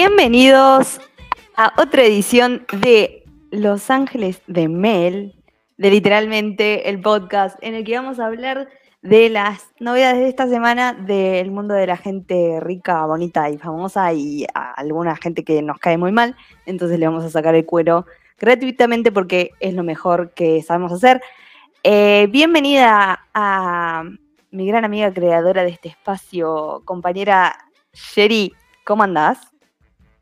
Bienvenidos 0.00 1.00
a 1.56 1.72
otra 1.76 2.04
edición 2.04 2.64
de 2.70 3.24
Los 3.50 3.90
Ángeles 3.90 4.40
de 4.46 4.68
Mel, 4.68 5.34
de 5.76 5.90
literalmente 5.90 6.88
el 6.88 7.00
podcast 7.00 7.58
en 7.62 7.74
el 7.74 7.82
que 7.82 7.96
vamos 7.96 8.20
a 8.20 8.26
hablar 8.26 8.68
de 9.02 9.28
las 9.28 9.72
novedades 9.80 10.18
de 10.18 10.28
esta 10.28 10.46
semana 10.46 10.92
del 10.92 11.50
mundo 11.50 11.74
de 11.74 11.88
la 11.88 11.96
gente 11.96 12.60
rica, 12.60 13.04
bonita 13.06 13.50
y 13.50 13.58
famosa 13.58 14.12
y 14.12 14.46
a 14.54 14.70
alguna 14.74 15.16
gente 15.16 15.42
que 15.42 15.62
nos 15.62 15.80
cae 15.80 15.98
muy 15.98 16.12
mal. 16.12 16.36
Entonces 16.64 16.96
le 17.00 17.06
vamos 17.06 17.24
a 17.24 17.30
sacar 17.30 17.56
el 17.56 17.66
cuero 17.66 18.06
gratuitamente 18.38 19.10
porque 19.10 19.50
es 19.58 19.74
lo 19.74 19.82
mejor 19.82 20.32
que 20.32 20.62
sabemos 20.62 20.92
hacer. 20.92 21.20
Eh, 21.82 22.28
bienvenida 22.30 23.26
a 23.34 24.04
mi 24.52 24.68
gran 24.68 24.84
amiga 24.84 25.12
creadora 25.12 25.64
de 25.64 25.70
este 25.70 25.88
espacio, 25.88 26.82
compañera 26.84 27.58
Sherry. 27.92 28.54
¿Cómo 28.84 29.02
andás? 29.02 29.57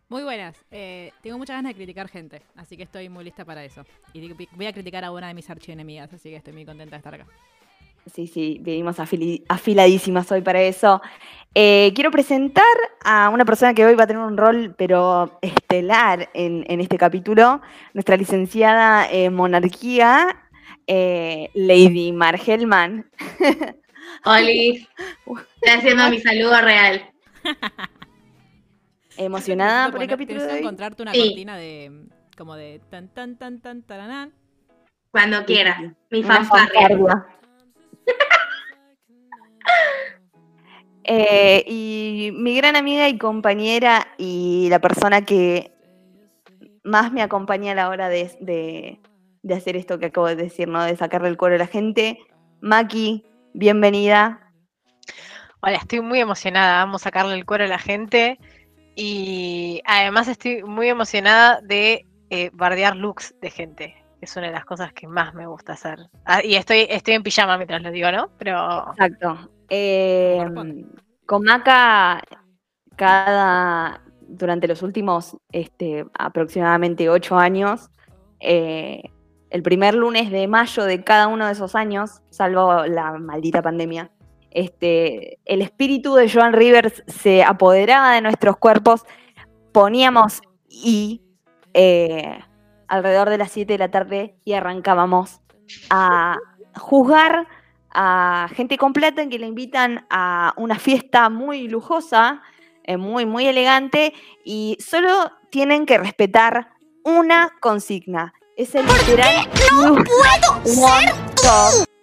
Muy 0.09 0.23
buenas. 0.23 0.57
Eh, 0.71 1.13
tengo 1.21 1.37
muchas 1.37 1.57
ganas 1.57 1.71
de 1.71 1.77
criticar 1.77 2.09
gente, 2.09 2.41
así 2.55 2.77
que 2.77 2.85
estoy 2.85 3.09
muy 3.09 3.25
lista 3.25 3.45
para 3.45 3.65
eso. 3.65 3.85
Y 4.13 4.33
voy 4.53 4.67
a 4.67 4.73
criticar 4.73 5.05
a 5.05 5.11
una 5.11 5.29
de 5.29 5.35
mis 5.35 5.51
archienemigas, 5.51 6.13
así 6.13 6.31
que 6.31 6.37
estoy 6.37 6.53
muy 6.53 6.65
contenta 6.65 6.95
de 6.95 6.99
estar 6.99 7.15
acá. 7.15 7.27
Sí, 8.15 8.29
sí, 8.29 8.59
venimos 8.61 8.99
afiladísimas 9.01 10.31
hoy 10.31 10.41
para 10.41 10.63
eso. 10.63 11.03
Eh, 11.55 11.91
quiero 11.93 12.13
presentar 12.13 12.65
a 13.03 13.31
una 13.31 13.45
persona 13.45 13.75
que 13.75 13.85
hoy 13.85 13.97
va 13.97 14.05
a 14.05 14.07
tener 14.07 14.23
un 14.23 14.37
rol, 14.37 14.77
pero 14.79 15.41
estelar 15.43 16.31
en, 16.33 16.65
en 16.69 16.81
este 16.81 16.99
capítulo, 16.99 17.61
nuestra 17.95 18.17
licenciada 18.17 19.11
en 19.11 19.35
monarquía, 19.35 20.45
eh, 20.87 21.51
Lady 21.55 22.13
Margelman. 22.13 23.11
Oli, 24.25 24.87
estoy 25.27 25.79
haciendo 25.79 26.09
mi 26.09 26.21
saludo 26.21 26.61
real. 26.61 27.11
¿Emocionada 29.19 29.91
por 29.91 30.03
el 30.03 30.09
capítulo 30.09 30.43
de 30.43 30.53
hoy? 30.53 30.59
encontrarte 30.59 31.03
una 31.03 31.13
Sí. 31.13 31.21
cortina 31.21 31.57
de 31.57 32.07
como 32.37 32.55
de 32.57 32.81
tan 32.91 33.09
tan 33.09 33.37
tan 33.37 33.61
tan 33.61 33.83
taranán. 33.83 34.33
Cuando 35.11 35.45
quiera. 35.45 35.95
Mi 36.11 36.23
fanfarria. 36.23 36.89
Eh, 41.09 41.63
y 41.69 42.31
mi 42.35 42.57
gran 42.57 42.75
amiga 42.75 43.09
y 43.09 43.17
compañera 43.17 44.09
y 44.19 44.67
la 44.71 44.81
persona 44.81 45.25
que 45.25 45.71
más 46.83 47.13
me 47.13 47.23
acompaña 47.23 47.71
a 47.73 47.75
la 47.77 47.89
hora 47.91 48.09
de, 48.09 48.37
de- 48.41 48.99
de 49.43 49.55
hacer 49.55 49.77
esto 49.77 50.01
que 50.01 50.07
acabo 50.07 50.27
de 50.27 50.35
decir, 50.35 50.67
¿no? 50.67 50.83
De 50.83 50.97
sacarle 50.97 51.29
el 51.29 51.37
cuero 51.37 51.55
a 51.55 51.59
la 51.59 51.69
gente. 51.69 52.19
Maki, 52.61 53.25
bienvenida. 53.55 54.51
Hola, 55.61 55.77
estoy 55.77 56.01
muy 56.01 56.19
emocionada. 56.19 56.85
Vamos 56.85 57.03
a 57.03 57.05
sacarle 57.05 57.35
el 57.37 57.47
cuero 57.47 57.63
a 57.65 57.69
la 57.69 57.79
gente. 57.79 58.41
Y 58.97 59.83
además 59.85 60.27
estoy 60.27 60.63
muy 60.63 60.89
emocionada 60.89 61.61
de 61.61 62.07
eh, 62.31 62.51
bardear 62.55 62.97
looks 62.97 63.35
de 63.41 63.51
gente. 63.51 63.95
Es 64.23 64.35
una 64.37 64.47
de 64.47 64.55
las 64.55 64.65
cosas 64.65 64.93
que 64.95 65.07
más 65.07 65.35
me 65.35 65.47
gusta 65.47 65.75
hacer. 65.75 66.09
Ah, 66.25 66.43
y 66.43 66.57
estoy, 66.57 66.87
estoy 66.89 67.15
en 67.15 67.23
pijama 67.23 67.59
mientras 67.59 67.83
lo 67.83 67.91
digo, 67.91 68.11
¿no? 68.11 68.31
Pero 68.39 68.91
Exacto. 68.91 69.51
Eh, 69.69 70.45
con 71.27 71.43
Maca, 71.45 72.23
cada, 72.97 74.03
durante 74.23 74.67
los 74.67 74.83
últimos 74.83 75.37
este, 75.53 76.07
aproximadamente 76.19 77.11
ocho 77.11 77.37
años, 77.37 77.91
eh, 78.41 79.03
el 79.51 79.63
primer 79.63 79.95
lunes 79.95 80.31
de 80.31 80.49
mayo 80.49 80.85
de 80.85 81.05
cada 81.05 81.29
uno 81.29 81.47
de 81.47 81.53
esos 81.53 81.75
años, 81.75 82.23
salvo 82.31 82.87
la 82.87 83.13
maldita 83.19 83.61
pandemia, 83.61 84.11
este, 84.57 85.39
el 85.45 85.61
espíritu 85.61 86.15
de 86.15 86.31
Joan 86.31 86.55
Rivers 86.55 87.05
se 87.07 87.45
apoderaba 87.45 88.13
de 88.13 88.23
nuestros 88.23 88.57
cuerpos, 88.57 89.03
poníamos 89.71 90.41
y 90.67 91.21
eh, 91.75 92.41
alrededor 92.89 93.29
de 93.29 93.37
las 93.37 93.53
7 93.53 93.75
de 93.75 93.79
la 93.79 93.91
tarde 93.91 94.39
y 94.47 94.55
arrancábamos 94.55 95.43
a 95.91 96.39
juzgar 96.75 97.47
a 97.91 98.49
gente 98.55 98.79
con 98.79 98.95
plata 98.95 99.21
en 99.21 99.29
que 99.29 99.39
le 99.39 99.47
invitan 99.47 100.07
a 100.09 100.55
una 100.57 100.79
fiesta 100.79 101.29
muy 101.29 101.69
lujosa, 101.69 102.41
eh, 102.85 102.97
muy, 102.97 103.27
muy 103.27 103.47
elegante, 103.47 104.15
y 104.43 104.79
solo 104.81 105.33
tienen 105.51 105.85
que 105.85 105.99
respetar 105.99 106.71
una 107.05 107.53
consigna. 107.61 108.33
Es 108.57 108.75
el 108.75 108.87
literal 108.87 109.51
no 109.71 109.97
puedo 110.65 110.65
ser 110.65 111.96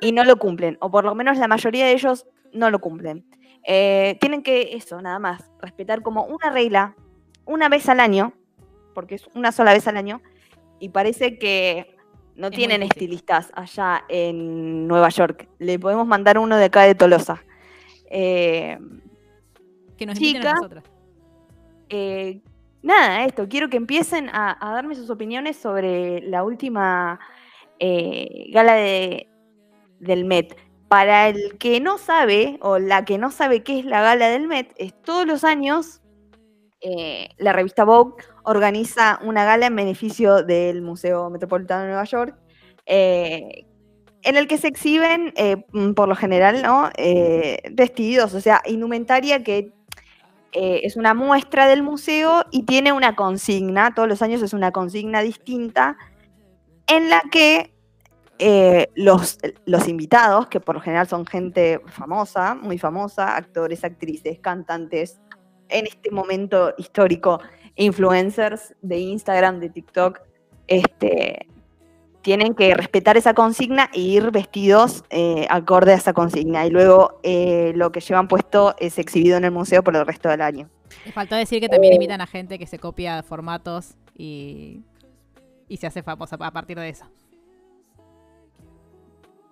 Y 0.00 0.12
no 0.12 0.24
lo 0.24 0.36
cumplen, 0.36 0.76
o 0.80 0.90
por 0.90 1.04
lo 1.04 1.14
menos 1.14 1.38
la 1.38 1.48
mayoría 1.48 1.86
de 1.86 1.92
ellos 1.92 2.26
no 2.52 2.70
lo 2.70 2.78
cumplen. 2.80 3.24
Eh, 3.64 4.16
tienen 4.20 4.42
que, 4.42 4.74
eso, 4.74 5.00
nada 5.02 5.18
más, 5.18 5.50
respetar 5.60 6.02
como 6.02 6.24
una 6.24 6.50
regla, 6.50 6.94
una 7.44 7.68
vez 7.68 7.88
al 7.88 8.00
año, 8.00 8.32
porque 8.94 9.16
es 9.16 9.26
una 9.34 9.52
sola 9.52 9.72
vez 9.72 9.86
al 9.86 9.96
año, 9.96 10.22
y 10.78 10.88
parece 10.88 11.38
que 11.38 11.96
no 12.36 12.50
tienen 12.50 12.82
estilistas 12.82 13.50
allá 13.54 14.04
en 14.08 14.88
Nueva 14.88 15.10
York. 15.10 15.48
Le 15.58 15.78
podemos 15.78 16.06
mandar 16.06 16.38
uno 16.38 16.56
de 16.56 16.64
acá 16.64 16.82
de 16.82 16.94
Tolosa. 16.94 17.44
Eh, 18.10 18.78
Que 19.96 20.06
nos 20.06 20.18
inviten 20.18 20.42
a 20.42 20.44
Chica. 20.44 20.54
nosotras. 20.54 20.84
eh, 21.90 22.40
nada, 22.82 23.24
esto, 23.26 23.46
quiero 23.46 23.68
que 23.68 23.76
empiecen 23.76 24.30
a, 24.30 24.56
a 24.58 24.72
darme 24.72 24.94
sus 24.94 25.10
opiniones 25.10 25.56
sobre 25.58 26.22
la 26.22 26.42
última 26.44 27.20
gala 27.78 28.74
de, 28.74 29.29
del 30.00 30.24
Met. 30.24 30.56
Para 30.88 31.28
el 31.28 31.56
que 31.58 31.78
no 31.80 31.98
sabe, 31.98 32.58
o 32.60 32.78
la 32.78 33.04
que 33.04 33.16
no 33.16 33.30
sabe 33.30 33.62
qué 33.62 33.78
es 33.78 33.84
la 33.84 34.02
gala 34.02 34.28
del 34.28 34.48
Met, 34.48 34.72
es 34.76 35.00
todos 35.02 35.26
los 35.26 35.44
años 35.44 36.00
eh, 36.82 37.28
la 37.36 37.52
revista 37.52 37.84
Vogue 37.84 38.24
organiza 38.42 39.20
una 39.22 39.44
gala 39.44 39.66
en 39.66 39.76
beneficio 39.76 40.42
del 40.42 40.80
Museo 40.80 41.28
Metropolitano 41.28 41.82
de 41.82 41.88
Nueva 41.88 42.04
York, 42.04 42.34
eh, 42.86 43.66
en 44.22 44.36
el 44.36 44.48
que 44.48 44.56
se 44.56 44.68
exhiben, 44.68 45.32
eh, 45.36 45.58
por 45.94 46.08
lo 46.08 46.16
general, 46.16 46.62
¿no? 46.62 46.90
Vestidos, 47.72 48.34
o 48.34 48.40
sea, 48.40 48.62
indumentaria 48.66 49.42
que 49.42 49.72
es 50.52 50.96
una 50.96 51.14
muestra 51.14 51.68
del 51.68 51.82
museo 51.82 52.44
y 52.50 52.64
tiene 52.64 52.92
una 52.92 53.14
consigna, 53.14 53.94
todos 53.94 54.08
los 54.08 54.20
años 54.20 54.42
es 54.42 54.52
una 54.52 54.72
consigna 54.72 55.22
distinta, 55.22 55.96
en 56.86 57.08
la 57.08 57.22
que 57.30 57.72
eh, 58.40 58.88
los, 58.94 59.38
los 59.66 59.86
invitados, 59.86 60.46
que 60.46 60.60
por 60.60 60.74
lo 60.74 60.80
general 60.80 61.06
son 61.06 61.26
gente 61.26 61.80
famosa, 61.86 62.54
muy 62.54 62.78
famosa, 62.78 63.36
actores, 63.36 63.84
actrices, 63.84 64.38
cantantes, 64.40 65.20
en 65.68 65.86
este 65.86 66.10
momento 66.10 66.72
histórico, 66.78 67.40
influencers 67.76 68.74
de 68.80 68.98
Instagram, 68.98 69.60
de 69.60 69.68
TikTok, 69.68 70.20
este, 70.66 71.46
tienen 72.22 72.54
que 72.54 72.74
respetar 72.74 73.18
esa 73.18 73.34
consigna 73.34 73.90
e 73.92 74.00
ir 74.00 74.30
vestidos 74.30 75.04
eh, 75.10 75.46
acorde 75.50 75.92
a 75.92 75.96
esa 75.96 76.12
consigna. 76.12 76.66
Y 76.66 76.70
luego 76.70 77.20
eh, 77.22 77.72
lo 77.74 77.92
que 77.92 78.00
llevan 78.00 78.26
puesto 78.26 78.74
es 78.78 78.98
exhibido 78.98 79.36
en 79.36 79.44
el 79.44 79.50
museo 79.50 79.82
por 79.82 79.94
el 79.96 80.06
resto 80.06 80.28
del 80.28 80.40
año. 80.40 80.70
Me 81.04 81.12
faltó 81.12 81.36
decir 81.36 81.60
que 81.60 81.68
también 81.68 81.94
invitan 81.94 82.20
a 82.20 82.26
gente 82.26 82.58
que 82.58 82.66
se 82.66 82.78
copia 82.78 83.22
formatos 83.22 83.96
y, 84.16 84.82
y 85.68 85.76
se 85.76 85.86
hace 85.86 86.02
famosa 86.02 86.36
a 86.40 86.50
partir 86.50 86.78
de 86.78 86.88
eso. 86.88 87.06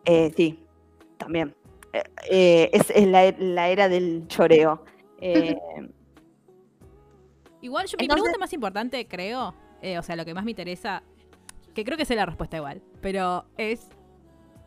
Eh, 0.08 0.32
sí, 0.36 0.64
también. 1.18 1.54
Eh, 1.92 2.02
eh, 2.30 2.70
es 2.72 2.90
es 2.90 3.06
la, 3.06 3.30
la 3.38 3.68
era 3.68 3.88
del 3.88 4.26
choreo. 4.28 4.84
Eh, 5.20 5.56
Igual, 7.60 7.86
yo, 7.86 7.96
mi 7.98 8.04
Entonces- 8.04 8.22
pregunta 8.22 8.38
más 8.38 8.52
importante, 8.52 9.06
creo, 9.08 9.54
eh, 9.82 9.98
o 9.98 10.02
sea, 10.02 10.16
lo 10.16 10.24
que 10.24 10.32
más 10.34 10.44
me 10.44 10.52
interesa, 10.52 11.02
que 11.74 11.84
creo 11.84 11.96
que 11.96 12.04
sé 12.04 12.14
la 12.14 12.24
respuesta 12.26 12.56
igual, 12.56 12.82
pero 13.00 13.44
es, 13.56 13.88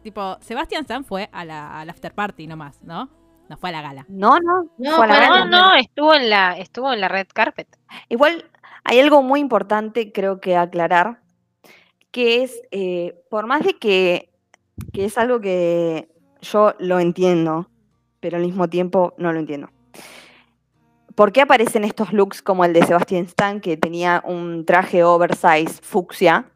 tipo, 0.03 0.37
Sebastián 0.41 0.81
Stan 0.81 1.05
fue 1.05 1.29
a 1.31 1.45
la, 1.45 1.79
al 1.79 1.89
after 1.89 2.13
party 2.13 2.47
nomás, 2.47 2.81
¿no? 2.83 3.09
No 3.49 3.57
fue 3.57 3.69
a 3.69 3.71
la 3.73 3.81
gala. 3.81 4.05
no, 4.09 4.39
no, 4.39 4.63
No, 4.77 4.95
fue 4.97 5.05
a 5.05 5.07
la 5.07 5.13
pero 5.19 5.33
gala. 5.33 5.45
no, 5.45 5.69
no, 5.69 5.75
estuvo 5.75 6.13
en 6.13 6.29
la, 6.29 6.57
estuvo 6.57 6.91
en 6.93 6.99
la 7.01 7.07
red 7.07 7.27
carpet. 7.33 7.67
Igual 8.09 8.45
hay 8.83 8.99
algo 8.99 9.21
muy 9.23 9.39
importante, 9.39 10.11
creo 10.11 10.39
que 10.41 10.57
aclarar, 10.57 11.21
que 12.11 12.43
es, 12.43 12.61
eh, 12.71 13.23
por 13.29 13.47
más 13.47 13.63
de 13.63 13.77
que, 13.77 14.30
que 14.93 15.05
es 15.05 15.17
algo 15.17 15.41
que 15.41 16.09
yo 16.41 16.73
lo 16.79 16.99
entiendo, 16.99 17.69
pero 18.19 18.37
al 18.37 18.43
mismo 18.43 18.69
tiempo 18.69 19.13
no 19.17 19.31
lo 19.33 19.39
entiendo. 19.39 19.69
¿Por 21.15 21.31
qué 21.31 21.41
aparecen 21.41 21.83
estos 21.83 22.13
looks 22.13 22.41
como 22.41 22.63
el 22.65 22.73
de 22.73 22.85
Sebastian 22.85 23.25
Stan, 23.25 23.59
que 23.59 23.77
tenía 23.77 24.23
un 24.25 24.65
traje 24.65 25.03
oversize 25.03 25.81
fucsia? 25.81 26.51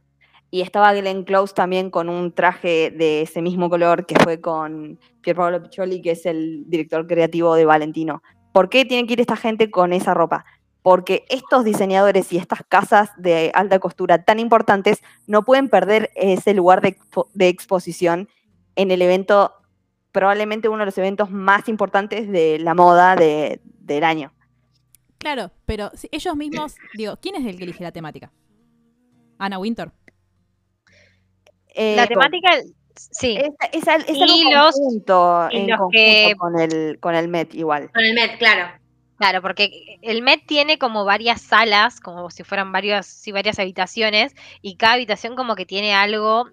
Y 0.49 0.61
estaba 0.61 0.93
Glenn 0.93 1.23
Close 1.23 1.53
también 1.53 1.89
con 1.89 2.07
un 2.07 2.31
traje 2.31 2.89
de 2.89 3.23
ese 3.23 3.41
mismo 3.41 3.69
color 3.69 4.05
que 4.05 4.15
fue 4.23 4.39
con 4.39 4.99
Pierpaolo 5.21 5.61
Piccioli, 5.61 6.01
que 6.01 6.11
es 6.11 6.25
el 6.25 6.63
director 6.67 7.05
creativo 7.05 7.55
de 7.55 7.65
Valentino. 7.65 8.23
¿Por 8.53 8.69
qué 8.69 8.85
tiene 8.85 9.05
que 9.05 9.13
ir 9.13 9.21
esta 9.21 9.35
gente 9.35 9.69
con 9.69 9.91
esa 9.91 10.13
ropa? 10.13 10.45
Porque 10.85 11.25
estos 11.29 11.63
diseñadores 11.65 12.31
y 12.31 12.37
estas 12.37 12.59
casas 12.69 13.09
de 13.17 13.49
alta 13.55 13.79
costura 13.79 14.23
tan 14.23 14.37
importantes 14.39 15.01
no 15.25 15.41
pueden 15.43 15.67
perder 15.67 16.11
ese 16.15 16.53
lugar 16.53 16.81
de, 16.81 16.95
expo- 16.95 17.27
de 17.33 17.47
exposición 17.47 18.29
en 18.75 18.91
el 18.91 19.01
evento, 19.01 19.51
probablemente 20.11 20.69
uno 20.69 20.81
de 20.81 20.85
los 20.85 20.97
eventos 20.99 21.31
más 21.31 21.67
importantes 21.69 22.29
de 22.29 22.59
la 22.59 22.75
moda 22.75 23.15
de- 23.15 23.61
del 23.63 24.03
año. 24.03 24.31
Claro, 25.17 25.49
pero 25.65 25.89
si 25.95 26.07
ellos 26.11 26.35
mismos, 26.35 26.75
digo, 26.93 27.17
¿quién 27.19 27.33
es 27.33 27.47
el 27.47 27.57
que 27.57 27.63
elige 27.63 27.83
la 27.83 27.91
temática? 27.91 28.31
Ana 29.39 29.57
Winter. 29.57 29.91
Eh, 31.73 31.95
La 31.95 32.05
temática, 32.05 32.49
sí. 32.95 33.37
Es, 33.37 33.49
es 33.71 33.87
es 34.07 34.15
Y 34.17 34.21
algo 34.21 34.51
los- 34.65 34.75
conjunto, 34.75 35.47
y 35.51 35.57
en 35.57 35.67
los 35.67 35.77
conjunto 35.79 35.91
que- 35.97 36.35
con, 36.37 36.59
el, 36.59 36.99
con 36.99 37.15
el 37.15 37.27
Met 37.27 37.55
igual. 37.55 37.89
Con 37.91 38.03
el 38.03 38.13
Met, 38.13 38.37
claro. 38.37 38.84
Claro, 39.17 39.41
porque 39.41 39.97
el 40.01 40.21
Met 40.21 40.45
tiene 40.45 40.77
como 40.77 41.05
varias 41.05 41.41
salas, 41.41 42.01
como 42.01 42.29
si 42.29 42.43
fueran 42.43 42.71
varias, 42.71 43.05
sí, 43.05 43.31
varias 43.31 43.59
habitaciones, 43.59 44.35
y 44.61 44.75
cada 44.75 44.93
habitación 44.93 45.35
como 45.35 45.55
que 45.55 45.65
tiene 45.65 45.93
algo 45.93 46.49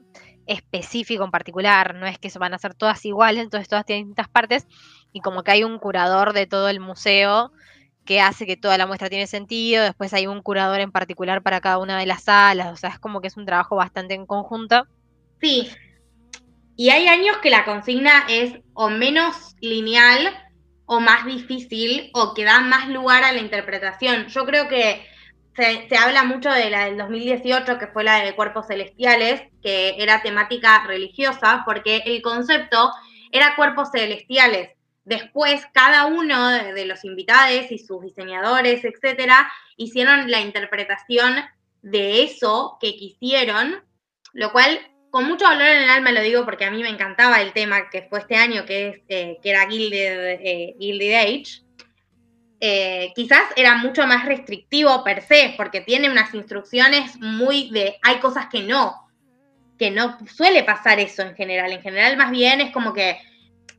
específico 0.46 1.24
en 1.24 1.30
particular, 1.32 1.94
no 1.96 2.06
es 2.06 2.18
que 2.18 2.30
van 2.38 2.54
a 2.54 2.58
ser 2.58 2.74
todas 2.74 3.04
iguales, 3.04 3.42
entonces 3.42 3.68
todas 3.68 3.84
tienen 3.84 4.04
distintas 4.06 4.28
partes, 4.28 4.66
y 5.12 5.20
como 5.20 5.42
que 5.42 5.50
hay 5.50 5.64
un 5.64 5.78
curador 5.78 6.32
de 6.32 6.46
todo 6.46 6.68
el 6.68 6.78
museo 6.78 7.52
que 8.04 8.20
hace 8.20 8.46
que 8.46 8.56
toda 8.56 8.78
la 8.78 8.86
muestra 8.86 9.08
tiene 9.08 9.26
sentido, 9.26 9.82
después 9.82 10.12
hay 10.12 10.26
un 10.28 10.42
curador 10.42 10.80
en 10.80 10.92
particular 10.92 11.42
para 11.42 11.60
cada 11.60 11.78
una 11.78 11.98
de 11.98 12.06
las 12.06 12.24
salas, 12.24 12.72
o 12.72 12.76
sea, 12.76 12.90
es 12.90 12.98
como 12.98 13.20
que 13.20 13.28
es 13.28 13.36
un 13.36 13.46
trabajo 13.46 13.76
bastante 13.76 14.14
en 14.14 14.26
conjunto. 14.26 14.86
Sí. 15.40 15.68
Y 16.76 16.90
hay 16.90 17.06
años 17.06 17.36
que 17.38 17.50
la 17.50 17.64
consigna 17.64 18.24
es 18.28 18.58
o 18.74 18.88
menos 18.88 19.54
lineal 19.60 20.32
o 20.87 21.00
más 21.00 21.25
difícil 21.26 22.11
o 22.14 22.34
que 22.34 22.44
da 22.44 22.61
más 22.61 22.88
lugar 22.88 23.25
a 23.25 23.32
la 23.32 23.40
interpretación. 23.40 24.26
Yo 24.29 24.44
creo 24.44 24.69
que 24.69 25.06
se, 25.56 25.88
se 25.88 25.96
habla 25.96 26.25
mucho 26.25 26.50
de 26.50 26.70
la 26.70 26.87
del 26.87 26.99
2018, 26.99 27.79
que 27.79 27.87
fue 27.88 28.05
la 28.05 28.25
de 28.25 28.34
cuerpos 28.34 28.67
celestiales, 28.67 29.43
que 29.62 29.96
era 29.99 30.23
temática 30.23 30.84
religiosa, 30.87 31.62
porque 31.64 32.02
el 32.06 32.23
concepto 32.23 32.90
era 33.32 33.56
cuerpos 33.56 33.90
celestiales. 33.90 34.70
Después, 35.05 35.67
cada 35.73 36.06
uno 36.06 36.49
de, 36.49 36.84
los 36.84 37.05
invitados 37.05 37.70
y 37.70 37.79
sus 37.79 38.02
diseñadores, 38.02 38.84
etcétera, 38.84 39.50
hicieron 39.76 40.31
la 40.31 40.40
interpretación 40.40 41.34
de 41.82 42.23
eso 42.23 42.79
que 42.81 42.94
quisieron, 42.94 43.82
lo 44.32 44.52
cual 44.52 44.79
con 45.12 45.26
mucho 45.26 45.44
dolor 45.44 45.66
en 45.68 45.82
el 45.82 45.90
alma 45.90 46.10
lo 46.10 46.22
digo 46.22 46.42
porque 46.46 46.64
a 46.64 46.70
mí 46.70 46.82
me 46.82 46.88
encantaba 46.88 47.42
el 47.42 47.52
tema 47.52 47.90
que 47.90 48.00
fue 48.08 48.20
este 48.20 48.34
año, 48.34 48.64
que, 48.64 48.88
es, 48.88 49.00
eh, 49.08 49.38
que 49.42 49.50
era 49.50 49.68
Gilded, 49.68 50.38
eh, 50.40 50.74
Gilded 50.80 51.14
Age. 51.14 51.62
Eh, 52.60 53.12
quizás 53.14 53.42
era 53.56 53.76
mucho 53.76 54.06
más 54.06 54.24
restrictivo 54.24 55.04
per 55.04 55.20
se, 55.20 55.52
porque 55.58 55.82
tiene 55.82 56.08
unas 56.08 56.32
instrucciones 56.32 57.20
muy 57.20 57.68
de, 57.70 57.98
hay 58.02 58.20
cosas 58.20 58.46
que 58.50 58.62
no, 58.62 59.06
que 59.78 59.90
no 59.90 60.18
suele 60.26 60.62
pasar 60.64 60.98
eso 60.98 61.20
en 61.20 61.34
general. 61.36 61.72
En 61.72 61.82
general 61.82 62.16
más 62.16 62.30
bien 62.30 62.62
es 62.62 62.72
como 62.72 62.94
que 62.94 63.18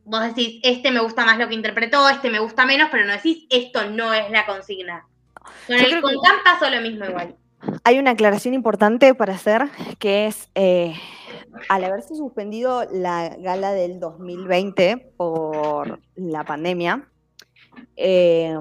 vos 0.03 0.21
decís, 0.21 0.59
este 0.61 0.91
me 0.91 0.99
gusta 0.99 1.25
más 1.25 1.39
lo 1.39 1.47
que 1.47 1.55
interpretó, 1.55 2.07
este 2.09 2.29
me 2.29 2.37
gusta 2.39 2.63
menos, 2.67 2.89
pero 2.91 3.05
no 3.05 3.13
decís, 3.13 3.47
esto 3.49 3.89
no 3.89 4.13
es 4.13 4.29
la 4.29 4.45
consigna. 4.45 5.07
Con 5.65 5.77
Yo 5.77 5.83
el 5.83 5.89
creo 5.89 5.95
que- 5.95 6.13
Contam 6.15 6.43
pasó 6.43 6.69
lo 6.69 6.79
mismo 6.79 7.05
igual. 7.05 7.35
Hay 7.83 7.99
una 7.99 8.11
aclaración 8.11 8.53
importante 8.53 9.13
para 9.13 9.33
hacer, 9.33 9.69
que 9.99 10.27
es, 10.27 10.49
eh, 10.55 10.93
al 11.69 11.83
haberse 11.83 12.15
suspendido 12.15 12.85
la 12.91 13.35
gala 13.37 13.73
del 13.73 13.99
2020 13.99 15.13
por 15.17 15.99
la 16.15 16.43
pandemia, 16.43 17.09
eh, 17.95 18.57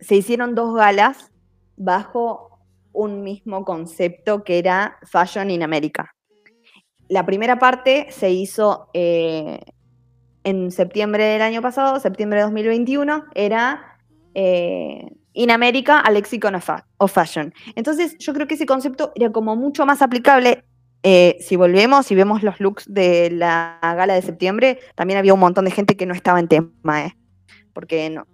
se 0.00 0.16
hicieron 0.16 0.54
dos 0.54 0.74
galas 0.74 1.30
bajo 1.76 2.60
un 2.92 3.22
mismo 3.22 3.64
concepto 3.64 4.44
que 4.44 4.58
era 4.58 4.98
Fashion 5.04 5.50
in 5.50 5.62
America. 5.62 6.14
La 7.08 7.26
primera 7.26 7.58
parte 7.58 8.06
se 8.10 8.30
hizo 8.30 8.88
eh, 8.94 9.60
en 10.44 10.70
septiembre 10.70 11.24
del 11.24 11.42
año 11.42 11.62
pasado, 11.62 12.00
septiembre 12.00 12.38
de 12.38 12.44
2021, 12.44 13.24
era 13.34 13.98
eh, 14.34 15.12
In 15.34 15.50
America, 15.50 15.98
a 16.00 16.10
Lexicon 16.10 16.54
of, 16.54 16.64
Fa- 16.64 16.86
of 16.98 17.12
Fashion. 17.12 17.54
Entonces, 17.74 18.16
yo 18.18 18.34
creo 18.34 18.46
que 18.46 18.54
ese 18.54 18.66
concepto 18.66 19.12
era 19.14 19.30
como 19.32 19.56
mucho 19.56 19.86
más 19.86 20.02
aplicable. 20.02 20.64
eh, 21.04 21.36
si 21.40 21.56
volvemos 21.56 22.10
y 22.12 22.14
vemos 22.14 22.42
los 22.44 22.60
looks 22.60 22.84
de 22.92 23.30
la 23.30 23.78
gala 23.82 24.14
de 24.14 24.22
septiembre, 24.22 24.78
también 24.94 25.18
había 25.18 25.34
un 25.34 25.40
montón 25.40 25.64
de 25.64 25.72
gente 25.72 25.96
que 25.96 26.06
no 26.06 26.14
estaba 26.14 26.38
en 26.38 26.46
tema, 26.48 27.06
¿eh? 27.06 27.16
Porque 27.72 28.08
no. 28.10 28.26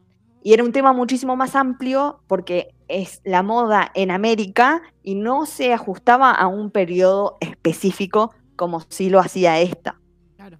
Y 0.43 0.53
era 0.53 0.63
un 0.65 0.73
tema 0.73 0.93
muchísimo 0.93 1.35
más 1.35 1.55
amplio 1.57 2.21
porque 2.27 2.75
es 2.89 3.21
la 3.25 3.43
moda 3.43 3.91
en 3.95 4.11
América 4.11 4.83
y 5.03 5.15
no 5.15 5.47
se 5.47 5.73
ajustaba 5.73 6.31
a 6.31 6.47
un 6.47 6.71
periodo 6.71 7.39
específico 7.41 8.35
como 8.57 8.81
si 8.89 9.09
lo 9.11 9.19
hacía 9.19 9.59
esta. 9.61 9.99
Claro. 10.37 10.59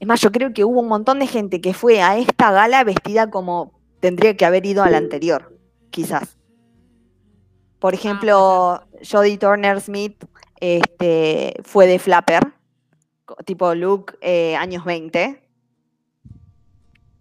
Es 0.00 0.06
más, 0.08 0.20
yo 0.20 0.32
creo 0.32 0.52
que 0.52 0.64
hubo 0.64 0.80
un 0.80 0.88
montón 0.88 1.18
de 1.18 1.26
gente 1.26 1.60
que 1.60 1.74
fue 1.74 2.00
a 2.02 2.16
esta 2.18 2.50
gala 2.52 2.84
vestida 2.84 3.30
como 3.30 3.77
tendría 4.00 4.36
que 4.36 4.44
haber 4.44 4.64
ido 4.66 4.82
a 4.82 4.90
la 4.90 4.98
anterior, 4.98 5.56
quizás. 5.90 6.36
Por 7.78 7.94
ejemplo, 7.94 8.82
Jodie 9.08 9.38
Turner 9.38 9.80
Smith 9.80 10.24
este, 10.60 11.54
fue 11.62 11.86
de 11.86 11.98
Flapper, 11.98 12.52
tipo 13.44 13.74
look 13.74 14.18
eh, 14.20 14.56
años 14.56 14.84
20. 14.84 15.42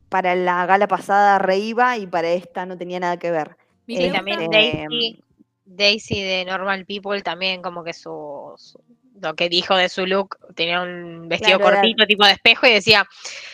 Para 0.10 0.36
la 0.36 0.66
gala 0.66 0.88
pasada 0.88 1.38
reiba 1.38 1.98
y 1.98 2.08
para 2.08 2.30
esta 2.30 2.66
no 2.66 2.78
tenía 2.78 3.00
nada 3.00 3.18
que 3.18 3.30
ver. 3.30 3.58
Y 3.86 4.10
también 4.12 4.42
Este, 4.42 4.86
Daisy, 4.90 5.24
Daisy 5.66 6.22
de 6.22 6.46
Normal 6.46 6.86
People 6.86 7.22
también 7.22 7.62
como 7.62 7.84
que 7.84 7.94
su, 7.94 8.54
su- 8.57 8.81
lo 9.21 9.36
que 9.36 9.50
dijo 9.50 9.76
de 9.76 9.90
su 9.90 10.06
look 10.06 10.38
tenía 10.56 10.81
un 10.81 11.28
vestido 11.28 11.57
Claro, 11.57 11.71
era- 11.71 11.81
cortito 11.81 12.06
tipo 12.06 12.26
de 12.26 12.31
espejo 12.31 12.68
y 12.68 12.71
decía 12.74 13.07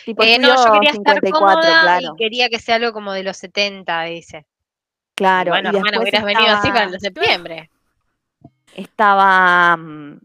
Tipo 0.04 0.22
eh, 0.22 0.38
no 0.38 0.48
yo 0.48 0.72
quería 0.72 0.90
estar 0.90 1.14
54, 1.20 1.30
cómoda 1.38 1.82
claro. 1.82 2.14
y 2.14 2.16
quería 2.18 2.48
que 2.48 2.58
sea 2.58 2.76
algo 2.76 2.92
como 2.92 3.12
de 3.12 3.22
los 3.22 3.36
70 3.36 4.02
dice 4.02 4.46
Claro, 5.14 5.50
bueno 5.52 5.70
y 5.72 5.76
hermano 5.76 6.00
hubieras 6.00 6.24
venido 6.24 6.50
así 6.50 6.68
para 6.68 6.84
el 6.84 6.90
de 6.92 7.00
septiembre 7.00 7.70
estaba 8.74 9.76
mm, 9.76 10.18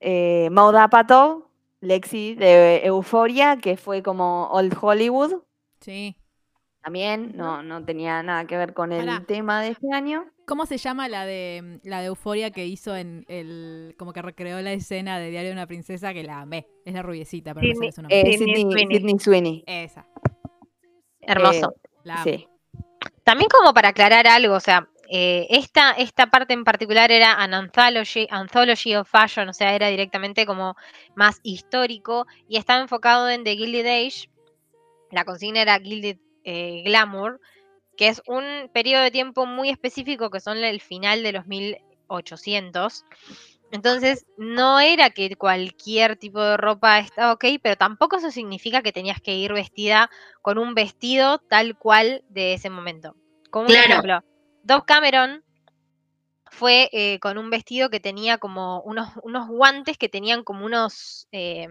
eh, 0.00 0.48
Maud 0.50 0.74
Apatow, 0.76 1.46
Lexi 1.80 2.34
de 2.34 2.82
Euphoria, 2.84 3.56
que 3.56 3.76
fue 3.76 4.02
como 4.02 4.48
Old 4.48 4.76
Hollywood. 4.80 5.42
Sí. 5.80 6.16
También 6.82 7.32
no, 7.36 7.62
no 7.62 7.84
tenía 7.84 8.22
nada 8.22 8.44
que 8.46 8.56
ver 8.56 8.74
con 8.74 8.92
el 8.92 9.06
Pará. 9.06 9.24
tema 9.24 9.62
de 9.62 9.68
este 9.68 9.86
año. 9.92 10.24
¿Cómo 10.46 10.66
se 10.66 10.78
llama 10.78 11.08
la 11.08 11.24
de 11.24 11.78
la 11.84 12.00
de 12.00 12.06
Euforia 12.06 12.50
que 12.50 12.66
hizo 12.66 12.96
en 12.96 13.24
el 13.28 13.94
como 13.98 14.12
que 14.12 14.20
recreó 14.20 14.60
la 14.60 14.72
escena 14.72 15.18
de 15.20 15.30
Diario 15.30 15.50
de 15.50 15.54
una 15.54 15.66
princesa 15.68 16.12
que 16.12 16.24
la 16.24 16.40
amé? 16.40 16.66
Es 16.84 16.92
la 16.94 17.02
rubiecita, 17.02 17.54
pero 17.54 17.68
no 17.68 17.74
Sydney- 17.74 17.90
sé 17.90 17.94
su 17.94 18.02
nombre. 18.02 18.20
Eh, 18.20 18.36
Sydney, 18.38 18.62
Sweeney. 18.62 18.96
Sydney 18.98 19.18
Sweeney. 19.20 19.64
Esa. 19.66 20.06
hermoso 21.20 21.74
La 22.04 22.14
amo. 22.14 22.24
Sí. 22.24 22.48
También 23.24 23.48
como 23.48 23.72
para 23.72 23.90
aclarar 23.90 24.26
algo, 24.26 24.54
o 24.56 24.60
sea, 24.60 24.88
eh, 25.08 25.46
esta, 25.50 25.92
esta 25.92 26.26
parte 26.26 26.52
en 26.54 26.64
particular 26.64 27.12
era 27.12 27.34
an 27.34 27.54
anthology, 27.54 28.26
anthology 28.30 28.96
of 28.96 29.08
fashion, 29.08 29.48
o 29.48 29.52
sea, 29.52 29.74
era 29.76 29.86
directamente 29.88 30.46
como 30.46 30.74
más 31.14 31.38
histórico 31.44 32.26
y 32.48 32.56
estaba 32.56 32.80
enfocado 32.80 33.30
en 33.30 33.44
The 33.44 33.54
Gilded 33.56 33.86
Age. 33.86 34.28
La 35.12 35.24
consigna 35.24 35.62
era 35.62 35.78
Gilded 35.78 36.16
eh, 36.44 36.82
Glamour, 36.84 37.40
que 37.96 38.08
es 38.08 38.22
un 38.26 38.70
periodo 38.72 39.02
de 39.02 39.10
tiempo 39.10 39.46
muy 39.46 39.70
específico 39.70 40.30
que 40.30 40.40
son 40.40 40.58
el 40.58 40.80
final 40.80 41.22
de 41.22 41.32
los 41.32 41.46
1800. 41.46 43.04
Entonces, 43.70 44.26
no 44.36 44.80
era 44.80 45.10
que 45.10 45.34
cualquier 45.34 46.16
tipo 46.16 46.42
de 46.42 46.58
ropa 46.58 46.98
estaba 46.98 47.32
ok, 47.32 47.44
pero 47.62 47.76
tampoco 47.76 48.16
eso 48.16 48.30
significa 48.30 48.82
que 48.82 48.92
tenías 48.92 49.20
que 49.20 49.34
ir 49.34 49.52
vestida 49.54 50.10
con 50.42 50.58
un 50.58 50.74
vestido 50.74 51.38
tal 51.38 51.78
cual 51.78 52.22
de 52.28 52.52
ese 52.52 52.68
momento. 52.68 53.16
Como 53.50 53.66
un 53.66 53.72
Claro. 53.72 53.88
ejemplo, 53.88 54.24
Dove 54.62 54.84
Cameron 54.86 55.42
fue 56.52 56.90
eh, 56.92 57.18
con 57.18 57.38
un 57.38 57.48
vestido 57.48 57.88
que 57.88 57.98
tenía 57.98 58.36
como 58.36 58.82
unos, 58.82 59.08
unos 59.22 59.48
guantes 59.48 59.96
que 59.96 60.10
tenían 60.10 60.44
como 60.44 60.66
unos, 60.66 61.26
eh, 61.32 61.66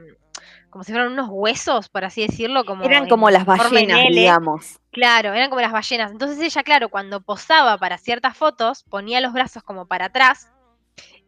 como 0.71 0.83
si 0.83 0.91
fueran 0.91 1.11
unos 1.11 1.29
huesos, 1.29 1.88
por 1.88 2.03
así 2.03 2.25
decirlo. 2.25 2.65
Como 2.65 2.83
Eran 2.83 3.07
como 3.07 3.29
las 3.29 3.45
ballenas, 3.45 4.00
L. 4.00 4.19
digamos. 4.19 4.79
Claro, 4.91 5.33
eran 5.33 5.50
como 5.50 5.61
las 5.61 5.71
ballenas. 5.71 6.11
Entonces 6.11 6.39
ella, 6.39 6.63
claro, 6.63 6.89
cuando 6.89 7.21
posaba 7.21 7.77
para 7.77 8.00
ciertas 8.00 8.35
fotos, 8.35 8.83
ponía 8.89 9.21
los 9.21 9.33
brazos 9.33 9.61
como 9.61 9.85
para 9.85 10.05
atrás 10.05 10.50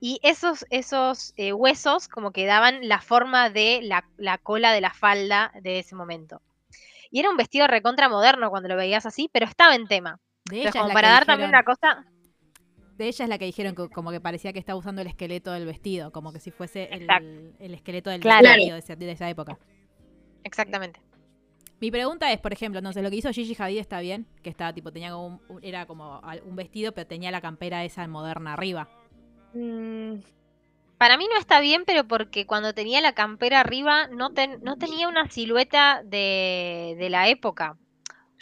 Y 0.02 0.20
esos, 0.24 0.66
esos 0.72 1.34
eh, 1.38 1.54
huesos 1.54 2.08
como 2.08 2.32
que 2.32 2.48
daban 2.48 2.88
la 2.90 3.02
forma 3.02 3.52
de 3.52 3.82
la, 3.84 4.04
la 4.18 4.40
cola 4.40 4.74
de 4.74 4.82
la 4.82 4.94
falda 4.94 5.54
de 5.62 5.80
ese 5.80 5.96
momento. 5.96 6.42
Y 7.12 7.20
era 7.20 7.30
un 7.30 7.38
vestido 7.38 7.68
recontra 7.68 8.10
moderno 8.10 8.50
cuando 8.50 8.68
lo 8.70 8.76
veías 8.76 9.06
así, 9.06 9.30
pero 9.32 9.46
estaba 9.46 9.76
en 9.76 9.88
tema. 9.88 10.20
De 10.46 10.58
Entonces, 10.58 10.82
como 10.82 10.94
para 10.94 11.10
dar 11.10 11.26
también 11.26 11.50
una 11.50 11.64
cosa. 11.64 12.06
De 13.04 13.10
ella 13.10 13.26
es 13.26 13.30
la 13.30 13.38
que 13.38 13.46
dijeron 13.46 13.76
que 13.76 13.90
como 13.90 14.12
que 14.12 14.20
parecía 14.22 14.54
que 14.54 14.60
estaba 14.60 14.78
usando 14.80 15.02
el 15.02 15.08
esqueleto 15.08 15.52
del 15.52 15.66
vestido, 15.66 16.12
como 16.12 16.34
que 16.34 16.40
si 16.40 16.52
fuese 16.52 16.90
el, 16.92 17.74
esqueleto 17.74 18.10
del 18.10 18.22
Claro. 18.22 18.48
vestido 18.48 18.74
de, 18.74 18.80
esa- 18.80 18.96
de 18.96 19.12
esa 19.12 19.30
época. 19.30 19.58
Exactamente. 20.44 21.00
Mi 21.80 21.92
pregunta 21.92 22.32
es, 22.32 22.40
por 22.40 22.54
ejemplo, 22.54 22.80
entonces 22.80 23.04
lo 23.04 23.10
que 23.10 23.18
hizo 23.18 23.32
Gigi 23.32 23.56
Hadid 23.62 23.78
está 23.80 24.00
bien, 24.00 24.26
que 24.42 24.50
estaba 24.50 24.74
tipo 24.74 24.92
tenía 24.92 25.12
como 25.12 25.28
un, 25.28 25.42
un- 25.50 25.60
era 25.64 25.86
como 25.86 26.22
un 26.46 26.56
vestido, 26.56 26.94
pero 26.94 27.06
tenía 27.08 27.30
la 27.32 27.42
campera 27.42 27.84
esa 27.84 28.08
moderna 28.08 28.54
arriba. 28.54 28.90
Mm, 29.54 30.16
Para 30.98 31.18
mí 31.18 31.26
no 31.32 31.38
está 31.38 31.60
bien, 31.60 31.84
pero 31.86 32.08
porque 32.08 32.46
cuando 32.48 32.74
tenía 32.74 33.02
la 33.02 33.14
campera 33.14 33.60
arriba 33.60 34.08
no, 34.08 34.30
ten- 34.32 34.60
no 34.64 34.78
tenía 34.78 35.10
una 35.10 35.30
silueta 35.30 36.02
de, 36.06 36.96
de 36.98 37.10
la 37.10 37.28
época. 37.28 37.78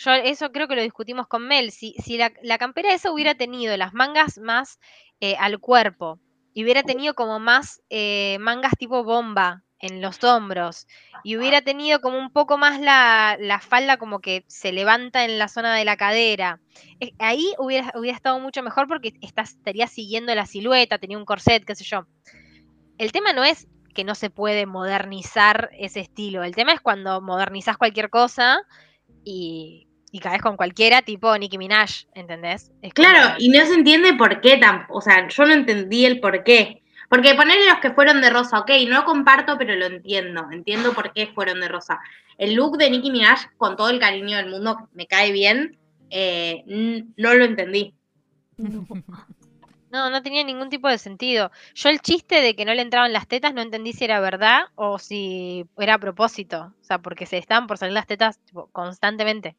Yo 0.04 0.14
eso 0.14 0.52
creo 0.52 0.68
que 0.68 0.76
lo 0.76 0.82
discutimos 0.82 1.28
con 1.28 1.48
Mel. 1.48 1.72
Si, 1.72 1.94
si 2.04 2.18
la, 2.18 2.32
la 2.42 2.58
campera 2.58 2.94
esa 2.94 3.12
hubiera 3.12 3.36
tenido 3.36 3.78
las 3.78 3.94
mangas 3.94 4.40
más 4.40 4.80
eh, 5.20 5.36
al 5.38 5.60
cuerpo 5.60 6.20
y 6.54 6.64
hubiera 6.64 6.82
tenido 6.84 7.14
como 7.14 7.40
más 7.40 7.82
eh, 7.90 8.38
mangas 8.40 8.74
tipo 8.78 9.04
bomba 9.04 9.64
en 9.80 10.02
los 10.02 10.24
hombros 10.24 10.88
y 11.24 11.38
hubiera 11.38 11.62
tenido 11.62 12.02
como 12.02 12.18
un 12.18 12.32
poco 12.32 12.58
más 12.58 12.80
la, 12.80 13.38
la 13.40 13.60
falda 13.60 13.98
como 13.98 14.20
que 14.20 14.44
se 14.48 14.72
levanta 14.72 15.26
en 15.26 15.38
la 15.38 15.48
zona 15.48 15.76
de 15.76 15.86
la 15.86 15.98
cadera, 15.98 16.60
eh, 17.00 17.14
ahí 17.20 17.54
hubiera, 17.58 17.92
hubiera 17.96 18.16
estado 18.16 18.40
mucho 18.40 18.62
mejor 18.64 18.88
porque 18.88 19.14
estaría 19.22 19.88
siguiendo 19.88 20.34
la 20.36 20.46
silueta, 20.46 21.00
tenía 21.00 21.18
un 21.18 21.26
corset, 21.26 21.66
qué 21.66 21.76
sé 21.76 21.84
yo. 21.84 22.06
El 22.98 23.12
tema 23.12 23.34
no 23.34 23.44
es 23.44 23.68
que 23.96 24.04
no 24.04 24.14
se 24.14 24.30
puede 24.30 24.66
modernizar 24.66 25.70
ese 25.78 26.00
estilo, 26.00 26.44
el 26.44 26.56
tema 26.56 26.74
es 26.74 26.82
cuando 26.82 27.22
modernizás 27.22 27.78
cualquier 27.78 28.10
cosa 28.10 28.60
y, 29.24 29.88
y 30.12 30.20
caes 30.20 30.42
con 30.42 30.58
cualquiera, 30.58 31.02
tipo 31.02 31.38
Nicki 31.38 31.58
Minaj, 31.58 32.06
¿entendés? 32.14 32.72
Es 32.82 32.94
como- 32.94 33.08
Claro, 33.08 33.36
y 33.40 33.50
no 33.50 33.66
se 33.66 33.74
entiende 33.76 34.14
por 34.16 34.42
qué 34.42 34.58
tampoco. 34.58 35.00
O 35.00 35.02
sea, 35.02 35.28
yo 35.28 35.46
no 35.46 35.54
entendí 35.54 36.06
el 36.06 36.20
por 36.20 36.44
qué. 36.44 36.84
Porque 37.10 37.34
ponerle 37.36 37.66
los 37.66 37.80
que 37.80 37.92
fueron 37.92 38.22
de 38.22 38.30
rosa, 38.30 38.60
ok, 38.60 38.72
no 38.88 39.04
comparto, 39.04 39.58
pero 39.58 39.76
lo 39.76 39.86
entiendo. 39.86 40.48
Entiendo 40.52 40.94
por 40.94 41.12
qué 41.14 41.28
fueron 41.28 41.60
de 41.60 41.68
rosa. 41.68 42.00
El 42.38 42.54
look 42.56 42.78
de 42.78 42.90
Nicki 42.90 43.12
Minaj, 43.12 43.52
con 43.58 43.76
todo 43.76 43.90
el 43.90 44.00
cariño 44.00 44.38
del 44.38 44.50
mundo, 44.50 44.90
me 44.94 45.08
cae 45.08 45.32
bien. 45.32 45.78
eh, 46.14 46.64
no 47.16 47.34
lo 47.34 47.46
entendí. 47.46 47.94
No, 49.92 50.10
no 50.10 50.22
tenía 50.22 50.44
ningún 50.44 50.70
tipo 50.70 50.88
de 50.88 50.98
sentido. 50.98 51.52
Yo 51.76 51.90
el 51.90 52.00
chiste 52.02 52.42
de 52.42 52.56
que 52.56 52.64
no 52.66 52.74
le 52.74 52.82
entraban 52.82 53.12
las 53.12 53.28
tetas 53.28 53.54
no 53.54 53.62
entendí 53.62 53.92
si 53.92 54.06
era 54.06 54.20
verdad 54.22 54.64
o 54.76 55.00
si 55.00 55.66
era 55.78 55.96
a 55.96 56.00
propósito. 56.00 56.74
O 56.82 56.84
sea, 56.84 57.00
porque 57.00 57.26
se 57.26 57.38
estaban 57.38 57.68
por 57.68 57.78
salir 57.78 57.94
las 57.94 58.08
tetas 58.08 58.40
tipo, 58.40 58.68
constantemente. 58.72 59.56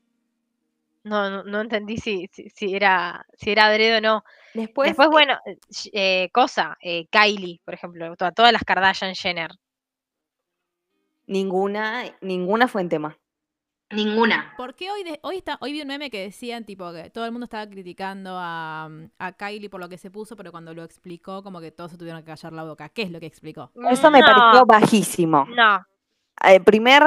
No, 1.04 1.28
no, 1.30 1.42
no 1.44 1.60
entendí 1.60 1.96
si, 1.96 2.28
si, 2.32 2.48
si 2.50 2.74
era, 2.76 3.26
si 3.36 3.50
era 3.50 3.66
adrede 3.66 3.98
o 3.98 4.00
no. 4.00 4.24
Después, 4.54 4.88
Después, 4.88 5.08
bueno, 5.08 5.34
eh, 5.46 5.56
sh- 5.68 5.90
eh, 5.92 6.30
cosa, 6.32 6.76
eh, 6.80 7.06
Kylie, 7.10 7.60
por 7.64 7.74
ejemplo, 7.74 8.14
to- 8.16 8.32
todas 8.32 8.52
las 8.52 8.62
Kardashian 8.64 9.14
Jenner. 9.14 9.50
ninguna, 11.26 12.04
ninguna 12.20 12.68
fue 12.68 12.82
en 12.82 12.88
tema. 12.88 13.18
Ninguna. 13.90 14.54
¿Por 14.56 14.74
qué 14.74 14.90
hoy, 14.90 15.04
de- 15.04 15.20
hoy, 15.22 15.36
está, 15.36 15.58
hoy 15.60 15.72
vi 15.72 15.82
un 15.82 15.88
meme 15.88 16.08
que 16.10 16.22
decían 16.22 16.64
tipo 16.64 16.90
que 16.92 17.10
todo 17.10 17.26
el 17.26 17.32
mundo 17.32 17.44
estaba 17.44 17.68
criticando 17.68 18.30
a, 18.38 18.88
a 19.18 19.32
Kylie 19.32 19.68
por 19.68 19.80
lo 19.80 19.88
que 19.88 19.98
se 19.98 20.10
puso, 20.10 20.34
pero 20.34 20.50
cuando 20.50 20.72
lo 20.72 20.82
explicó 20.82 21.42
como 21.42 21.60
que 21.60 21.72
todos 21.72 21.90
se 21.90 21.98
tuvieron 21.98 22.22
que 22.22 22.26
callar 22.26 22.54
la 22.54 22.64
boca. 22.64 22.88
¿Qué 22.88 23.02
es 23.02 23.10
lo 23.10 23.20
que 23.20 23.26
explicó? 23.26 23.70
Eso 23.90 24.10
me 24.10 24.20
No, 24.20 24.26
pareció 24.26 24.64
bajísimo. 24.66 25.44
No, 25.46 25.84
Eh, 26.44 26.60
primer, 26.60 27.02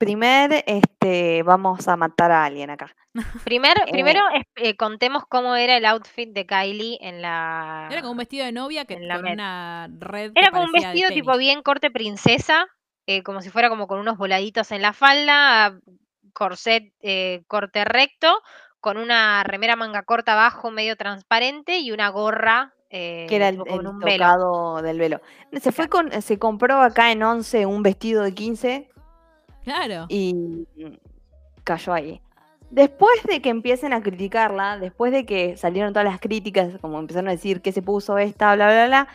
primer, 0.00 0.64
este, 0.66 1.42
vamos 1.42 1.86
a 1.86 1.94
matar 1.94 2.32
a 2.32 2.46
alguien 2.46 2.70
acá. 2.70 2.96
Primer, 3.44 3.76
Eh, 3.86 3.92
primero 3.92 4.20
eh, 4.56 4.74
contemos 4.74 5.24
cómo 5.28 5.56
era 5.56 5.76
el 5.76 5.84
outfit 5.84 6.32
de 6.32 6.46
Kylie 6.46 6.98
en 7.02 7.20
la... 7.20 7.86
Era 7.90 8.00
como 8.00 8.12
un 8.12 8.16
vestido 8.16 8.46
de 8.46 8.52
novia 8.52 8.86
que 8.86 8.94
en 8.94 9.06
la 9.06 9.20
con 9.20 9.30
una 9.30 9.90
red. 9.98 10.32
Era 10.34 10.50
como 10.50 10.64
un 10.64 10.72
vestido 10.72 11.10
tipo 11.10 11.36
bien 11.36 11.62
corte 11.62 11.90
princesa, 11.90 12.66
eh, 13.06 13.22
como 13.22 13.42
si 13.42 13.50
fuera 13.50 13.68
como 13.68 13.86
con 13.86 14.00
unos 14.00 14.16
voladitos 14.16 14.72
en 14.72 14.80
la 14.80 14.94
falda, 14.94 15.78
corset 16.32 16.94
eh, 17.02 17.42
corte 17.46 17.84
recto, 17.84 18.40
con 18.80 18.96
una 18.96 19.44
remera 19.44 19.76
manga 19.76 20.02
corta 20.04 20.32
abajo 20.32 20.70
medio 20.70 20.96
transparente 20.96 21.80
y 21.80 21.92
una 21.92 22.08
gorra 22.08 22.72
eh, 22.88 23.26
que 23.28 23.36
era 23.36 23.50
el, 23.50 23.58
con 23.58 23.68
el 23.68 23.86
un 23.86 23.98
velo. 23.98 24.24
tocado 24.24 24.82
del 24.82 24.98
velo. 24.98 25.20
Se 25.60 25.72
fue 25.72 25.88
con, 25.88 26.10
se 26.22 26.38
compró 26.38 26.80
acá 26.80 27.12
en 27.12 27.22
11 27.22 27.66
un 27.66 27.82
vestido 27.82 28.22
de 28.22 28.32
15 28.32 28.90
Claro. 29.64 30.06
y 30.08 30.66
cayó 31.64 31.92
ahí. 31.92 32.20
Después 32.70 33.22
de 33.24 33.42
que 33.42 33.48
empiecen 33.48 33.92
a 33.92 34.00
criticarla, 34.00 34.78
después 34.78 35.12
de 35.12 35.26
que 35.26 35.56
salieron 35.56 35.92
todas 35.92 36.06
las 36.06 36.20
críticas, 36.20 36.78
como 36.80 36.98
empezaron 37.00 37.28
a 37.28 37.32
decir 37.32 37.62
que 37.62 37.72
se 37.72 37.82
puso 37.82 38.16
esta, 38.18 38.54
bla, 38.54 38.66
bla, 38.66 38.86
bla, 38.86 39.08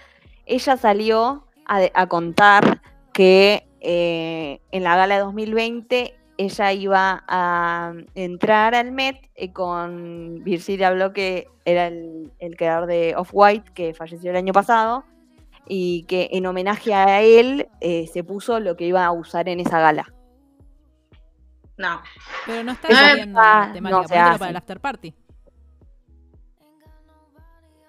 ella 0.46 0.78
salió 0.78 1.46
a, 1.66 2.08
contar 2.08 2.82
que 3.14 3.66
eh, 3.80 4.60
en 4.72 4.84
la 4.84 4.96
gala 4.98 5.16
de 5.16 5.22
2020 5.22 6.16
ella 6.38 6.74
iba 6.74 7.24
a 7.28 7.94
entrar 8.14 8.75
al 8.75 8.92
Met 8.92 9.30
eh, 9.36 9.54
con 9.54 10.44
Virginia 10.44 10.92
Bloch, 10.92 11.14
que 11.14 11.48
era 11.64 11.88
el, 11.88 12.32
el 12.40 12.58
creador 12.58 12.88
de 12.88 13.16
Off-White, 13.16 13.72
que 13.74 13.94
falleció 13.94 14.32
el 14.32 14.38
año 14.38 14.52
pasado, 14.52 15.06
y 15.68 16.04
que 16.04 16.30
en 16.34 16.46
homenaje 16.46 16.94
a 16.94 17.22
él 17.22 17.68
eh, 17.82 18.08
se 18.12 18.24
puso 18.24 18.60
lo 18.60 18.75
que 18.75 18.86
iba 18.86 19.06
a 19.06 19.12
usar 19.12 19.50
en 19.50 19.62
esa 19.62 19.80
gala. 19.80 20.14
No. 21.77 22.01
Pero 22.46 22.63
no 22.63 22.72
está 22.72 22.88
está- 22.88 23.15
la 23.15 23.15
temática, 23.22 23.82
no 23.82 24.03
se 24.03 24.08
ponételo 24.10 24.22
hace. 24.29 24.39
para 24.39 24.50
el 24.51 24.55
after 24.58 24.79
party. 24.79 25.13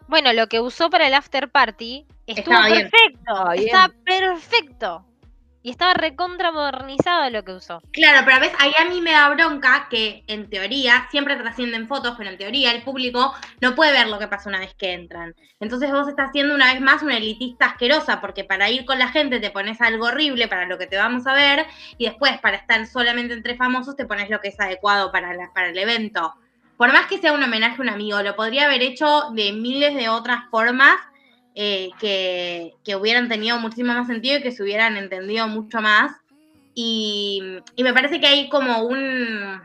Bueno, 0.09 0.33
lo 0.33 0.47
que 0.47 0.61
usó 0.61 0.89
para 0.89 1.07
el 1.09 1.15
after 1.15 1.51
party 1.51 2.07
estuvo 2.27 2.55
Estaba 2.55 2.67
bien. 2.69 2.91
perfecto. 2.91 3.51
Bien. 3.53 3.65
Estaba 3.67 3.95
perfecto. 4.05 5.07
Y 5.67 5.71
estaba 5.71 5.95
recontra 5.95 6.53
modernizado 6.53 7.29
lo 7.29 7.43
que 7.43 7.51
usó. 7.51 7.83
Claro, 7.91 8.25
pero 8.25 8.39
ves, 8.39 8.53
ahí 8.61 8.71
a 8.79 8.89
mí 8.89 9.01
me 9.01 9.11
da 9.11 9.29
bronca 9.31 9.89
que 9.91 10.23
en 10.29 10.49
teoría 10.49 11.09
siempre 11.11 11.35
trascienden 11.35 11.89
fotos, 11.89 12.15
pero 12.17 12.31
en 12.31 12.39
teoría 12.39 12.71
el 12.71 12.85
público 12.85 13.35
no 13.61 13.75
puede 13.75 13.91
ver 13.91 14.07
lo 14.07 14.21
que 14.21 14.29
pasa 14.29 14.49
una 14.49 14.61
vez 14.61 14.75
que 14.75 14.93
entran. 14.93 15.35
Entonces 15.59 15.91
vos 15.91 16.07
estás 16.07 16.31
siendo 16.31 16.55
una 16.55 16.73
vez 16.73 16.81
más 16.81 17.03
una 17.03 17.17
elitista 17.17 17.67
asquerosa, 17.67 18.21
porque 18.21 18.45
para 18.45 18.71
ir 18.71 18.85
con 18.85 19.01
la 19.01 19.09
gente 19.09 19.41
te 19.41 19.51
pones 19.51 19.81
algo 19.81 20.07
horrible 20.07 20.47
para 20.47 20.67
lo 20.67 20.79
que 20.79 20.87
te 20.87 20.99
vamos 20.99 21.27
a 21.27 21.33
ver, 21.33 21.67
y 21.99 22.05
después 22.05 22.39
para 22.39 22.59
estar 22.59 22.87
solamente 22.87 23.35
entre 23.35 23.57
famosos 23.57 23.97
te 23.97 24.07
pones 24.07 24.31
lo 24.31 24.41
que 24.41 24.51
es 24.51 24.61
adecuado 24.61 25.11
para, 25.11 25.37
para 25.53 25.71
el 25.71 25.79
evento. 25.79 26.33
Por 26.77 26.93
más 26.93 27.07
que 27.09 27.19
sea 27.19 27.33
un 27.33 27.43
homenaje 27.43 27.79
a 27.79 27.83
un 27.83 27.89
amigo, 27.89 28.23
lo 28.23 28.37
podría 28.37 28.67
haber 28.67 28.83
hecho 28.83 29.31
de 29.33 29.53
miles 29.53 29.97
de 29.97 30.11
otras 30.11 30.45
formas 30.49 30.95
eh, 31.59 31.89
que, 31.99 32.75
que 32.85 32.97
hubieran 32.97 33.31
tenido 33.31 33.59
muchísimo 33.59 33.95
más 33.95 34.07
sentido 34.07 34.39
y 34.39 34.43
que 34.43 34.53
se 34.53 34.63
hubieran 34.63 34.99
entendido 34.99 35.49
mucho 35.49 35.81
más. 35.81 36.13
Y, 36.75 37.43
y 37.75 37.83
me 37.83 37.95
parece 37.95 38.21
que 38.21 38.27
hay 38.27 38.49
como 38.51 38.81
un. 38.83 39.63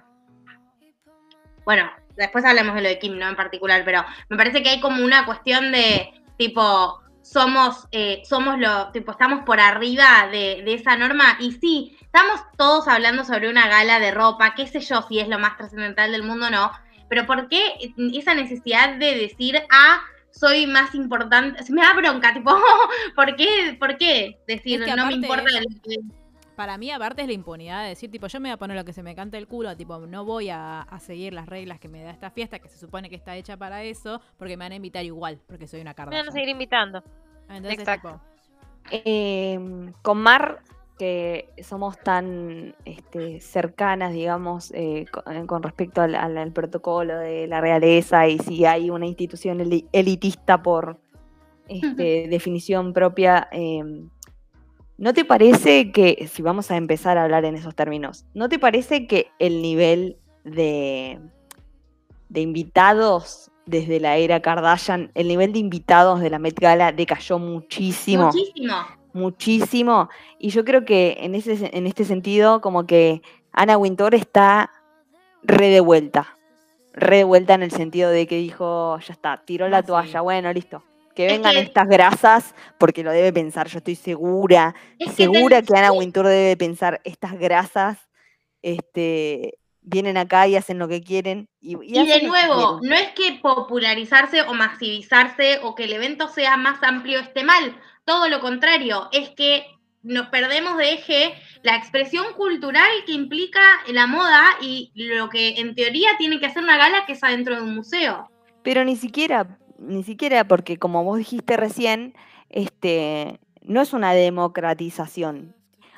Bueno, 1.65 1.91
después 2.15 2.45
hablamos 2.45 2.75
de 2.75 2.81
lo 2.81 2.87
de 2.87 2.97
Kim, 2.97 3.19
no 3.19 3.27
en 3.27 3.35
particular, 3.35 3.83
pero 3.83 4.05
me 4.29 4.37
parece 4.37 4.63
que 4.63 4.69
hay 4.69 4.79
como 4.79 5.03
una 5.03 5.25
cuestión 5.25 5.73
de 5.73 6.13
tipo. 6.37 7.01
Somos, 7.23 7.87
eh, 7.91 8.23
somos 8.27 8.57
lo, 8.57 8.91
tipo, 8.91 9.11
estamos 9.11 9.43
por 9.43 9.59
arriba 9.59 10.27
de, 10.31 10.63
de 10.63 10.73
esa 10.73 10.95
norma. 10.95 11.37
Y 11.39 11.51
sí, 11.51 11.97
estamos 12.01 12.41
todos 12.57 12.87
hablando 12.87 13.25
sobre 13.25 13.49
una 13.49 13.67
gala 13.67 13.99
de 13.99 14.11
ropa, 14.11 14.55
qué 14.55 14.65
sé 14.65 14.79
yo 14.79 15.01
si 15.03 15.19
es 15.19 15.27
lo 15.27 15.37
más 15.39 15.57
trascendental 15.57 16.13
del 16.13 16.23
mundo 16.23 16.47
o 16.47 16.49
no. 16.49 16.71
Pero 17.09 17.25
¿por 17.25 17.49
qué 17.49 17.61
esa 18.13 18.33
necesidad 18.33 18.95
de 18.95 19.15
decir, 19.15 19.61
ah, 19.69 20.01
soy 20.31 20.65
más 20.67 20.93
importante? 20.95 21.63
Se 21.63 21.73
me 21.73 21.81
da 21.81 21.93
bronca, 21.93 22.33
tipo, 22.33 22.51
¿por 23.15 23.35
qué? 23.35 23.75
¿Por 23.79 23.97
qué 23.97 24.39
decir, 24.47 24.81
Es 24.81 24.89
que 24.89 24.95
no 24.95 25.05
me 25.07 25.13
importa 25.13 25.43
es- 25.49 25.53
lo 25.65 25.81
que- 25.81 26.21
Para 26.55 26.77
mí, 26.77 26.91
aparte, 26.91 27.21
es 27.23 27.27
la 27.27 27.33
impunidad 27.33 27.83
de 27.83 27.89
decir, 27.89 28.11
tipo, 28.11 28.27
yo 28.27 28.39
me 28.39 28.49
voy 28.49 28.53
a 28.53 28.57
poner 28.57 28.77
lo 28.77 28.85
que 28.85 28.93
se 28.93 29.01
me 29.01 29.15
cante 29.15 29.37
el 29.37 29.47
culo, 29.47 29.75
tipo, 29.75 29.97
no 29.99 30.25
voy 30.25 30.49
a, 30.49 30.81
a 30.81 30.99
seguir 30.99 31.33
las 31.33 31.47
reglas 31.47 31.79
que 31.79 31.87
me 31.87 32.03
da 32.03 32.11
esta 32.11 32.29
fiesta, 32.29 32.59
que 32.59 32.69
se 32.69 32.77
supone 32.77 33.09
que 33.09 33.15
está 33.15 33.35
hecha 33.35 33.57
para 33.57 33.83
eso, 33.83 34.21
porque 34.37 34.57
me 34.57 34.65
van 34.65 34.73
a 34.73 34.75
invitar 34.75 35.03
igual, 35.03 35.39
porque 35.47 35.67
soy 35.67 35.81
una 35.81 35.91
Me 35.91 35.95
Kardashian. 35.95 36.25
van 36.25 36.29
a 36.29 36.31
seguir 36.33 36.49
invitando. 36.49 37.03
Entonces, 37.49 37.79
Exacto. 37.79 38.09
tipo, 38.09 39.01
Eh, 39.05 39.59
con 40.01 40.17
Mar, 40.17 40.59
que 41.01 41.49
somos 41.63 41.97
tan 41.97 42.75
este, 42.85 43.39
cercanas, 43.41 44.13
digamos, 44.13 44.69
eh, 44.69 45.05
eh, 45.31 45.45
con, 45.47 45.63
respecto 45.63 45.99
al, 46.03 46.13
al- 46.13 46.37
al 46.37 46.51
protocolo 46.51 47.17
de 47.17 47.47
la 47.47 47.59
realeza 47.59 48.27
y 48.27 48.37
si 48.37 48.65
hay 48.65 48.91
una 48.91 49.07
institución 49.07 49.61
eli- 49.61 49.87
elitista 49.93 50.61
por 50.61 50.99
este, 51.67 52.27
definición 52.29 52.93
propia, 52.93 53.47
eh, 53.51 53.81
¿no 54.99 55.13
te 55.15 55.25
parece 55.25 55.91
que, 55.91 56.29
si 56.31 56.43
vamos 56.43 56.69
a 56.69 56.77
empezar 56.77 57.17
a 57.17 57.23
hablar 57.23 57.45
en 57.45 57.55
esos 57.55 57.73
términos, 57.73 58.25
¿no 58.35 58.47
te 58.47 58.59
parece 58.59 59.07
que 59.07 59.31
el 59.39 59.63
nivel 59.63 60.17
de, 60.43 61.19
de 62.29 62.41
invitados 62.41 63.49
desde 63.65 63.99
la 63.99 64.17
era 64.17 64.39
Kardashian, 64.39 65.09
el 65.15 65.27
nivel 65.27 65.51
de 65.51 65.57
invitados 65.57 66.19
de 66.19 66.29
la 66.29 66.37
Met 66.37 66.59
Gala 66.59 66.91
decayó 66.91 67.39
muchísimo 67.39 68.25
Muchísimo. 68.27 68.75
Muchísimo. 69.13 70.09
Y 70.39 70.49
yo 70.49 70.63
creo 70.65 70.85
que 70.85 71.17
en, 71.21 71.35
ese, 71.35 71.57
se- 71.57 71.75
en 71.77 71.87
este 71.87 72.05
sentido, 72.05 72.61
como 72.61 72.85
que 72.85 73.21
Ana 73.51 73.77
Wintour 73.77 74.15
está 74.15 74.71
re 75.43 75.67
de 75.69 75.79
vuelta. 75.81 76.37
Re 76.93 77.17
de 77.17 77.23
vuelta 77.23 77.53
en 77.53 77.63
el 77.63 77.71
sentido 77.71 78.09
de 78.09 78.27
que 78.27 78.35
dijo, 78.37 78.99
ya 78.99 79.13
está, 79.13 79.41
tiró 79.45 79.69
la 79.69 79.77
Ah, 79.77 79.81
sí. 79.81 79.87
toalla, 79.87 80.21
bueno, 80.21 80.51
listo. 80.53 80.83
Que 81.15 81.25
Es 81.27 81.33
vengan 81.33 81.53
que- 81.53 81.59
estas 81.61 81.87
grasas, 81.87 82.55
porque 82.77 83.03
lo 83.03 83.11
debe 83.11 83.33
pensar, 83.33 83.67
yo 83.67 83.79
estoy 83.79 83.95
segura, 83.95 84.75
Es 84.99 85.09
que 85.09 85.23
segura 85.23 85.61
que 85.61 85.77
Ana 85.77 85.91
sí, 85.91 85.97
Wintour 85.97 86.27
debe 86.27 86.55
pensar, 86.57 87.01
estas 87.03 87.37
grasas 87.37 87.97
este, 88.61 89.57
vienen 89.81 90.17
acá 90.17 90.47
y 90.47 90.55
hacen 90.55 90.79
lo 90.79 90.87
que 90.87 91.01
quieren. 91.01 91.49
Y, 91.59 91.73
y 91.83 91.99
Y 91.99 92.05
de 92.07 92.21
nuevo, 92.27 92.79
no 92.81 92.95
es 92.95 93.09
que 93.09 93.39
popularizarse 93.41 94.41
o 94.43 94.53
masivizarse 94.53 95.59
o 95.63 95.75
que 95.75 95.85
el 95.85 95.93
evento 95.93 96.27
sea 96.27 96.57
más 96.57 96.81
amplio 96.83 97.19
esté 97.19 97.43
mal, 97.43 97.75
todo 98.05 98.29
lo 98.29 98.39
contrario, 98.39 99.09
es 99.11 99.29
que 99.31 99.65
nos 100.03 100.27
perdemos 100.27 100.77
de 100.77 100.93
eje 100.93 101.33
la 101.61 101.75
expresión 101.75 102.33
cultural 102.35 102.89
que 103.05 103.11
implica 103.13 103.61
la 103.87 104.07
moda 104.07 104.43
y 104.61 104.91
lo 104.95 105.29
que 105.29 105.59
en 105.59 105.75
teoría 105.75 106.09
tiene 106.17 106.39
que 106.39 106.47
hacer 106.47 106.63
una 106.63 106.77
gala 106.77 107.05
que 107.05 107.13
es 107.13 107.23
adentro 107.23 107.55
de 107.55 107.61
un 107.61 107.75
museo. 107.75 108.29
Pero 108.63 108.83
ni 108.83 108.95
siquiera, 108.95 109.59
ni 109.77 110.03
siquiera 110.03 110.43
porque 110.47 110.77
como 110.77 111.03
vos 111.03 111.19
dijiste 111.19 111.55
recién, 111.57 112.15
este, 112.49 113.39
no 113.61 113.81
es 113.81 113.93
una 113.93 114.13
democratización. 114.13 115.55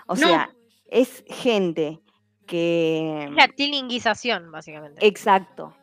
O 0.07 0.15
No. 0.15 0.27
sea, 0.27 0.49
es 0.89 1.23
gente 1.27 1.99
que... 2.45 3.25
Es 3.29 3.31
la 3.31 3.47
tilinguización, 3.47 4.51
básicamente. 4.51 5.05
Exacto. 5.07 5.73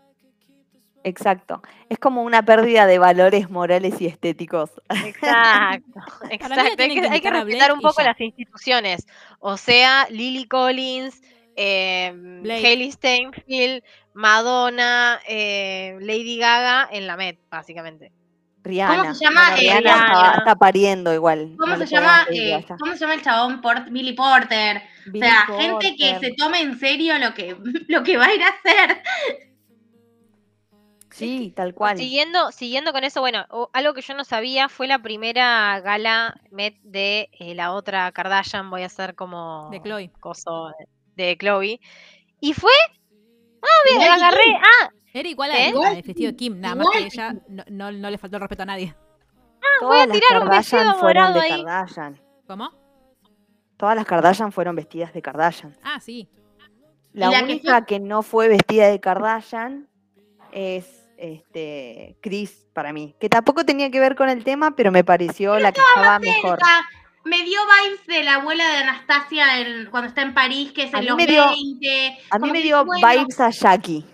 Exacto. 1.03 1.63
Es 1.89 1.99
como 1.99 2.23
una 2.23 2.45
pérdida 2.45 2.87
de 2.87 2.99
valores 2.99 3.49
morales 3.51 4.01
y 4.01 4.07
estéticos. 4.07 4.71
Exacto. 5.05 6.01
Hay 6.31 6.39
que, 6.39 7.09
hay 7.09 7.21
que 7.21 7.31
respetar 7.31 7.73
un 7.73 7.81
poco 7.81 8.01
ya. 8.03 8.09
las 8.09 8.21
instituciones. 8.21 9.07
O 9.39 9.57
sea, 9.57 10.07
Lily 10.11 10.47
Collins, 10.47 11.23
eh. 11.57 12.13
Hailey 12.45 12.93
Steinfeld, 12.93 13.83
Madonna, 14.15 15.21
eh, 15.27 15.97
Lady 16.01 16.39
Gaga 16.39 16.89
en 16.93 17.07
la 17.07 17.17
Met, 17.17 17.39
básicamente. 17.51 18.13
Rihanna. 18.63 19.15
se 19.15 19.25
llama, 19.25 19.53
Bueno, 19.53 19.57
eh, 19.57 19.81
Rihanna 19.81 20.35
está, 20.39 20.55
pariendo 20.57 21.15
igual. 21.15 21.55
¿Cómo 21.59 21.77
no 21.77 21.87
se 21.87 21.95
llama? 21.95 22.27
eh. 22.31 22.65
¿Cómo 22.79 22.93
se 22.93 22.99
llama 22.99 23.15
el 23.15 23.23
chabón? 23.23 23.61
Port- 23.63 23.89
Billy 23.91 24.13
Porter. 24.13 24.83
O 25.15 25.19
sea, 25.19 25.47
gente 25.59 25.97
que 25.97 26.19
se 26.21 26.33
tome 26.35 26.61
en 26.61 26.79
serio 26.79 27.19
lo 27.19 27.33
que, 27.33 27.57
lo 27.89 28.03
que 28.03 28.17
va 28.19 28.27
a 28.27 28.35
ir 28.35 28.43
a 28.43 28.49
hacer. 28.49 29.03
Sí, 31.21 31.53
tal 31.55 31.75
cual. 31.75 31.97
Siguiendo, 31.97 32.51
siguiendo 32.53 32.93
con 32.93 33.05
eso, 33.05 33.21
bueno, 33.21 33.47
algo 33.73 33.95
que 33.95 34.03
yo 34.03 34.15
no 34.15 34.25
sabía 34.25 34.69
fue 34.69 34.87
la 34.87 34.99
primera 35.01 35.81
gala 35.81 36.35
Met 36.51 36.77
de 36.83 37.29
eh, 37.39 37.55
la 37.55 37.73
otra 37.73 38.11
Kardashian, 38.13 38.71
voy 38.71 38.83
a 38.83 38.87
hacer 38.87 39.15
como 39.15 39.69
De 39.71 39.81
Chloe. 39.81 40.11
coso 40.21 40.73
de 41.17 41.37
Chloe. 41.39 41.81
Y 42.41 42.55
fue, 42.55 42.73
Igual 43.93 44.07
que 44.07 44.09
agarré, 44.15 44.45
Kim. 44.45 44.57
ah, 44.57 44.91
Era 45.13 45.29
igual 45.29 45.51
a, 45.51 45.59
¿Eh? 45.59 45.63
a 45.65 45.69
Igual- 45.69 45.97
el 45.97 46.03
vestido 46.03 46.31
de 46.31 46.37
Kim, 46.37 46.61
nada 46.61 46.75
más 46.77 46.87
que 46.93 46.99
ella 46.99 47.35
no, 47.49 47.65
no, 47.69 47.93
no 47.93 48.11
le 48.11 48.19
faltó 48.19 48.37
el 48.37 48.41
respeto 48.43 48.63
a 48.63 48.67
nadie. 48.67 48.95
Todas 49.81 50.09
las 50.09 50.19
tirar 50.19 50.43
un 50.43 50.49
vestido 50.49 50.97
morado 51.03 51.35
de 51.35 51.41
ahí. 51.41 51.65
Kardashian. 51.65 52.21
¿Cómo? 52.47 52.71
Todas 53.77 53.97
las 53.97 54.05
Kardashian 54.07 54.53
fueron 54.53 54.77
vestidas 54.77 55.13
de 55.15 55.23
Kardashian. 55.23 55.75
Ah, 55.83 56.01
sí. 56.01 56.29
La, 57.13 57.31
la 57.31 57.39
que 57.39 57.45
única 57.45 57.77
fue- 57.79 57.87
que 57.87 57.99
no 58.01 58.23
fue 58.23 58.49
vestida 58.49 58.87
de 58.89 59.01
Kardashian 59.01 59.89
es 60.53 61.00
este 61.21 62.17
Chris 62.21 62.67
para 62.73 62.93
mí, 62.93 63.15
que 63.21 63.29
tampoco 63.29 63.65
tenía 63.65 63.91
que 63.91 64.01
ver 64.01 64.15
con 64.17 64.29
el 64.29 64.43
tema, 64.45 64.75
pero 64.75 64.91
me 64.91 65.05
pareció 65.05 65.59
la 65.59 65.73
que 65.73 65.81
estaba 65.81 66.19
mejor. 66.19 66.59
Cerca. 66.59 66.89
Me 67.25 67.43
dio 67.45 67.61
vibes 67.85 68.07
de 68.07 68.25
la 68.25 68.37
abuela 68.37 68.67
de 68.67 68.77
Anastasia 68.79 69.61
en- 69.61 69.91
cuando 69.91 70.09
está 70.09 70.23
en 70.23 70.33
París, 70.33 70.73
que 70.73 70.85
es 70.85 70.95
A 70.95 71.01
en 71.01 71.07
los 71.07 71.17
me 71.17 71.27
dio- 71.27 71.49
20. 71.51 72.19
A 72.31 72.39
mí 72.39 72.51
me 72.51 72.63
dio 72.63 72.85
bueno, 72.85 73.07
vibes 73.07 73.39
a 73.41 73.51
Jackie. 73.51 74.07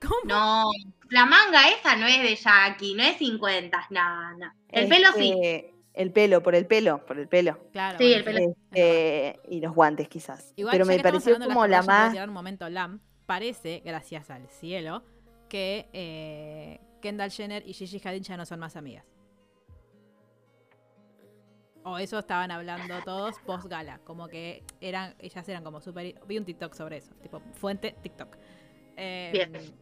¿Cómo? 0.00 0.20
No, 0.24 0.70
la 1.10 1.26
manga 1.26 1.68
esa 1.68 1.96
no 1.96 2.06
es 2.06 2.22
de 2.22 2.36
Jackie, 2.36 2.94
no 2.94 3.02
es 3.02 3.18
50, 3.18 3.86
no, 3.90 4.38
no. 4.38 4.52
El 4.68 4.88
pelo 4.88 5.08
sí. 5.16 5.32
Este, 5.32 5.74
El 5.94 6.12
pelo, 6.12 6.42
por 6.42 6.54
el 6.54 6.66
pelo, 6.66 7.04
por 7.06 7.18
el 7.18 7.28
pelo. 7.28 7.58
Claro. 7.72 7.96
Sí, 7.98 8.04
bueno, 8.04 8.18
el 8.18 8.24
pelo. 8.24 8.54
Este, 8.72 9.40
y 9.48 9.60
los 9.60 9.74
guantes 9.74 10.08
quizás. 10.08 10.52
Igual, 10.56 10.72
pero 10.72 10.84
me 10.86 10.98
pareció 11.00 11.38
como 11.38 11.66
la 11.66 11.82
más... 11.82 12.14
un 12.14 12.32
momento 12.32 12.68
Lam. 12.68 13.00
Parece, 13.26 13.82
gracias 13.84 14.30
al 14.30 14.48
cielo, 14.48 15.02
que 15.56 15.88
eh, 15.94 16.80
Kendall 17.00 17.30
Jenner 17.30 17.66
y 17.66 17.72
Gigi 17.72 17.98
Hadid 18.06 18.22
ya 18.22 18.36
no 18.36 18.44
son 18.44 18.60
más 18.60 18.76
amigas. 18.76 19.06
O 21.82 21.96
eso 21.96 22.18
estaban 22.18 22.50
hablando 22.50 22.94
todos 23.04 23.38
post 23.46 23.66
gala, 23.66 24.00
como 24.04 24.28
que 24.28 24.64
eran, 24.82 25.14
ellas 25.18 25.48
eran 25.48 25.64
como 25.64 25.80
súper... 25.80 26.20
Vi 26.26 26.36
un 26.36 26.44
TikTok 26.44 26.74
sobre 26.74 26.98
eso, 26.98 27.14
tipo 27.22 27.40
fuente 27.54 27.96
TikTok. 28.02 28.36
Eh, 28.98 29.30
Bien. 29.32 29.74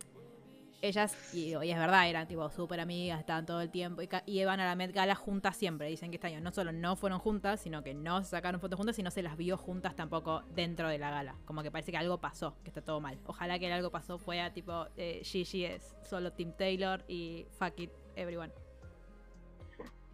Ellas, 0.86 1.16
y, 1.32 1.56
y 1.56 1.70
es 1.70 1.78
verdad, 1.78 2.08
eran 2.08 2.28
tipo 2.28 2.48
súper 2.50 2.78
amigas, 2.78 3.18
estaban 3.18 3.46
todo 3.46 3.62
el 3.62 3.70
tiempo 3.70 4.02
y, 4.02 4.08
iban 4.26 4.60
a 4.60 4.66
la 4.66 4.74
Met 4.76 4.92
Gala 4.92 5.14
juntas 5.14 5.56
siempre. 5.56 5.88
Dicen 5.88 6.10
que 6.10 6.16
este 6.16 6.26
año 6.26 6.40
no 6.40 6.50
solo 6.52 6.72
no 6.72 6.94
fueron 6.94 7.18
juntas, 7.20 7.60
sino 7.60 7.82
que 7.82 7.94
no 7.94 8.22
se 8.22 8.30
sacaron 8.30 8.60
fotos 8.60 8.76
juntas, 8.76 8.94
sino 8.96 9.10
se 9.10 9.22
las 9.22 9.36
vio 9.36 9.56
juntas 9.56 9.96
tampoco 9.96 10.42
dentro 10.54 10.88
de 10.88 10.98
la 10.98 11.10
gala. 11.10 11.36
Como 11.46 11.62
que 11.62 11.70
parece 11.70 11.90
que 11.90 11.96
algo 11.98 12.18
pasó, 12.20 12.56
que 12.62 12.68
está 12.70 12.82
todo 12.82 13.00
mal. 13.00 13.18
Ojalá 13.26 13.58
que 13.58 13.66
el 13.66 13.72
algo 13.72 13.90
pasó 13.90 14.18
fuera 14.18 14.52
tipo 14.52 14.86
eh, 14.96 15.22
Gigi 15.24 15.64
es 15.64 15.94
solo 16.08 16.32
Tim 16.32 16.52
Taylor 16.52 17.02
y 17.08 17.46
fuck 17.58 17.80
it, 17.80 17.90
everyone. 18.16 18.52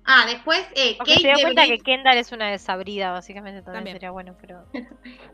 Ah, 0.05 0.25
después 0.27 0.67
eh, 0.75 0.97
Porque 0.99 1.15
se 1.15 1.23
Kate, 1.23 1.29
dio 1.29 1.37
de 1.37 1.43
cuenta 1.43 1.67
que 1.67 1.79
Kendall 1.79 2.19
es 2.19 2.33
una 2.33 2.51
desabrida, 2.51 3.13
básicamente 3.13 3.63
también, 3.63 3.77
También. 3.79 3.95
sería 3.97 4.11
bueno, 4.11 4.37
pero. 4.41 4.65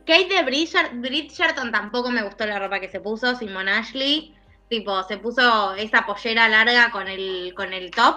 Kate 0.07 0.29
de 0.29 0.44
Bridger- 0.44 1.01
Bridgerton 1.01 1.72
tampoco 1.72 2.11
me 2.11 2.22
gustó 2.22 2.46
la 2.46 2.59
ropa 2.59 2.81
que 2.81 2.88
se 2.88 3.01
puso, 3.01 3.35
Simon 3.37 3.68
Ashley. 3.68 4.36
Tipo, 4.68 5.02
se 5.05 5.18
puso 5.18 5.74
esa 5.74 6.05
pollera 6.07 6.48
larga 6.48 6.90
con 6.90 7.07
el, 7.09 7.55
con 7.55 7.72
el 7.72 7.90
top. 7.90 8.16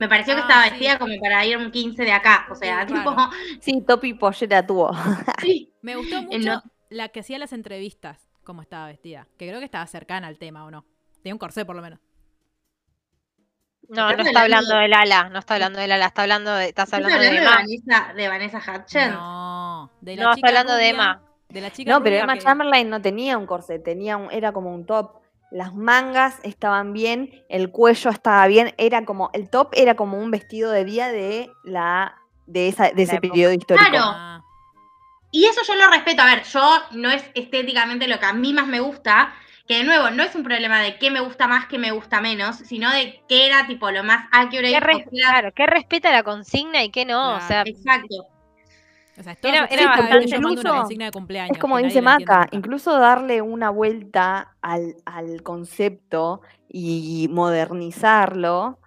Me 0.00 0.08
pareció 0.08 0.34
que 0.34 0.40
Ah, 0.40 0.42
estaba 0.42 0.64
sí. 0.64 0.70
vestida 0.70 0.98
como 0.98 1.14
para 1.20 1.44
ir 1.46 1.54
a 1.54 1.58
un 1.58 1.70
15 1.70 2.02
de 2.04 2.12
acá. 2.12 2.46
O 2.50 2.54
sea, 2.56 2.80
Sí, 2.88 2.94
tipo, 2.94 3.10
raro. 3.14 3.30
Sí, 3.60 3.80
Topi 3.86 4.14
Pollera 4.14 4.66
tuvo. 4.66 4.90
sí. 5.40 5.72
Me 5.82 5.94
gustó 5.96 6.22
mucho 6.22 6.38
no- 6.38 6.62
la 6.90 7.08
que 7.10 7.20
hacía 7.20 7.38
las 7.38 7.52
entrevistas, 7.52 8.28
cómo 8.42 8.60
estaba 8.62 8.86
vestida. 8.88 9.28
Que 9.38 9.46
creo 9.48 9.60
que 9.60 9.64
estaba 9.66 9.86
cercana 9.86 10.26
al 10.26 10.38
tema, 10.38 10.64
¿o 10.64 10.70
no? 10.70 10.84
Tenía 11.22 11.34
un 11.34 11.38
corsé 11.38 11.64
por 11.64 11.76
lo 11.76 11.82
menos. 11.82 12.00
No, 13.88 14.10
no 14.16 14.22
está 14.22 14.42
hablando- 14.42 14.76
del 14.76 14.92
ala, 14.94 15.28
no 15.28 15.38
está 15.38 15.54
hablando 15.54 15.78
del 15.78 15.92
ala, 15.92 16.06
está 16.06 16.22
hablando 16.22 16.54
de. 16.54 16.68
Estás 16.68 16.86
¿Estás 16.92 17.04
hablando 17.04 17.22
de 17.22 17.36
Emma. 17.38 17.50
Vanessa, 17.56 18.12
de 18.14 18.28
Vanessa 18.28 18.58
Hudgens? 18.58 19.12
No, 19.12 19.90
de 20.00 20.16
la 20.16 20.22
No, 20.22 20.28
está 20.30 20.36
chica 20.36 20.48
hablando 20.48 20.74
de 20.74 20.88
Emma. 20.88 21.22
De 21.50 21.60
la 21.60 21.70
chica 21.70 21.90
No, 21.92 22.02
pero 22.02 22.14
rubia 22.16 22.24
Emma 22.24 22.34
que- 22.34 22.40
Chamberlain 22.40 22.88
no 22.90 23.02
tenía 23.02 23.36
un 23.38 23.46
corset, 23.46 23.82
tenía 23.84 24.16
un, 24.16 24.30
era 24.32 24.52
como 24.52 24.74
un 24.74 24.86
top. 24.86 25.22
Las 25.54 25.72
mangas 25.72 26.40
estaban 26.42 26.92
bien, 26.92 27.44
el 27.48 27.70
cuello 27.70 28.10
estaba 28.10 28.44
bien, 28.48 28.74
era 28.76 29.04
como, 29.04 29.30
el 29.34 29.48
top 29.48 29.68
era 29.72 29.94
como 29.94 30.18
un 30.18 30.32
vestido 30.32 30.72
de 30.72 30.84
día 30.84 31.08
de 31.12 31.48
la 31.62 32.16
de 32.46 32.66
esa, 32.66 32.90
de 32.90 33.04
ese 33.04 33.14
época. 33.14 33.28
periodo 33.30 33.52
histórico. 33.52 33.88
Claro. 33.88 34.44
Y 35.30 35.44
eso 35.44 35.60
yo 35.66 35.76
lo 35.76 35.88
respeto. 35.88 36.22
A 36.22 36.26
ver, 36.26 36.42
yo 36.42 36.60
no 36.92 37.08
es 37.08 37.24
estéticamente 37.34 38.08
lo 38.08 38.18
que 38.18 38.26
a 38.26 38.32
mí 38.32 38.52
más 38.52 38.66
me 38.66 38.80
gusta. 38.80 39.32
Que 39.68 39.76
de 39.78 39.84
nuevo, 39.84 40.10
no 40.10 40.24
es 40.24 40.34
un 40.34 40.42
problema 40.42 40.80
de 40.80 40.98
qué 40.98 41.12
me 41.12 41.20
gusta 41.20 41.46
más, 41.46 41.66
qué 41.66 41.78
me 41.78 41.92
gusta 41.92 42.20
menos, 42.20 42.56
sino 42.56 42.90
de 42.90 43.22
qué 43.28 43.46
era 43.46 43.66
tipo 43.68 43.90
lo 43.92 44.02
más 44.02 44.26
accurate. 44.32 44.70
¿Qué, 44.72 44.80
res- 44.80 45.06
claro, 45.08 45.52
¿qué 45.54 45.66
respeta 45.66 46.10
la 46.10 46.24
consigna 46.24 46.82
y 46.82 46.90
qué 46.90 47.04
no? 47.04 47.36
O 47.36 47.40
sea, 47.40 47.62
Exacto. 47.64 48.26
O 49.18 49.22
sea, 49.22 49.36
Era- 49.42 49.66
era, 49.66 49.86
bastante- 49.86 50.38
una 50.38 50.48
de 51.06 51.12
cumpleaños. 51.12 51.56
Es 51.56 51.60
como 51.60 51.78
dice 51.78 52.00
Maca, 52.02 52.48
incluso 52.52 52.98
darle 52.98 53.42
una 53.42 53.70
vuelta 53.70 54.56
al, 54.60 54.96
al 55.04 55.42
concepto 55.42 56.40
y 56.68 57.28
modernizarlo 57.30 58.78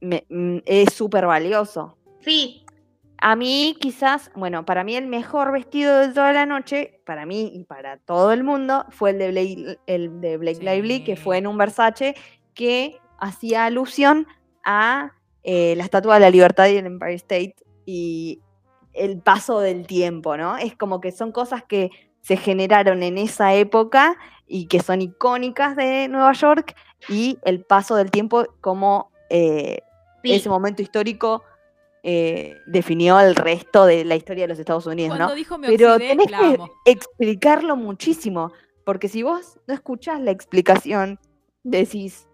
me- 0.00 0.24
mm, 0.30 0.58
es 0.64 0.92
súper 0.94 1.26
valioso. 1.26 1.96
Sí, 2.20 2.64
A 3.22 3.36
mí 3.36 3.76
quizás, 3.78 4.30
bueno, 4.34 4.64
para 4.64 4.82
mí 4.82 4.96
el 4.96 5.06
mejor 5.06 5.52
vestido 5.52 5.98
de 5.98 6.08
toda 6.08 6.32
la 6.32 6.46
noche, 6.46 7.02
para 7.04 7.26
mí 7.26 7.52
y 7.54 7.64
para 7.64 7.98
todo 7.98 8.32
el 8.32 8.44
mundo, 8.44 8.86
fue 8.88 9.10
el 9.10 9.18
de 9.18 9.28
Blake, 9.30 9.78
el 9.86 10.20
de 10.22 10.38
Blake 10.38 10.60
Lively, 10.64 11.04
que 11.04 11.16
fue 11.16 11.36
en 11.36 11.46
un 11.46 11.58
Versace 11.58 12.14
que 12.54 12.98
hacía 13.18 13.66
alusión 13.66 14.26
a 14.64 15.12
eh, 15.42 15.74
la 15.76 15.84
Estatua 15.84 16.14
de 16.14 16.20
la 16.20 16.30
Libertad 16.30 16.68
y 16.68 16.76
el 16.78 16.86
Empire 16.86 17.12
State 17.16 17.56
y 17.84 18.40
el 18.92 19.18
paso 19.18 19.60
del 19.60 19.86
tiempo, 19.86 20.36
¿no? 20.36 20.56
Es 20.56 20.76
como 20.76 21.00
que 21.00 21.12
son 21.12 21.32
cosas 21.32 21.64
que 21.64 21.90
se 22.20 22.36
generaron 22.36 23.02
en 23.02 23.18
esa 23.18 23.54
época 23.54 24.16
y 24.46 24.66
que 24.66 24.80
son 24.80 25.00
icónicas 25.00 25.76
de 25.76 26.08
Nueva 26.08 26.32
York 26.32 26.74
y 27.08 27.38
el 27.44 27.64
paso 27.64 27.96
del 27.96 28.10
tiempo 28.10 28.46
como 28.60 29.10
eh, 29.30 29.80
sí. 30.22 30.32
ese 30.32 30.48
momento 30.48 30.82
histórico 30.82 31.42
eh, 32.02 32.56
definió 32.66 33.20
el 33.20 33.36
resto 33.36 33.84
de 33.84 34.04
la 34.04 34.16
historia 34.16 34.44
de 34.44 34.48
los 34.48 34.58
Estados 34.58 34.86
Unidos, 34.86 35.16
Cuando 35.16 35.28
¿no? 35.28 35.34
dijo 35.34 35.58
me 35.58 35.68
Pero 35.68 35.94
oxidé, 35.94 36.08
tenés 36.08 36.26
que 36.28 36.58
explicarlo 36.86 37.76
muchísimo, 37.76 38.52
porque 38.84 39.08
si 39.08 39.22
vos 39.22 39.58
no 39.66 39.74
escuchás 39.74 40.18
la 40.20 40.30
explicación, 40.30 41.18
decís, 41.62 42.26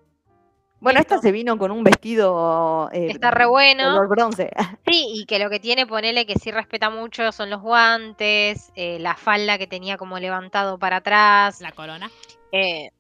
Bueno, 0.87 1.01
esta 1.01 1.19
se 1.19 1.33
vino 1.33 1.59
con 1.59 1.73
un 1.73 1.83
vestido. 1.83 2.89
eh, 2.93 3.09
Está 3.11 3.33
re 3.33 3.45
bueno. 3.47 3.83
color 3.83 4.09
bronce. 4.09 4.51
Sí, 4.87 5.09
y 5.15 5.27
que 5.27 5.41
lo 5.41 5.51
que 5.51 5.59
tiene, 5.59 5.85
ponele 5.85 6.27
que 6.27 6.37
sí 6.39 6.53
respeta 6.53 6.91
mucho, 6.91 7.33
son 7.33 7.51
los 7.51 7.61
guantes, 7.61 8.71
eh, 8.77 8.99
la 9.01 9.17
falda 9.17 9.59
que 9.59 9.67
tenía 9.67 9.97
como 9.97 10.19
levantado 10.21 10.79
para 10.79 10.99
atrás. 10.99 11.61
La 11.61 11.73
corona. 11.73 12.09
eh, 12.53 12.91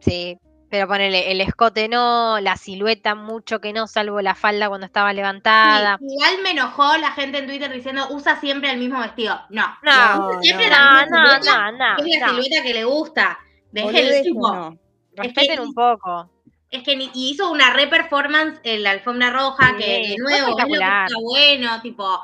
sí, 0.00 0.38
pero 0.68 0.86
ponele 0.88 1.30
el 1.32 1.40
escote 1.40 1.88
no, 1.88 2.38
la 2.40 2.56
silueta 2.56 3.14
mucho 3.14 3.60
que 3.60 3.72
no, 3.72 3.86
salvo 3.86 4.20
la 4.20 4.34
falda 4.34 4.68
cuando 4.68 4.86
estaba 4.86 5.12
levantada. 5.12 5.96
Sí, 5.98 6.04
igual 6.06 6.42
me 6.42 6.50
enojó 6.50 6.96
la 6.98 7.12
gente 7.12 7.38
en 7.38 7.46
Twitter 7.46 7.72
diciendo 7.72 8.06
usa 8.10 8.38
siempre 8.40 8.70
el 8.70 8.78
mismo 8.78 9.00
vestido. 9.00 9.40
No. 9.50 9.64
No, 9.82 10.28
Usa 10.28 10.38
siempre 10.42 10.68
no, 10.68 10.70
la 10.70 10.80
no, 10.82 10.92
misma 10.92 11.08
no, 11.08 11.40
silueta, 11.40 11.72
no, 11.72 11.72
no, 11.72 11.96
Es 11.96 12.06
la 12.06 12.20
no. 12.20 12.28
silueta 12.28 12.62
que 12.62 12.74
le 12.74 12.84
gusta. 12.84 13.38
Deje 13.70 14.00
el 14.00 14.12
Boludez, 14.12 14.78
Respeten 15.16 15.60
un 15.60 15.74
poco. 15.74 16.30
Es 16.70 16.82
que 16.82 16.92
y 16.94 17.10
hizo 17.14 17.50
una 17.50 17.72
re 17.72 17.86
performance 17.86 18.60
en 18.64 18.82
la 18.82 18.90
alfombra 18.90 19.30
roja, 19.30 19.70
Sí, 19.76 19.84
que 19.84 20.08
de 20.08 20.16
nuevo 20.18 20.48
es 20.58 20.68
lo 20.68 20.68
que 20.68 20.74
está 20.74 21.06
bueno, 21.22 21.80
tipo, 21.82 22.20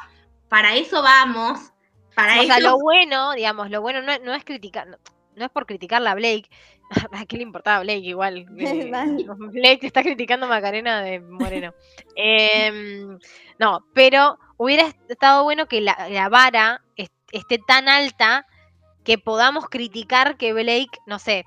para 0.49 0.75
eso 0.75 1.03
vamos. 1.03 1.59
Para 2.15 2.41
O 2.41 2.45
sea, 2.45 2.59
eso. 2.59 2.69
lo 2.71 2.79
bueno, 2.79 3.33
digamos, 3.33 3.71
lo 3.71 3.81
bueno 3.81 4.03
no, 4.03 4.19
no 4.19 4.35
es 4.35 4.45
criticar, 4.45 4.87
no, 4.89 4.99
no 5.37 5.45
es 5.45 5.51
por 5.51 5.65
criticarla 5.67 6.11
a 6.11 6.15
Blake. 6.15 6.49
¿A 7.13 7.25
qué 7.25 7.37
le 7.39 7.45
importaba 7.45 7.79
a 7.79 7.81
Blake 7.83 8.01
igual? 8.01 8.45
eh. 8.59 8.91
Blake 9.53 9.87
está 9.87 10.03
criticando 10.03 10.47
a 10.47 10.49
Macarena 10.51 11.01
de 11.03 11.21
Moreno. 11.21 11.73
Em, 12.17 13.19
no, 13.59 13.87
pero 13.95 14.39
hubiera 14.59 14.89
estado 15.09 15.45
bueno 15.45 15.67
que 15.67 15.81
la, 15.81 16.09
la 16.11 16.29
vara 16.29 16.83
est- 16.97 17.13
esté 17.33 17.59
tan 17.59 17.89
alta 17.89 18.47
que 19.05 19.19
podamos 19.19 19.67
criticar 19.69 20.37
que 20.37 20.53
Blake, 20.53 20.91
no 21.07 21.19
sé, 21.19 21.45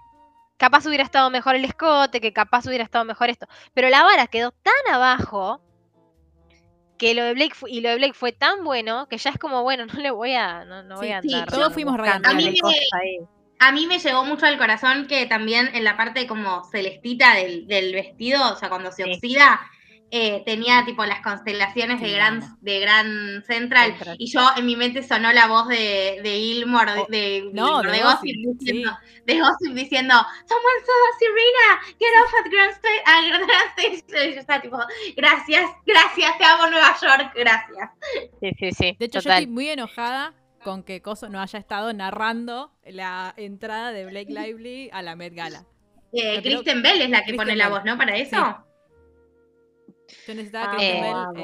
capaz 0.58 0.86
hubiera 0.86 1.04
estado 1.04 1.30
mejor 1.30 1.56
el 1.56 1.66
escote, 1.66 2.22
que 2.22 2.34
capaz 2.34 2.66
hubiera 2.68 2.84
estado 2.84 3.06
mejor 3.06 3.30
esto. 3.30 3.48
Pero 3.74 3.90
la 3.90 4.04
vara 4.04 4.28
quedó 4.28 4.52
tan 4.52 4.94
abajo 4.94 5.62
que 6.98 7.14
lo 7.14 7.24
de 7.24 7.34
Blake 7.34 7.56
y 7.68 7.82
lo 7.82 7.90
de 7.90 7.96
Blake 7.98 8.14
fue 8.14 8.32
tan 8.32 8.64
bueno 8.64 9.08
que 9.10 9.18
ya 9.18 9.30
es 9.32 9.38
como 9.38 9.64
bueno, 9.64 9.86
no 9.94 10.00
le 10.00 10.12
voy 10.12 10.34
a 10.34 10.64
no, 10.66 10.84
no 10.84 10.98
voy 10.98 11.08
Sí, 11.08 11.14
a 11.14 11.22
sí, 11.22 11.34
andar 11.34 11.50
todos 11.50 11.74
fuimos. 11.74 11.96
A 12.00 12.34
mí 12.34 12.46
me-. 12.62 13.28
A 13.58 13.72
mí 13.72 13.88
me 13.88 14.00
llegó 14.00 14.26
mucho 14.26 14.46
al 14.46 14.58
corazón 14.58 15.08
que 15.08 15.26
también 15.26 15.70
en 15.74 15.84
la 15.86 15.96
parte 15.96 16.28
como 16.28 16.64
celestita 16.66 17.36
del, 17.36 17.68
del 17.68 17.94
vestido, 17.94 18.54
o 18.54 18.56
sea, 18.58 18.68
cuando 18.70 18.92
se 18.92 19.04
Sí. 19.04 19.12
oxida, 19.14 19.62
eh, 20.18 20.44
tenía 20.46 20.86
tipo 20.86 21.04
las 21.06 21.20
constelaciones 21.20 22.00
de 22.00 22.08
Sí, 22.08 22.14
Gran, 22.14 22.40
vamos. 22.40 22.62
de 22.62 22.80
Gran 22.80 23.44
Central. 23.44 23.92
Central. 23.96 24.16
Y 24.18 24.28
yo 24.32 24.48
en 24.56 24.66
mi 24.66 24.78
mente 24.78 25.04
sonó 25.04 25.34
la 25.34 25.48
voz 25.48 25.68
de, 25.68 26.22
de 26.24 26.38
Gilmore, 26.40 26.94
de, 26.94 27.00
Oh, 27.02 27.06
de, 27.10 27.50
no, 27.52 27.82
Gilmore, 27.82 27.92
de 27.92 27.98
de 27.98 28.04
Gossip, 28.04 28.36
Gossip, 28.46 28.60
diciendo, 28.60 28.92
sí. 29.04 29.22
de 29.26 29.40
Gossip 29.42 29.74
diciendo, 29.74 30.14
Someone 30.48 30.80
saw 30.86 31.20
Serena, 31.20 31.82
get 32.00 32.08
off 32.24 32.34
at 32.40 32.50
Grand 32.50 32.72
State, 32.72 33.04
ah, 33.06 33.22
Grand 33.28 34.00
State. 34.06 34.30
Y 34.30 34.34
yo 34.36 34.40
estaba 34.40 34.62
tipo, 34.62 34.78
gracias, 35.18 35.70
gracias, 35.86 36.38
te 36.38 36.46
amo 36.46 36.68
Nueva 36.68 36.96
York, 37.02 37.34
gracias. 37.36 37.90
Sí, 38.40 38.52
sí, 38.58 38.72
sí. 38.72 38.96
De 38.98 39.06
hecho, 39.08 39.20
yo 39.20 39.30
estoy 39.30 39.48
muy 39.48 39.68
enojada 39.68 40.34
con 40.64 40.84
que 40.84 41.02
Coso 41.02 41.28
no 41.28 41.42
haya 41.42 41.60
estado 41.60 41.92
narrando 41.92 42.72
la 42.86 43.34
entrada 43.36 43.92
de 43.92 44.06
Blake 44.06 44.32
Lively 44.32 44.90
a 44.94 45.02
la 45.02 45.18
Met 45.18 45.34
Gala. 45.34 45.66
Eh, 46.14 46.42
Kristen 46.42 46.82
Bell 46.82 47.02
es 47.02 47.10
la 47.10 47.20
que 47.20 47.26
Kristen 47.26 47.38
pone 47.48 47.56
la 47.58 47.68
voz, 47.68 47.84
¿no? 47.84 47.98
Para 47.98 48.16
eso. 48.16 48.38
Sí. 48.38 48.75
Yo 50.28 50.34
necesitaba 50.36 50.72
Ah, 50.74 50.78
que 50.78 50.86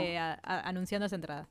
eh, 0.04 0.14
eh, 0.14 0.18
a- 0.18 0.40
a- 0.44 0.62
anunciando 0.68 1.06
esa 1.06 1.16
entrada. 1.16 1.48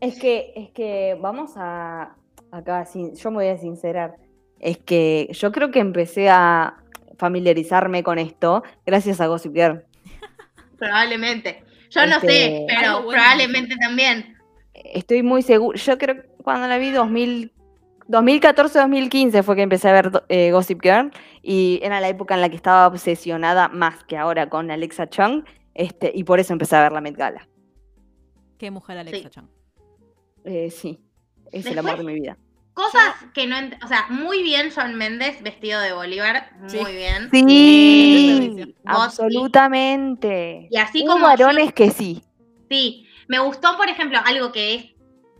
Es 0.00 0.18
que, 0.18 0.52
es 0.56 0.70
que 0.70 1.16
vamos 1.20 1.52
a. 1.56 2.16
Acá, 2.50 2.84
sin- 2.84 3.14
yo 3.14 3.30
me 3.30 3.36
voy 3.38 3.48
a 3.48 3.58
sincerar. 3.58 4.16
Es 4.60 4.78
que 4.78 5.28
yo 5.32 5.50
creo 5.52 5.70
que 5.70 5.80
empecé 5.80 6.28
a 6.30 6.76
familiarizarme 7.18 8.02
con 8.02 8.18
esto 8.18 8.62
gracias 8.86 9.20
a 9.20 9.26
Gossip 9.26 9.54
Girl. 9.54 9.84
Probablemente. 10.78 11.62
Yo 11.90 12.06
no 12.06 12.16
Este, 12.16 12.28
sé, 12.28 12.64
pero 12.68 13.02
bueno. 13.04 13.08
probablemente 13.10 13.76
también. 13.76 14.36
Estoy 14.74 15.22
muy 15.22 15.42
seguro. 15.42 15.78
Yo 15.78 15.96
creo 15.98 16.16
que 16.16 16.28
cuando 16.42 16.66
la 16.66 16.78
vi 16.78 16.90
2000, 16.90 17.52
2014-2015 18.08 19.42
fue 19.42 19.56
que 19.56 19.62
empecé 19.62 19.88
a 19.88 19.92
ver 19.92 20.10
eh, 20.28 20.50
Gossip 20.50 20.80
Girl 20.82 21.10
y 21.42 21.78
era 21.82 22.00
la 22.00 22.08
época 22.08 22.34
en 22.34 22.40
la 22.40 22.48
que 22.48 22.56
estaba 22.56 22.86
obsesionada 22.86 23.68
más 23.68 24.02
que 24.04 24.16
ahora 24.16 24.48
con 24.48 24.70
Alexa 24.70 25.08
Chung 25.08 25.44
este, 25.74 26.10
y 26.14 26.24
por 26.24 26.40
eso 26.40 26.52
empecé 26.52 26.76
a 26.76 26.82
ver 26.82 26.92
la 26.92 27.00
Met 27.00 27.16
Gala. 27.16 27.48
Qué 28.58 28.70
mujer 28.70 28.98
Alexa 28.98 29.28
Sí. 29.28 29.34
Chung. 29.34 29.48
Eh, 30.44 30.70
sí, 30.70 31.00
es 31.50 31.66
el 31.66 31.78
amor 31.78 31.98
de 31.98 32.04
mi 32.04 32.14
vida. 32.14 32.36
Cosas 32.74 33.14
que 33.32 33.46
no 33.46 33.56
O 33.84 33.86
sea, 33.86 34.06
muy 34.10 34.42
bien 34.42 34.70
John 34.74 34.96
Méndez 34.96 35.40
vestido 35.42 35.80
de 35.80 35.92
Bolívar. 35.92 36.50
Muy 36.58 36.92
bien. 36.92 37.30
Sí, 37.30 38.74
absolutamente. 38.84 40.66
Y 40.70 40.76
así 40.76 41.04
como 41.06 41.24
varones 41.24 41.72
que 41.72 41.90
sí. 41.90 42.22
Sí. 42.68 43.06
Me 43.28 43.38
gustó, 43.38 43.76
por 43.76 43.88
ejemplo, 43.88 44.18
algo 44.24 44.50
que 44.50 44.74
es 44.74 44.86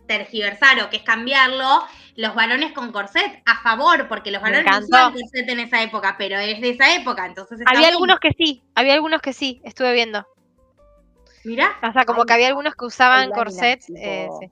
tergiversar 0.07 0.81
o 0.81 0.89
que 0.89 0.97
es 0.97 1.03
cambiarlo. 1.03 1.83
Los 2.15 2.33
varones 2.33 2.71
con 2.71 2.91
corset, 2.93 3.41
a 3.45 3.61
favor, 3.61 4.07
porque 4.07 4.31
los 4.31 4.41
Me 4.41 4.51
varones 4.51 4.71
no 4.71 4.85
usaban 4.85 5.13
corset 5.13 5.49
en 5.49 5.59
esa 5.59 5.81
época, 5.83 6.15
pero 6.17 6.37
es 6.37 6.61
de 6.61 6.69
esa 6.69 6.95
época, 6.95 7.25
entonces 7.25 7.59
está 7.59 7.69
Había 7.69 7.81
bien. 7.87 7.93
algunos 7.93 8.19
que 8.19 8.31
sí, 8.37 8.63
había 8.73 8.93
algunos 8.93 9.21
que 9.21 9.33
sí, 9.33 9.61
estuve 9.65 9.91
viendo. 9.93 10.25
Mirá, 11.43 11.77
O 11.87 11.91
sea, 11.91 12.05
como 12.05 12.25
que 12.25 12.33
había 12.33 12.47
algunos 12.47 12.73
que 12.75 12.85
usaban 12.85 13.31
corset. 13.31 13.79
tipo, 13.85 13.99
eh, 14.01 14.29
sí, 14.39 14.49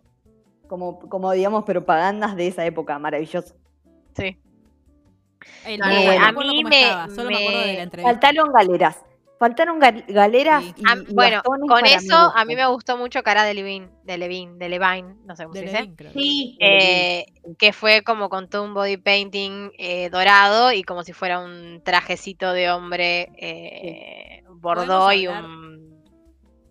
Como, 0.68 1.00
como 1.10 1.32
digamos, 1.32 1.64
propagandas 1.64 2.36
de 2.36 2.48
esa 2.48 2.66
época, 2.66 3.00
maravilloso. 3.00 3.56
sí. 4.16 4.38
No, 5.78 5.78
no 5.78 5.86
a 5.86 6.32
me 6.32 6.44
mí 6.44 6.64
me- 6.64 6.82
estaba, 6.82 7.10
solo 7.10 7.30
me, 7.32 7.38
acuerdo 7.38 7.60
de 7.62 7.68
me- 7.68 7.74
la 7.78 7.84
entrevista. 7.84 8.12
Faltaron 8.28 8.54
galeras. 8.54 9.00
Faltaron 9.44 9.78
gal- 9.78 10.06
galeras 10.08 10.64
Sí. 10.64 10.74
y, 10.78 10.84
A- 10.88 10.96
y 11.10 11.14
bueno, 11.14 11.42
con 11.44 11.60
para 11.68 11.82
mi 11.86 11.94
eso 11.94 12.16
a 12.34 12.46
mí 12.46 12.56
me 12.56 12.66
gustó 12.68 12.96
mucho 12.96 13.24
cara 13.24 13.44
de 13.44 13.54
Levine, 13.54 13.90
de 14.04 14.18
Levine, 14.18 14.54
de 14.58 14.70
Levine, 14.70 15.16
no 15.26 15.36
sé 15.36 15.44
cómo 15.44 15.54
De 15.54 15.60
se 15.60 15.66
dice. 15.66 15.80
Levine, 15.82 16.14
sí. 16.14 16.58
eh, 16.62 17.26
que 17.60 17.74
fue 17.74 18.04
como 18.04 18.30
con 18.30 18.48
todo 18.50 18.64
un 18.64 18.74
body 18.74 18.96
painting 18.96 19.72
eh, 19.78 20.10
dorado 20.10 20.72
y 20.72 20.84
como 20.84 21.04
si 21.04 21.12
fuera 21.12 21.40
un 21.40 21.82
trajecito 21.84 22.54
de 22.54 22.72
hombre 22.72 23.34
eh, 23.38 24.44
bordó 24.50 25.12
y 25.12 25.28
un... 25.28 25.83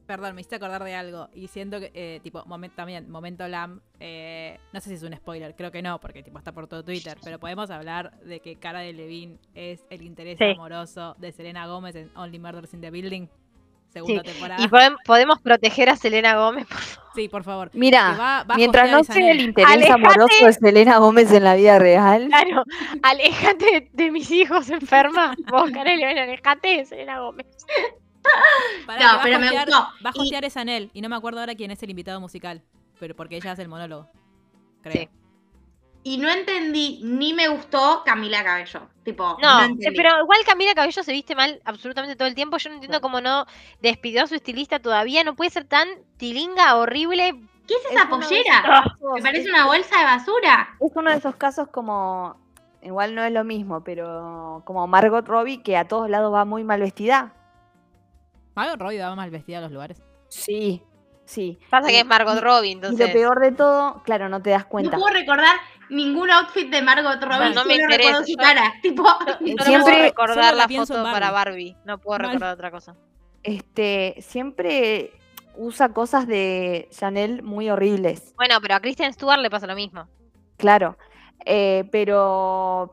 Perdón, 0.07 0.35
me 0.35 0.41
hiciste 0.41 0.57
acordar 0.57 0.83
de 0.85 0.95
algo. 0.95 1.29
Y 1.33 1.47
siento 1.49 1.79
que, 1.81 1.91
eh, 1.95 2.21
tipo, 2.23 2.45
momento, 2.47 2.77
también, 2.77 3.09
momento 3.11 3.47
LAM. 3.49 3.81
eh, 4.01 4.59
no 4.73 4.81
sé 4.81 4.89
si 4.91 4.95
es 4.97 5.03
un 5.05 5.15
spoiler, 5.15 5.55
creo 5.55 5.71
que 5.71 5.81
no, 5.81 6.01
porque 6.01 6.23
tipo 6.23 6.39
está 6.39 6.53
por 6.53 6.67
todo 6.67 6.83
Twitter. 6.85 7.17
Pero 7.25 7.39
podemos 7.39 7.71
hablar 7.71 8.19
de 8.21 8.41
que 8.41 8.57
Cara 8.57 8.81
de 8.81 8.93
Levine 8.93 9.39
es 9.55 9.85
el 9.91 10.03
interés 10.03 10.39
Sí. 10.39 10.45
amoroso 10.45 11.15
de 11.19 11.31
Selena 11.33 11.67
Gómez 11.67 11.95
en 11.95 12.11
Only 12.17 12.39
Murders 12.41 12.75
in 12.75 12.81
the 12.81 12.91
Building. 12.91 13.29
Segunda 13.93 14.23
temporada. 14.23 14.63
Y 14.65 14.69
podem- 14.69 14.97
podemos 15.05 15.39
proteger 15.43 15.91
a 15.91 15.97
Selena 15.97 16.35
Gómez, 16.37 16.67
por 16.67 16.79
favor. 16.79 17.11
Sí, 17.15 17.29
por 17.29 17.45
favor. 17.45 17.71
Mira, 17.75 18.13
va- 18.19 18.43
va 18.45 18.55
a 18.55 18.57
mientras 18.57 18.91
no 18.91 19.05
sea 19.05 19.31
el 19.33 19.41
interés 19.43 19.71
Alejate. 19.71 19.93
amoroso 20.01 20.47
de 20.47 20.53
Selena 20.55 20.97
Gómez 20.99 21.31
en 21.31 21.45
la 21.45 21.55
vida 21.57 21.79
real, 21.79 22.27
Claro, 22.29 22.65
alejate 23.03 23.65
de, 23.67 23.91
de 23.93 24.11
mis 24.11 24.31
hijos 24.31 24.71
enferma. 24.71 25.35
Vos, 25.53 25.71
Carelli, 25.71 26.05
ven, 26.07 26.17
alejate 26.19 26.69
de 26.79 26.85
Selena 26.87 27.21
Gómez. 27.21 27.47
Pará, 28.87 29.01
No, 29.01 29.09
que 29.11 29.15
va 29.17 29.21
a 29.21 29.23
pero 29.23 29.39
me 29.39 29.51
gustó. 29.51 29.79
Va 30.05 30.11
a 30.11 30.13
Y- 30.15 30.21
hostear 30.21 30.45
esa 30.45 30.61
Anel. 30.63 30.91
Y 30.93 31.01
no 31.03 31.09
me 31.09 31.17
acuerdo 31.17 31.41
ahora 31.41 31.55
quién 31.55 31.71
es 31.71 31.83
el 31.83 31.91
invitado 31.91 32.21
musical. 32.21 32.63
Pero 32.99 33.17
porque 33.17 33.37
ella 33.37 33.53
hace 33.53 33.63
el 33.63 33.69
monólogo. 33.69 34.09
Creo. 34.83 34.93
Sí. 34.95 35.09
Y 36.05 36.19
no 36.19 36.29
entendí, 36.29 37.01
ni 37.05 37.33
me 37.33 37.47
gustó 37.47 38.03
Camila 38.05 38.43
Cabello. 38.43 38.89
Tipo, 39.05 39.37
No, 39.41 39.61
pero 39.97 40.21
igual 40.21 40.41
Camila 40.45 40.75
Cabello 40.75 41.03
se 41.05 41.13
viste 41.13 41.37
mal 41.37 41.61
absolutamente 41.65 42.17
todo 42.17 42.27
el 42.27 42.35
tiempo. 42.35 42.57
Yo 42.59 42.71
no 42.71 42.75
entiendo 42.77 43.01
cómo 43.01 43.21
no 43.21 43.47
despidió 43.81 44.25
a 44.25 44.27
su 44.27 44.35
estilista 44.35 44.81
todavía. 44.81 45.23
No 45.23 45.37
puede 45.37 45.51
ser 45.51 45.65
tan 45.65 45.89
tilinga, 46.17 46.75
horrible. 46.77 47.41
¿Qué 47.69 47.75
es 47.75 47.93
esa 47.93 48.09
pollera? 48.09 48.83
esos 48.97 49.13
Me 49.15 49.23
parece 49.23 49.49
una 49.49 49.67
bolsa 49.67 49.97
de 49.99 50.05
basura. 50.05 50.77
es 50.81 50.91
uno 50.97 51.11
de 51.13 51.17
esos 51.19 51.37
casos 51.37 51.69
como, 51.69 52.37
igual 52.83 53.15
no 53.15 53.23
es 53.23 53.31
lo 53.33 53.45
mismo, 53.45 53.85
pero 53.85 54.63
como 54.65 54.85
Margot 54.89 55.27
Robbie 55.29 55.63
que 55.63 55.77
a 55.77 55.87
todos 55.87 56.11
lados 56.11 56.35
va 56.35 56.45
muy 56.45 56.65
mal 56.65 56.81
vestida. 56.81 57.33
Margot 58.55 58.79
Robbie 58.79 58.99
va 59.01 59.15
mal 59.15 59.31
vestida 59.31 59.59
a 59.59 59.61
los 59.63 59.73
lugares. 59.73 60.03
Sí, 60.29 60.83
sí. 61.25 61.59
Pasa 61.71 61.89
Y- 61.91 61.95
que 61.95 62.01
es 62.01 62.07
Margot 62.07 62.37
y- 62.37 62.41
Robbie, 62.41 62.69
Y 62.69 62.73
entonces. 62.73 63.07
lo 63.09 63.13
peor 63.13 63.41
de 63.41 63.53
todo, 63.53 64.03
claro, 64.05 64.29
no 64.29 64.41
te 64.43 64.51
das 64.51 64.65
No 64.65 64.69
cuenta. 64.69 64.97
puedo 64.97 65.13
recordar 65.13 65.57
ningún 65.91 66.31
outfit 66.31 66.71
de 66.71 66.81
Margot 66.83 67.21
Robbie, 67.23 67.37
Bueno, 67.37 67.55
no 67.55 67.65
me 67.65 67.75
interesa, 67.75 67.99
recuerdo 67.99 68.25
su 68.25 68.33
yo- 68.33 68.37
cara. 68.39 68.73
Tipo, 68.83 69.05
Yo 69.41 69.55
no 69.57 69.65
Siempre- 69.65 69.79
puedo 69.93 70.03
recordar 70.03 70.55
la 70.55 70.69
foto 70.69 70.95
para 71.03 71.31
Barbie. 71.31 71.73
Barbie. 71.73 71.77
No 71.85 71.99
puedo 71.99 72.19
Mal. 72.19 72.29
recordar 72.29 72.55
otra 72.55 72.71
cosa. 72.71 72.97
Este, 73.43 74.17
siempre 74.21 75.13
usa 75.57 75.91
cosas 75.91 76.27
de 76.27 76.89
Chanel 76.93 77.43
muy 77.43 77.69
horribles. 77.69 78.33
Bueno, 78.37 78.57
pero 78.63 78.75
a 78.77 78.81
Kristen 78.81 79.13
Stewart 79.13 79.41
le 79.41 79.51
pasa 79.51 79.67
lo 79.67 79.75
mismo. 79.75 80.07
Claro, 80.57 80.97
eh, 81.45 81.85
pero 81.91 82.91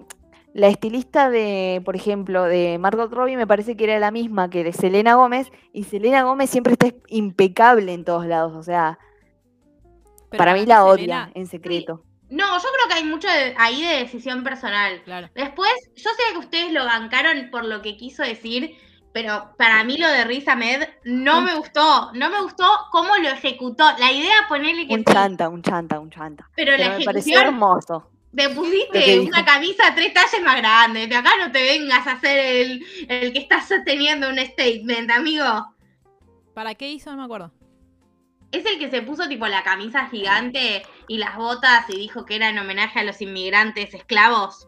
la 0.53 0.67
estilista 0.67 1.29
de, 1.29 1.81
por 1.85 1.95
ejemplo, 1.95 2.43
de 2.43 2.77
Margot 2.79 3.11
Robbie 3.11 3.37
me 3.37 3.45
parece 3.47 3.77
que 3.77 3.83
era 3.85 3.99
la 3.99 4.11
misma 4.11 4.49
que 4.49 4.63
de 4.63 4.73
Selena 4.73 5.13
Gómez 5.15 5.51
y 5.73 5.83
Selena 5.83 6.23
Gómez 6.23 6.49
siempre 6.49 6.73
está 6.73 6.87
impecable 7.07 7.93
en 7.93 8.03
todos 8.03 8.25
lados, 8.25 8.53
o 8.55 8.63
sea, 8.63 8.97
Pero 10.29 10.37
para 10.37 10.53
mí 10.53 10.65
la 10.65 10.85
odia 10.85 11.31
en 11.35 11.47
secreto. 11.47 12.03
no, 12.29 12.45
yo 12.57 12.67
creo 12.73 12.87
que 12.87 12.93
hay 12.95 13.03
mucho 13.03 13.27
de- 13.27 13.55
ahí 13.57 13.81
de 13.81 13.97
decisión 13.99 14.43
personal. 14.43 15.01
Claro. 15.03 15.29
Después, 15.35 15.71
yo 15.95 16.09
sé 16.11 16.33
que 16.33 16.39
ustedes 16.39 16.71
lo 16.73 16.83
bancaron 16.85 17.49
por 17.51 17.65
lo 17.65 17.81
que 17.81 17.95
quiso 17.97 18.23
decir, 18.23 18.75
pero 19.13 19.53
para 19.57 19.83
mí 19.83 19.97
lo 19.97 20.07
de 20.07 20.23
Riz 20.25 20.47
Ahmed 20.47 20.83
no 21.03 21.41
me 21.41 21.55
gustó. 21.55 22.11
No 22.13 22.29
me 22.29 22.41
gustó 22.41 22.65
cómo 22.91 23.15
lo 23.17 23.29
ejecutó. 23.29 23.83
La 23.97 24.11
idea, 24.11 24.33
ponerle 24.47 24.85
que 24.87 24.93
Un 24.93 24.99
sí, 24.99 25.05
chanta, 25.13 25.49
un 25.49 25.61
chanta, 25.63 25.99
un 25.99 26.09
chanta. 26.11 26.47
pero 26.55 26.77
la 26.77 26.97
me 26.97 27.03
pareció 27.05 27.39
hermoso. 27.39 28.08
Te 28.35 28.49
pusiste 28.49 29.19
una 29.21 29.43
camisa 29.43 29.93
tres 29.95 30.13
talles 30.13 30.41
más 30.43 30.57
grande. 30.57 31.07
De 31.07 31.15
acá 31.15 31.31
no 31.39 31.51
te 31.51 31.61
vengas 31.63 32.05
a 32.07 32.13
hacer 32.13 32.37
el, 32.37 32.85
el 33.07 33.33
que 33.33 33.39
estás 33.39 33.67
sosteniendo 33.67 34.29
un 34.29 34.37
statement, 34.37 35.09
amigo. 35.11 35.73
¿Para 36.53 36.75
qué 36.75 36.89
hizo? 36.89 37.11
No 37.11 37.17
me 37.17 37.23
acuerdo. 37.25 37.51
Es 38.51 38.65
el 38.65 38.79
que 38.79 38.89
se 38.89 39.01
puso 39.03 39.27
tipo 39.27 39.47
la 39.47 39.63
camisa 39.63 40.07
gigante 40.07 40.83
y 41.07 41.17
las 41.19 41.37
botas 41.37 41.85
y 41.89 41.97
dijo 41.97 42.25
que 42.25 42.35
era 42.35 42.49
en 42.49 42.57
homenaje 42.57 42.99
a 42.99 43.03
los 43.03 43.21
inmigrantes 43.21 43.93
esclavos. 43.93 44.67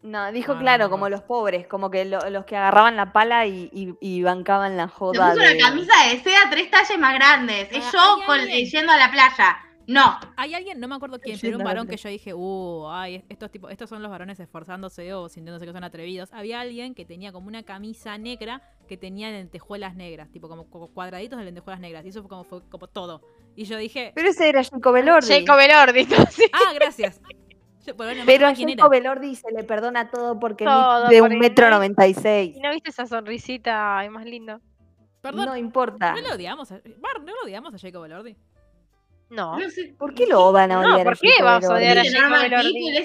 No, 0.00 0.30
dijo 0.32 0.54
No, 0.54 0.60
claro, 0.60 0.84
no, 0.84 0.90
como 0.90 1.08
los 1.08 1.22
pobres, 1.22 1.66
como 1.66 1.90
que 1.90 2.04
lo- 2.04 2.30
los 2.30 2.44
que 2.46 2.56
agarraban 2.56 2.96
la 2.96 3.12
pala 3.12 3.46
y, 3.46 3.68
y- 3.72 3.94
y 4.00 4.22
bancaban 4.22 4.76
la 4.76 4.88
Se 4.88 4.94
joda. 4.94 5.32
puso 5.32 5.44
de- 5.44 5.54
una 5.56 5.64
camisa 5.66 5.92
de 6.08 6.20
seda 6.22 6.48
tres 6.50 6.70
talles 6.70 6.98
más 6.98 7.14
grandes. 7.14 7.68
Es 7.72 7.84
Ah, 7.86 7.90
yo 7.92 8.16
hay 8.20 8.26
con- 8.26 8.46
yendo 8.48 8.92
a 8.92 8.96
la 8.96 9.10
playa. 9.10 9.58
No. 9.88 10.18
Hay 10.36 10.52
alguien, 10.54 10.78
no 10.78 10.86
me 10.86 10.94
acuerdo 10.94 11.18
quién, 11.18 11.38
pero 11.40 11.56
un 11.58 11.64
varón 11.64 11.88
que 11.88 11.96
yo 11.96 12.08
dije, 12.10 12.34
uh, 12.34 12.88
ay, 12.90 13.24
estos 13.28 13.50
tipos, 13.50 13.72
estos 13.72 13.88
son 13.88 14.02
los 14.02 14.10
varones 14.10 14.38
esforzándose 14.38 15.14
o 15.14 15.28
sintiéndose 15.30 15.64
que 15.64 15.72
son 15.72 15.82
atrevidos. 15.82 16.30
Había 16.32 16.60
alguien 16.60 16.94
que 16.94 17.06
tenía 17.06 17.32
como 17.32 17.48
una 17.48 17.62
camisa 17.62 18.18
negra 18.18 18.60
que 18.86 18.96
tenía 18.98 19.30
lentejuelas 19.30 19.96
negras, 19.96 20.30
tipo 20.30 20.48
como, 20.48 20.68
como 20.68 20.88
cuadraditos 20.88 21.38
de 21.38 21.46
lentejuelas 21.46 21.80
negras. 21.80 22.04
Y 22.04 22.10
eso 22.10 22.20
fue 22.20 22.28
como, 22.28 22.44
fue 22.44 22.62
como 22.68 22.86
todo. 22.86 23.22
Y 23.56 23.64
yo 23.64 23.78
dije, 23.78 24.12
Pero 24.14 24.28
ese 24.28 24.48
era 24.48 24.62
Jacob 24.62 24.94
Elordi. 24.94 25.26
Jacob 25.26 25.58
Elordi, 25.58 26.04
¿no? 26.04 26.16
Sí. 26.30 26.44
ah, 26.52 26.72
gracias. 26.74 27.20
Yo, 27.86 27.96
pero 27.96 28.10
no 28.10 28.16
me 28.20 28.26
Pero 28.26 28.46
a. 28.46 28.54
Jacob 28.54 28.92
Elordi 28.92 29.34
se 29.36 29.50
le 29.50 29.64
perdona 29.64 30.10
todo 30.10 30.38
porque 30.38 30.64
es 30.64 30.70
Todo, 30.70 31.08
de 31.08 31.22
un 31.22 31.38
metro 31.38 31.70
no- 31.70 31.76
noventa 31.76 32.06
y 32.06 32.12
seis. 32.12 32.54
¿Y 32.56 32.60
no 32.60 32.70
viste 32.72 32.90
esa 32.90 33.06
sonrisita? 33.06 33.98
Ay, 33.98 34.10
más 34.10 34.26
lindo. 34.26 34.60
Perdón, 35.22 35.46
No 35.46 35.56
importa. 35.56 36.12
no 36.12 36.20
lo 36.20 36.34
odiamos. 36.34 36.70
A, 36.70 36.76
Bar, 36.98 37.20
no 37.22 37.32
lo 37.34 37.42
odiamos 37.44 37.74
a 37.74 37.78
Jacob 37.78 38.04
Elordi. 38.04 38.36
No. 39.30 39.58
No 39.58 39.70
sé. 39.70 39.94
¿Por 39.98 40.14
qué 40.14 40.26
lo 40.26 40.52
van 40.52 40.72
a 40.72 40.82
No, 40.82 40.94
odiar? 40.94 41.04
¿por 41.04 41.12
a 41.14 41.16
qué 41.20 41.42
vamos 41.42 41.64
a 41.64 41.74
odiar 41.74 41.98
a 41.98 42.02
Es 42.02 42.12
Jacob 42.12 42.34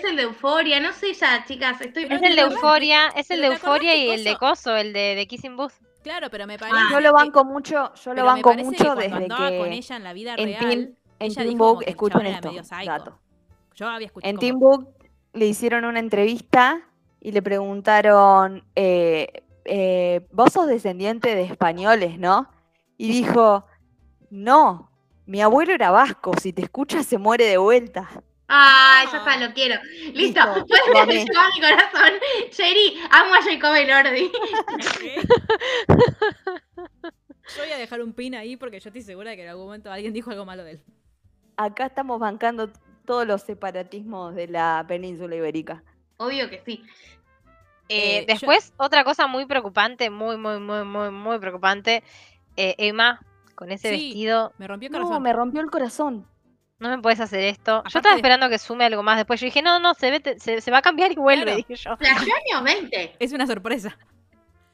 el 0.10 0.16
de 0.16 0.22
Euforia, 0.24 0.80
no 0.80 0.94
sé 0.94 1.14
ya, 1.14 1.44
chicas, 1.46 1.82
estoy 1.82 2.04
Es 2.04 2.22
el 2.22 2.36
de 2.36 2.42
Euforia, 2.42 3.08
es 3.16 3.30
el 3.30 3.42
de 3.42 3.48
Euforia 3.48 3.96
y 3.96 4.10
el 4.10 4.24
de 4.24 4.38
coso? 4.38 4.76
El 4.78 4.94
de, 4.94 5.16
de 5.16 5.28
Kissing 5.28 5.58
Booth. 5.58 5.74
Claro, 6.02 6.30
pero 6.30 6.46
me 6.48 6.58
parece. 6.58 6.78
Ah. 6.80 6.88
Yo 6.92 7.00
lo 7.00 7.10
que- 7.10 7.14
banco 7.14 7.46
mucho, 7.46 7.94
yo 7.96 8.14
lo 8.14 8.26
banco 8.26 8.50
parece 8.50 8.62
que 8.64 8.66
mucho 8.66 8.84
cuando 8.84 9.02
desde 9.02 9.16
andaba 9.16 9.50
con 9.58 9.70
que 9.70 9.76
ella 9.76 9.96
en 9.96 10.04
la 10.04 10.14
vida 10.14 10.36
en 10.38 10.46
real, 10.46 10.96
en 11.20 11.58
Book, 11.58 11.84
que 11.84 11.90
escuchen 11.92 12.26
esto, 12.26 12.52
dato. 12.86 13.20
Yo 13.76 13.88
había 13.88 14.08
escuchado. 14.08 14.30
En 14.30 14.36
como- 14.36 14.40
Teen 14.42 14.60
Book 14.60 14.90
le 15.34 15.46
hicieron 15.46 15.86
una 15.86 16.00
entrevista 16.00 16.82
y 17.22 17.32
le 17.32 17.42
preguntaron, 17.42 18.64
eh, 18.76 19.44
eh, 19.66 20.28
vos 20.32 20.52
sos 20.52 20.68
descendiente 20.68 21.36
de 21.36 21.44
españoles, 21.44 22.20
¿no? 22.20 22.50
Y 22.98 23.10
dijo, 23.12 23.66
no, 24.30 24.92
mi 25.26 25.42
abuelo 25.42 25.74
era 25.74 25.92
vasco, 25.92 26.34
si 26.42 26.54
te 26.54 26.62
escucha 26.64 27.04
se 27.04 27.18
muere 27.18 27.46
de 27.46 27.58
vuelta. 27.58 28.10
Ay, 28.48 29.08
ya 29.12 29.14
Ah. 29.14 29.18
está, 29.18 29.38
lo 29.48 29.54
quiero. 29.54 29.82
Listo, 30.14 30.42
Listo, 30.46 30.66
puedes 30.68 31.02
amé. 31.02 31.26
llevar 31.26 31.50
mi 31.54 31.62
corazón. 31.62 32.12
Sherry, 32.52 33.00
amo 33.10 33.34
a 33.36 33.42
Jacob 33.42 33.76
Elordi. 33.76 34.32
Yo 37.56 37.62
voy 37.62 37.72
a 37.72 37.78
dejar 37.78 38.02
un 38.02 38.14
pin 38.14 38.36
ahí 38.36 38.56
porque 38.58 38.80
yo 38.80 38.90
estoy 38.90 39.02
segura 39.02 39.32
de 39.32 39.36
que 39.36 39.44
en 39.44 39.50
algún 39.50 39.66
momento 39.66 39.92
alguien 39.92 40.14
dijo 40.14 40.32
algo 40.32 40.46
malo 40.46 40.64
de 40.64 40.72
él. 40.72 40.82
Acá 41.58 41.88
estamos 41.88 42.20
bancando 42.20 42.70
todos 43.06 43.28
los 43.28 43.42
separatismos 43.42 44.34
de 44.34 44.48
la 44.48 44.86
península 44.88 45.36
ibérica. 45.36 45.84
Obvio 46.18 46.50
que 46.50 46.62
sí. 46.66 46.84
Eh, 47.90 48.20
Eh, 48.20 48.20
yo- 48.22 48.26
después, 48.28 48.74
otra 48.78 49.04
cosa 49.04 49.28
muy 49.28 49.46
preocupante, 49.46 50.10
muy, 50.10 50.38
muy, 50.38 50.60
muy, 50.60 50.84
muy, 50.86 51.12
muy 51.12 51.38
preocupante. 51.40 52.02
eh, 52.56 52.76
Emma, 52.78 53.20
con 53.56 53.72
ese 53.72 53.89
Sí. 53.89 54.06
vestido, 54.08 54.54
Me 54.58 54.68
rompió 54.68 54.88
el 54.88 54.94
No, 54.94 55.00
corazón. 55.00 55.24
me 55.24 55.34
rompió 55.34 55.62
el 55.62 55.70
corazón. 55.72 56.28
no 56.80 56.89
me 56.89 56.98
puedes 57.02 57.20
hacer 57.22 57.39
esto. 57.46 57.82
Yo 57.88 58.00
estaba 58.00 58.13
de- 58.16 58.20
esperando 58.20 58.50
que 58.50 58.58
sume 58.58 58.84
algo 58.86 59.04
más 59.04 59.16
después. 59.18 59.39
Yo 59.39 59.46
dije, 59.46 59.62
no, 59.62 59.80
no, 59.80 59.94
se, 59.94 60.12
ve, 60.12 60.36
se, 60.38 60.60
se 60.60 60.72
va 60.72 60.80
a 60.80 60.82
cambiar 60.82 61.12
y 61.13 61.16
vuelve, 61.16 61.44
Claro. 61.46 61.58
dije 61.58 61.76
yo. 61.76 61.92
Años 61.92 62.63
20. 62.63 63.16
Es 63.20 63.32
una 63.32 63.48
sorpresa. 63.48 63.98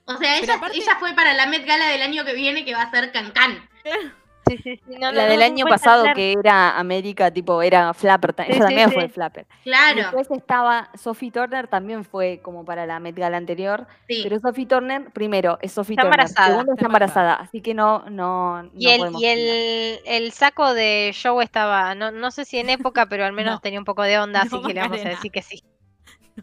O 0.06 0.18
sea, 0.18 0.40
ella, 0.40 0.56
aparte- 0.56 0.78
ella 0.80 0.96
fue 1.00 1.14
para 1.14 1.34
la 1.36 1.46
Met 1.46 1.68
Gala 1.68 1.86
del 1.90 2.02
año 2.02 2.26
que 2.26 2.34
viene 2.34 2.66
que 2.66 2.74
va 2.74 2.82
a 2.84 2.90
ser 2.92 3.12
Cancán. 3.12 3.70
Sí, 4.50 4.58
sí, 4.64 4.82
sí. 4.86 4.98
No, 4.98 5.12
no, 5.12 5.12
la 5.12 5.26
no, 5.26 5.28
del 5.28 5.42
no 5.42 5.44
año 5.44 5.68
pasado 5.68 6.12
que 6.12 6.34
era 6.34 6.78
América, 6.80 7.32
tipo, 7.32 7.62
era 7.62 7.94
Flapper, 7.94 8.36
ella 8.48 8.62
sí, 8.62 8.62
también 8.62 8.90
sí. 8.90 8.92
fue 8.92 9.10
Flapper. 9.10 9.48
Claro, 9.64 10.12
Después 10.12 10.30
estaba 10.32 10.90
Sophie 10.96 11.32
Turner, 11.32 11.68
también 11.68 12.04
fue 12.06 12.42
como 12.44 12.66
para 12.66 12.86
la 12.86 13.00
Met 13.00 13.16
Gala 13.18 13.38
anterior. 13.38 13.88
sí. 14.08 14.22
Pero 14.22 14.40
Sophie 14.40 14.66
Turner, 14.68 15.12
primero, 15.12 15.58
es 15.62 15.74
Sophie 15.74 15.96
Está 15.96 16.04
Turner. 16.04 16.28
embarazada. 16.28 16.48
Segundo, 16.48 16.74
está 16.74 16.86
embarazada. 16.88 17.34
Así 17.36 17.62
que 17.62 17.74
no, 17.74 18.10
no, 18.10 18.64
no 18.64 18.72
Y, 18.74 18.90
el, 18.90 19.10
y 19.14 19.26
el, 19.26 20.02
el 20.06 20.32
saco 20.32 20.74
de 20.74 21.14
Joe 21.22 21.44
estaba, 21.44 21.96
no, 21.96 22.12
no 22.12 22.32
sé 22.32 22.46
si 22.46 22.58
en 22.60 22.70
época, 22.70 23.08
pero 23.08 23.26
al 23.26 23.34
menos 23.34 23.58
No. 23.58 23.62
tenía 23.62 23.80
un 23.80 23.86
poco 23.86 24.04
de 24.04 24.20
onda, 24.20 24.42
así 24.44 24.62
No, 24.62 24.62
que 24.62 24.74
le 24.74 24.82
vamos 24.82 25.04
a 25.06 25.10
decir 25.10 25.32
que 25.32 25.42
sí. 25.42 25.64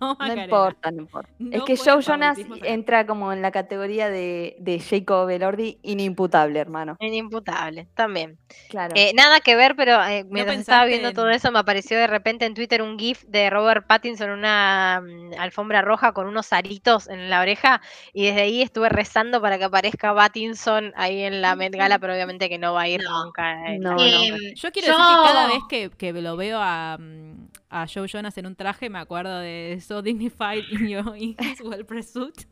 No, 0.27 0.43
importa, 0.43 0.91
no 0.93 1.03
importa. 1.03 1.29
es 1.51 1.63
que 1.65 1.77
Joe 1.77 2.03
Jonas 2.03 2.39
entra 2.63 3.07
como 3.07 3.33
en 3.33 3.43
la 3.43 3.51
categoría 3.51 4.09
de, 4.11 4.57
de 4.59 4.81
Jacob 4.81 5.29
Elordi 5.31 5.79
inimputable, 5.83 6.59
hermano. 6.59 6.97
Inimputable, 7.01 7.89
también. 7.95 8.39
Claro. 8.69 8.95
Eh, 8.97 9.13
nada 9.15 9.41
que 9.41 9.57
ver, 9.57 9.75
pero 9.77 10.03
eh, 10.05 10.25
mientras 10.29 10.59
estaba 10.59 10.85
viendo 10.85 11.09
en- 11.09 11.15
todo 11.15 11.31
eso 11.31 11.51
me 11.53 11.59
apareció 11.59 11.97
de 11.99 12.07
repente 12.07 12.45
en 12.47 12.55
Twitter 12.55 12.83
un 12.83 12.99
GIF 12.99 13.25
de 13.27 13.51
Robert 13.51 13.87
Pattinson 13.87 14.31
en 14.31 14.39
una 14.39 15.03
mm, 15.03 15.33
alfombra 15.39 15.83
roja 15.83 16.13
con 16.13 16.27
unos 16.27 16.53
aritos 16.53 17.09
en 17.09 17.31
la 17.31 17.41
oreja 17.41 17.81
y 18.13 18.27
desde 18.27 18.43
ahí 18.43 18.63
estuve 18.63 18.89
rezando 18.89 19.41
para 19.41 19.59
que 19.59 19.65
aparezca 19.65 20.15
Pattinson 20.15 20.93
ahí 20.97 21.23
en 21.23 21.41
la 21.43 21.57
Met 21.57 21.75
Gala, 21.75 21.99
pero 21.99 22.13
obviamente 22.15 22.49
que 22.49 22.59
no 22.59 22.75
va 22.75 22.83
a 22.83 22.89
ir 22.89 23.03
No. 23.03 23.25
nunca. 23.25 23.73
eh, 23.73 23.79
No, 23.79 23.91
no, 23.93 23.97
no. 23.97 24.03
No. 24.03 24.37
Yo 24.55 24.73
quiero 24.73 24.89
Yo- 24.89 24.99
decir 24.99 25.17
que 25.17 25.33
cada 25.33 25.47
vez 25.49 25.59
que, 25.69 25.91
que 25.91 26.13
lo 26.13 26.37
veo 26.37 26.59
a, 26.61 26.97
mm, 26.99 27.46
a 27.71 27.87
Joe 27.87 28.09
Jonas 28.09 28.37
en 28.39 28.47
un 28.47 28.57
traje, 28.57 28.89
me 28.91 28.99
acuerdo 28.99 29.39
de 29.41 29.81
So 29.87 30.03
Dignified 30.03 30.65
in, 30.71 30.89
your, 30.89 31.17
in 31.17 31.37
his 31.39 31.61
well-pressed 31.61 32.13
suit. 32.13 32.47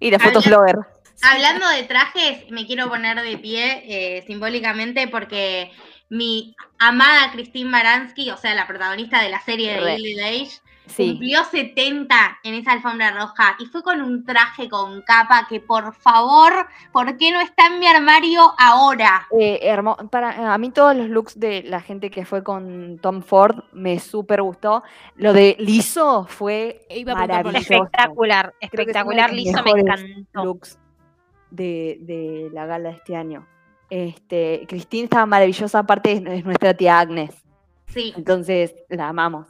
y 0.00 0.10
la 0.10 0.18
foto 0.18 0.38
habla- 0.38 0.42
Flower. 0.50 0.76
Hablando 1.22 1.68
de 1.70 1.82
trajes, 1.84 2.48
me 2.50 2.64
quiero 2.66 2.88
poner 2.88 3.20
de 3.20 3.38
pie 3.38 3.82
eh, 4.18 4.22
simbólicamente 4.26 5.08
porque 5.08 5.72
mi 6.10 6.54
amada 6.78 7.32
Christine 7.32 7.72
Baranski, 7.72 8.30
o 8.30 8.36
sea, 8.36 8.54
la 8.54 8.66
protagonista 8.68 9.20
de 9.22 9.28
la 9.30 9.40
serie 9.40 9.80
de. 9.80 9.96
Gilded 9.96 10.22
Age, 10.24 10.60
Sí. 10.88 11.10
cumplió 11.10 11.44
70 11.44 12.38
en 12.44 12.54
esa 12.54 12.72
alfombra 12.72 13.10
roja 13.12 13.56
y 13.58 13.66
fue 13.66 13.82
con 13.82 14.00
un 14.02 14.24
traje 14.24 14.68
con 14.68 15.02
capa 15.02 15.46
que 15.48 15.60
por 15.60 15.94
favor, 15.94 16.52
¿por 16.92 17.16
qué 17.16 17.30
no 17.30 17.40
está 17.40 17.66
en 17.66 17.78
mi 17.78 17.86
armario 17.86 18.52
ahora? 18.58 19.26
Eh, 19.38 19.60
hermo- 19.62 19.96
para, 20.10 20.52
a 20.54 20.58
mí 20.58 20.70
todos 20.70 20.96
los 20.96 21.08
looks 21.08 21.38
de 21.38 21.62
la 21.64 21.80
gente 21.80 22.10
que 22.10 22.24
fue 22.24 22.42
con 22.42 22.98
Tom 23.00 23.22
Ford 23.22 23.64
me 23.72 23.98
súper 23.98 24.42
gustó. 24.42 24.82
Lo 25.16 25.32
de 25.32 25.56
Liso 25.58 26.26
fue 26.28 26.86
Iba 26.90 27.12
por 27.12 27.20
maravilloso. 27.28 27.58
Espectacular, 27.58 28.54
espectacular, 28.60 29.32
liso, 29.32 29.62
me 29.62 29.74
mejores 29.74 30.00
encantó. 30.04 30.44
looks 30.44 30.78
de, 31.50 31.98
de 32.00 32.50
la 32.52 32.66
gala 32.66 32.90
de 32.90 32.96
este 32.96 33.16
año. 33.16 33.46
Este, 33.90 34.66
Cristina 34.68 35.04
estaba 35.04 35.26
maravillosa, 35.26 35.78
aparte 35.78 36.12
es, 36.12 36.22
es 36.26 36.44
nuestra 36.44 36.74
tía 36.74 36.98
Agnes, 36.98 37.34
Sí, 37.86 38.12
entonces 38.16 38.74
la 38.90 39.08
amamos. 39.08 39.46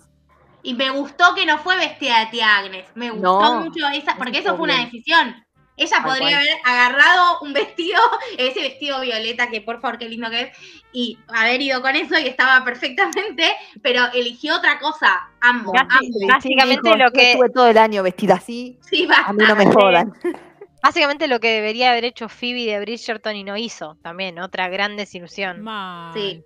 Y 0.63 0.75
me 0.75 0.91
gustó 0.91 1.35
que 1.35 1.47
no 1.47 1.59
fue 1.59 1.77
vestida 1.77 2.21
de 2.21 2.27
tía 2.27 2.57
Agnes, 2.59 2.85
me 2.95 3.11
gustó 3.11 3.41
No, 3.41 3.61
mucho 3.63 3.87
esa, 3.89 4.17
porque 4.17 4.39
eso 4.39 4.57
fue 4.57 4.65
una 4.65 4.85
decisión. 4.85 5.35
Ella 5.77 6.03
podría 6.03 6.39
haber 6.39 6.57
agarrado 6.65 7.39
un 7.41 7.53
vestido, 7.53 8.01
ese 8.39 8.61
vestido 8.63 9.01
violeta, 9.01 9.49
que 9.49 9.61
por 9.61 9.81
favor, 9.81 9.97
qué 9.99 10.09
lindo 10.09 10.29
que 10.29 10.41
es, 10.41 10.59
y 10.93 11.17
haber 11.29 11.61
ido 11.63 11.81
con 11.83 11.95
eso 11.95 12.19
y 12.19 12.27
estaba 12.27 12.65
perfectamente, 12.65 13.53
pero 13.81 14.07
eligió 14.13 14.57
otra 14.57 14.81
cosa. 14.81 15.29
Cristina 15.41 16.35
básicamente 16.35 16.91
lo 16.91 17.07
"Yo 17.07 17.13
que- 17.13 17.31
estuve 17.33 17.51
todo 17.51 17.69
el 17.69 17.79
año 17.79 18.03
vestida 18.03 18.35
así, 18.35 18.77
Sí, 18.83 19.07
basta. 19.07 19.27
a 19.29 19.33
mí 19.33 19.45
no 19.47 19.55
me 19.55 19.67
jodan. 19.67 20.13
Básicamente 20.83 21.27
lo 21.27 21.41
que 21.41 21.49
debería 21.51 21.91
haber 21.91 22.05
hecho 22.05 22.29
Phoebe 22.29 22.65
de 22.67 22.81
Bridgerton 22.81 23.35
y 23.37 23.43
no 23.45 23.57
hizo, 23.57 23.97
también, 24.03 24.39
otra 24.39 24.69
gran 24.69 24.97
desilusión. 24.97 25.65
Sí. 26.15 26.43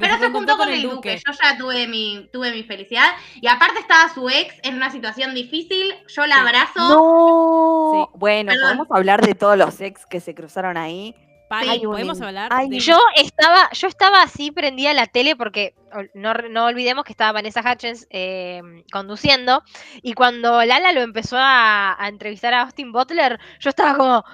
Pero, 0.00 0.14
Pero 0.18 0.26
se 0.26 0.30
juntó 0.32 0.56
con 0.56 0.68
el 0.68 0.82
duque. 0.82 1.20
Yo 1.24 1.32
ya 1.32 1.56
tuve 1.58 1.86
mi, 1.86 2.28
tuve 2.32 2.52
mi 2.52 2.62
felicidad. 2.62 3.08
Y 3.40 3.46
aparte 3.46 3.80
estaba 3.80 4.12
su 4.12 4.28
ex 4.28 4.54
en 4.62 4.76
una 4.76 4.90
situación 4.90 5.34
difícil. 5.34 5.94
Yo 6.08 6.26
la 6.26 6.36
Sí. 6.36 6.40
abrazo. 6.40 6.88
No. 6.88 7.90
Sí. 7.92 8.18
Bueno, 8.18 8.52
Perdón. 8.52 8.66
podemos 8.66 8.88
hablar 8.90 9.26
de 9.26 9.34
todos 9.34 9.56
los 9.58 9.80
ex 9.80 10.06
que 10.06 10.20
se 10.20 10.34
cruzaron 10.34 10.76
ahí. 10.76 11.14
Un 11.50 11.92
podemos 11.92 12.20
hablar 12.20 12.52
de... 12.68 12.78
Yo 12.78 12.98
estaba, 13.16 13.70
yo 13.72 13.88
estaba 13.88 14.22
así 14.22 14.50
prendida 14.50 14.90
a 14.90 14.94
la 14.94 15.06
tele 15.06 15.34
porque 15.34 15.74
no, 16.12 16.34
no 16.34 16.66
olvidemos 16.66 17.04
que 17.04 17.12
estaba 17.12 17.32
Vanessa 17.32 17.62
Hutchins 17.62 18.06
eh, 18.10 18.60
conduciendo 18.92 19.62
y 20.02 20.12
cuando 20.12 20.62
Lala 20.64 20.92
lo 20.92 21.00
empezó 21.00 21.38
a, 21.38 21.96
a 21.98 22.08
entrevistar 22.08 22.52
a 22.52 22.62
Austin 22.62 22.92
Butler, 22.92 23.40
yo 23.60 23.70
estaba 23.70 23.96
como, 23.96 24.24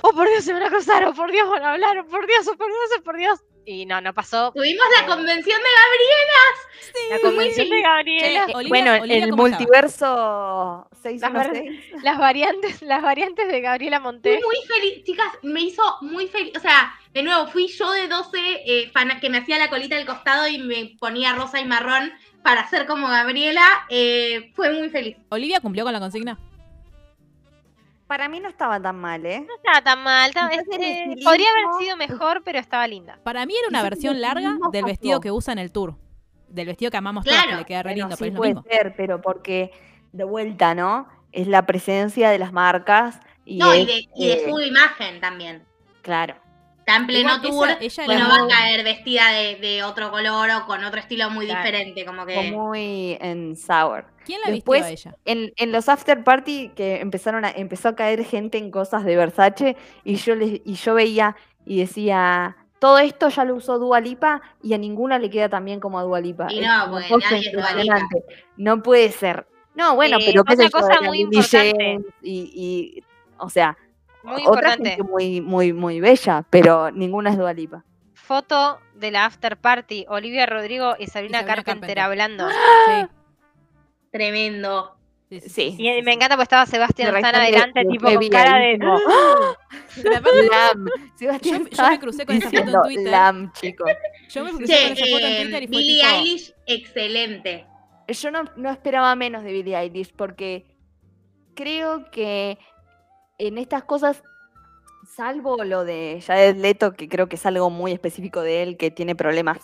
oh 0.00 0.10
por 0.12 0.28
Dios 0.28 0.44
se 0.44 0.52
van 0.52 0.64
a 0.64 0.68
cruzar, 0.68 1.04
oh 1.04 1.14
por 1.14 1.30
Dios 1.30 1.48
van 1.48 1.62
a 1.62 1.72
hablar, 1.74 1.98
oh 1.98 2.06
por 2.06 2.26
Dios, 2.26 2.48
oh 2.48 2.56
por 2.56 2.66
Dios, 2.66 2.90
oh 2.98 3.02
por 3.04 3.16
Dios. 3.16 3.38
Y 3.68 3.86
no, 3.86 4.00
no 4.00 4.14
pasó. 4.14 4.52
Tuvimos 4.52 4.84
la 4.98 5.06
convención 5.06 5.58
de 5.58 7.14
La 7.14 7.20
convención 7.20 7.68
de 7.68 7.76
Che, 7.76 7.82
Gabriela. 7.82 8.44
eh, 8.48 8.52
Olivia- 8.54 8.68
bueno, 8.68 8.92
Olivia, 9.02 9.24
el 9.24 9.30
¿cómo 9.30 9.46
estaba? 9.46 9.58
multiverso 9.62 10.88
616. 11.02 11.94
Las 12.02 12.18
variantes, 12.18 12.82
las 12.82 13.02
variantes 13.02 13.48
de 13.48 13.60
Gabriela 13.60 13.98
Fui 13.98 14.04
Montes. 14.04 14.40
muy 14.44 14.56
feliz, 14.66 15.04
chicas, 15.04 15.26
me 15.42 15.60
hizo 15.60 15.82
muy 16.00 16.28
feliz. 16.28 16.52
O 16.56 16.60
sea, 16.60 16.94
de 17.12 17.22
nuevo, 17.22 17.46
fui 17.48 17.68
yo 17.68 17.90
de 17.92 18.08
12 18.08 18.38
eh, 18.66 18.90
fana- 18.92 19.20
que 19.20 19.28
me 19.30 19.38
hacía 19.38 19.58
la 19.58 19.68
colita 19.68 19.96
al 19.96 20.06
costado 20.06 20.48
y 20.48 20.58
me 20.58 20.96
ponía 20.98 21.34
rosa 21.34 21.60
y 21.60 21.64
marrón 21.64 22.12
para 22.42 22.66
ser 22.68 22.86
como 22.86 23.08
Gabriela. 23.08 23.66
eh, 23.90 24.50
fue 24.54 24.70
muy 24.72 24.88
feliz. 24.90 25.16
¿Olivia 25.28 25.60
cumplió 25.60 25.84
con 25.84 25.92
la 25.92 26.00
consigna? 26.00 26.38
Para 28.08 28.28
mí 28.28 28.40
no 28.40 28.48
estaba 28.48 28.80
tan 28.80 28.96
mal, 28.96 29.24
¿eh? 29.26 29.40
No 29.46 29.54
estaba 29.54 29.82
tan 29.82 30.02
mal. 30.02 30.30
estaba- 30.30 30.48
este, 30.50 30.76
estilismo- 30.76 31.24
podría 31.30 31.46
haber 31.50 31.78
sido 31.84 31.96
mejor, 31.96 32.42
pero 32.42 32.58
estaba 32.58 32.88
linda. 32.88 33.18
Para 33.22 33.46
mí 33.46 33.54
era 33.56 33.68
una 33.68 33.82
versión 33.82 34.20
larga 34.20 34.56
del 34.72 34.84
vestido 34.84 35.20
que 35.20 35.30
usa 35.30 35.52
en 35.52 35.58
el 35.60 35.70
tour. 35.70 35.94
Del 36.48 36.66
vestido 36.66 36.90
que 36.90 36.96
amamos 36.96 37.24
todos, 37.24 37.36
Claro. 37.36 37.50
que 37.50 37.56
le 37.58 37.64
queda 37.66 37.82
re 37.82 37.90
Bueno, 37.90 38.06
lindo, 38.06 38.16
sí 38.16 38.20
pero 38.20 38.28
es 38.28 38.34
lo 38.34 38.38
puede 38.38 38.54
mismo. 38.54 38.70
ser, 38.70 38.94
pero 38.96 39.20
porque 39.20 39.70
de 40.12 40.24
vuelta, 40.24 40.74
¿no? 40.74 41.06
Es 41.32 41.46
la 41.46 41.66
presencia 41.66 42.30
de 42.30 42.38
las 42.38 42.52
marcas 42.54 43.20
y 43.44 43.58
No, 43.58 43.74
y 43.74 43.84
de, 43.84 44.08
y 44.16 44.26
de 44.28 44.32
eh, 44.32 44.50
su 44.50 44.58
imagen 44.60 45.20
también. 45.20 45.62
claro. 46.02 46.34
Está 46.88 47.00
en 47.00 47.06
pleno 47.06 47.30
Igual 47.36 47.42
tour. 47.42 47.68
ella- 47.82 48.04
ella 48.04 48.18
no 48.18 48.28
va 48.30 48.44
a 48.44 48.48
caer 48.48 48.82
vestida 48.82 49.30
de, 49.32 49.56
de 49.56 49.82
otro 49.84 50.10
color 50.10 50.48
o 50.52 50.66
con 50.66 50.82
otro 50.84 50.98
estilo 50.98 51.28
muy 51.28 51.44
Claro. 51.44 51.60
diferente. 51.62 52.04
Como 52.06 52.24
que. 52.24 52.50
Muy 52.50 53.18
en 53.20 53.54
sour. 53.56 54.06
¿Quién 54.24 54.40
la 54.44 54.50
Después- 54.50 54.88
vistió 54.88 55.10
a 55.10 55.12
ella? 55.12 55.18
En, 55.26 55.52
en 55.56 55.70
los 55.72 55.88
after 55.90 56.24
party 56.24 56.70
que 56.74 57.00
empezaron 57.00 57.44
a, 57.44 57.50
empezó 57.50 57.88
a 57.90 57.94
caer 57.96 58.24
gente 58.24 58.56
en 58.56 58.70
cosas 58.70 59.04
de 59.04 59.16
Versace 59.16 59.76
y 60.02 60.14
yo 60.16 60.34
les, 60.34 60.62
y 60.64 60.74
yo 60.74 60.94
veía 60.94 61.36
y 61.66 61.78
decía 61.80 62.56
todo 62.78 62.98
esto 63.00 63.28
ya 63.28 63.44
lo 63.44 63.56
usó 63.56 63.78
Dua 63.78 64.00
Lipa 64.00 64.40
y 64.62 64.72
a 64.72 64.78
ninguna 64.78 65.18
le 65.18 65.28
queda 65.28 65.48
tan 65.50 65.64
bien 65.66 65.80
como 65.80 65.98
a 65.98 66.02
Dua 66.04 66.20
Lipa. 66.20 66.46
Y 66.50 66.60
no, 66.60 66.86
porque 66.90 67.08
nadie 67.30 67.48
es 67.48 67.52
Dua. 67.86 68.00
No 68.56 68.82
puede 68.82 69.10
ser. 69.12 69.46
No, 69.74 69.94
bueno, 69.94 70.16
Eh, 70.18 70.22
pero 70.26 70.40
otra 70.42 70.70
cosa 70.70 71.00
muy 71.02 71.20
importante. 71.20 72.00
Y, 72.22 72.50
y, 72.54 73.02
o 73.36 73.48
sea, 73.50 73.76
Muy 74.28 74.42
otra 74.46 74.72
importante. 74.74 74.90
gente 74.90 75.02
muy, 75.04 75.40
muy, 75.40 75.72
muy 75.72 76.00
bella, 76.00 76.44
pero 76.50 76.90
ninguna 76.90 77.30
es 77.30 77.38
Dua 77.38 77.52
Lipa. 77.52 77.84
Foto 78.14 78.78
de 78.94 79.10
la 79.10 79.24
after 79.24 79.56
party. 79.56 80.04
Olivia 80.08 80.46
Rodrigo 80.46 80.94
y 80.98 81.06
Sabrina 81.06 81.38
Sabrina 81.38 81.44
Carpenter 81.44 81.64
Carpenter. 81.64 81.98
hablando. 82.00 82.48
Sí. 82.48 83.06
Tremendo. 84.12 84.94
Sí, 85.30 85.40
sí, 85.42 85.48
Sí. 85.50 85.76
Y 85.78 86.02
me 86.02 86.14
encanta 86.14 86.36
porque 86.36 86.44
estaba 86.44 86.64
Sebastián 86.64 87.14
Stan 87.16 87.34
adelante, 87.34 87.84
tipo 87.84 88.10
con 88.10 88.28
cara 88.28 88.58
de. 88.58 88.78
como, 88.78 88.94
aparte, 90.16 90.48
Lam. 90.50 90.86
Sebastián 91.16 91.68
Yo- 91.70 91.76
yo 91.76 91.90
me 91.90 91.98
crucé 92.00 92.24
con 92.26 92.36
esa 92.36 92.48
foto 92.50 92.62
en 92.62 92.82
Twitter. 92.82 93.10
Lam, 93.10 93.52
chicos. 93.52 93.90
yo 94.30 94.44
me 94.44 94.50
crucé 94.52 94.82
con 94.84 94.92
esa 94.92 95.04
foto 95.06 95.26
en 95.26 95.42
Twitter 95.42 95.62
y 95.62 95.66
fue 95.68 95.76
Billie 95.78 96.02
tipo... 96.02 96.14
Eilish, 96.16 96.54
excelente. 96.66 97.66
Yo 98.08 98.30
no, 98.30 98.44
no 98.56 98.70
esperaba 98.70 99.14
menos 99.16 99.44
de 99.44 99.52
Billie 99.52 99.76
Eilish 99.76 100.14
porque 100.16 100.64
creo 101.54 102.10
que 102.10 102.58
en 103.38 103.58
estas 103.58 103.84
cosas, 103.84 104.22
salvo 105.06 105.64
lo 105.64 105.84
de 105.84 106.22
Jared 106.24 106.56
Leto, 106.56 106.92
que 106.92 107.08
creo 107.08 107.28
que 107.28 107.36
es 107.36 107.46
algo 107.46 107.70
muy 107.70 107.92
específico 107.92 108.42
de 108.42 108.62
él, 108.62 108.76
que 108.76 108.90
tiene 108.90 109.14
problemas, 109.14 109.58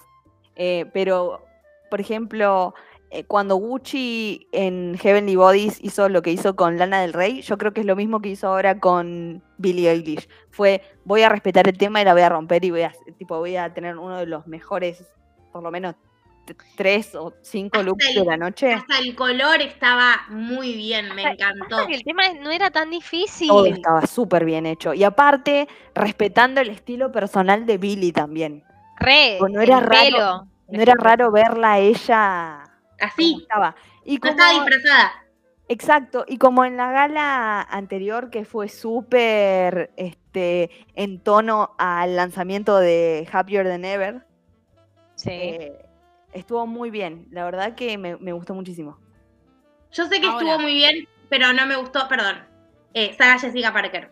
eh, 0.56 0.86
pero, 0.92 1.44
por 1.90 2.00
ejemplo, 2.00 2.74
eh, 3.10 3.24
cuando 3.24 3.56
Gucci 3.56 4.48
en 4.52 4.96
Heavenly 4.98 5.36
Bodies 5.36 5.78
hizo 5.82 6.08
lo 6.08 6.22
que 6.22 6.32
hizo 6.32 6.56
con 6.56 6.78
Lana 6.78 7.00
del 7.00 7.12
Rey, 7.12 7.42
yo 7.42 7.58
creo 7.58 7.72
que 7.72 7.80
es 7.80 7.86
lo 7.86 7.96
mismo 7.96 8.20
que 8.20 8.30
hizo 8.30 8.48
ahora 8.48 8.80
con 8.80 9.42
Billie 9.58 9.90
Eilish. 9.90 10.28
Fue, 10.50 10.82
voy 11.04 11.22
a 11.22 11.28
respetar 11.28 11.68
el 11.68 11.78
tema 11.78 12.00
y 12.00 12.04
la 12.04 12.12
voy 12.12 12.22
a 12.22 12.28
romper 12.28 12.64
y 12.64 12.70
voy 12.70 12.82
a, 12.82 12.92
tipo, 13.18 13.38
voy 13.38 13.56
a 13.56 13.72
tener 13.72 13.98
uno 13.98 14.18
de 14.18 14.26
los 14.26 14.46
mejores, 14.46 15.04
por 15.52 15.62
lo 15.62 15.70
menos 15.70 15.94
tres 16.76 17.14
o 17.14 17.32
cinco 17.42 17.78
Hasta 17.78 17.88
looks 17.88 18.06
el- 18.08 18.14
de 18.14 18.24
la 18.24 18.36
noche. 18.36 18.72
Hasta 18.74 18.98
el 18.98 19.14
color 19.14 19.60
estaba 19.62 20.22
muy 20.28 20.74
bien, 20.74 21.14
me 21.14 21.24
Hasta- 21.26 21.50
encantó. 21.50 21.86
que 21.86 21.94
el 21.94 22.04
tema 22.04 22.22
no 22.40 22.50
era 22.50 22.70
tan 22.70 22.90
difícil. 22.90 23.48
Todo 23.48 23.66
estaba 23.66 24.06
súper 24.06 24.44
bien 24.44 24.66
hecho. 24.66 24.92
Y 24.94 25.04
aparte, 25.04 25.68
respetando 25.94 26.60
el 26.60 26.68
estilo 26.70 27.10
personal 27.12 27.66
de 27.66 27.78
Billy 27.78 28.12
también. 28.12 28.64
Re, 28.98 29.38
no 29.50 29.60
era 29.60 29.78
el 29.78 29.84
raro. 29.84 30.04
pelo. 30.04 30.48
No 30.68 30.80
era 30.80 30.94
raro 30.96 31.30
verla 31.30 31.72
a 31.74 31.78
ella 31.78 32.64
como 32.98 33.12
Así, 33.12 33.38
estaba. 33.42 33.76
Y 34.04 34.14
no 34.14 34.20
como, 34.20 34.30
estaba 34.32 34.52
disfrazada. 34.52 35.12
exacto, 35.68 36.24
y 36.28 36.38
como 36.38 36.64
en 36.64 36.76
la 36.76 36.90
gala 36.92 37.60
anterior 37.62 38.30
que 38.30 38.44
fue 38.44 38.68
súper 38.68 39.90
este, 39.96 40.70
en 40.94 41.20
tono 41.20 41.74
al 41.78 42.16
lanzamiento 42.16 42.78
de 42.78 43.28
Happier 43.32 43.66
Than 43.68 43.84
Ever, 43.84 44.26
Sí. 45.16 45.30
eh, 45.30 45.83
estuvo 46.34 46.66
muy 46.66 46.90
bien. 46.90 47.26
La 47.30 47.44
verdad 47.44 47.74
que 47.74 47.96
me, 47.96 48.16
me 48.16 48.32
gustó 48.32 48.54
muchísimo. 48.54 48.98
Yo 49.92 50.06
sé 50.06 50.20
que 50.20 50.26
Ahora. 50.26 50.38
estuvo 50.38 50.58
muy 50.60 50.74
bien, 50.74 51.08
pero 51.28 51.52
no 51.52 51.66
me 51.66 51.76
gustó, 51.76 52.06
perdón. 52.08 52.44
Eh, 52.92 53.14
Sarah 53.16 53.38
Jessica 53.38 53.72
Parker. 53.72 54.10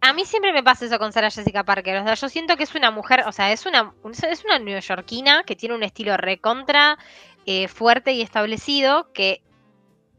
A 0.00 0.12
mí 0.12 0.24
siempre 0.26 0.52
me 0.52 0.62
pasa 0.62 0.84
eso 0.84 0.98
con 0.98 1.12
Sarah 1.12 1.30
Jessica 1.30 1.64
Parker. 1.64 1.96
O 1.98 2.04
sea, 2.04 2.14
yo 2.14 2.28
siento 2.28 2.56
que 2.56 2.64
es 2.64 2.74
una 2.74 2.90
mujer, 2.90 3.24
o 3.26 3.32
sea, 3.32 3.52
es 3.52 3.64
una, 3.64 3.94
es 4.04 4.44
una 4.44 4.58
neoyorquina 4.58 5.44
que 5.44 5.56
tiene 5.56 5.74
un 5.74 5.82
estilo 5.82 6.16
recontra 6.16 6.98
eh, 7.46 7.68
fuerte 7.68 8.12
y 8.12 8.20
establecido, 8.20 9.12
que 9.12 9.42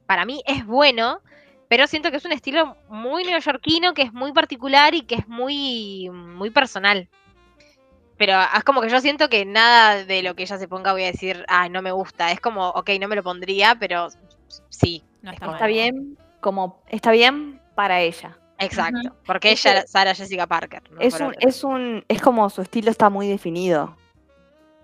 para 0.07 0.25
mí 0.25 0.41
es 0.47 0.65
bueno, 0.65 1.21
pero 1.67 1.87
siento 1.87 2.09
que 2.09 2.17
es 2.17 2.25
un 2.25 2.31
estilo 2.31 2.77
muy 2.89 3.23
neoyorquino, 3.23 3.93
que 3.93 4.03
es 4.03 4.13
muy 4.13 4.33
particular 4.33 4.95
y 4.95 5.03
que 5.03 5.15
es 5.15 5.27
muy, 5.27 6.09
muy 6.11 6.49
personal. 6.49 7.07
Pero 8.17 8.33
es 8.55 8.63
como 8.63 8.81
que 8.81 8.89
yo 8.89 8.99
siento 9.01 9.27
que 9.29 9.45
nada 9.45 10.05
de 10.05 10.23
lo 10.23 10.35
que 10.35 10.43
ella 10.43 10.57
se 10.57 10.67
ponga 10.67 10.93
voy 10.93 11.03
a 11.03 11.07
decir, 11.11 11.43
ah, 11.47 11.67
no 11.69 11.81
me 11.81 11.91
gusta. 11.91 12.31
Es 12.31 12.39
como, 12.39 12.69
ok, 12.69 12.91
no 12.99 13.07
me 13.07 13.15
lo 13.15 13.23
pondría, 13.23 13.75
pero 13.79 14.07
sí, 14.69 15.03
No 15.21 15.31
está, 15.31 15.45
Está 15.47 15.59
mal. 15.59 15.67
bien, 15.71 16.17
como, 16.39 16.81
está 16.87 17.11
bien 17.11 17.59
para 17.75 18.01
ella. 18.01 18.37
exacto. 18.59 19.15
Porque 19.25 19.51
ella, 19.51 19.81
que- 19.81 19.87
Sarah 19.87 20.13
Jessica 20.15 20.47
Parker. 20.47 20.81
no 20.91 21.01
es 21.01 21.19
un, 21.19 21.35
es 21.39 21.63
un, 21.63 22.05
es 22.07 22.21
como 22.21 22.49
su 22.49 22.61
estilo 22.61 22.89
está 22.89 23.09
muy 23.09 23.27
definido. 23.27 23.97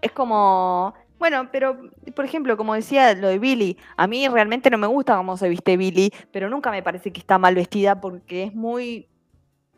Es 0.01 0.11
como, 0.11 0.93
bueno, 1.19 1.47
pero 1.51 1.77
por 2.15 2.25
ejemplo, 2.25 2.57
como 2.57 2.73
decía 2.73 3.13
lo 3.13 3.27
de 3.29 3.37
Billy, 3.39 3.77
a 3.95 4.07
mí 4.07 4.27
realmente 4.27 4.69
no 4.71 4.77
me 4.79 4.87
gusta 4.87 5.15
cómo 5.15 5.37
se 5.37 5.47
viste 5.47 5.77
Billy, 5.77 6.11
pero 6.31 6.49
nunca 6.49 6.69
me 6.71 6.81
parece 6.83 7.13
que 7.13 7.19
está 7.19 7.37
mal 7.37 7.55
vestida 7.55 8.01
porque 8.01 8.43
es 8.45 8.53
muy 8.53 9.07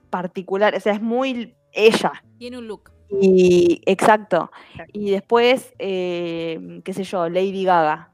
particular, 0.10 0.74
o 0.76 0.80
sea, 0.80 0.94
es 0.94 1.02
muy 1.02 1.54
ella. 1.74 2.14
Tiene 2.40 2.58
un 2.58 2.68
look. 2.68 2.93
Y 3.22 3.82
exacto. 3.86 4.52
Exacto. 4.72 4.92
Y 4.98 5.12
después, 5.12 5.74
eh, 5.80 6.82
qué 6.84 6.94
sé 6.94 7.04
yo, 7.04 7.30
Lady 7.30 7.64
Gaga. 7.64 8.12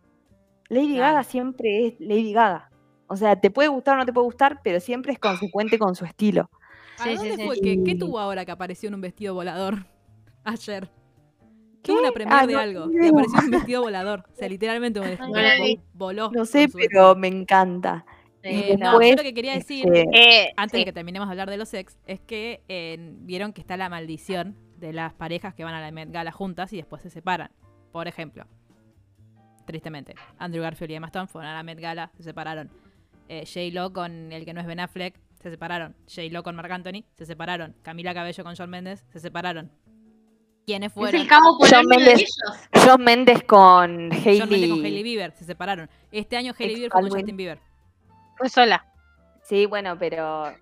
Lady 0.69 0.95
Claro. 0.95 1.01
Gaga 1.13 1.23
siempre 1.23 1.87
es 1.87 1.99
Lady 1.99 2.33
Gaga. 2.33 2.69
O 3.07 3.15
sea, 3.15 3.39
te 3.39 3.49
puede 3.49 3.69
gustar 3.69 3.95
o 3.95 3.97
no 3.97 4.05
te 4.05 4.13
puede 4.13 4.25
gustar, 4.25 4.61
pero 4.63 4.79
siempre 4.79 5.13
es 5.13 5.19
consecuente 5.19 5.79
con 5.79 5.95
su 5.95 6.05
estilo. 6.05 6.49
¿A 6.99 7.03
Sí, 7.03 7.09
sí, 7.11 7.15
dónde 7.29 7.35
sí. 7.37 7.45
fue? 7.47 7.59
¿Qué, 7.61 7.83
qué 7.83 7.95
tuvo 7.95 8.19
ahora 8.19 8.45
que 8.45 8.51
apareció 8.51 8.87
en 8.89 8.95
un 8.95 9.01
vestido 9.01 9.33
volador? 9.33 9.85
Ayer. 10.43 10.91
¿Qué? 11.81 11.93
Tuvo 11.93 11.99
una 12.01 12.11
premier 12.11 12.37
Ah, 12.39 12.45
de 12.45 12.53
no, 12.53 12.59
algo 12.59 12.85
no 12.87 12.91
y 12.91 12.97
veo. 12.97 13.09
apareció 13.11 13.39
en 13.39 13.45
un 13.45 13.51
vestido 13.51 13.81
volador. 13.81 14.23
O 14.31 14.35
sea, 14.35 14.49
literalmente 14.49 14.99
un 14.99 15.05
vestido 15.07 15.29
no 15.29 15.41
la 15.41 15.55
vi. 15.55 15.79
voló. 15.93 16.29
No 16.31 16.45
sé, 16.45 16.67
pero 16.67 16.77
vestido. 16.77 17.15
me 17.15 17.27
encanta. 17.29 18.05
Eh, 18.43 18.73
Y 18.73 18.77
no, 18.77 19.01
yo 19.01 19.15
lo 19.15 19.23
que 19.23 19.33
quería 19.33 19.53
decir, 19.53 19.85
este, 19.93 20.07
Eh, 20.13 20.53
antes 20.55 20.71
sí. 20.71 20.77
de 20.79 20.85
que 20.85 20.93
terminemos 20.93 21.27
de 21.27 21.31
hablar 21.33 21.49
de 21.49 21.57
los 21.57 21.73
ex, 21.73 21.97
es 22.05 22.19
que 22.21 22.61
eh, 22.67 22.97
vieron 23.21 23.53
que 23.53 23.61
está 23.61 23.75
la 23.77 23.89
maldición 23.89 24.55
de 24.79 24.93
las 24.93 25.13
parejas 25.13 25.53
que 25.53 25.63
van 25.63 25.73
a 25.73 25.81
la 25.81 25.91
Met 25.91 26.11
Gala 26.11 26.31
juntas 26.31 26.71
y 26.73 26.77
después 26.77 27.01
se 27.01 27.09
separan. 27.09 27.51
Por 27.91 28.07
ejemplo, 28.07 28.45
tristemente, 29.65 30.15
Andrew 30.37 30.63
Garfield 30.63 30.91
y 30.91 30.95
Emma 30.95 31.07
Stone 31.07 31.27
fueron 31.27 31.51
a 31.51 31.55
la 31.55 31.63
Met 31.63 31.79
Gala, 31.79 32.11
se 32.15 32.23
separaron. 32.23 32.69
Eh, 33.27 33.45
J-Lo 33.45 33.93
con 33.93 34.31
el 34.31 34.45
que 34.45 34.53
no 34.53 34.61
es 34.61 34.67
Ben 34.67 34.79
Affleck, 34.79 35.19
se 35.41 35.49
separaron. 35.51 35.95
J-Lo 36.07 36.43
con 36.43 36.55
Marc 36.55 36.71
Anthony, 36.71 37.03
se 37.15 37.25
separaron. 37.25 37.75
Camila 37.83 38.13
Cabello 38.13 38.43
con 38.43 38.55
John 38.55 38.69
Mendes, 38.69 39.05
se 39.09 39.19
separaron. 39.19 39.71
¿Quiénes 40.65 40.87
Es 40.91 40.93
fueron? 40.93 41.21
el 41.21 41.27
cabo 41.27 41.57
Mendes. 41.87 42.19
ellos. 42.19 42.85
John 42.85 43.03
Méndez 43.03 43.43
con 43.43 44.09
John 44.11 44.13
Mendes 44.13 44.13
con 44.13 44.27
Hailey 44.27 44.71
Hailey. 44.71 45.03
Bieber, 45.03 45.31
se 45.31 45.45
separaron. 45.45 45.89
Este 46.11 46.37
año 46.37 46.53
Hailey 46.57 46.75
Bieber 46.75 46.91
fue 46.91 47.01
con. 47.01 47.09
Justin 47.11 47.37
Bieber. 47.37 47.59
Fue 48.37 48.49
sola. 48.49 48.85
Sí, 49.43 49.65
bueno, 49.65 49.97
pero. 49.97 50.53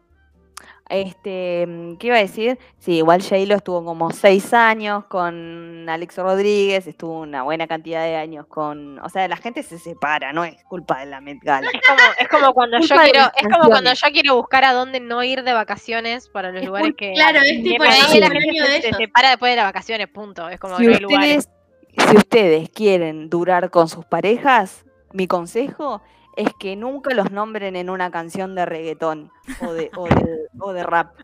Este, 0.89 1.65
mm, 1.67 1.97
¿qué 1.97 2.07
iba 2.07 2.15
a 2.15 2.19
decir? 2.19 2.57
Sí, 2.79 2.97
igual 2.97 3.21
J-Lo 3.21 3.55
estuvo 3.55 3.83
como 3.83 4.11
seis 4.11 4.53
años 4.53 5.05
con 5.05 5.88
Alex 5.89 6.17
Rodríguez, 6.17 6.88
estuvo 6.88 7.19
una 7.21 7.43
buena 7.43 7.67
cantidad 7.67 8.03
de 8.03 8.15
años 8.15 8.45
con. 8.47 8.99
O 8.99 9.09
sea, 9.09 9.27
la 9.27 9.38
gente 9.38 9.63
se 9.63 9.79
separa, 9.79 10.31
no 10.33 10.45
es 10.45 10.63
culpa 10.63 10.99
de 10.99 11.07
la 11.07 11.19
Met 11.21 11.39
Gala. 11.41 11.69
Es 11.73 11.81
como, 11.88 11.99
es 12.19 12.27
como 12.29 12.53
cuando 12.53 12.79
yo 12.79 12.95
quiero, 12.95 13.31
es 13.35 13.47
como 13.53 13.69
cuando 13.69 13.93
yo 13.93 14.07
quiero 14.11 14.35
buscar 14.35 14.63
a 14.63 14.73
dónde 14.73 14.99
no 14.99 15.23
ir 15.23 15.43
de 15.43 15.53
vacaciones 15.53 16.29
para 16.29 16.51
los 16.51 16.61
Es 16.61 16.67
lugares 16.67 16.93
que. 16.97 17.13
claro, 17.13 17.39
es 17.39 17.63
tipo 17.63 17.83
ahí 17.83 18.19
la 18.19 18.27
sueño 18.27 18.41
gente 18.41 18.61
de 18.61 18.81
se, 18.81 18.91
se 18.91 18.93
separa 18.93 19.29
después 19.31 19.51
de 19.51 19.55
las 19.57 19.65
vacaciones, 19.65 20.07
punto. 20.07 20.47
Es 20.49 20.59
como 20.59 20.77
Si 20.77 20.85
no 20.85 20.93
hay 20.93 20.99
lugares. 20.99 21.49
si 21.97 22.15
ustedes 22.15 22.69
quieren 22.69 23.29
durar 23.29 23.69
con 23.71 23.89
sus 23.89 24.05
parejas, 24.05 24.85
mi 25.11 25.27
consejo 25.27 26.01
es 26.38 26.49
que 26.59 26.75
nunca 26.75 27.13
los 27.13 27.31
nombren 27.31 27.75
en 27.75 27.89
una 27.89 28.09
canción 28.11 28.55
de 28.55 28.65
reggaetón 28.65 29.31
o 29.61 29.73
de, 29.73 29.91
o 29.97 30.07
de, 30.07 30.47
o 30.59 30.71
de 30.71 30.83
rap. 30.83 31.15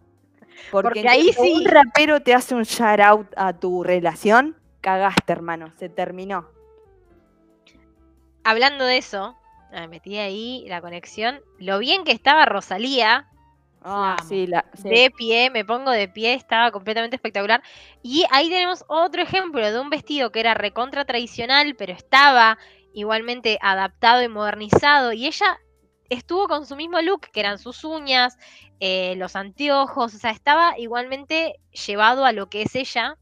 Porque, 0.71 1.01
Porque 1.01 1.07
ahí 1.09 1.31
sí. 1.33 1.53
un 1.55 1.65
rapero 1.65 2.21
te 2.21 2.33
hace 2.33 2.55
un 2.55 2.63
shout 2.63 2.99
out 2.99 3.27
a 3.37 3.53
tu 3.53 3.83
relación, 3.83 4.55
cagaste, 4.81 5.31
hermano. 5.33 5.71
Se 5.77 5.87
terminó. 5.89 6.47
Hablando 8.43 8.85
de 8.85 8.97
eso, 8.97 9.35
ah, 9.71 9.87
metí 9.87 10.17
ahí 10.17 10.65
la 10.67 10.81
conexión. 10.81 11.39
Lo 11.59 11.79
bien 11.79 12.03
que 12.03 12.11
estaba 12.11 12.45
Rosalía, 12.45 13.29
Ah, 13.85 14.15
amo. 14.17 14.29
sí, 14.29 14.47
la, 14.47 14.63
sí. 14.81 14.87
de 14.87 15.11
pie, 15.11 15.49
me 15.49 15.65
pongo 15.65 15.91
de 15.91 16.07
pie, 16.07 16.33
estaba 16.33 16.71
completamente 16.71 17.17
espectacular. 17.17 17.61
Y 18.01 18.23
ahí 18.31 18.49
tenemos 18.49 18.85
otro 18.87 19.21
ejemplo 19.21 19.69
de 19.69 19.77
un 19.79 19.89
vestido 19.89 20.31
que 20.31 20.39
era 20.39 20.53
recontra 20.53 21.03
tradicional, 21.03 21.75
pero 21.77 21.91
estaba 21.91 22.57
igualmente 22.93 23.57
adaptado 23.61 24.21
y 24.23 24.27
modernizado. 24.27 25.13
Y 25.13 25.27
ella 25.27 25.59
estuvo 26.09 26.47
con 26.47 26.65
su 26.65 26.75
mismo 26.75 27.01
look, 27.01 27.21
que 27.31 27.39
eran 27.39 27.57
sus 27.59 27.83
uñas, 27.83 28.37
eh, 28.79 29.15
los 29.17 29.35
anteojos, 29.35 30.13
o 30.13 30.17
sea, 30.17 30.31
estaba 30.31 30.77
igualmente 30.77 31.55
llevado 31.87 32.25
a 32.25 32.31
lo 32.31 32.49
que 32.49 32.63
es 32.63 32.75
ella. 32.75 33.17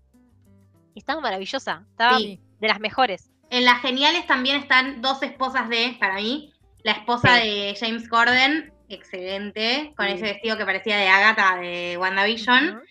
Y 0.93 0.99
estaba 0.99 1.21
maravillosa, 1.21 1.85
estaba 1.89 2.17
Sí. 2.17 2.39
de 2.59 2.67
las 2.67 2.79
mejores. 2.79 3.29
En 3.49 3.65
las 3.65 3.81
geniales 3.81 4.25
también 4.27 4.57
están 4.57 5.01
dos 5.01 5.21
esposas 5.23 5.69
de, 5.69 5.95
para 5.99 6.15
mí, 6.15 6.53
la 6.83 6.93
esposa 6.93 7.39
Sí. 7.39 7.47
de 7.47 7.75
James 7.79 8.09
Corden, 8.09 8.73
excelente, 8.89 9.93
con 9.95 10.07
Sí. 10.07 10.13
ese 10.13 10.23
vestido 10.23 10.57
que 10.57 10.65
parecía 10.65 10.97
de 10.97 11.07
Agatha 11.07 11.57
de 11.61 11.97
WandaVision. 11.97 12.81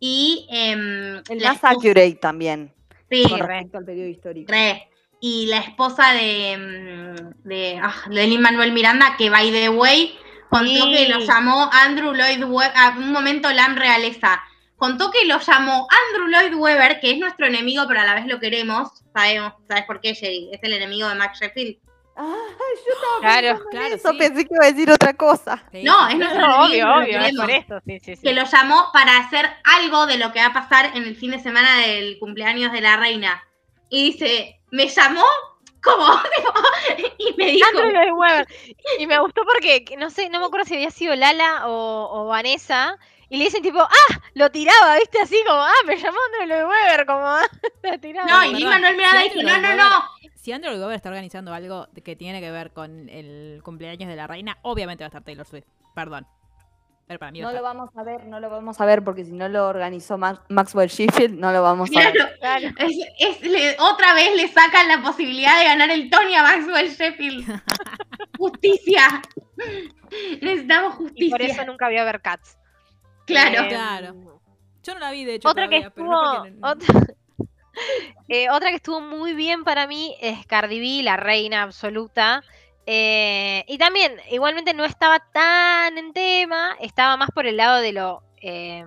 Y 0.00 0.46
em, 0.50 1.16
El 1.28 1.38
la 1.40 1.48
más 1.48 1.54
esposa- 1.56 1.70
accurate 1.70 2.14
también. 2.20 2.72
sí, 3.10 3.24
con 3.28 3.38
re. 3.40 3.46
respecto 3.46 3.78
al 3.78 3.84
periodo 3.84 4.08
histórico. 4.08 4.52
re. 4.52 4.88
Y 5.20 5.46
la 5.46 5.58
esposa 5.58 6.12
de, 6.12 6.56
mm, 6.56 7.48
de, 7.48 7.80
ah, 7.82 7.94
de 8.08 8.26
Lin 8.26 8.40
Manuel 8.40 8.72
Miranda, 8.72 9.16
que 9.16 9.30
by 9.30 9.50
the 9.50 9.68
way, 9.68 10.16
contó 10.48 10.66
Sí. 10.84 10.92
que 10.92 11.08
lo 11.08 11.18
llamó 11.20 11.68
Andrew 11.72 12.12
Lloyd 12.14 12.44
Webber, 12.44 12.72
a 12.76 12.90
un 12.96 13.10
momento 13.12 13.50
Lam 13.52 13.76
Realeza, 13.76 14.40
contó 14.76 15.10
que 15.10 15.24
lo 15.26 15.40
llamó 15.40 15.86
Andrew 16.08 16.28
Lloyd 16.28 16.54
Webber, 16.54 17.00
que 17.00 17.10
es 17.10 17.18
nuestro 17.18 17.46
enemigo, 17.46 17.84
pero 17.88 18.00
a 18.00 18.04
la 18.04 18.14
vez 18.14 18.26
lo 18.26 18.38
queremos, 18.38 19.02
sabemos, 19.12 19.54
¿sabes 19.66 19.84
por 19.84 20.00
qué, 20.00 20.14
Jerry? 20.14 20.50
Es 20.52 20.60
el 20.62 20.72
enemigo 20.74 21.08
de 21.08 21.16
Max 21.16 21.40
Sheffield. 21.40 21.76
Ah, 22.20 22.34
yo 22.86 22.94
estaba 22.94 23.20
Claro. 23.40 23.64
Claro, 23.70 23.94
eso, 23.94 24.10
sí. 24.12 24.18
pensé 24.18 24.44
que 24.44 24.54
iba 24.54 24.64
a 24.66 24.72
decir 24.72 24.90
otra 24.90 25.14
cosa. 25.14 25.62
Sí, 25.72 25.82
No, 25.84 26.08
es 26.08 26.16
nuestro 26.16 26.40
No, 26.48 26.66
enemigo, 26.66 26.66
obvio, 26.66 26.86
lo 26.86 26.96
obvio, 27.04 27.20
es 27.20 27.36
por 27.36 27.50
esto, 27.50 27.80
sí, 27.86 27.98
sí, 28.00 28.16
sí. 28.16 28.22
Que 28.22 28.32
lo 28.34 28.44
llamó 28.44 28.86
para 28.92 29.18
hacer 29.18 29.48
algo 29.64 30.06
de 30.06 30.18
lo 30.18 30.32
que 30.32 30.40
va 30.40 30.46
a 30.46 30.52
pasar 30.52 30.96
en 30.96 31.04
el 31.04 31.16
fin 31.16 31.30
de 31.32 31.38
semana 31.40 31.76
del 31.78 32.18
cumpleaños 32.18 32.72
de 32.72 32.80
la 32.80 32.96
reina. 32.96 33.42
Y 33.88 34.12
dice, 34.12 34.57
me 34.70 34.88
llamó 34.88 35.24
como 35.82 36.04
y 37.18 37.32
me 37.36 37.46
dijo, 37.52 37.68
Andrew 37.68 37.90
Lloyd 37.92 38.12
Webber. 38.12 38.48
Y 38.98 39.06
me 39.06 39.18
gustó 39.20 39.42
porque, 39.44 39.84
que 39.84 39.96
no 39.96 40.10
sé, 40.10 40.28
no 40.28 40.40
me 40.40 40.46
acuerdo 40.46 40.66
si 40.66 40.74
había 40.74 40.90
sido 40.90 41.14
Lala 41.14 41.68
o, 41.68 42.08
o 42.10 42.26
Vanessa. 42.26 42.98
Y 43.30 43.36
le 43.36 43.44
dicen 43.44 43.62
tipo, 43.62 43.80
ah, 43.80 44.20
lo 44.34 44.50
tiraba, 44.50 44.96
viste, 44.96 45.20
así 45.20 45.36
como, 45.46 45.60
ah, 45.60 45.72
me 45.86 45.96
llamó 45.96 46.16
Andrew 46.32 46.48
Lloyd 46.48 46.68
Webber, 46.68 47.06
como, 47.06 47.20
ah, 47.26 47.48
lo 47.82 48.00
tiraba. 48.00 48.26
no, 48.28 48.44
y. 48.44 48.54
Lin 48.54 48.68
Manuel 48.68 48.96
Miranda 48.96 49.20
Andrew 49.20 49.42
no, 49.42 49.58
no, 49.60 49.76
no, 49.76 50.04
Si 50.34 50.50
Andrew 50.52 50.72
Lloyd 50.72 50.80
Webber 50.82 50.96
está 50.96 51.10
organizando 51.10 51.52
algo 51.52 51.86
de- 51.92 52.02
que 52.02 52.16
tiene 52.16 52.40
que 52.40 52.50
ver 52.50 52.72
con 52.72 53.08
el 53.10 53.60
cumpleaños 53.62 54.08
de 54.08 54.16
la 54.16 54.26
reina, 54.26 54.58
obviamente 54.62 55.04
va 55.04 55.06
a 55.06 55.08
estar 55.08 55.22
Taylor 55.24 55.46
Swift. 55.46 55.66
Perdón. 55.94 56.26
Pero 57.08 57.18
para 57.18 57.32
mí 57.32 57.40
va 57.40 57.50
No 57.50 57.56
lo 57.56 57.62
vamos 57.62 57.90
a 57.96 58.02
ver, 58.04 58.24
no 58.26 58.38
lo 58.38 58.50
vamos 58.50 58.80
a 58.80 58.84
ver 58.86 59.02
porque 59.02 59.24
si 59.24 59.32
no 59.32 59.48
lo 59.48 59.66
organizó 59.66 60.18
Ma- 60.18 60.44
Maxwell 60.50 60.88
Sheffield, 60.90 61.38
no 61.38 61.50
lo 61.52 61.62
vamos 61.62 61.90
a 61.96 62.00
ver. 62.00 62.12
Claro, 62.12 62.30
Claro. 62.38 62.68
es- 62.78 62.98
es- 63.18 63.40
le- 63.50 63.76
otra 63.80 64.12
vez 64.14 64.36
le 64.36 64.46
sacan 64.48 64.86
la 64.88 65.02
posibilidad 65.02 65.58
de 65.58 65.64
ganar 65.64 65.90
el 65.90 66.10
Tony 66.10 66.34
a 66.34 66.42
Maxwell 66.42 66.90
Sheffield. 66.90 67.44
Justicia. 68.38 69.22
Necesitamos 70.40 70.94
Y 70.94 70.96
justicia. 70.98 71.30
por 71.30 71.42
eso 71.42 71.64
nunca 71.64 71.88
vio 71.88 72.02
a 72.02 72.04
ver 72.04 72.20
Cats. 72.20 72.58
Claro. 73.26 73.62
Eh, 73.64 73.68
Claro. 73.68 74.14
Yo 74.82 74.94
no 74.94 75.00
la 75.00 75.10
vi, 75.10 75.24
de 75.24 75.34
hecho. 75.34 75.48
Otra 75.48 75.68
que 75.68 75.80
todavía, 75.80 75.88
estuvo. 75.88 76.42
pero 76.42 76.54
no 76.54 76.68
porque- 76.76 76.92
otra, 76.92 77.14
Eh, 78.28 78.50
otra 78.50 78.70
que 78.70 78.76
estuvo 78.76 79.00
muy 79.00 79.34
bien 79.34 79.62
para 79.64 79.86
mí 79.86 80.16
es 80.20 80.44
Cardi 80.46 80.80
B, 80.80 81.02
la 81.04 81.16
reina 81.16 81.62
absoluta. 81.62 82.42
Eh, 82.90 83.64
y 83.68 83.76
también, 83.76 84.16
igualmente 84.30 84.72
no 84.72 84.86
estaba 84.86 85.18
tan 85.30 85.98
en 85.98 86.14
tema, 86.14 86.74
estaba 86.80 87.18
más 87.18 87.28
por 87.34 87.46
el 87.46 87.58
lado 87.58 87.82
de 87.82 87.92
lo 87.92 88.22
eh, 88.40 88.82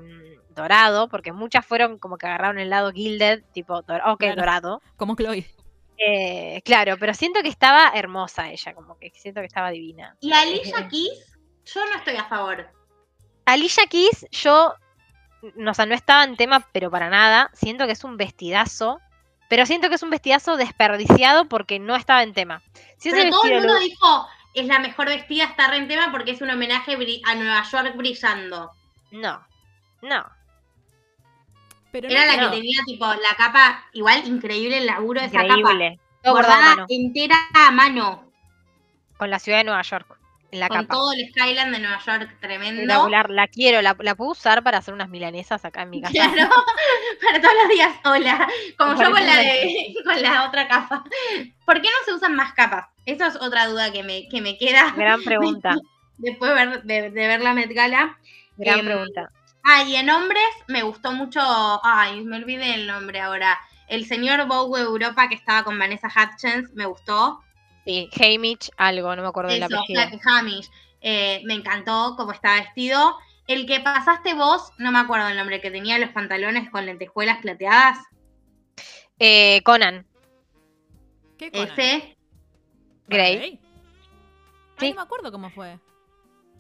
dorado, 0.50 1.08
porque 1.08 1.32
muchas 1.32 1.64
fueron 1.64 2.00
como 2.00 2.18
que 2.18 2.26
agarraron 2.26 2.58
el 2.58 2.72
lado 2.72 2.92
gilded, 2.92 3.44
tipo, 3.54 3.84
dor- 3.84 4.02
ok, 4.04 4.18
Claro. 4.20 4.36
dorado. 4.38 4.82
Como 4.98 5.16
Chloe. 5.16 5.46
Eh, 6.00 6.64
claro, 6.66 6.98
pero 6.98 7.14
siento 7.14 7.44
que 7.44 7.50
estaba 7.50 7.92
hermosa 7.94 8.50
ella, 8.50 8.74
como 8.74 8.98
que 8.98 9.12
siento 9.14 9.40
que 9.42 9.46
estaba 9.46 9.70
divina. 9.70 10.18
Y 10.20 10.34
Alicia 10.34 10.88
Keys, 10.88 11.38
yo 11.72 11.86
no 11.86 11.98
estoy 11.98 12.16
a 12.16 12.24
favor. 12.26 12.68
Alicia 13.46 13.86
Keys, 13.86 14.26
yo, 14.32 14.74
no, 15.58 15.72
o 15.72 15.74
sea, 15.76 15.86
no 15.86 15.94
estaba 15.94 16.24
en 16.24 16.38
tema, 16.38 16.68
pero 16.72 16.90
para 16.90 17.12
nada. 17.12 17.52
Siento 17.54 17.86
que 17.86 17.92
es 17.92 18.04
un 18.04 18.18
vestidazo, 18.18 19.00
pero 19.52 19.66
siento 19.66 19.90
que 19.90 19.96
es 19.96 20.02
un 20.04 20.10
vestidazo 20.12 20.56
desperdiciado 20.56 21.44
porque 21.50 21.78
no 21.78 21.98
estaba 21.98 22.24
en 22.24 22.34
tema. 22.34 22.62
Si 22.98 23.12
Pero 23.12 23.30
todo 23.32 23.44
el 23.44 23.56
mundo 23.58 23.74
lo- 23.74 23.80
dijo, 23.82 24.28
es 24.54 24.66
la 24.66 24.80
mejor 24.80 25.08
vestida, 25.08 25.44
está 25.44 25.68
re 25.68 25.76
en 25.76 25.90
tema 25.90 26.10
porque 26.10 26.32
es 26.32 26.40
un 26.40 26.50
homenaje 26.52 26.94
a 27.26 27.36
Nueva 27.36 27.62
York 27.70 27.94
brillando. 27.98 28.72
No, 29.12 29.46
no. 30.04 30.24
Pero 31.92 32.08
Era 32.08 32.26
la 32.28 32.38
no, 32.38 32.50
que 32.50 32.56
tenía 32.60 32.80
tipo 32.86 33.06
la 33.06 33.36
capa, 33.36 33.84
igual 33.92 34.26
increíble 34.26 34.78
el 34.78 34.86
laburo 34.86 35.20
de 35.20 35.28
esa 35.28 35.42
capa. 35.42 35.58
Increíble. 35.58 36.00
Todo 36.24 36.32
a 36.38 36.42
Bordada 36.42 36.86
entera 36.88 37.36
a 37.54 37.72
mano. 37.72 38.32
con 39.18 39.30
la 39.30 39.40
ciudad 39.40 39.58
de 39.58 39.66
Nueva 39.66 39.82
York 39.82 40.18
en 40.52 40.60
la 40.60 40.68
con 40.68 40.86
capa. 40.86 40.94
todo 40.96 41.14
el 41.14 41.30
Skyline 41.30 41.72
de 41.72 41.80
Nueva 41.80 42.00
York 42.06 42.38
tremendo. 42.40 43.10
La 43.10 43.48
quiero, 43.48 43.82
la, 43.82 43.96
la 44.00 44.16
puedo 44.16 44.32
usar 44.32 44.64
para 44.64 44.78
hacer 44.80 44.94
unas 44.94 45.10
milanesas 45.10 45.64
acá 45.66 45.84
en 45.84 45.90
mi 45.90 46.02
casa. 46.02 46.14
Claro, 46.14 46.50
para 47.26 47.42
todos 47.42 47.54
los 47.62 47.70
días, 47.70 47.94
hola. 48.04 48.48
Como 48.78 48.94
yo 49.02 49.12
con 49.12 49.26
la, 49.26 49.38
de, 49.38 49.94
con 50.06 50.22
la 50.22 50.46
otra 50.46 50.68
capa. 50.68 51.04
¿Por 51.66 51.82
qué 51.82 51.88
no 51.90 52.06
se 52.06 52.14
usan 52.14 52.36
más 52.36 52.54
capas? 52.54 52.88
Esa 53.06 53.28
es 53.28 53.36
otra 53.38 53.68
duda 53.68 53.92
que 53.92 54.04
me, 54.04 54.28
que 54.30 54.42
me 54.42 54.58
queda 54.58 54.92
Gran 54.96 55.24
pregunta, 55.24 55.76
después 56.18 56.52
de 56.54 56.66
ver, 56.66 56.84
de, 56.84 57.10
de 57.12 57.28
ver 57.28 57.42
la 57.42 57.54
Met 57.54 57.72
Gala. 57.74 58.18
gran 58.58 58.80
Em, 58.80 58.86
pregunta. 58.86 59.30
Ah, 59.64 59.84
y 59.84 59.96
en 59.96 60.10
hombres 60.10 60.44
me 60.68 60.84
gustó 60.84 61.12
mucho. 61.12 61.40
Ay, 61.84 62.24
me 62.24 62.38
olvidé 62.38 62.74
el 62.76 62.88
nombre 62.88 63.20
ahora. 63.22 63.60
El 63.88 64.06
señor 64.06 64.46
Bowie 64.48 64.84
Europa 64.84 65.28
que 65.30 65.36
estaba 65.36 65.64
con 65.64 65.78
Vanessa 65.78 66.08
Hutchins, 66.08 66.72
me 66.74 66.86
gustó. 66.86 67.42
Sí, 67.86 68.10
Hamish, 68.20 68.70
algo, 68.78 69.16
no 69.16 69.22
me 69.24 69.28
acuerdo 69.28 69.52
del 69.52 69.64
apellido. 69.64 70.02
Ha- 70.02 70.38
Hamish. 70.40 70.70
Eh, 71.02 71.42
me 71.46 71.56
encantó 71.56 72.16
cómo 72.16 72.32
estaba 72.32 72.56
vestido. 72.58 73.18
El 73.48 73.66
que 73.66 73.80
pasaste 73.80 74.34
vos, 74.36 74.72
no 74.78 74.92
me 74.92 75.00
acuerdo 75.00 75.28
el 75.28 75.36
nombre, 75.38 75.60
que 75.62 75.72
tenía 75.72 75.98
los 75.98 76.12
pantalones 76.12 76.70
con 76.70 76.86
lentejuelas 76.86 77.40
plateadas. 77.42 77.98
Eh, 79.20 79.62
Conan, 79.64 80.06
¿Qué 81.38 81.52
Conan? 81.52 81.70
Ese. 81.80 82.18
Grey. 83.08 83.38
Ay, 83.38 83.60
Sí. 84.80 84.90
no 84.92 84.96
me 84.98 85.02
acuerdo 85.02 85.32
cómo 85.32 85.50
fue. 85.50 85.78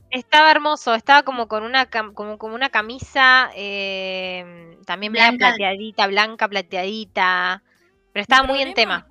Estaba 0.09 0.51
hermoso, 0.51 0.93
estaba 0.93 1.23
como 1.23 1.47
con 1.47 1.63
una 1.63 1.85
como, 1.89 2.37
como 2.37 2.53
una 2.55 2.69
camisa 2.69 3.49
eh, 3.55 4.77
también 4.85 5.13
Blanca. 5.13 5.37
plateadita, 5.49 6.07
blanca 6.07 6.49
plateadita, 6.49 7.63
pero 8.11 8.21
estaba 8.21 8.43
muy 8.45 8.61
en 8.61 8.73
tema. 8.73 9.07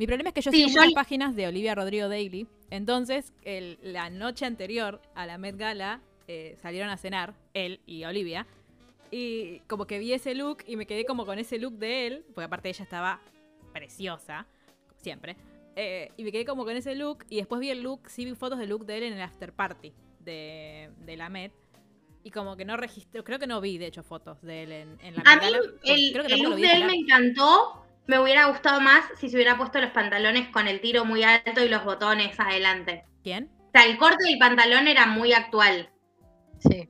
Mi 0.00 0.06
problema 0.06 0.30
es 0.30 0.34
que 0.34 0.40
yo 0.40 0.50
Sí, 0.50 0.56
sigo 0.56 0.68
yo 0.70 0.80
muchas 0.80 0.94
páginas 0.94 1.36
de 1.36 1.46
Olivia 1.46 1.74
Rodrigo 1.74 2.08
Daily. 2.08 2.46
Entonces, 2.70 3.34
el- 3.42 3.78
la 3.82 4.08
noche 4.08 4.46
anterior 4.46 5.02
a 5.14 5.26
la 5.26 5.36
Met 5.36 5.58
Gala 5.58 6.00
eh, 6.26 6.56
salieron 6.62 6.88
a 6.88 6.96
cenar, 6.96 7.34
él 7.52 7.80
y 7.84 8.04
Olivia. 8.04 8.46
Y 9.10 9.58
como 9.66 9.86
que 9.86 9.98
vi 9.98 10.14
ese 10.14 10.34
look 10.34 10.64
y 10.66 10.76
me 10.76 10.86
quedé 10.86 11.04
como 11.04 11.26
con 11.26 11.38
ese 11.38 11.58
look 11.58 11.74
de 11.74 12.06
él, 12.06 12.24
porque 12.34 12.46
aparte 12.46 12.70
ella 12.70 12.82
estaba 12.82 13.20
preciosa, 13.74 14.46
siempre. 15.02 15.36
eh, 15.76 16.10
y 16.16 16.24
me 16.24 16.32
quedé 16.32 16.46
como 16.46 16.64
con 16.64 16.74
ese 16.76 16.94
look. 16.94 17.26
Y 17.28 17.36
después 17.36 17.60
vi 17.60 17.68
el 17.68 17.82
look, 17.82 18.08
sí 18.08 18.24
vi 18.24 18.34
fotos 18.34 18.58
del 18.58 18.70
look 18.70 18.86
de 18.86 18.96
él 18.96 19.02
en 19.02 19.12
el 19.12 19.20
after 19.20 19.52
party 19.52 19.92
de, 20.20 20.88
de 21.04 21.16
la 21.18 21.28
Met. 21.28 21.52
Y 22.24 22.30
como 22.30 22.56
que 22.56 22.64
no 22.64 22.78
registré, 22.78 23.22
creo 23.22 23.38
que 23.38 23.46
no 23.46 23.60
vi 23.60 23.76
de 23.76 23.86
hecho 23.88 24.02
fotos 24.02 24.40
de 24.40 24.62
él 24.62 24.72
en, 24.72 24.98
en 25.02 25.14
la 25.16 25.22
A 25.26 25.36
Met 25.36 25.44
mí 25.44 25.50
Gala, 25.50 25.58
el, 25.58 26.12
creo 26.12 26.24
que 26.24 26.32
el 26.32 26.38
tampoco 26.38 26.42
lo 26.42 26.56
look 26.56 26.60
de 26.66 26.72
él 26.72 26.86
me 26.86 26.94
encantó. 26.94 27.86
Me 28.06 28.18
hubiera 28.18 28.46
gustado 28.46 28.80
más 28.80 29.04
si 29.18 29.28
se 29.28 29.36
hubiera 29.36 29.56
puesto 29.56 29.80
los 29.80 29.90
pantalones 29.90 30.48
con 30.48 30.66
el 30.66 30.80
tiro 30.80 31.04
muy 31.04 31.22
alto 31.22 31.64
y 31.64 31.68
los 31.68 31.84
botones 31.84 32.38
adelante. 32.40 33.04
¿Quién? 33.22 33.50
O 33.68 33.70
sea, 33.72 33.84
el 33.84 33.98
corte 33.98 34.24
del 34.24 34.38
pantalón 34.38 34.88
era 34.88 35.06
muy 35.06 35.32
actual. 35.32 35.90
Sí. 36.58 36.88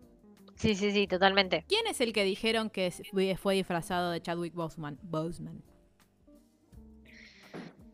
Sí, 0.60 0.74
sí, 0.74 0.92
sí, 0.92 1.06
totalmente. 1.06 1.64
¿Quién 1.68 1.86
es 1.86 2.02
el 2.02 2.12
que 2.12 2.22
dijeron 2.22 2.68
que 2.68 2.92
fue 3.40 3.54
disfrazado 3.54 4.10
de 4.10 4.20
Chadwick 4.20 4.52
Boseman? 4.52 4.98
Boseman. 5.02 5.62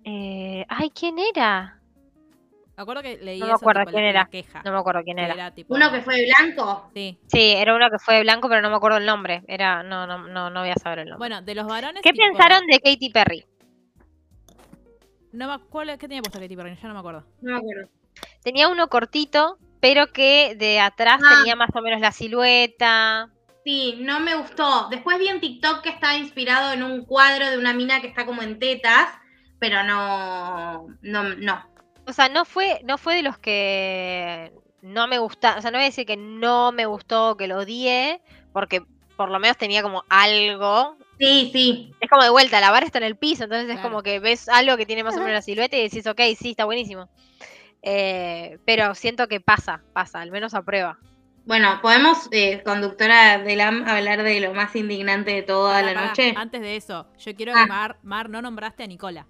Eh, 0.03 0.65
ay, 0.69 0.91
¿quién 0.91 1.17
era? 1.19 1.81
Me 2.77 2.83
acuerdo 2.83 3.03
que 3.03 3.17
leí 3.17 3.41
No 3.41 3.47
me 3.47 3.53
eso, 3.53 3.57
acuerdo 3.57 3.81
tipo, 3.83 3.93
quién 3.93 4.05
la- 4.05 4.13
la 4.13 4.21
era. 4.21 4.29
queja. 4.31 4.63
No 4.65 4.73
me 4.73 4.79
acuerdo 4.79 5.03
quién 5.03 5.17
que 5.17 5.23
era. 5.25 5.51
tipo- 5.51 5.75
Uno 5.75 5.91
que 5.91 6.03
fue 6.03 6.17
de 6.17 6.27
blanco. 6.27 6.91
Sí. 6.95 7.19
Sí, 7.27 7.53
era 7.57 7.75
uno 7.75 7.89
que 7.91 7.99
fue 7.99 8.17
de 8.17 8.23
blanco, 8.23 8.49
pero 8.49 8.61
no 8.61 8.69
me 8.71 8.77
acuerdo 8.77 8.99
el 8.99 9.07
nombre. 9.07 9.43
Era, 9.49 9.83
no, 9.83 10.07
no, 10.07 10.19
no, 10.29 10.51
no 10.51 10.61
voy 10.61 10.71
a 10.71 10.75
saber 10.75 10.99
el 11.01 11.05
nombre. 11.09 11.19
Bueno, 11.19 11.41
de 11.43 11.55
los 11.55 11.67
varones. 11.67 12.03
¿Qué 12.03 12.13
tipo- 12.13 12.25
pensaron 12.27 12.67
de 12.67 12.79
Katy 12.81 13.11
Perry? 13.11 13.47
No 15.33 15.49
me, 15.49 15.65
¿cuál, 15.67 15.89
¿Qué 15.99 16.09
tenía 16.09 16.23
puesto 16.23 16.39
Katy 16.41 16.57
Perry? 16.57 16.77
Ya 16.81 16.89
no 16.89 16.95
me 16.95 17.01
acuerdo. 17.01 17.25
No 17.41 17.53
me 17.53 17.59
acuerdo. 17.59 17.89
Tenía 18.43 18.69
uno 18.69 18.89
cortito, 18.89 19.59
pero 19.81 20.13
que 20.13 20.55
de 20.57 20.81
atrás 20.81 21.21
Ah. 21.25 21.37
tenía 21.39 21.57
más 21.57 21.71
o 21.75 21.81
menos 21.83 22.01
la 22.01 22.13
silueta. 22.13 23.31
Sí, 23.65 23.97
no 24.01 24.21
me 24.21 24.37
gustó. 24.37 24.89
Después 24.91 25.19
vi 25.19 25.29
en 25.29 25.41
TikTok 25.41 25.83
que 25.83 25.89
estaba 25.89 26.17
inspirado 26.17 26.73
en 26.73 26.83
un 26.83 27.05
cuadro 27.05 27.51
de 27.51 27.59
una 27.59 27.73
mina 27.73 28.01
que 28.01 28.07
está 28.07 28.25
como 28.25 28.43
en 28.43 28.59
tetas, 28.59 29.09
pero 29.59 29.83
no, 29.83 30.87
no, 31.03 31.23
no. 31.35 31.76
O 32.07 32.13
sea, 32.13 32.29
no 32.29 32.45
fue, 32.45 32.81
no 32.85 32.99
fue 32.99 33.17
de 33.17 33.23
los 33.23 33.39
que 33.39 34.53
no 34.83 35.09
me 35.09 35.19
gusta, 35.19 35.57
o 35.59 35.63
sea, 35.63 35.71
no 35.71 35.79
voy 35.79 35.85
a 35.85 35.89
decir 35.89 36.07
que 36.07 36.17
no 36.17 36.71
me 36.73 36.87
gustó, 36.87 37.37
que 37.37 37.49
lo 37.49 37.59
odié, 37.59 38.21
porque 38.53 38.83
por 39.17 39.31
lo 39.31 39.39
menos 39.41 39.57
tenía 39.57 39.83
como 39.83 40.05
algo. 40.09 40.97
Sí, 41.19 41.51
sí. 41.53 41.95
Es 42.01 42.09
como 42.09 42.23
de 42.23 42.31
vuelta, 42.31 42.61
la 42.61 42.71
vara 42.71 42.87
está 42.87 42.99
en 42.99 43.05
el 43.05 43.17
piso, 43.17 43.45
entonces 43.45 43.75
es 43.75 43.81
como 43.81 44.03
que 44.03 44.21
ves 44.21 44.49
algo 44.49 44.77
que 44.77 44.87
tiene 44.87 45.03
más 45.03 45.15
o 45.17 45.19
menos 45.19 45.33
la 45.33 45.43
silueta 45.43 45.77
y 45.77 45.83
decís, 45.83 46.07
ok, 46.07 46.21
sí, 46.39 46.51
está 46.51 46.65
buenísimo. 46.65 47.09
Eh, 47.83 48.59
pero 48.65 48.95
siento 48.95 49.27
que 49.27 49.41
pasa, 49.41 49.83
pasa, 49.93 50.21
al 50.21 50.31
menos 50.31 50.55
a 50.55 50.63
prueba. 50.63 50.99
Bueno, 51.47 51.79
¿podemos, 51.81 52.29
eh, 52.33 52.63
conductora 52.65 53.39
de 53.39 53.55
LAM, 53.57 53.85
hablar 53.89 54.23
de 54.25 54.41
lo 54.41 54.53
más 54.53 54.75
indignante 54.75 55.33
de 55.33 55.43
toda 55.43 55.81
la 55.83 55.95
noche? 55.95 56.35
Antes 56.37 56.61
de 56.61 56.77
eso, 56.77 57.07
yo 57.19 57.35
quiero 57.35 57.53
Ah. 57.55 57.63
que 57.63 57.69
Mar, 57.69 57.97
Mar, 58.03 58.29
no 58.29 58.43
nombraste 58.43 58.83
a 58.83 58.87
Nicola. 58.87 59.27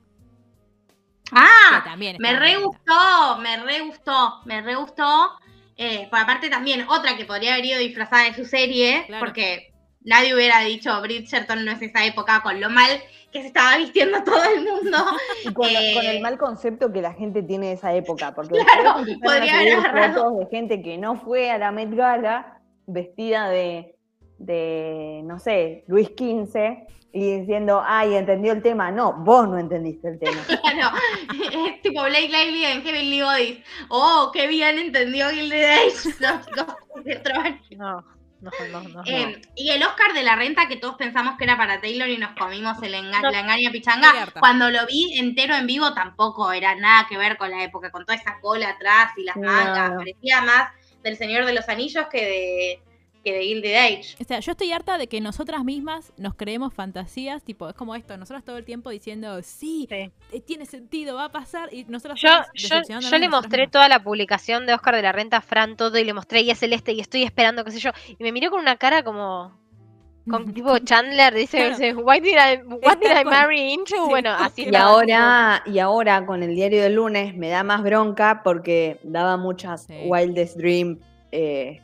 Ah, 1.33 1.83
que 1.83 1.89
también 1.91 2.17
me 2.21 2.29
está 2.29 2.41
re 2.41 2.57
bonita. 2.57 2.67
gustó, 2.67 3.37
me 3.41 3.57
re 3.65 3.81
gustó, 3.81 4.41
me 4.45 4.63
re 4.63 4.75
gustó. 4.77 5.31
Eh, 5.77 6.07
por 6.11 6.19
aparte 6.21 6.49
también, 6.49 6.87
otra 6.89 7.17
que 7.17 7.25
podría 7.25 7.53
haber 7.55 7.65
ido 7.67 7.79
disfrazada 7.79 8.25
de 8.25 8.35
su 8.35 8.45
serie, 8.45 9.05
Claro. 9.07 9.25
porque 9.25 9.73
nadie 10.03 10.35
hubiera 10.35 10.61
dicho 10.61 11.01
Bridgerton 11.03 11.65
no 11.65 11.73
es 11.73 11.83
esa 11.83 12.05
época 12.05 12.41
con 12.43 12.61
lo 12.61 12.71
mal 12.71 12.89
que 13.33 13.41
se 13.43 13.49
estaba 13.49 13.77
vistiendo 13.77 14.23
todo 14.25 14.43
el 14.45 14.63
mundo. 14.65 14.97
Y 15.45 15.53
con, 15.53 15.67
Eh, 15.69 15.93
con 15.95 16.07
el 16.07 16.21
mal 16.23 16.39
concepto 16.39 16.93
que 16.93 17.03
la 17.03 17.13
gente 17.13 17.43
tiene 17.43 17.67
de 17.67 17.73
esa 17.75 17.93
época, 17.93 18.35
porque 18.35 18.55
Claro, 18.83 19.05
podría 19.23 19.59
haber 19.59 19.75
agarrado. 19.75 20.15
fotos 20.25 20.39
de 20.39 20.47
gente 20.57 20.81
que 20.83 20.97
no 20.97 21.17
fue 21.17 21.51
a 21.51 21.59
la 21.59 21.73
Met 21.73 21.93
Gala 21.95 22.59
vestida 22.87 23.49
de, 23.51 23.96
de 24.39 25.21
no 25.25 25.39
sé, 25.39 25.85
Luis 25.87 26.09
XV 26.09 26.87
y 27.13 27.41
diciendo, 27.41 27.83
ay, 27.87 28.15
entendió 28.15 28.53
el 28.53 28.63
tema. 28.63 28.91
No, 28.91 29.15
vos 29.15 29.49
no 29.49 29.59
entendiste 29.59 30.09
el 30.09 30.19
tema. 30.19 30.39
Claro, 30.63 30.97
es 31.67 31.81
tipo 31.83 32.03
Blake 32.03 32.29
Lively 32.29 32.65
en 32.67 32.83
Heavenly 32.83 33.23
Bodies. 33.23 33.59
Oh, 33.89 34.31
qué 34.35 34.47
bien 34.47 34.79
entendió 34.79 35.31
Gilded 35.31 35.65
Age. 35.65 36.15
No, 36.21 36.41
chicos, 36.45 37.05
de 37.05 37.17
otro 37.17 37.41
año. 37.41 37.61
No, 37.71 38.05
no, 38.43 38.51
no, 38.71 38.81
no. 38.83 38.89
no. 38.89 39.03
Eh, 39.07 39.41
y 39.55 39.71
el 39.71 39.83
Oscar 39.83 40.13
de 40.13 40.23
la 40.23 40.37
renta 40.37 40.69
que 40.69 40.77
todos 40.77 40.97
pensamos 40.97 41.39
que 41.39 41.45
era 41.45 41.57
para 41.57 41.81
Taylor 41.81 42.07
y 42.09 42.19
nos 42.19 42.33
comimos 42.39 42.81
el 42.83 42.93
enga- 42.95 43.23
No. 43.23 43.31
la 43.31 43.41
engaña 43.41 43.71
pichanga. 43.71 44.13
Cuando 44.39 44.69
lo 44.71 44.85
vi 44.87 45.19
entero 45.19 45.55
en 45.55 45.67
vivo 45.67 45.95
tampoco 45.95 46.53
era 46.53 46.75
nada 46.75 47.07
que 47.09 47.17
ver 47.17 47.39
con 47.39 47.51
la 47.51 47.65
época, 47.65 47.91
con 47.91 48.05
toda 48.05 48.19
esa 48.19 48.39
cola 48.41 48.69
atrás 48.69 49.13
y 49.17 49.23
las 49.25 49.37
No, 49.37 49.51
mangas. 49.51 49.93
no. 49.93 49.99
Parecía 50.01 50.43
más 50.43 50.69
del 51.03 51.17
Señor 51.17 51.47
de 51.47 51.55
los 51.55 51.67
Anillos 51.71 52.07
que 52.13 52.21
de, 52.25 52.83
que 53.27 53.33
de 53.33 53.43
Gilded 53.43 53.75
Age. 53.75 54.15
O 54.21 54.25
sea, 54.25 54.39
yo 54.39 54.53
estoy 54.53 54.71
harta 54.71 54.99
de 54.99 55.09
que 55.09 55.21
nosotras 55.21 55.65
mismas 55.65 56.13
nos 56.17 56.35
creemos 56.37 56.73
fantasías, 56.73 57.43
tipo, 57.43 57.69
es 57.69 57.75
como 57.75 57.97
esto, 57.97 58.17
nosotras 58.17 58.45
todo 58.45 58.57
el 58.57 58.65
tiempo 58.65 58.91
diciendo, 58.91 59.43
sí, 59.43 59.89
Sí. 59.91 60.13
eh, 60.33 60.41
tiene 60.47 60.65
sentido, 60.65 61.17
va 61.17 61.25
a 61.25 61.33
pasar, 61.33 61.69
y 61.75 61.85
nosotras 61.87 62.21
Yo, 62.21 62.29
yo, 62.55 62.77
le 63.19 63.29
mostré 63.29 63.59
mismas. 63.59 63.71
toda 63.73 63.89
la 63.89 64.01
publicación 64.05 64.65
de 64.65 64.75
Oscar 64.75 64.95
de 64.95 65.03
la 65.03 65.11
Renta 65.11 65.39
a 65.39 65.41
Fran 65.41 65.77
todo 65.77 65.99
y 65.99 66.05
le 66.05 66.13
mostré 66.15 66.43
y 66.43 66.51
es 66.51 66.59
celeste 66.61 66.93
y 66.93 67.01
estoy 67.01 67.25
esperando, 67.25 67.65
qué 67.65 67.73
sé 67.73 67.81
yo. 67.81 67.91
Y 68.17 68.23
me 68.23 68.31
miró 68.31 68.51
con 68.51 68.61
una 68.61 68.77
cara 68.77 69.03
como. 69.03 69.59
Con 70.31 70.45
tipo 70.55 70.79
Chandler, 70.79 71.35
dice, 71.35 71.57
Claro. 71.59 71.71
dice, 71.71 71.95
Why 71.95 72.21
did 72.21 72.33
I, 72.37 72.63
what 72.85 72.99
did 72.99 73.11
I 73.11 73.25
marry 73.25 73.73
into? 73.73 73.95
Sí, 73.97 74.01
bueno, 74.09 74.31
así 74.31 74.69
Y 74.71 74.75
ahora, 74.77 75.63
y 75.67 75.81
ahora 75.81 76.25
con 76.27 76.43
el 76.45 76.55
diario 76.55 76.81
del 76.83 76.95
lunes 76.95 77.37
me 77.37 77.49
da 77.49 77.65
más 77.65 77.83
bronca 77.83 78.43
porque 78.45 78.99
daba 79.03 79.37
muchas 79.37 79.85
Sí. 79.87 79.95
Wildest 80.05 80.57
Dream. 80.57 81.01
eh, 81.33 81.81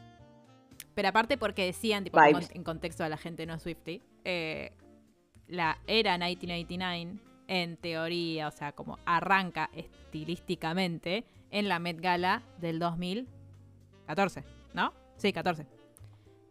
Pero 0.94 1.08
aparte 1.08 1.38
porque 1.38 1.64
decían, 1.64 2.04
tipo, 2.04 2.18
en, 2.22 2.64
contexto 2.64 3.04
a 3.04 3.08
la 3.08 3.16
gente 3.16 3.46
no 3.46 3.58
Swifty, 3.58 4.02
eh, 4.24 4.72
la 5.48 5.78
era 5.86 6.18
1989, 6.18 7.18
en 7.48 7.76
teoría, 7.76 8.48
o 8.48 8.50
sea, 8.50 8.72
como 8.72 8.98
arranca 9.04 9.70
estilísticamente 9.74 11.24
en 11.50 11.68
la 11.68 11.78
Met 11.78 12.00
Gala 12.00 12.42
del 12.58 12.78
2014, 12.78 14.44
¿no? 14.74 14.92
Sí, 15.16 15.32
14. 15.32 15.66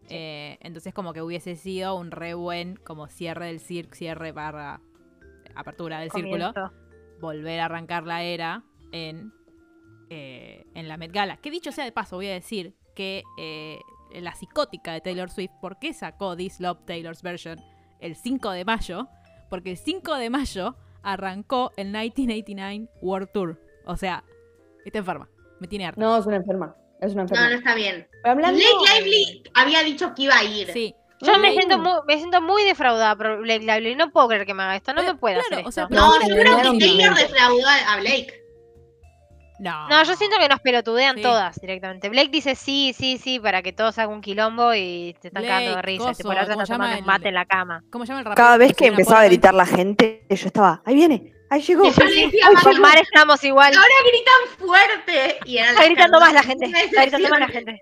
Eh, 0.10 0.58
entonces 0.62 0.94
como 0.94 1.14
que 1.14 1.22
hubiese 1.22 1.56
sido 1.56 1.96
un 1.96 2.12
re 2.12 2.34
buen 2.34 2.76
como 2.76 3.08
cierre 3.08 3.48
del 3.48 3.60
circo, 3.60 3.96
cierre 3.96 4.32
barra 4.32 4.82
apertura 5.56 6.00
del 6.00 6.12
círculo, 6.12 6.54
volver 7.20 7.60
a 7.60 7.66
arrancar 7.66 8.06
la 8.06 8.24
era 8.24 8.64
en, 8.92 9.34
eh, 10.10 10.66
en 10.74 10.88
la 10.88 10.98
Met 10.98 11.12
Gala. 11.12 11.38
Que 11.38 11.52
dicho 11.52 11.72
sea 11.72 11.86
de 11.86 11.92
paso, 11.92 12.18
voy 12.18 12.28
a 12.28 12.34
decir 12.34 12.76
que 12.96 13.24
eh, 13.38 13.80
la 14.16 14.34
psicótica 14.36 14.94
de 14.94 15.02
Taylor 15.02 15.30
Swift, 15.30 15.52
¿por 15.62 15.80
qué 15.80 15.94
sacó 15.94 16.36
This 16.36 16.60
Love 16.60 16.80
Taylor's 16.86 17.22
Version 17.22 17.60
el 18.00 18.16
5 18.16 18.52
de 18.52 18.66
mayo? 18.66 19.08
Porque 19.50 19.72
el 19.72 19.78
5 19.78 20.16
de 20.16 20.30
mayo 20.30 20.76
arrancó 21.04 21.72
el 21.78 21.88
1989 21.88 22.88
World 23.02 23.30
Tour. 23.34 23.62
O 23.86 23.98
sea, 23.98 24.24
está 24.86 25.00
enferma. 25.00 25.30
Me 25.60 25.68
tiene 25.68 25.86
harta. 25.86 26.00
no, 26.02 26.18
es 26.18 26.26
una 26.26 26.38
enferma. 26.38 26.76
Es 27.00 27.14
una 27.14 27.24
No, 27.24 27.30
enferma. 27.30 27.50
no 27.50 27.56
está 27.56 27.76
bien. 27.76 28.08
Hablando- 28.24 28.58
Blake 28.60 29.02
Lively 29.04 29.44
había 29.54 29.84
dicho 29.84 30.14
que 30.16 30.24
iba 30.24 30.38
a 30.38 30.44
ir. 30.44 30.72
Sí. 30.72 30.96
Yo 31.24 31.38
me 31.38 31.52
siento, 31.52 31.78
muy, 31.78 31.92
me 32.08 32.18
siento 32.18 32.42
muy 32.42 32.64
defraudada 32.64 33.16
por 33.16 33.42
Blake 33.42 33.60
Lively. 33.60 33.96
No 33.96 34.12
puedo 34.12 34.28
creer 34.30 34.46
que 34.48 34.56
me 34.56 34.64
haga 34.64 34.76
esto. 34.76 34.92
No 34.94 35.02
Pero, 35.02 35.14
me 35.14 35.20
puede 35.20 35.36
claro, 35.36 35.48
hacer 35.56 35.68
o 35.68 35.72
sea, 35.72 35.84
esto. 35.84 35.96
No, 35.96 36.14
yo 36.28 36.36
creo 36.36 36.58
que 36.74 36.80
Taylor 36.80 37.16
defraudó 37.16 37.68
a 37.88 37.98
Blake. 38.00 38.41
No. 39.62 39.88
No, 39.90 40.04
yo 40.04 40.16
siento 40.16 40.38
que 40.40 40.50
nos 40.50 40.60
pelotudean 40.60 41.18
Sí. 41.18 41.22
todas 41.22 41.62
directamente. 41.62 42.10
Blake 42.10 42.30
dice 42.30 42.56
sí, 42.56 42.96
sí, 42.98 43.20
sí, 43.20 43.40
para 43.40 43.62
que 43.62 43.72
todos 43.72 43.96
hagan 44.00 44.16
un 44.16 44.22
quilombo 44.22 44.74
y 44.74 45.16
te 45.22 45.28
están 45.28 45.44
cagando 45.44 45.70
de 45.70 45.74
Blake, 45.76 45.86
risa. 45.88 46.04
coso, 46.06 46.18
Tipo, 46.18 46.34
la 46.34 46.42
otra 46.42 46.54
¿cómo 46.56 46.64
está 46.64 46.66
se 46.66 46.74
llama 46.74 46.84
tomando 46.86 46.98
el- 46.98 47.02
un 47.04 47.08
mate 47.08 47.28
en 47.28 47.34
la 47.36 47.46
cama. 47.46 47.84
¿Cómo 47.92 48.06
llama 48.06 48.20
el 48.22 48.26
rapero? 48.26 48.44
Cada 48.44 48.58
vez 48.58 48.74
que 48.76 48.88
empezaba 48.88 49.20
a 49.22 49.26
gritar 49.26 49.54
la 49.54 49.68
gente, 49.68 50.26
yo 50.30 50.48
estaba, 50.48 50.82
ahí 50.84 50.96
viene, 50.96 51.32
ahí 51.52 51.62
llegó. 51.62 51.86
Y 51.86 51.92
yo 51.92 52.04
le 52.06 52.26
decía, 52.26 52.46
Ay, 52.48 52.54
"Mamá, 52.56 52.62
Con 52.64 52.82
Mar 52.82 52.98
estamos 53.00 53.44
igual. 53.44 53.72
ahora 53.76 53.94
gritan 54.04 54.68
fuerte. 54.68 55.40
Y 55.46 55.58
Está 55.60 55.86
gritando 55.86 56.20
más 56.20 56.34
la 56.34 56.42
gente. 56.44 56.66
Está 56.66 57.02
gritando 57.04 57.30
más 57.30 57.40
la 57.42 57.48
gente. 57.50 57.82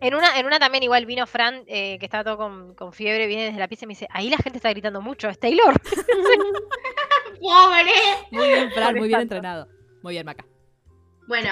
En 0.00 0.14
una, 0.14 0.38
en 0.38 0.46
una 0.46 0.58
también 0.58 0.82
igual 0.82 1.04
vino 1.04 1.26
Fran, 1.26 1.62
eh, 1.66 1.98
que 1.98 2.06
estaba 2.06 2.24
todo 2.24 2.36
con, 2.38 2.74
con 2.74 2.92
fiebre, 2.94 3.26
viene 3.26 3.44
desde 3.44 3.58
la 3.58 3.68
pieza 3.68 3.84
y 3.84 3.88
me 3.88 3.92
dice, 3.92 4.06
ahí 4.10 4.28
la 4.30 4.36
gente 4.38 4.58
está 4.58 4.70
gritando 4.70 5.00
mucho, 5.02 5.28
es 5.28 5.38
Taylor. 5.38 5.74
Pobre. 7.40 7.92
Muy 8.30 8.48
bien, 8.48 8.70
Fran, 8.72 8.94
muy 8.96 9.08
bien 9.08 9.20
entrenado. 9.20 9.66
Muy 10.02 10.12
bien, 10.14 10.26
Maca. 10.26 10.44
Bueno. 11.28 11.50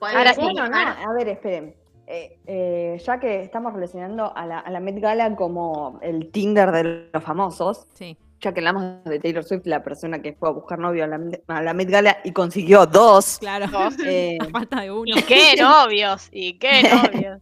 Ahora 0.00 0.34
sí. 0.34 0.40
Bueno, 0.40 0.68
no, 0.68 0.76
a 0.76 1.12
ver, 1.14 1.28
esperen. 1.28 1.74
Eh, 2.06 2.38
eh, 2.46 3.02
ya 3.04 3.20
que 3.20 3.42
estamos 3.42 3.72
relacionando 3.72 4.36
a 4.36 4.44
la, 4.46 4.58
a 4.58 4.70
la 4.70 4.80
Met 4.80 4.98
Gala 4.98 5.36
como 5.36 6.00
el 6.02 6.30
Tinder 6.32 6.72
de 6.72 7.08
los 7.12 7.22
famosos, 7.22 7.86
Sí. 7.94 8.16
ya 8.40 8.52
que 8.52 8.58
hablamos 8.60 9.04
de 9.04 9.20
Taylor 9.20 9.44
Swift, 9.44 9.64
la 9.66 9.84
persona 9.84 10.20
que 10.20 10.32
fue 10.32 10.48
a 10.48 10.52
buscar 10.52 10.78
novio 10.80 11.04
a 11.04 11.06
la, 11.06 11.20
a 11.46 11.62
la 11.62 11.72
Met 11.72 11.88
Gala 11.88 12.18
y 12.24 12.32
consiguió 12.32 12.86
dos. 12.86 13.38
Claro. 13.38 13.66
eh, 14.04 14.38
A 14.40 14.44
falta 14.46 14.80
de 14.80 14.90
uno. 14.90 15.04
¿Y 15.04 15.22
qué 15.22 15.54
novios? 15.60 16.28
¿Y 16.32 16.54
qué 16.58 16.82
novios? 17.12 17.40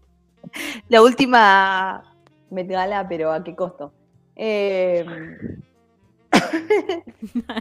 la 0.88 1.00
última 1.02 2.04
Met 2.50 2.68
Gala, 2.68 3.08
pero 3.08 3.32
¿a 3.32 3.42
qué 3.42 3.54
costo? 3.54 3.92
Eh, 4.36 5.04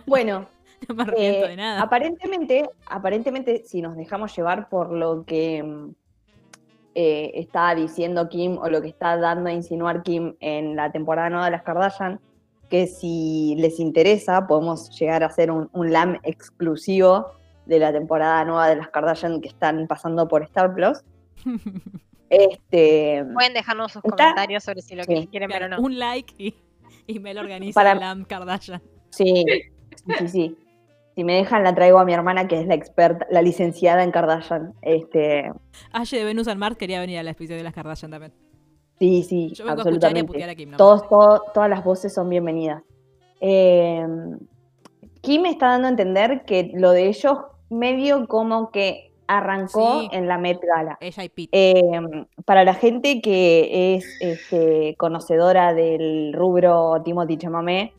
bueno, 0.06 0.48
No 0.90 0.96
me 0.96 1.04
arrepiento 1.04 1.46
Eh, 1.46 1.50
de 1.50 1.56
nada. 1.56 1.82
Aparentemente, 1.82 2.70
aparentemente, 2.88 3.64
si 3.66 3.82
nos 3.82 3.96
dejamos 3.98 4.36
llevar 4.36 4.70
por 4.70 4.92
lo 4.92 5.24
que 5.26 5.64
mm, 5.64 5.90
eh, 6.96 7.32
está 7.36 7.74
diciendo 7.76 8.28
Kim 8.30 8.58
o 8.58 8.70
lo 8.70 8.82
que 8.82 8.88
está 8.90 9.18
dando 9.18 9.50
a 9.50 9.54
insinuar 9.54 10.04
Kim 10.04 10.36
en 10.40 10.76
la 10.76 10.92
temporada 10.92 11.30
nueva 11.30 11.46
de 11.46 11.52
las 11.52 11.64
Kardashian, 11.64 12.20
que 12.70 12.86
si 12.88 13.56
les 13.58 13.80
interesa, 13.80 14.46
podemos 14.48 14.90
llegar 15.00 15.24
a 15.24 15.28
hacer 15.28 15.52
un, 15.52 15.70
un 15.74 15.92
LAM 15.94 16.20
exclusivo 16.24 17.32
de 17.66 17.80
la 17.80 17.92
temporada 17.94 18.44
nueva 18.46 18.68
de 18.70 18.76
las 18.78 18.90
Kardashian 18.90 19.42
que 19.42 19.48
están 19.50 19.88
pasando 19.88 20.28
por 20.28 20.44
Star 20.44 20.74
Plus. 20.74 21.04
Este, 22.30 23.24
Pueden 23.34 23.54
dejarnos 23.54 23.94
sus 23.94 24.04
Está- 24.04 24.18
comentarios 24.32 24.62
sobre 24.64 24.82
si 24.82 24.96
lo 24.96 25.04
Sí. 25.06 25.14
que 25.14 25.28
quieren 25.28 25.50
ver 25.50 25.64
o 25.64 25.70
no. 25.70 25.80
Un 25.80 25.98
like 25.98 26.34
y, 26.38 26.54
y 27.08 27.20
me 27.20 27.34
lo 27.34 27.40
organiza 27.40 27.74
Para- 27.80 27.96
Lam 27.96 28.26
Kardashian. 28.26 28.82
sí, 29.12 29.46
sí, 29.96 30.14
sí, 30.20 30.28
sí. 30.28 30.58
Si 31.18 31.24
me 31.24 31.34
dejan, 31.34 31.64
la 31.64 31.74
traigo 31.74 31.98
a 31.98 32.06
mi 32.06 32.14
hermana, 32.14 32.48
que 32.48 32.60
es 32.62 32.68
la 32.68 32.76
experta, 32.76 33.26
la 33.32 33.42
licenciada 33.42 34.04
en 34.04 34.12
Kardashian. 34.12 34.74
Este, 34.84 35.52
Aye 35.92 36.18
de 36.20 36.24
Venus 36.24 36.48
and 36.48 36.60
Mars 36.60 36.78
quería 36.78 37.00
venir 37.00 37.18
al 37.18 37.28
episodio 37.28 37.58
de 37.58 37.64
las 37.64 37.74
Kardashian 37.74 38.12
también. 38.12 38.34
Sí, 39.00 39.24
sí, 39.24 39.50
Yo 39.56 39.66
vengo 39.66 39.80
a 39.80 39.82
escuchar 39.82 40.12
y 40.16 40.20
a 40.20 40.22
absolutamente. 40.22 40.28
putear 40.28 40.50
a 40.52 40.56
Kim. 40.56 40.70
¿no? 40.70 40.78
Todos, 40.78 41.10
todo- 41.10 41.44
todas 41.56 41.72
las 41.72 41.84
voces 41.84 42.14
son 42.14 42.30
bienvenidas. 42.30 42.84
Eh, 43.42 44.06
Kim 45.22 45.48
está 45.48 45.70
dando 45.70 45.88
a 45.88 45.90
entender 45.90 46.44
que 46.46 46.70
lo 46.76 46.92
de 46.92 47.08
ellos 47.08 47.36
medio 47.72 48.28
como 48.28 48.70
que 48.70 49.12
arrancó 49.26 50.02
Sí. 50.02 50.10
en 50.12 50.28
la 50.28 50.38
Met 50.38 50.60
Gala. 50.62 51.00
Ella 51.02 51.24
y 51.24 51.30
Pete. 51.30 51.50
Eh, 51.52 51.82
para 52.46 52.64
la 52.64 52.76
gente 52.76 53.22
que 53.22 53.96
es 53.96 54.18
este, 54.22 54.94
conocedora 55.00 55.74
del 55.74 56.32
rubro 56.34 57.02
Timothy 57.04 57.38
Chamamé, 57.38 57.94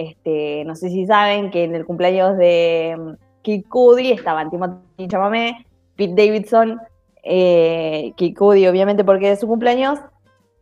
este, 0.00 0.64
no 0.64 0.74
sé 0.76 0.88
si 0.88 1.04
saben 1.04 1.50
que 1.50 1.64
en 1.64 1.74
el 1.74 1.84
cumpleaños 1.84 2.38
de 2.38 2.96
mm, 2.98 3.42
Kid 3.42 3.66
Cudi 3.68 4.12
estaban 4.12 4.50
Timothy 4.50 5.08
Chamamé, 5.08 5.66
Pete 5.96 6.14
Davidson, 6.14 6.80
eh, 7.22 8.12
Kid 8.16 8.34
Cudi 8.34 8.66
obviamente 8.66 9.04
porque 9.04 9.32
es 9.32 9.40
su 9.40 9.46
cumpleaños, 9.46 9.98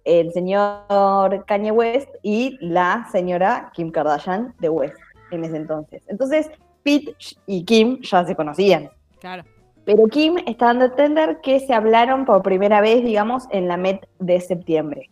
el 0.05 0.33
señor 0.33 1.45
Kanye 1.47 1.71
West 1.71 2.09
y 2.23 2.59
la 2.61 3.07
señora 3.13 3.71
Kim 3.75 3.93
Kardashian 3.93 4.55
de 4.59 4.69
West 4.71 4.99
en 5.31 5.45
ese 5.45 5.57
entonces. 5.57 6.03
Entonces, 6.09 6.51
Pete 6.83 7.15
y 7.47 7.65
Kim 7.65 8.01
ya 8.03 8.25
se 8.25 8.35
conocían. 8.35 8.91
Claro. 9.21 9.45
Pero 9.85 10.09
Kim 10.09 10.39
está 10.47 10.67
dando 10.67 10.87
a 10.87 10.89
entender 10.89 11.41
que 11.43 11.61
se 11.61 11.75
hablaron 11.75 12.25
por 12.25 12.43
primera 12.43 12.81
vez, 12.81 13.05
digamos, 13.05 13.45
en 13.51 13.69
la 13.69 13.77
Met 13.77 14.09
de 14.19 14.41
septiembre. 14.41 15.11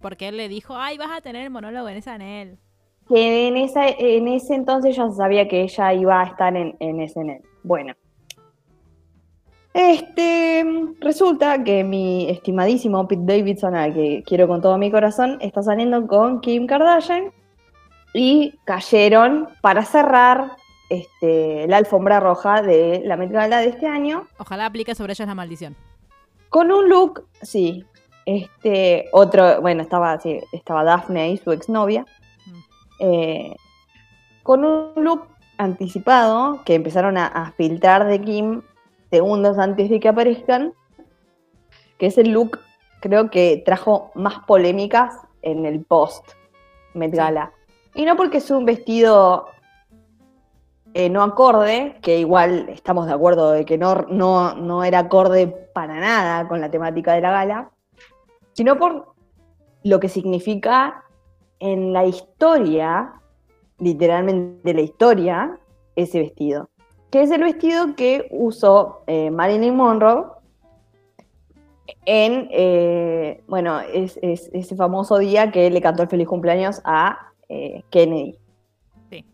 Porque 0.00 0.28
él 0.28 0.36
le 0.36 0.48
dijo, 0.48 0.76
ay, 0.76 0.98
vas 0.98 1.10
a 1.10 1.20
tener 1.20 1.42
el 1.42 1.50
monólogo 1.50 1.88
en 1.88 1.96
esa 1.96 2.14
anel. 2.14 2.58
Que 3.10 3.48
en, 3.48 3.56
esa, 3.56 3.88
en 3.88 4.28
ese 4.28 4.54
entonces 4.54 4.94
ya 4.96 5.10
sabía 5.10 5.48
que 5.48 5.62
ella 5.62 5.92
iba 5.92 6.20
a 6.20 6.26
estar 6.26 6.56
en, 6.56 6.76
en 6.78 7.08
SNL. 7.08 7.42
Bueno. 7.64 7.94
Este, 9.74 10.64
resulta 11.00 11.62
que 11.64 11.82
mi 11.84 12.30
estimadísimo 12.30 13.06
Pete 13.08 13.22
Davidson, 13.24 13.74
al 13.74 13.92
que 13.94 14.22
quiero 14.24 14.46
con 14.46 14.60
todo 14.60 14.78
mi 14.78 14.90
corazón, 14.90 15.38
está 15.40 15.62
saliendo 15.62 16.06
con 16.06 16.40
Kim 16.40 16.66
Kardashian 16.66 17.32
y 18.14 18.54
cayeron 18.64 19.48
para 19.60 19.84
cerrar 19.84 20.56
este, 20.88 21.66
la 21.68 21.76
alfombra 21.78 22.18
roja 22.20 22.62
de 22.62 23.02
la 23.04 23.16
Met 23.16 23.30
Gala 23.30 23.60
de 23.60 23.68
este 23.68 23.86
año 23.86 24.26
Ojalá 24.38 24.66
aplique 24.66 24.94
sobre 24.96 25.12
ellas 25.12 25.28
la 25.28 25.34
maldición. 25.34 25.76
con 26.48 26.72
un 26.72 26.88
look, 26.88 27.26
sí, 27.42 27.84
este, 28.26 29.08
otro, 29.12 29.60
bueno, 29.60 29.82
estaba, 29.82 30.18
sí, 30.18 30.40
estaba 30.52 30.82
Daphne 30.82 31.20
ahí, 31.22 31.36
su 31.36 31.52
exnovia, 31.52 32.04
eh, 33.00 33.56
con 34.42 34.64
un 34.64 34.92
look 34.96 35.26
anticipado 35.58 36.62
que 36.64 36.74
empezaron 36.74 37.18
a, 37.18 37.26
a 37.26 37.52
filtrar 37.52 38.06
de 38.06 38.20
Kim 38.20 38.62
segundos 39.10 39.58
antes 39.58 39.90
de 39.90 40.00
que 40.00 40.08
aparezcan, 40.08 40.72
que 41.98 42.06
es 42.06 42.16
el 42.16 42.30
look, 42.30 42.60
creo 43.00 43.30
que 43.30 43.62
trajo 43.64 44.12
más 44.14 44.38
polémicas 44.46 45.14
en 45.42 45.66
el 45.66 45.84
post 45.84 46.24
Met 46.94 47.14
Gala. 47.14 47.52
Y 47.94 48.04
no 48.04 48.16
porque 48.16 48.38
es 48.38 48.50
un 48.50 48.64
vestido 48.64 49.48
eh, 50.92 51.08
no 51.08 51.22
acorde, 51.22 51.96
que 52.02 52.18
igual 52.18 52.68
estamos 52.68 53.06
de 53.06 53.12
acuerdo 53.12 53.52
de 53.52 53.64
que 53.64 53.78
no, 53.78 53.94
no, 54.08 54.54
no 54.54 54.82
era 54.82 55.00
acorde 55.00 55.46
para 55.46 56.00
nada 56.00 56.48
con 56.48 56.60
la 56.60 56.70
temática 56.70 57.12
de 57.12 57.20
la 57.20 57.30
gala, 57.30 57.70
sino 58.54 58.76
por 58.76 59.14
lo 59.84 60.00
que 60.00 60.08
significa 60.08 61.04
en 61.60 61.92
la 61.92 62.04
historia, 62.06 63.12
literalmente 63.78 64.74
la 64.74 64.80
historia, 64.80 65.58
ese 65.96 66.18
vestido. 66.20 66.68
Que 67.10 67.22
es 67.22 67.30
el 67.30 67.42
vestido 67.42 67.94
que 67.96 68.28
usó 68.30 69.02
eh, 69.06 69.30
Marilyn 69.30 69.74
Monroe 69.76 70.24
en, 72.06 72.48
eh, 72.52 73.42
bueno, 73.48 73.80
es, 73.80 74.18
es- 74.22 74.48
ese 74.52 74.76
famoso 74.76 75.18
día 75.18 75.50
que 75.50 75.70
le 75.70 75.80
cantó 75.80 76.02
el 76.02 76.08
feliz 76.08 76.28
cumpleaños 76.28 76.80
a 76.84 77.32
eh, 77.48 77.82
Kennedy. 77.90 78.38
Sí. 79.10 79.24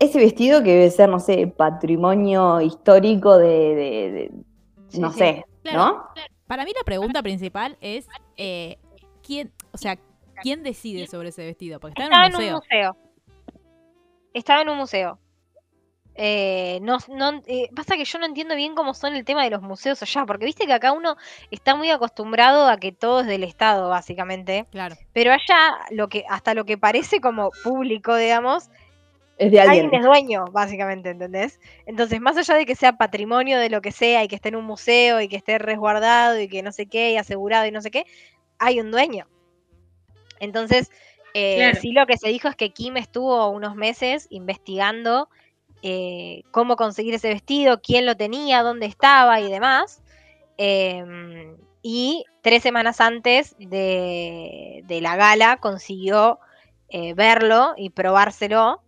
Ese 0.00 0.18
vestido 0.18 0.62
que 0.62 0.70
debe 0.72 0.90
ser, 0.90 1.08
no 1.08 1.20
sé, 1.20 1.46
patrimonio 1.46 2.60
histórico 2.60 3.38
de, 3.38 3.46
de- 3.48 4.10
de- 4.12 4.30
Sí, 4.88 5.00
no 5.00 5.12
sí. 5.12 5.18
sé, 5.20 5.44
Claro. 5.62 5.78
¿no? 5.78 6.04
Para 6.48 6.64
mí 6.64 6.72
la 6.76 6.82
pregunta 6.84 7.22
principal 7.22 7.76
es, 7.80 8.08
eh, 8.36 8.76
¿quién, 9.24 9.52
o 9.72 9.78
sea, 9.78 9.96
quién 10.42 10.62
decide 10.62 11.06
sobre 11.06 11.28
ese 11.30 11.44
vestido? 11.44 11.80
Porque 11.80 12.02
está 12.02 12.04
Estaba 12.04 12.26
en 12.26 12.36
un 12.36 12.40
museo. 12.40 12.56
museo. 12.56 12.96
Estaba 14.34 14.62
en 14.62 14.68
un 14.68 14.78
museo. 14.78 15.18
Eh, 16.22 16.80
no, 16.82 16.98
no, 17.08 17.40
eh, 17.46 17.70
pasa 17.74 17.96
que 17.96 18.04
yo 18.04 18.18
no 18.18 18.26
entiendo 18.26 18.54
bien 18.54 18.74
cómo 18.74 18.92
son 18.94 19.14
el 19.14 19.24
tema 19.24 19.42
de 19.44 19.50
los 19.50 19.62
museos 19.62 20.02
allá, 20.02 20.26
porque 20.26 20.44
viste 20.44 20.66
que 20.66 20.72
acá 20.72 20.92
uno 20.92 21.16
está 21.50 21.74
muy 21.76 21.90
acostumbrado 21.90 22.68
a 22.68 22.76
que 22.76 22.92
todo 22.92 23.20
es 23.20 23.26
del 23.26 23.44
Estado, 23.44 23.88
básicamente. 23.88 24.66
Claro. 24.70 24.96
Pero 25.14 25.32
allá, 25.32 25.78
lo 25.90 26.08
que, 26.08 26.24
hasta 26.28 26.52
lo 26.54 26.64
que 26.64 26.76
parece 26.76 27.20
como 27.20 27.50
público, 27.64 28.16
digamos, 28.16 28.68
Es 29.38 29.50
de 29.50 29.60
alguien. 29.60 29.84
alguien 29.86 30.00
es 30.02 30.06
dueño, 30.06 30.44
básicamente, 30.52 31.10
¿entendés? 31.10 31.58
Entonces, 31.86 32.20
más 32.20 32.36
allá 32.36 32.54
de 32.56 32.66
que 32.66 32.74
sea 32.74 32.98
patrimonio 32.98 33.58
de 33.58 33.70
lo 33.70 33.80
que 33.80 33.92
sea 33.92 34.22
y 34.22 34.28
que 34.28 34.34
esté 34.36 34.50
en 34.50 34.56
un 34.56 34.64
museo 34.66 35.20
y 35.22 35.28
que 35.28 35.36
esté 35.36 35.58
resguardado 35.58 36.38
y 36.38 36.48
que 36.48 36.62
no 36.62 36.72
sé 36.72 36.86
qué 36.86 37.12
y 37.12 37.16
asegurado 37.16 37.64
y 37.66 37.70
no 37.70 37.80
sé 37.80 37.90
qué, 37.90 38.04
hay 38.58 38.78
un 38.80 38.90
dueño. 38.90 39.26
Entonces, 40.40 40.90
eh, 41.34 41.72
Claro. 41.72 41.76
sí 41.76 41.92
lo 41.92 42.06
que 42.06 42.18
se 42.18 42.28
dijo 42.30 42.48
es 42.48 42.56
que 42.56 42.72
Kim 42.72 42.96
estuvo 42.98 43.48
unos 43.50 43.76
meses 43.76 44.26
investigando 44.30 45.30
eh, 45.82 46.42
cómo 46.52 46.76
conseguir 46.76 47.14
ese 47.14 47.28
vestido, 47.30 47.80
quién 47.82 48.06
lo 48.06 48.16
tenía, 48.16 48.62
dónde 48.62 48.86
estaba 48.86 49.40
y 49.40 49.50
demás. 49.50 50.02
Em, 50.58 51.56
y 51.82 52.24
tres 52.42 52.62
semanas 52.62 53.00
antes 53.00 53.56
de, 53.58 54.82
de 54.86 55.00
la 55.02 55.16
gala 55.16 55.58
consiguió 55.58 56.40
eh, 56.88 57.14
verlo 57.14 57.74
y 57.76 57.90
probárselo. 57.90 58.82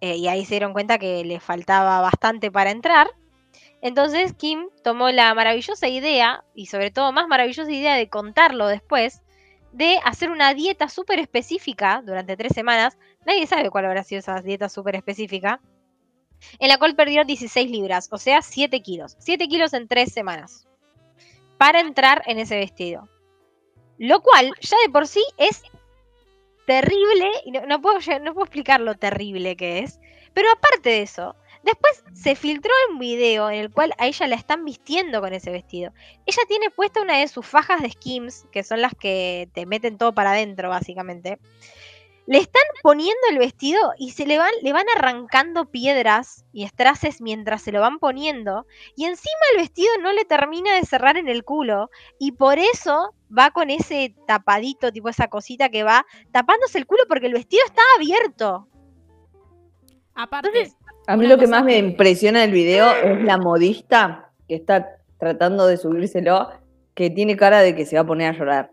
eh, 0.00 0.16
y 0.16 0.28
ahí 0.28 0.44
se 0.44 0.54
dieron 0.54 0.72
cuenta 0.74 0.98
que 0.98 1.24
le 1.24 1.40
faltaba 1.40 2.00
bastante 2.00 2.50
para 2.52 2.70
entrar. 2.70 3.08
Entonces 3.82 4.34
Kim 4.34 4.68
tomó 4.82 5.10
la 5.10 5.34
maravillosa 5.34 5.88
idea, 5.88 6.44
y 6.54 6.66
sobre 6.66 6.90
todo 6.90 7.12
más 7.12 7.28
maravillosa 7.28 7.70
idea 7.72 7.94
de 7.96 8.08
contarlo 8.08 8.66
después, 8.68 9.22
de 9.78 10.00
hacer 10.04 10.30
una 10.30 10.54
dieta 10.54 10.88
súper 10.88 11.20
específica 11.20 12.02
durante 12.04 12.36
tres 12.36 12.52
semanas. 12.52 12.98
Nadie 13.24 13.46
sabe 13.46 13.70
cuál 13.70 13.84
habrá 13.84 14.02
sido 14.02 14.18
esa 14.18 14.42
dieta 14.42 14.68
súper 14.68 14.96
específica. 14.96 15.60
En 16.58 16.68
la 16.68 16.78
cual 16.78 16.96
perdió 16.96 17.24
16 17.24 17.70
libras, 17.70 18.08
o 18.10 18.18
sea, 18.18 18.42
7 18.42 18.82
kilos. 18.82 19.16
7 19.20 19.46
kilos 19.46 19.72
en 19.74 19.86
tres 19.86 20.12
semanas. 20.12 20.66
Para 21.58 21.78
entrar 21.78 22.22
en 22.26 22.40
ese 22.40 22.56
vestido. 22.56 23.08
Lo 23.98 24.20
cual, 24.20 24.52
ya 24.60 24.76
de 24.84 24.92
por 24.92 25.06
sí, 25.06 25.22
es 25.36 25.62
terrible. 26.66 27.30
No, 27.46 27.66
no 27.66 27.80
puedo, 27.80 27.98
no 28.20 28.34
puedo 28.34 28.46
explicar 28.46 28.80
lo 28.80 28.96
terrible 28.96 29.56
que 29.56 29.78
es. 29.78 30.00
Pero 30.34 30.50
aparte 30.50 30.90
de 30.90 31.02
eso, 31.02 31.36
después 31.62 32.04
se 32.14 32.34
filtró 32.34 32.72
un 32.90 32.98
video 32.98 33.50
en 33.50 33.60
el 33.60 33.70
cual 33.70 33.92
a 33.98 34.06
ella 34.06 34.26
la 34.26 34.36
están 34.36 34.64
vistiendo 34.64 35.20
con 35.20 35.32
ese 35.32 35.50
vestido. 35.50 35.92
Ella 36.26 36.42
tiene 36.48 36.70
puesta 36.70 37.02
una 37.02 37.18
de 37.18 37.28
sus 37.28 37.46
fajas 37.46 37.82
de 37.82 37.90
skims, 37.90 38.46
que 38.52 38.62
son 38.62 38.80
las 38.80 38.94
que 38.94 39.48
te 39.54 39.66
meten 39.66 39.98
todo 39.98 40.14
para 40.14 40.32
adentro, 40.32 40.68
básicamente. 40.68 41.38
Le 42.26 42.38
están 42.38 42.62
poniendo 42.82 43.22
el 43.30 43.38
vestido 43.38 43.94
y 43.96 44.10
se 44.10 44.26
le 44.26 44.36
van, 44.36 44.52
le 44.62 44.74
van 44.74 44.84
arrancando 44.94 45.70
piedras 45.70 46.44
y 46.52 46.64
estraces 46.64 47.22
mientras 47.22 47.62
se 47.62 47.72
lo 47.72 47.80
van 47.80 47.98
poniendo. 47.98 48.66
Y 48.96 49.06
encima 49.06 49.40
el 49.52 49.62
vestido 49.62 49.88
no 50.02 50.12
le 50.12 50.26
termina 50.26 50.74
de 50.74 50.84
cerrar 50.84 51.16
en 51.16 51.28
el 51.28 51.42
culo. 51.42 51.90
Y 52.18 52.32
por 52.32 52.58
eso 52.58 53.14
va 53.36 53.50
con 53.50 53.70
ese 53.70 54.14
tapadito, 54.26 54.92
tipo 54.92 55.08
esa 55.08 55.28
cosita 55.28 55.70
que 55.70 55.84
va 55.84 56.04
tapándose 56.30 56.76
el 56.76 56.86
culo 56.86 57.04
porque 57.08 57.28
el 57.28 57.32
vestido 57.32 57.62
está 57.64 57.80
abierto. 57.96 58.68
Aparte, 60.14 60.48
Entonces, 60.48 60.76
A 61.08 61.16
mí 61.16 61.24
Una 61.24 61.34
lo 61.36 61.40
que 61.40 61.46
más 61.46 61.64
me 61.64 61.78
impresiona 61.78 62.42
del 62.42 62.52
video 62.52 62.90
es 63.02 63.24
la 63.24 63.38
modista 63.38 64.30
que 64.46 64.54
está 64.56 64.98
tratando 65.18 65.66
de 65.66 65.76
subírselo, 65.78 66.50
que 66.94 67.08
tiene 67.10 67.34
cara 67.36 67.60
de 67.60 67.74
que 67.74 67.86
se 67.86 67.96
va 67.96 68.02
a 68.02 68.06
poner 68.06 68.34
a 68.34 68.38
llorar. 68.38 68.70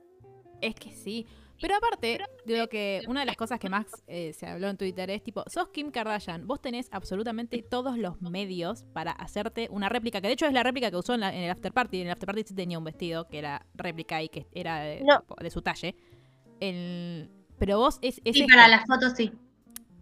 es 0.62 0.76
que 0.76 0.92
sí. 0.92 1.26
Pero 1.62 1.76
aparte, 1.78 2.20
de 2.46 2.58
lo 2.58 2.68
que 2.68 3.02
una 3.08 3.22
de 3.22 3.26
las 3.26 3.38
cosas 3.38 3.58
que 3.60 3.70
más 3.70 3.86
eh, 4.08 4.34
se 4.34 4.46
habló 4.46 4.68
en 4.68 4.76
Twitter 4.76 5.10
es 5.10 5.24
tipo, 5.24 5.44
sos 5.48 5.70
Kim 5.70 5.90
Kardashian, 5.90 6.46
vos 6.46 6.62
tenés 6.62 6.90
absolutamente 6.92 7.64
todos 7.64 7.98
los 7.98 8.22
medios 8.22 8.84
para 8.94 9.12
hacerte 9.14 9.70
una 9.72 9.88
réplica, 9.88 10.20
que 10.20 10.28
de 10.28 10.34
hecho 10.34 10.46
es 10.48 10.52
la 10.54 10.64
réplica 10.64 10.92
que 10.92 10.98
usó 10.98 11.14
en, 11.14 11.22
la- 11.22 11.34
en 11.34 11.44
el 11.44 11.50
after 11.52 11.72
party. 11.72 12.02
En 12.02 12.08
el 12.08 12.12
after 12.14 12.28
party 12.28 12.44
sí 12.46 12.54
tenía 12.54 12.78
un 12.78 12.84
vestido 12.84 13.30
que 13.30 13.40
era 13.40 13.66
réplica 13.74 14.22
y 14.22 14.28
que 14.28 14.46
era 14.52 14.80
de, 14.82 15.02
No. 15.06 15.22
tipo, 15.22 15.36
de 15.42 15.50
su 15.50 15.62
talle. 15.62 15.96
El- 16.60 17.30
pero 17.58 17.78
vos 17.78 18.00
es, 18.02 18.20
es 18.26 18.34
Sí, 18.36 18.46
para 18.46 18.68
las 18.68 18.86
fotos 18.86 19.14
sí. 19.16 19.32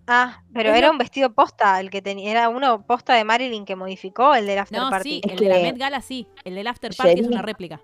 Ah, 0.08 0.44
pero 0.54 0.72
Es 0.72 0.78
era 0.78 0.88
lo- 0.88 0.94
un 0.94 0.98
vestido 0.98 1.34
posta, 1.34 1.80
el 1.80 1.90
que 1.90 2.02
tenía, 2.02 2.30
era 2.32 2.50
uno 2.50 2.86
posta 2.86 3.14
de 3.16 3.24
Marilyn 3.24 3.64
que 3.66 3.76
modificó 3.76 4.36
el 4.36 4.46
del 4.46 4.60
after 4.60 4.80
No, 4.80 4.90
party. 4.90 5.10
sí, 5.10 5.22
Es 5.26 5.32
el 5.34 5.38
de 5.40 5.50
la 5.50 5.60
Met 5.60 5.78
Gala 5.78 6.02
sí. 6.02 6.28
El 6.44 6.56
del 6.56 6.68
after 6.68 6.92
party 6.96 7.12
es 7.14 7.20
Sherry- 7.22 7.28
una 7.34 7.42
réplica. 7.42 7.80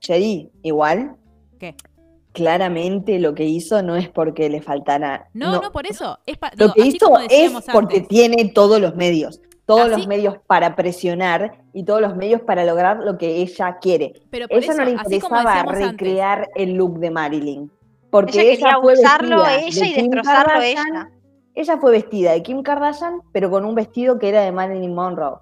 Shady, 0.00 0.50
igual, 0.62 1.16
¿Qué? 1.58 1.74
claramente 2.32 3.18
lo 3.18 3.34
que 3.34 3.44
hizo 3.44 3.82
no 3.82 3.96
es 3.96 4.08
porque 4.08 4.48
le 4.48 4.60
faltara. 4.62 5.28
No, 5.32 5.60
no, 5.60 5.72
por 5.72 5.86
eso. 5.86 6.18
Es 6.26 6.36
pa- 6.38 6.52
Lo 6.56 6.72
que 6.72 6.82
así 6.82 6.96
hizo 6.96 7.18
es 7.28 7.52
porque 7.72 7.96
antes. 7.96 8.08
tiene 8.08 8.50
todos 8.54 8.80
los 8.80 8.94
medios. 8.94 9.40
Todos 9.66 9.82
Así- 9.86 9.90
los 9.96 10.06
medios 10.06 10.36
para 10.46 10.76
presionar 10.76 11.58
y 11.74 11.84
todos 11.84 12.00
los 12.00 12.16
medios 12.16 12.40
para 12.40 12.64
lograr 12.64 12.98
lo 13.00 13.18
que 13.18 13.36
ella 13.42 13.76
quiere. 13.82 14.14
Pero 14.30 14.48
por 14.48 14.56
ella 14.58 14.72
eso, 14.72 14.78
no 14.78 14.84
le 14.84 14.92
interesaba 14.92 15.60
antes, 15.60 15.78
recrear 15.90 16.48
el 16.54 16.72
look 16.74 16.98
de 17.00 17.10
Marilyn. 17.10 17.70
Porque 18.10 18.40
Ella 18.40 18.42
ella, 18.52 18.56
quería 18.56 18.80
fue 18.80 18.92
usarlo 18.94 19.36
vestida 19.44 19.60
ella 19.60 19.80
de 19.82 19.86
y 19.88 19.94
Kim 19.94 20.10
destrozarlo 20.10 20.48
Kardashian. 20.52 20.86
ella. 20.88 21.10
Ella 21.54 21.76
fue 21.78 21.90
vestida 21.92 22.32
de 22.32 22.42
Kim 22.42 22.62
Kardashian, 22.62 23.20
pero 23.32 23.50
con 23.50 23.64
un 23.64 23.74
vestido 23.74 24.18
que 24.18 24.28
era 24.28 24.42
de 24.42 24.52
Marilyn 24.52 24.94
Monroe. 24.94 25.38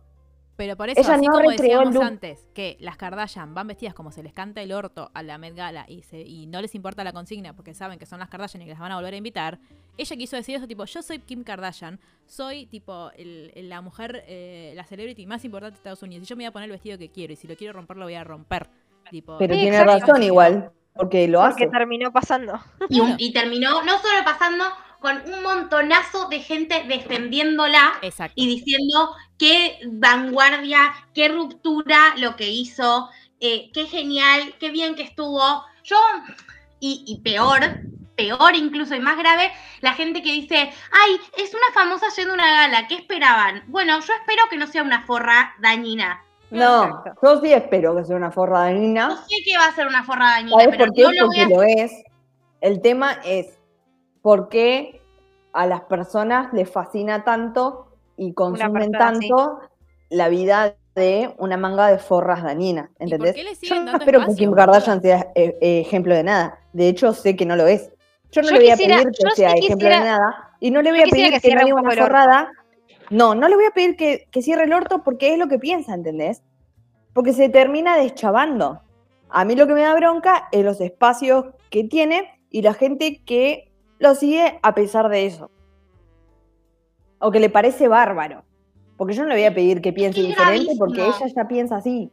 Pero 0.56 0.74
por 0.74 0.88
eso, 0.88 0.98
Ella 0.98 1.14
así 1.16 1.26
no 1.26 1.32
como 1.34 1.50
decíamos 1.50 1.92
look. 1.92 2.02
antes, 2.02 2.48
que 2.54 2.78
las 2.80 2.96
Kardashian 2.96 3.52
van 3.52 3.66
vestidas 3.66 3.92
como 3.92 4.10
se 4.10 4.22
les 4.22 4.32
canta 4.32 4.62
el 4.62 4.72
orto 4.72 5.10
a 5.12 5.22
la 5.22 5.36
Met 5.36 5.54
Gala 5.54 5.84
y, 5.86 6.00
se- 6.02 6.22
y 6.22 6.46
no 6.46 6.62
les 6.62 6.74
importa 6.74 7.04
la 7.04 7.12
consigna 7.12 7.52
porque 7.54 7.74
saben 7.74 7.98
que 7.98 8.06
son 8.06 8.20
las 8.20 8.30
Kardashian 8.30 8.62
y 8.62 8.64
que 8.64 8.70
las 8.70 8.80
van 8.80 8.90
a 8.92 8.96
volver 8.96 9.12
a 9.12 9.16
invitar, 9.18 9.58
ella 9.98 10.16
quiso 10.16 10.34
decir 10.36 10.56
eso, 10.56 10.66
tipo, 10.66 10.86
yo 10.86 11.02
soy 11.02 11.18
Kim 11.18 11.44
Kardashian, 11.44 12.00
soy 12.24 12.64
tipo 12.64 13.10
el- 13.18 13.52
el- 13.54 13.68
la 13.68 13.82
mujer, 13.82 14.24
eh, 14.26 14.72
la 14.74 14.84
celebrity 14.84 15.26
más 15.26 15.44
importante 15.44 15.72
de 15.74 15.76
Estados 15.76 16.02
Unidos 16.02 16.22
y 16.24 16.26
yo 16.26 16.36
me 16.36 16.44
voy 16.44 16.46
a 16.48 16.52
poner 16.52 16.68
el 16.70 16.72
vestido 16.72 16.96
que 16.96 17.10
quiero 17.10 17.34
y 17.34 17.36
si 17.36 17.46
lo 17.46 17.54
quiero 17.54 17.74
romper 17.74 17.98
lo 17.98 18.06
voy 18.06 18.14
a 18.14 18.24
romper. 18.24 18.70
Tipo, 19.10 19.36
Pero 19.36 19.54
tiene 19.54 19.84
razón 19.84 20.22
igual, 20.22 20.72
porque 20.96 21.28
lo 21.28 21.40
Porque 21.40 21.64
hace. 21.64 21.66
terminó 21.66 22.12
pasando. 22.12 22.60
Y, 22.88 23.00
un- 23.00 23.14
y 23.18 23.32
terminó 23.32 23.82
no 23.82 23.98
solo 24.00 24.24
pasando 24.24 24.64
con 25.00 25.20
un 25.32 25.42
montonazo 25.42 26.28
de 26.28 26.40
gente 26.40 26.84
defendiéndola 26.88 27.94
Exacto. 28.02 28.32
y 28.34 28.46
diciendo 28.46 29.14
qué 29.38 29.78
vanguardia, 29.86 30.92
qué 31.14 31.28
ruptura 31.28 32.14
lo 32.16 32.34
que 32.36 32.48
hizo, 32.50 33.08
eh, 33.40 33.70
qué 33.72 33.86
genial, 33.86 34.54
qué 34.58 34.70
bien 34.70 34.94
que 34.94 35.02
estuvo. 35.02 35.64
Yo, 35.84 35.96
y, 36.80 37.04
y 37.06 37.20
peor, 37.20 37.60
peor 38.16 38.56
incluso 38.56 38.94
y 38.94 39.00
más 39.00 39.18
grave, 39.18 39.52
la 39.82 39.92
gente 39.92 40.22
que 40.22 40.32
dice, 40.32 40.56
ay, 40.90 41.20
es 41.36 41.52
una 41.54 41.72
famosa 41.74 42.06
yendo 42.16 42.32
a 42.32 42.34
una 42.34 42.50
gala, 42.50 42.88
¿qué 42.88 42.94
esperaban? 42.96 43.62
Bueno, 43.68 44.00
yo 44.00 44.12
espero 44.14 44.42
que 44.50 44.56
no 44.56 44.66
sea 44.66 44.82
una 44.82 45.04
forra 45.06 45.54
dañina. 45.60 46.22
No, 46.50 47.04
yo 47.22 47.40
sí 47.40 47.52
espero 47.52 47.96
que 47.96 48.04
sea 48.04 48.16
una 48.16 48.30
forra 48.30 48.64
de 48.64 48.74
No 48.74 49.16
sé 49.16 49.36
que 49.44 49.56
va 49.56 49.66
a 49.66 49.74
ser 49.74 49.86
una 49.86 50.04
forra 50.04 50.26
dañina, 50.30 50.58
¿Sabes 50.58 50.68
pero 50.70 50.86
por 50.86 50.94
qué? 50.94 51.02
no 51.02 51.12
lo 51.12 51.26
voy 51.26 51.40
a 51.40 51.48
lo 51.48 51.62
es. 51.62 51.92
El 52.60 52.80
tema 52.80 53.18
es 53.24 53.58
por 54.22 54.48
qué 54.48 55.02
a 55.52 55.66
las 55.66 55.82
personas 55.82 56.52
les 56.52 56.70
fascina 56.70 57.24
tanto 57.24 57.88
y 58.16 58.32
consumen 58.32 58.90
persona 58.90 58.98
tanto 58.98 59.60
la 60.10 60.28
vida 60.28 60.76
de 60.94 61.34
una 61.38 61.56
manga 61.56 61.88
de 61.88 61.98
forras 61.98 62.42
dañinas, 62.42 62.88
por 62.88 63.02
¿entendés? 63.02 63.34
qué 63.34 63.44
le 63.44 63.54
Yo 63.54 63.74
no 63.76 63.84
dando 63.84 63.98
espero 63.98 64.26
que 64.26 64.34
Kim? 64.34 64.52
Kardashian 64.52 65.02
sea 65.02 65.30
eh, 65.34 65.56
eh, 65.60 65.80
ejemplo 65.80 66.14
de 66.14 66.24
nada. 66.24 66.58
De 66.72 66.88
hecho, 66.88 67.12
sé 67.12 67.36
que 67.36 67.44
no 67.44 67.54
lo 67.54 67.66
es. 67.66 67.90
Yo 68.32 68.42
no 68.42 68.48
Yo 68.48 68.54
le 68.54 68.60
voy 68.60 68.70
a 68.70 68.76
pedir 68.76 69.10
que 69.10 69.22
yo 69.22 69.30
sea 69.34 69.52
ejemplo 69.52 69.88
de 69.88 70.00
nada. 70.00 70.56
Y 70.60 70.70
no 70.70 70.80
le 70.80 70.90
voy 70.90 71.00
yo 71.00 71.06
a 71.06 71.08
pedir 71.10 71.32
que 71.32 71.40
que, 71.40 71.54
no 71.54 71.66
un 71.66 71.72
una 71.84 71.90
forrada. 71.90 72.50
No, 73.10 73.34
no 73.34 73.48
le 73.48 73.56
voy 73.56 73.64
a 73.66 73.70
pedir 73.70 73.96
que, 73.96 74.28
que 74.30 74.42
cierre 74.42 74.64
el 74.64 74.72
orto 74.72 75.02
porque 75.02 75.32
es 75.32 75.38
lo 75.38 75.48
que 75.48 75.58
piensa, 75.58 75.94
¿entendés? 75.94 76.42
Porque 77.12 77.32
se 77.32 77.48
termina 77.48 77.96
deschavando. 77.96 78.80
A 79.28 79.44
mí 79.44 79.54
lo 79.54 79.66
que 79.66 79.74
me 79.74 79.82
da 79.82 79.94
bronca 79.94 80.48
es 80.52 80.64
los 80.64 80.80
espacios 80.80 81.46
que 81.70 81.84
tiene 81.84 82.40
y 82.50 82.62
la 82.62 82.74
gente 82.74 83.22
que 83.24 83.72
lo 83.98 84.14
sigue 84.14 84.58
a 84.62 84.74
pesar 84.74 85.08
de 85.08 85.26
eso. 85.26 85.50
O 87.18 87.30
que 87.30 87.40
le 87.40 87.50
parece 87.50 87.88
bárbaro. 87.88 88.44
Porque 88.96 89.14
yo 89.14 89.22
no 89.22 89.28
le 89.28 89.34
voy 89.34 89.44
a 89.44 89.54
pedir 89.54 89.80
que 89.80 89.92
piense 89.92 90.20
Es 90.20 90.28
diferente 90.28 90.72
porque 90.78 91.04
ella 91.04 91.26
ya 91.34 91.48
piensa 91.48 91.76
así. 91.76 92.10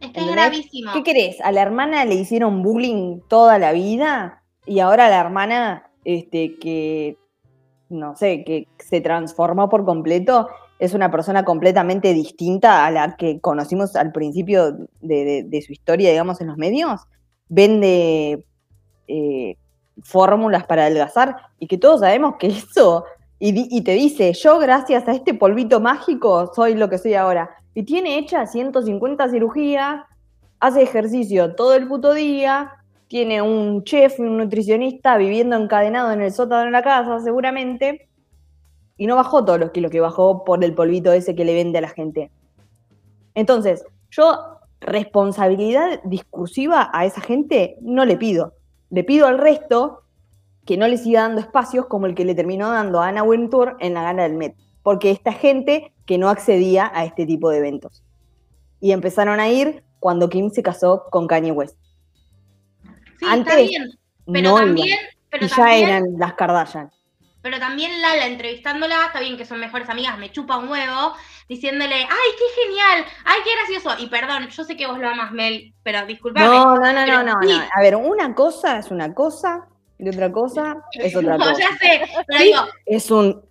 Es 0.00 0.10
que 0.10 0.20
es 0.20 0.26
¿entendés? 0.26 0.34
gravísimo. 0.34 0.92
¿Qué 0.92 1.02
querés? 1.02 1.40
¿A 1.40 1.52
la 1.52 1.62
hermana 1.62 2.04
le 2.04 2.14
hicieron 2.14 2.62
bullying 2.62 3.20
toda 3.28 3.58
la 3.58 3.72
vida? 3.72 4.42
Y 4.66 4.80
ahora 4.80 5.08
la 5.08 5.20
hermana, 5.20 5.90
este, 6.04 6.56
que, 6.56 7.18
no 7.88 8.16
sé, 8.16 8.44
que 8.44 8.68
se 8.78 9.00
transformó 9.00 9.68
por 9.68 9.84
completo, 9.84 10.48
es 10.78 10.94
una 10.94 11.10
persona 11.10 11.44
completamente 11.44 12.12
distinta 12.12 12.84
a 12.84 12.90
la 12.90 13.16
que 13.16 13.40
conocimos 13.40 13.94
al 13.96 14.12
principio 14.12 14.76
de, 15.00 15.64
su 15.64 15.72
historia, 15.72 16.10
digamos, 16.10 16.40
en 16.40 16.48
los 16.48 16.56
medios. 16.56 17.00
Vende 17.48 18.44
eh, 19.06 19.56
fórmulas 20.02 20.66
para 20.66 20.82
adelgazar 20.82 21.36
y 21.58 21.66
que 21.66 21.78
todos 21.78 22.00
sabemos 22.00 22.34
que 22.38 22.48
eso, 22.48 23.04
y, 23.38 23.76
y 23.76 23.82
te 23.82 23.92
dice, 23.92 24.32
yo 24.32 24.58
gracias 24.58 25.06
a 25.08 25.12
este 25.12 25.34
polvito 25.34 25.80
mágico 25.80 26.52
soy 26.54 26.74
lo 26.74 26.88
que 26.88 26.98
soy 26.98 27.14
ahora. 27.14 27.50
Y 27.74 27.84
tiene 27.84 28.18
hecha 28.18 28.46
150 28.46 29.28
cirugías, 29.28 30.02
hace 30.60 30.82
ejercicio 30.82 31.54
todo 31.54 31.74
el 31.74 31.86
puto 31.86 32.14
día, 32.14 32.72
tiene 33.14 33.40
un 33.40 33.84
chef, 33.84 34.18
un 34.18 34.38
nutricionista 34.38 35.16
viviendo 35.16 35.54
encadenado 35.54 36.10
en 36.10 36.20
el 36.20 36.32
sótano 36.32 36.64
de 36.64 36.72
la 36.72 36.82
casa, 36.82 37.20
seguramente, 37.20 38.08
y 38.96 39.06
no 39.06 39.14
bajó 39.14 39.44
todos 39.44 39.60
los 39.60 39.70
kilos 39.70 39.92
que 39.92 40.00
bajó 40.00 40.42
por 40.44 40.64
el 40.64 40.74
polvito 40.74 41.12
ese 41.12 41.36
que 41.36 41.44
le 41.44 41.54
vende 41.54 41.78
a 41.78 41.82
la 41.82 41.90
gente. 41.90 42.32
Entonces, 43.36 43.84
yo 44.10 44.58
responsabilidad 44.80 46.00
discursiva 46.02 46.90
a 46.92 47.04
esa 47.04 47.20
gente 47.20 47.76
no 47.80 48.04
le 48.04 48.16
pido. 48.16 48.54
Le 48.90 49.04
pido 49.04 49.28
al 49.28 49.38
resto 49.38 50.02
que 50.66 50.76
no 50.76 50.88
le 50.88 50.98
siga 50.98 51.20
dando 51.20 51.40
espacios 51.40 51.86
como 51.86 52.06
el 52.06 52.16
que 52.16 52.24
le 52.24 52.34
terminó 52.34 52.68
dando 52.72 53.00
a 53.00 53.06
Anna 53.06 53.22
Wintour 53.22 53.76
en 53.78 53.94
la 53.94 54.02
gala 54.02 54.24
del 54.24 54.34
Met. 54.34 54.56
Porque 54.82 55.12
esta 55.12 55.32
gente 55.32 55.92
que 56.04 56.18
no 56.18 56.30
accedía 56.30 56.90
a 56.92 57.04
este 57.04 57.26
tipo 57.26 57.48
de 57.50 57.58
eventos. 57.58 58.02
Y 58.80 58.90
empezaron 58.90 59.38
a 59.38 59.48
ir 59.48 59.84
cuando 60.00 60.28
Kim 60.28 60.50
se 60.50 60.64
casó 60.64 61.04
con 61.12 61.28
Kanye 61.28 61.52
West. 61.52 61.78
Sí, 63.18 63.26
Antes 63.28 63.52
está 63.54 63.56
bien. 63.68 63.98
Pero 64.32 64.50
no 64.50 64.56
también, 64.56 64.98
pero 65.30 65.44
y 65.44 65.48
ya 65.48 65.56
también, 65.56 65.88
eran 65.88 66.04
las 66.18 66.34
Kardashian. 66.34 66.90
pero 67.42 67.58
también 67.58 68.00
Lala 68.00 68.26
entrevistándola, 68.26 69.06
está 69.06 69.20
bien 69.20 69.36
que 69.36 69.44
son 69.44 69.60
mejores 69.60 69.88
amigas, 69.90 70.16
me 70.18 70.32
chupa 70.32 70.56
un 70.56 70.68
huevo, 70.68 71.14
diciéndole, 71.48 71.94
ay, 71.96 72.30
qué 72.38 72.62
genial, 72.62 73.04
ay, 73.26 73.40
qué 73.44 73.50
gracioso. 73.56 74.02
Y 74.02 74.06
perdón, 74.08 74.48
yo 74.48 74.64
sé 74.64 74.76
que 74.76 74.86
vos 74.86 74.98
lo 74.98 75.08
amas, 75.08 75.30
Mel, 75.32 75.74
pero 75.82 76.06
disculpame. 76.06 76.46
No, 76.46 76.74
no, 76.76 76.92
no, 76.92 77.06
no, 77.06 77.22
no, 77.22 77.34
sí. 77.42 77.48
no. 77.48 77.62
A 77.74 77.80
ver, 77.82 77.96
una 77.96 78.34
cosa 78.34 78.78
es 78.78 78.90
una 78.90 79.12
cosa 79.12 79.66
y 79.98 80.08
otra 80.08 80.32
cosa 80.32 80.76
es 80.92 81.14
otra 81.16 81.36
No, 81.36 81.44
cosa. 81.44 81.58
ya 81.60 81.76
sé, 81.76 82.02
pero 82.26 82.42
digo, 82.42 82.60
Es 82.86 83.10
un 83.10 83.44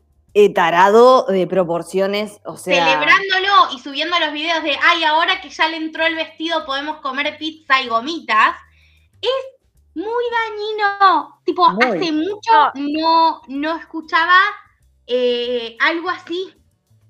tarado 0.56 1.28
de 1.28 1.46
proporciones, 1.46 2.40
o 2.46 2.58
sea. 2.58 2.84
celebrándolo 2.84 3.76
y 3.76 3.80
subiendo 3.80 4.18
los 4.20 4.34
videos 4.34 4.64
de, 4.64 4.76
ay, 4.82 5.04
ahora 5.04 5.40
que 5.42 5.50
ya 5.50 5.70
le 5.70 5.78
entró 5.78 6.04
el 6.08 6.16
vestido 6.16 6.66
podemos 6.66 6.98
comer 7.02 7.38
pizza 7.38 7.80
y 7.84 7.88
gomitas, 7.88 8.56
es 9.28 9.96
muy 9.96 10.24
dañino. 10.32 11.40
Tipo, 11.46 11.70
Muy. 11.72 11.86
hace 11.86 12.12
mucho 12.12 12.72
no, 12.76 13.42
no 13.48 13.76
escuchaba 13.78 14.38
eh, 15.08 15.76
algo 15.82 16.10
así. 16.10 16.54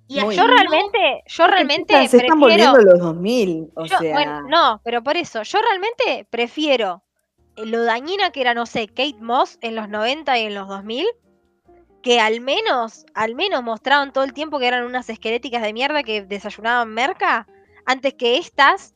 Y 0.08 0.16
Yo 0.20 0.46
realmente, 0.48 1.24
yo 1.28 1.48
realmente 1.48 2.08
se 2.08 2.18
están 2.18 2.40
prefiero. 2.40 2.72
volviendo 2.72 2.92
los 2.92 3.00
2000, 3.00 3.72
o 3.76 3.86
yo- 3.86 3.98
sea. 3.98 4.14
bueno, 4.14 4.42
no, 4.48 4.82
pero 4.84 5.02
por 5.02 5.16
eso, 5.18 5.42
yo 5.44 5.60
realmente 5.62 6.28
prefiero 6.30 7.02
eh, 7.56 7.66
lo 7.66 7.84
dañina 7.84 8.30
que 8.32 8.42
era, 8.42 8.54
no 8.54 8.66
sé, 8.66 8.88
Kate 8.88 9.16
Moss 9.22 9.58
en 9.62 9.76
los 9.76 9.88
90 9.90 10.38
y 10.38 10.44
en 10.44 10.56
los 10.56 10.68
2000, 10.68 11.08
que 12.04 12.20
al 12.20 12.42
menos, 12.42 13.06
al 13.16 13.34
menos 13.34 13.64
mostraban 13.64 14.12
todo 14.12 14.24
el 14.26 14.34
tiempo 14.34 14.60
que 14.60 14.68
eran 14.68 14.84
unas 14.86 15.10
esqueléticas 15.10 15.62
de 15.64 15.72
mierda 15.74 16.04
que 16.04 16.22
desayunaban 16.22 16.90
merca, 16.94 17.48
antes 17.86 18.14
que 18.14 18.38
estas 18.38 18.94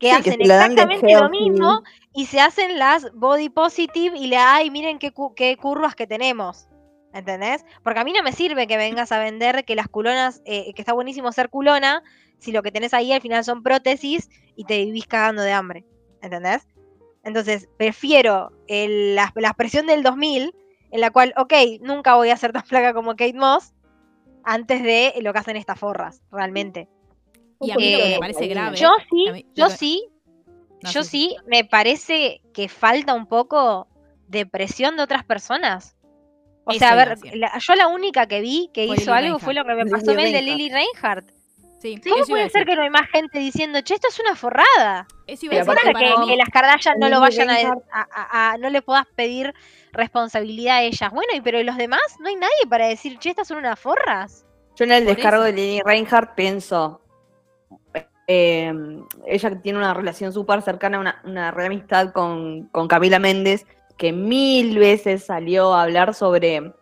que 0.00 0.08
Sí, 0.10 0.14
hacen 0.16 0.40
exactamente 0.42 1.14
lo 1.14 1.30
mismo 1.30 1.82
y 2.16 2.26
se 2.26 2.40
hacen 2.40 2.78
las 2.78 3.12
body 3.14 3.48
positive 3.50 4.18
y 4.18 4.26
le 4.26 4.36
ay, 4.38 4.70
miren 4.70 4.98
qué, 4.98 5.12
cu- 5.12 5.34
qué 5.34 5.56
curvas 5.56 5.94
que 5.94 6.06
tenemos. 6.06 6.66
¿Entendés? 7.12 7.64
Porque 7.82 8.00
a 8.00 8.04
mí 8.04 8.12
no 8.12 8.22
me 8.22 8.32
sirve 8.32 8.66
que 8.66 8.76
vengas 8.76 9.12
a 9.12 9.18
vender 9.18 9.64
que 9.64 9.74
las 9.74 9.88
culonas, 9.88 10.42
eh, 10.44 10.72
que 10.74 10.82
está 10.82 10.92
buenísimo 10.92 11.30
ser 11.32 11.48
culona, 11.48 12.02
si 12.38 12.52
lo 12.52 12.62
que 12.62 12.72
tenés 12.72 12.92
ahí 12.92 13.12
al 13.12 13.22
final 13.22 13.42
son 13.44 13.62
prótesis 13.62 14.28
y 14.54 14.64
te 14.64 14.84
vivís 14.84 15.06
cagando 15.06 15.42
de 15.42 15.52
hambre. 15.52 15.84
¿Entendés? 16.20 16.66
Entonces, 17.22 17.68
prefiero 17.78 18.50
el- 18.66 19.14
la, 19.14 19.32
la 19.36 19.48
expresión 19.48 19.86
del 19.86 20.02
2000, 20.02 20.54
en 20.90 21.00
la 21.00 21.10
cual, 21.10 21.32
ok, 21.36 21.52
nunca 21.80 22.16
voy 22.16 22.30
a 22.30 22.36
ser 22.36 22.52
tan 22.52 22.64
flaca 22.64 22.92
como 22.94 23.10
Kate 23.12 23.32
Moss, 23.34 23.72
antes 24.44 24.82
de 24.82 25.14
lo 25.22 25.32
que 25.32 25.38
hacen 25.38 25.56
estas 25.56 25.78
forras, 25.78 26.22
realmente. 26.30 26.88
Y 27.60 27.70
a 27.70 27.76
mí 27.76 27.90
lo 27.92 27.98
que 27.98 28.04
me 28.10 28.18
parece 28.20 28.46
grave. 28.46 28.76
Yo 28.76 28.90
sí, 29.10 29.28
a 29.28 29.32
mí- 29.32 29.46
yo 29.54 29.64
lo 29.64 29.70
que- 29.70 29.76
sí, 29.76 30.08
No, 30.82 30.90
yo 30.90 31.02
sí, 31.02 31.30
sí, 31.30 31.36
me 31.46 31.64
parece 31.64 32.40
que 32.52 32.68
falta 32.68 33.14
un 33.14 33.26
poco 33.26 33.88
de 34.28 34.46
presión 34.46 34.96
de 34.96 35.02
otras 35.02 35.24
personas. 35.24 35.96
O 36.64 36.70
Eso 36.72 36.80
sea, 36.80 36.92
a 36.92 36.94
ver, 36.96 37.18
la- 37.34 37.56
yo 37.58 37.74
la 37.76 37.86
única 37.86 38.26
que 38.26 38.40
vi 38.40 38.70
que 38.74 38.86
Fue 38.86 38.96
hizo 38.96 39.14
Lily 39.14 39.26
algo 39.26 39.38
fue 39.38 39.54
lo 39.54 39.64
que 39.64 39.74
me 39.74 39.86
pasó 39.86 40.10
Lily 40.12 40.16
Mel 40.16 40.32
de 40.32 40.38
Reinhardt. 40.40 40.58
Lily 40.58 40.70
Reinhardt. 40.70 41.30
Sí, 41.78 42.00
¿Cómo 42.02 42.16
eso 42.16 42.26
puede 42.30 42.48
ser 42.50 42.64
que 42.64 42.74
no 42.74 42.82
hay 42.82 42.90
más 42.90 43.08
gente 43.10 43.38
diciendo, 43.38 43.80
che, 43.82 43.94
esto 43.94 44.08
es 44.08 44.18
una 44.18 44.34
forrada? 44.34 45.06
Eso 45.26 45.44
Y 45.44 45.46
iba 45.46 45.56
a 45.56 45.58
decir 45.58 45.74
que 45.74 45.86
que, 45.88 45.92
para 45.92 46.16
mí- 46.18 46.26
que 46.26 46.36
las 46.36 46.48
Kardashian 46.48 46.98
no 46.98 47.08
lo 47.08 47.20
vayan 47.20 47.50
a, 47.50 47.54
a- 47.92 48.08
a- 48.10 48.50
a- 48.52 48.56
no 48.58 48.70
le 48.70 48.82
puedas 48.82 49.06
pedir 49.14 49.54
responsabilidad 49.92 50.76
a 50.78 50.82
ellas. 50.82 51.10
Bueno, 51.12 51.32
y 51.34 51.40
pero 51.40 51.60
¿y 51.60 51.64
los 51.64 51.76
demás? 51.76 52.00
No 52.20 52.28
hay 52.28 52.36
nadie 52.36 52.66
para 52.68 52.88
decir, 52.88 53.18
che, 53.18 53.30
estas 53.30 53.48
son 53.48 53.58
unas 53.58 53.78
forras. 53.78 54.44
Yo 54.74 54.84
en 54.84 54.92
el 54.92 55.04
Por 55.04 55.14
descargo 55.14 55.44
eso. 55.44 55.52
de 55.54 55.60
Lily 55.62 55.82
Reinhardt 55.84 56.34
pienso. 56.34 57.00
Eh, 58.26 58.72
ella 59.26 59.60
tiene 59.62 59.78
una 59.78 59.94
relación 59.94 60.32
súper 60.32 60.62
cercana, 60.62 60.98
una, 60.98 61.20
una 61.24 61.50
re 61.50 61.66
amistad 61.66 62.12
con, 62.12 62.68
con 62.68 62.88
Camila 62.88 63.18
Méndez, 63.18 63.66
que 63.96 64.12
mil 64.12 64.78
veces 64.78 65.24
salió 65.24 65.74
a 65.74 65.82
hablar 65.82 66.14
sobre, 66.14 66.72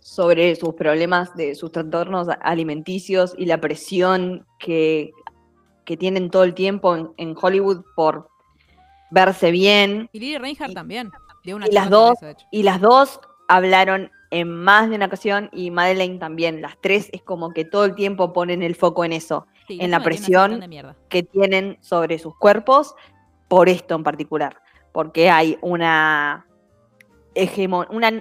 sobre 0.00 0.54
sus 0.56 0.74
problemas 0.74 1.34
de 1.34 1.54
sus 1.54 1.72
trastornos 1.72 2.28
alimenticios 2.42 3.34
y 3.36 3.46
la 3.46 3.60
presión 3.60 4.46
que, 4.58 5.12
que 5.84 5.96
tienen 5.96 6.30
todo 6.30 6.44
el 6.44 6.54
tiempo 6.54 6.96
en, 6.96 7.10
en 7.16 7.34
Hollywood 7.40 7.84
por 7.96 8.28
verse 9.10 9.50
bien. 9.50 10.08
Y 10.12 10.20
Lily 10.20 10.38
Reinhardt 10.38 10.74
también. 10.74 11.10
Dio 11.42 11.56
una 11.56 11.66
y 11.66 11.72
las 11.72 11.90
dos-. 11.90 12.18
Y 12.50 12.62
las 12.62 12.80
dos 12.80 13.20
hablaron 13.48 14.10
en 14.30 14.48
más 14.48 14.88
de 14.88 14.96
una 14.96 15.06
ocasión 15.06 15.48
y 15.52 15.70
Madeleine 15.70 16.18
también. 16.18 16.62
Las 16.62 16.80
tres 16.80 17.08
es 17.12 17.22
como 17.22 17.50
que 17.50 17.64
todo 17.64 17.84
el 17.84 17.94
tiempo 17.94 18.32
ponen 18.32 18.62
el 18.62 18.76
foco 18.76 19.04
en 19.04 19.12
eso, 19.12 19.46
Sí, 19.74 19.78
en 19.80 19.90
la 19.90 19.98
presión 20.04 20.50
que 21.08 21.22
tienen 21.22 21.78
sobre 21.80 22.18
sus 22.18 22.36
cuerpos 22.36 22.94
por 23.48 23.68
esto 23.68 23.94
en 23.94 24.02
particular. 24.04 24.60
Porque 24.92 25.30
hay 25.30 25.58
una, 25.62 26.46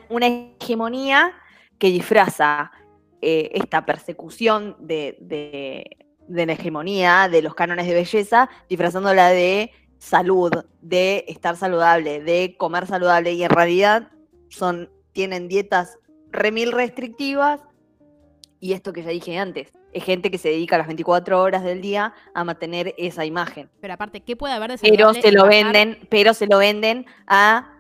una 0.10 0.28
hegemonía 0.28 1.34
que 1.78 1.88
disfraza 1.89 2.72
eh, 3.22 3.50
esta 3.54 3.86
persecución 3.86 4.76
de, 4.80 5.18
de- 5.20 5.97
de 6.28 6.45
la 6.45 6.54
hegemonía, 6.54 7.28
de 7.28 7.41
los 7.41 7.56
cánones 7.56 7.88
de 7.88 7.95
belleza, 7.95 8.50
disfrazándola 8.70 9.30
de 9.30 9.72
salud, 9.97 10.52
de 10.80 11.26
estar 11.28 11.56
saludable, 11.58 12.22
de 12.22 12.56
comer 12.56 12.86
saludable. 12.86 13.34
Y 13.34 13.43
en 13.43 13.50
realidad 13.50 14.12
son, 14.50 14.91
tienen 15.12 15.47
dietas 15.47 15.97
remil 16.32 16.72
restrictivas. 16.72 17.62
Y 18.60 18.74
esto 18.74 18.91
que 18.91 19.03
ya 19.03 19.10
dije 19.10 19.38
antes, 19.38 19.72
es 19.93 20.03
gente 20.03 20.30
que 20.30 20.38
se 20.38 20.49
dedica 20.49 20.78
las 20.78 20.88
24 20.88 21.41
horas 21.41 21.64
del 21.64 21.82
día 21.82 22.14
a 22.34 22.43
mantener 22.43 22.93
esa 22.97 23.26
imagen. 23.26 23.70
Pero 23.80 23.93
aparte, 23.93 24.20
¿qué 24.22 24.36
puede 24.36 24.53
haber 24.53 24.72
de 24.72 24.78
Pero 24.78 25.14
se 25.14 25.32
lo 25.32 25.43
bajar- 25.45 25.49
venden, 25.74 26.07
pero 26.10 26.34
se 26.34 26.45
lo 26.47 26.57
venden 26.57 27.05
a 27.26 27.72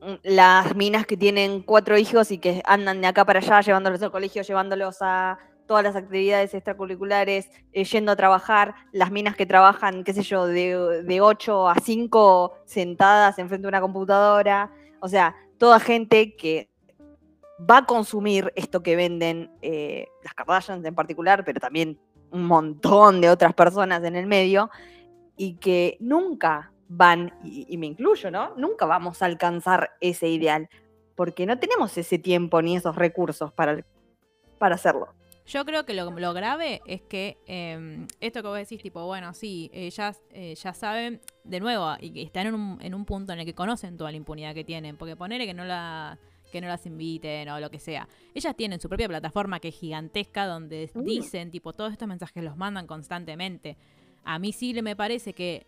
mm, 0.00 0.14
las 0.22 0.76
minas 0.76 1.04
que 1.06 1.16
tienen 1.16 1.62
cuatro 1.62 1.98
hijos 1.98 2.30
y 2.30 2.38
que 2.38 2.62
andan 2.64 3.00
de 3.00 3.08
acá 3.08 3.24
para 3.24 3.40
allá 3.40 3.60
llevándolos 3.60 4.00
al 4.02 4.12
colegio, 4.12 4.42
llevándolos 4.42 4.98
a 5.00 5.38
todas 5.66 5.82
las 5.84 5.96
actividades 5.96 6.54
extracurriculares, 6.54 7.50
eh, 7.72 7.84
yendo 7.84 8.12
a 8.12 8.16
trabajar, 8.16 8.74
las 8.92 9.10
minas 9.10 9.36
que 9.36 9.44
trabajan, 9.44 10.02
qué 10.04 10.14
sé 10.14 10.22
yo, 10.22 10.46
de, 10.46 11.02
de 11.02 11.20
8 11.20 11.68
a 11.68 11.74
5 11.74 12.54
sentadas 12.64 13.38
enfrente 13.38 13.62
de 13.64 13.68
una 13.68 13.80
computadora, 13.82 14.70
o 15.00 15.08
sea, 15.08 15.36
toda 15.58 15.78
gente 15.80 16.36
que 16.36 16.70
va 17.58 17.78
a 17.78 17.86
consumir 17.86 18.52
esto 18.54 18.82
que 18.82 18.96
venden 18.96 19.50
eh, 19.62 20.06
las 20.22 20.34
Kardashians 20.34 20.84
en 20.84 20.94
particular, 20.94 21.44
pero 21.44 21.60
también 21.60 21.98
un 22.30 22.44
montón 22.44 23.20
de 23.20 23.30
otras 23.30 23.54
personas 23.54 24.04
en 24.04 24.16
el 24.16 24.26
medio, 24.26 24.70
y 25.36 25.54
que 25.54 25.96
nunca 26.00 26.72
van, 26.88 27.32
y, 27.44 27.76
me 27.78 27.86
incluyo, 27.86 28.30
¿no? 28.30 28.54
Nunca 28.56 28.86
vamos 28.86 29.22
a 29.22 29.26
alcanzar 29.26 29.92
ese 30.00 30.28
ideal, 30.28 30.68
porque 31.14 31.46
no 31.46 31.58
tenemos 31.58 31.96
ese 31.96 32.18
tiempo 32.18 32.60
ni 32.62 32.76
esos 32.76 32.96
recursos 32.96 33.52
para, 33.52 33.84
para 34.58 34.74
hacerlo. 34.74 35.08
Yo 35.46 35.64
creo 35.64 35.86
que 35.86 35.94
lo, 35.94 36.34
grave 36.34 36.82
es 36.86 37.00
que 37.00 37.38
eh, 37.46 38.06
esto 38.20 38.42
que 38.42 38.48
vos 38.48 38.58
decís, 38.58 38.82
tipo, 38.82 39.06
bueno, 39.06 39.32
sí, 39.32 39.70
ellas 39.72 40.20
eh, 40.30 40.54
ya 40.54 40.74
saben, 40.74 41.22
de 41.44 41.60
nuevo, 41.60 41.94
y 42.00 42.10
que 42.10 42.22
están 42.22 42.48
en 42.48 42.54
un, 42.54 42.78
en 42.82 42.94
un 42.94 43.06
punto 43.06 43.32
en 43.32 43.38
el 43.38 43.46
que 43.46 43.54
conocen 43.54 43.96
toda 43.96 44.10
la 44.10 44.18
impunidad 44.18 44.54
que 44.54 44.64
tienen, 44.64 44.98
porque 44.98 45.16
ponerle 45.16 45.46
que 45.46 45.54
no 45.54 45.64
la 45.64 46.18
que 46.50 46.60
no 46.60 46.68
las 46.68 46.86
inviten 46.86 47.48
o 47.48 47.60
lo 47.60 47.70
que 47.70 47.78
sea. 47.78 48.08
Ellas 48.34 48.56
tienen 48.56 48.80
su 48.80 48.88
propia 48.88 49.08
plataforma 49.08 49.60
que 49.60 49.68
es 49.68 49.74
gigantesca 49.78 50.46
donde 50.46 50.90
Mm. 50.94 51.04
dicen, 51.04 51.50
tipo, 51.50 51.72
todos 51.72 51.92
estos 51.92 52.08
mensajes 52.08 52.42
los 52.42 52.56
mandan 52.56 52.86
constantemente. 52.86 53.76
A 54.24 54.38
mí 54.38 54.52
sí 54.52 54.72
le 54.72 54.82
me 54.82 54.96
parece 54.96 55.32
que 55.32 55.66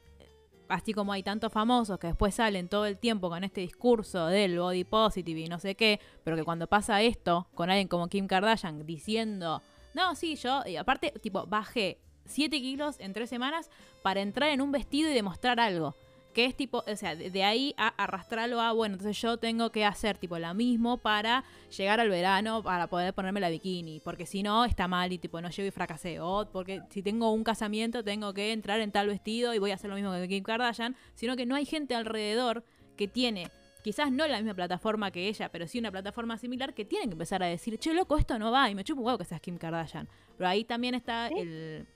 así 0.69 0.93
como 0.93 1.13
hay 1.13 1.23
tantos 1.25 1.53
famosos 1.53 1.99
que 1.99 2.07
después 2.09 2.35
salen 2.35 2.69
todo 2.69 2.87
el 2.87 2.97
tiempo 2.97 3.29
con 3.29 3.43
este 3.43 3.61
discurso 3.61 4.27
del 4.27 4.59
body 4.59 4.85
positive 4.85 5.41
y 5.41 5.49
no 5.49 5.59
sé 5.59 5.75
qué, 5.75 5.99
pero 6.23 6.37
que 6.37 6.45
cuando 6.45 6.69
pasa 6.69 7.03
esto 7.03 7.49
con 7.55 7.71
alguien 7.71 7.89
como 7.89 8.07
Kim 8.09 8.29
Kardashian 8.29 8.87
diciendo, 8.87 9.63
no, 9.95 10.15
sí, 10.15 10.37
yo, 10.37 10.63
y 10.67 10.77
aparte, 10.77 11.13
tipo, 11.21 11.45
bajé 11.47 11.99
7 12.27 12.61
kilos 12.61 13.01
en 13.01 13.13
3 13.13 13.29
semanas 13.29 13.69
para 14.05 14.21
entrar 14.21 14.51
en 14.51 14.61
un 14.61 14.71
vestido 14.71 15.11
y 15.11 15.15
demostrar 15.15 15.59
algo. 15.59 15.97
Que 16.41 16.47
es 16.47 16.57
tipo, 16.57 16.83
o 16.87 16.97
sea, 16.97 17.15
de, 17.15 17.45
ahí 17.45 17.75
a 17.77 17.89
arrastrarlo 18.03 18.63
a, 18.63 18.73
bueno, 18.73 18.95
entonces 18.95 19.21
yo 19.21 19.37
tengo 19.37 19.71
que 19.71 19.85
hacer 19.85 20.17
tipo 20.17 20.39
lo 20.39 20.55
mismo 20.55 20.97
para 20.97 21.45
llegar 21.77 22.01
al 22.01 22.09
verano, 22.09 22.63
para 22.63 22.87
poder 22.87 23.13
ponerme 23.13 23.41
la 23.41 23.51
bikini, 23.51 24.01
porque 24.01 24.25
si 24.25 24.43
no 24.43 24.65
está 24.65 24.89
mal 24.89 25.13
y 25.13 25.19
tipo 25.19 25.39
no 25.43 25.51
llego 25.51 25.69
y 25.69 25.71
fracasé. 25.71 26.19
O 26.21 26.49
porque 26.51 26.81
si 26.89 27.03
tengo 27.03 27.31
un 27.31 27.45
casamiento 27.45 28.03
tengo 28.03 28.33
que 28.33 28.53
entrar 28.53 28.81
en 28.81 28.91
tal 28.91 29.09
vestido 29.09 29.53
y 29.53 29.59
voy 29.59 29.71
a 29.71 29.75
hacer 29.75 29.91
lo 29.91 29.97
mismo 29.97 30.13
que 30.13 30.29
Kim 30.29 30.43
Kardashian, 30.43 30.97
sino 31.15 31.37
que 31.37 31.45
no 31.45 31.57
hay 31.57 31.67
gente 31.67 31.95
alrededor 31.95 32.65
que 32.97 33.07
tiene, 33.07 33.51
quizás 33.85 34.11
no 34.11 34.27
la 34.27 34.39
misma 34.39 34.55
plataforma 34.55 35.11
que 35.11 35.29
ella, 35.29 35.51
pero 35.53 35.67
sí 35.67 35.79
una 35.79 35.91
plataforma 35.91 36.39
similar 36.39 36.73
que 36.73 36.87
tienen 36.87 37.11
que 37.11 37.15
empezar 37.17 37.43
a 37.43 37.47
decir, 37.49 37.79
che, 37.79 37.93
loco, 37.93 38.17
esto 38.17 38.39
no 38.39 38.51
va 38.51 38.71
y 38.71 38.75
me 38.75 38.83
chupo 38.83 39.03
un 39.03 39.07
huevo 39.09 39.19
que 39.19 39.27
seas 39.27 39.43
Kim 39.43 39.59
Kardashian. 39.59 40.09
Pero 40.39 40.49
ahí 40.49 40.65
también 40.65 40.95
está 40.95 41.29
el 41.29 41.87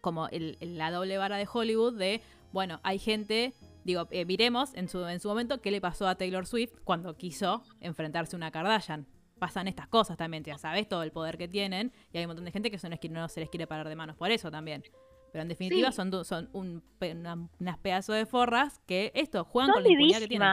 como 0.00 0.28
el- 0.28 0.58
el- 0.60 0.78
la 0.78 0.90
doble 0.92 1.16
vara 1.18 1.38
de 1.38 1.48
Hollywood 1.52 1.94
de, 1.98 2.20
bueno, 2.54 2.78
hay 2.84 2.98
gente, 3.00 3.52
digo, 3.84 4.06
eh, 4.12 4.24
miremos 4.24 4.72
en 4.74 4.88
su, 4.88 5.04
en 5.06 5.18
su 5.18 5.28
momento 5.28 5.60
qué 5.60 5.70
le 5.72 5.80
pasó 5.80 6.06
a 6.06 6.14
Taylor 6.14 6.46
Swift 6.46 6.72
cuando 6.84 7.16
quiso 7.16 7.62
enfrentarse 7.80 8.36
a 8.36 8.38
una 8.38 8.50
Kardashian. 8.52 9.06
Pasan 9.40 9.66
estas 9.66 9.88
cosas 9.88 10.16
también, 10.16 10.44
ya 10.44 10.56
sabes 10.56 10.88
todo 10.88 11.02
el 11.02 11.10
poder 11.10 11.36
que 11.36 11.48
tienen 11.48 11.92
y 12.12 12.18
hay 12.18 12.24
un 12.24 12.28
montón 12.28 12.44
de 12.44 12.52
gente 12.52 12.70
que 12.70 12.78
son, 12.78 12.96
que 12.96 13.08
no 13.08 13.28
se 13.28 13.40
les 13.40 13.50
quiere 13.50 13.66
parar 13.66 13.88
de 13.88 13.96
manos 13.96 14.16
por 14.16 14.30
eso 14.30 14.50
también. 14.52 14.84
Pero 15.32 15.42
en 15.42 15.48
definitiva 15.48 15.90
Sí. 15.90 15.96
son, 15.96 16.24
son 16.24 16.48
un, 16.52 16.84
una- 17.00 17.48
unas 17.58 17.78
pedazos 17.78 18.14
de 18.14 18.24
forras 18.24 18.80
que 18.86 19.10
esto, 19.16 19.44
juegan 19.44 19.66
Son 19.70 19.74
con 19.74 19.82
la 19.82 19.88
impunidad 19.90 20.20
que 20.20 20.28
tienen. 20.28 20.48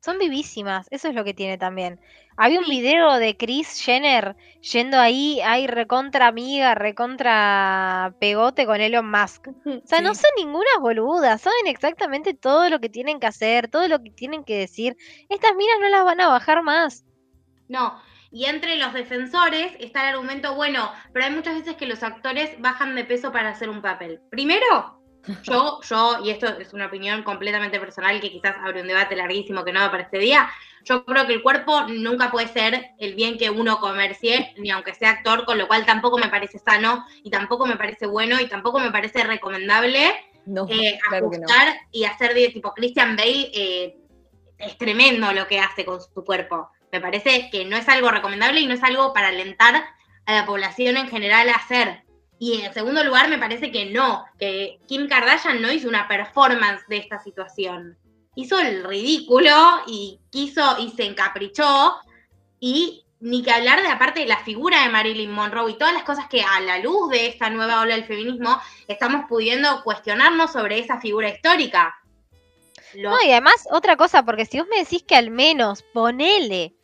Son 0.00 0.18
vivísimas, 0.18 0.86
eso 0.90 1.08
es 1.08 1.14
lo 1.14 1.24
que 1.24 1.34
tiene 1.34 1.58
también. 1.58 2.00
Había 2.36 2.60
un 2.60 2.68
video 2.68 3.14
de 3.14 3.36
Chris 3.36 3.80
Jenner 3.84 4.36
yendo 4.60 4.98
ahí, 4.98 5.40
ahí 5.40 5.66
recontra 5.66 6.28
amiga, 6.28 6.76
recontra 6.76 8.14
pegote 8.20 8.64
con 8.64 8.80
Elon 8.80 9.10
Musk. 9.10 9.48
O 9.48 9.86
sea, 9.86 10.00
no 10.00 10.14
son 10.14 10.30
ninguna 10.36 10.70
boludas, 10.80 11.40
saben 11.40 11.66
exactamente 11.66 12.34
todo 12.34 12.68
lo 12.68 12.78
que 12.78 12.88
tienen 12.88 13.18
que 13.18 13.26
hacer, 13.26 13.68
todo 13.68 13.88
lo 13.88 14.02
que 14.02 14.10
tienen 14.10 14.44
que 14.44 14.56
decir. 14.56 14.96
Estas 15.28 15.56
minas 15.56 15.78
no 15.80 15.88
las 15.88 16.04
van 16.04 16.20
a 16.20 16.28
bajar 16.28 16.62
más. 16.62 17.04
No. 17.68 18.00
Y 18.30 18.44
entre 18.44 18.76
los 18.76 18.92
defensores 18.92 19.72
está 19.80 20.02
el 20.02 20.14
argumento, 20.14 20.54
bueno, 20.54 20.92
pero 21.12 21.24
hay 21.24 21.32
muchas 21.32 21.56
veces 21.56 21.76
que 21.76 21.86
los 21.86 22.02
actores 22.02 22.60
bajan 22.60 22.94
de 22.94 23.04
peso 23.04 23.32
para 23.32 23.50
hacer 23.50 23.70
un 23.70 23.80
papel. 23.80 24.20
Primero, 24.30 24.97
yo, 25.42 25.80
yo, 25.82 26.20
y 26.24 26.30
esto 26.30 26.46
es 26.58 26.72
una 26.72 26.86
opinión 26.86 27.22
completamente 27.22 27.78
personal 27.78 28.20
que 28.20 28.30
quizás 28.30 28.56
abre 28.64 28.82
un 28.82 28.88
debate 28.88 29.16
larguísimo 29.16 29.64
que 29.64 29.72
no 29.72 29.80
va 29.80 29.90
para 29.90 30.04
este 30.04 30.18
día, 30.18 30.48
yo 30.84 31.04
creo 31.04 31.26
que 31.26 31.34
el 31.34 31.42
cuerpo 31.42 31.82
nunca 31.88 32.30
puede 32.30 32.48
ser 32.48 32.90
el 32.98 33.14
bien 33.14 33.36
que 33.36 33.50
uno 33.50 33.78
comercie, 33.78 34.54
ni 34.56 34.70
aunque 34.70 34.94
sea 34.94 35.10
actor, 35.10 35.44
con 35.44 35.58
lo 35.58 35.68
cual 35.68 35.84
tampoco 35.84 36.18
me 36.18 36.28
parece 36.28 36.58
sano, 36.58 37.04
y 37.22 37.30
tampoco 37.30 37.66
me 37.66 37.76
parece 37.76 38.06
bueno, 38.06 38.40
y 38.40 38.46
tampoco 38.46 38.78
me 38.78 38.90
parece 38.90 39.24
recomendable 39.24 40.14
No, 40.46 40.66
eh, 40.68 40.98
claro 41.08 41.30
que 41.30 41.38
no. 41.38 41.46
ajustar 41.46 41.74
y 41.92 42.04
hacer 42.04 42.34
de 42.34 42.48
tipo 42.48 42.72
Christian 42.72 43.16
Bale 43.16 43.50
eh, 43.52 43.98
es 44.58 44.78
tremendo 44.78 45.32
lo 45.32 45.46
que 45.46 45.60
hace 45.60 45.84
con 45.84 46.00
su 46.00 46.24
cuerpo. 46.24 46.70
Me 46.90 47.00
parece 47.00 47.50
que 47.50 47.64
no 47.66 47.76
es 47.76 47.88
algo 47.88 48.10
recomendable 48.10 48.60
y 48.60 48.66
no 48.66 48.74
es 48.74 48.82
algo 48.82 49.12
para 49.12 49.28
alentar 49.28 49.84
a 50.24 50.32
la 50.32 50.46
población 50.46 50.96
en 50.96 51.08
general 51.08 51.48
a 51.48 51.54
hacer. 51.54 52.02
Y 52.38 52.60
en 52.62 52.72
segundo 52.72 53.02
lugar, 53.02 53.28
me 53.28 53.38
parece 53.38 53.72
que 53.72 53.86
no, 53.86 54.24
que 54.38 54.78
Kim 54.86 55.08
Kardashian 55.08 55.60
no 55.60 55.72
hizo 55.72 55.88
una 55.88 56.06
performance 56.06 56.86
de 56.88 56.98
esta 56.98 57.18
situación. 57.18 57.98
Hizo 58.36 58.60
el 58.60 58.84
ridículo 58.84 59.52
y 59.86 60.20
quiso 60.30 60.76
y 60.78 60.90
se 60.90 61.04
encaprichó 61.04 61.96
y 62.60 63.04
ni 63.20 63.42
que 63.42 63.50
hablar 63.50 63.82
de 63.82 63.88
aparte 63.88 64.20
de 64.20 64.26
la 64.26 64.38
figura 64.38 64.84
de 64.84 64.90
Marilyn 64.90 65.32
Monroe 65.32 65.72
y 65.72 65.78
todas 65.78 65.94
las 65.94 66.04
cosas 66.04 66.28
que 66.28 66.42
a 66.42 66.60
la 66.60 66.78
luz 66.78 67.10
de 67.10 67.26
esta 67.26 67.50
nueva 67.50 67.80
ola 67.80 67.96
del 67.96 68.04
feminismo 68.04 68.60
estamos 68.86 69.24
pudiendo 69.28 69.82
cuestionarnos 69.82 70.52
sobre 70.52 70.78
esa 70.78 71.00
figura 71.00 71.28
histórica. 71.28 71.96
No, 72.96 73.16
y 73.24 73.32
además, 73.32 73.66
otra 73.70 73.96
cosa, 73.96 74.24
porque 74.24 74.46
si 74.46 74.58
vos 74.58 74.68
me 74.68 74.78
decís 74.78 75.02
que 75.02 75.16
al 75.16 75.30
menos 75.30 75.82
ponele 75.92 76.74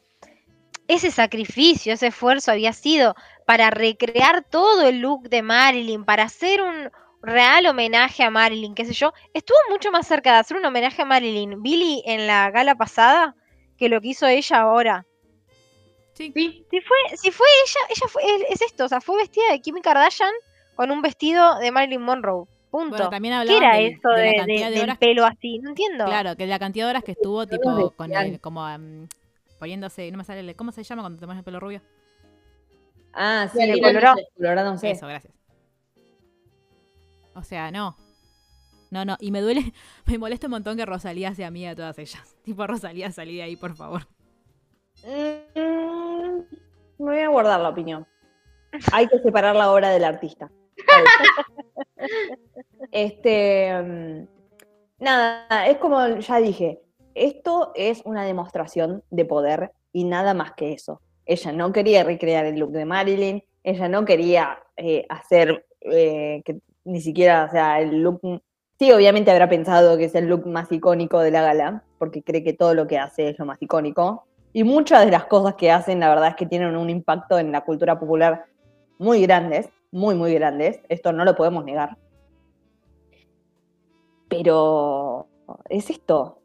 ese 0.89 1.11
sacrificio, 1.11 1.95
ese 1.95 2.09
esfuerzo 2.09 2.51
había 2.51 2.73
sido 2.73 3.15
para 3.47 3.71
recrear 3.71 4.45
todo 4.49 4.87
el 4.89 5.01
look 5.01 5.29
de 5.29 5.43
Marilyn, 5.43 6.05
para 6.05 6.25
hacer 6.25 6.63
un 6.63 6.91
real 7.23 7.67
homenaje 7.67 8.23
a 8.23 8.31
Marilyn, 8.31 8.75
qué 8.75 8.85
sé 8.85 8.93
yo, 8.93 9.13
estuvo 9.33 9.57
mucho 9.71 9.91
más 9.91 10.07
cerca 10.07 10.33
de 10.33 10.39
hacer 10.39 10.57
un 10.57 10.65
homenaje 10.65 11.03
a 11.03 11.05
Marilyn 11.07 11.63
Billy 11.63 12.03
en 12.07 12.27
la 12.27 12.51
gala 12.51 12.75
pasada 12.75 13.35
que 13.79 13.89
lo 13.89 14.01
que 14.01 14.09
hizo 14.09 14.27
ella 14.27 14.61
ahora. 14.61 15.07
Sí. 16.13 16.31
Sí, 16.35 16.65
Si 16.71 16.81
fue, 16.81 17.17
si 17.17 17.31
fue 17.31 17.47
ella, 17.65 17.81
ella 17.91 18.09
fue, 18.09 18.23
es, 18.23 18.43
es 18.61 18.63
esto, 18.63 18.85
o 18.85 18.89
sea, 18.89 19.01
fue 19.01 19.17
vestida 19.19 19.51
de 19.51 19.61
Kim 19.61 19.81
Kardashian 19.83 20.33
con 20.75 20.91
un 20.91 21.03
vestido 21.03 21.59
de 21.59 21.71
Marilyn 21.73 22.03
Monroe. 22.03 22.47
Punto. 22.71 22.91
Bueno, 22.91 23.09
también 23.11 23.35
¿Qué 23.47 23.57
era 23.57 23.77
del- 23.77 23.93
eso 23.93 24.09
de 24.11 24.17
la 24.17 24.23
de, 24.31 24.37
cantidad 24.37 24.59
de- 24.59 24.65
de 24.65 24.71
del 24.71 24.83
horas 24.83 24.99
pelo 24.99 25.25
así? 25.27 25.59
No 25.61 25.71
entiendo. 25.71 26.05
Claro, 26.07 26.37
que 26.37 26.47
la 26.47 26.59
cantidad 26.59 26.87
de 26.87 26.91
horas 26.91 27.05
que 27.05 27.13
estuvo 27.13 27.47
tipo 27.47 27.93
con 27.97 28.13
el, 28.15 28.41
como 28.41 28.69
em, 28.69 29.09
poniéndose, 29.59 30.11
no 30.11 30.19
me 30.19 30.25
sale, 30.25 30.41
el- 30.41 30.57
¿cómo 30.57 30.73
se 30.73 30.83
llama 30.83 31.03
cuando 31.03 31.19
te 31.21 31.27
pones 31.27 31.39
el 31.39 31.45
pelo 31.45 31.61
rubio? 31.61 31.81
Ah, 33.15 33.49
sí, 33.53 33.59
Sí, 33.59 33.71
el 33.71 33.81
colorado. 33.81 34.17
colorado. 34.17 34.29
Colorado, 34.37 34.79
sí. 34.79 34.89
Eso, 34.89 35.07
gracias. 35.07 35.33
O 37.35 37.43
sea, 37.43 37.71
no. 37.71 37.97
No, 38.91 39.05
no, 39.05 39.17
y 39.19 39.31
me 39.31 39.41
duele, 39.41 39.73
me 40.07 40.19
molesta 40.19 40.47
un 40.47 40.53
montón 40.53 40.77
que 40.77 40.87
Rosalía 40.87 41.35
sea 41.35 41.49
amiga 41.49 41.71
de 41.71 41.77
todas 41.77 41.99
ellas. 41.99 42.37
Tipo, 42.45 42.67
Rosalía, 42.67 43.11
salí 43.11 43.37
de 43.37 43.43
ahí, 43.43 43.57
por 43.57 43.75
favor. 43.75 44.07
Mm, 45.05 46.39
me 46.99 47.05
voy 47.05 47.19
a 47.19 47.29
guardar 47.29 47.61
la 47.61 47.71
opinión. 47.71 48.07
Hay 48.93 49.07
que 49.07 49.19
separar 49.21 49.55
la 49.55 49.73
obra 49.73 49.91
del 49.91 50.05
artista. 50.05 50.51
este, 52.93 53.83
mm, 53.83 54.29
nada, 54.99 55.67
es 55.67 55.79
como 55.79 56.07
ya 56.19 56.39
dije, 56.39 56.81
esto 57.15 57.73
es 57.75 58.03
una 58.05 58.25
demostración 58.25 59.03
de 59.11 59.25
poder 59.25 59.73
y 59.93 60.05
nada 60.05 60.35
más 60.35 60.53
que 60.53 60.73
eso. 60.73 61.01
Ella 61.27 61.53
no 61.53 61.73
quería 61.73 62.05
recrear 62.05 62.45
el 62.45 62.59
look 62.59 62.73
de 62.73 62.85
Marilyn, 62.85 63.43
ella 63.63 63.89
no 63.89 64.05
quería 64.05 64.59
eh, 64.77 65.07
hacer 65.09 65.67
eh, 65.81 66.43
que 66.45 66.59
ni 66.85 67.01
siquiera, 67.01 67.45
o 67.45 67.51
sea, 67.51 67.81
el 67.81 68.03
look. 68.03 68.21
Sí, 68.79 68.93
obviamente 68.93 69.31
habrá 69.31 69.49
pensado 69.49 69.97
que 69.97 70.05
es 70.05 70.15
el 70.15 70.27
look 70.27 70.47
más 70.47 70.71
icónico 70.71 71.21
de 71.21 71.31
la 71.31 71.43
gala, 71.43 71.85
porque 71.99 72.23
cree 72.23 72.45
que 72.45 72.53
todo 72.53 72.75
lo 72.75 72.87
que 72.87 72.99
hace 72.99 73.31
es 73.31 73.39
lo 73.39 73.47
más 73.47 73.61
icónico. 73.63 74.27
Y 74.53 74.65
muchas 74.65 75.05
de 75.05 75.11
las 75.11 75.25
cosas 75.25 75.55
que 75.55 75.71
hacen, 75.71 76.01
la 76.01 76.09
verdad 76.09 76.29
es 76.29 76.37
que 76.37 76.47
tienen 76.47 76.77
un 76.77 76.91
impacto 76.91 77.39
en 77.39 77.53
la 77.53 77.63
cultura 77.63 77.99
popular 77.99 78.45
muy 78.99 79.23
grandes. 79.23 79.69
muy, 79.91 80.17
muy 80.17 80.35
grandes. 80.35 80.81
Esto 80.89 81.13
no 81.13 81.25
lo 81.25 81.37
podemos 81.37 81.65
negar. 81.65 81.97
Pero 84.29 85.29
es 85.69 85.89
esto. 85.89 86.41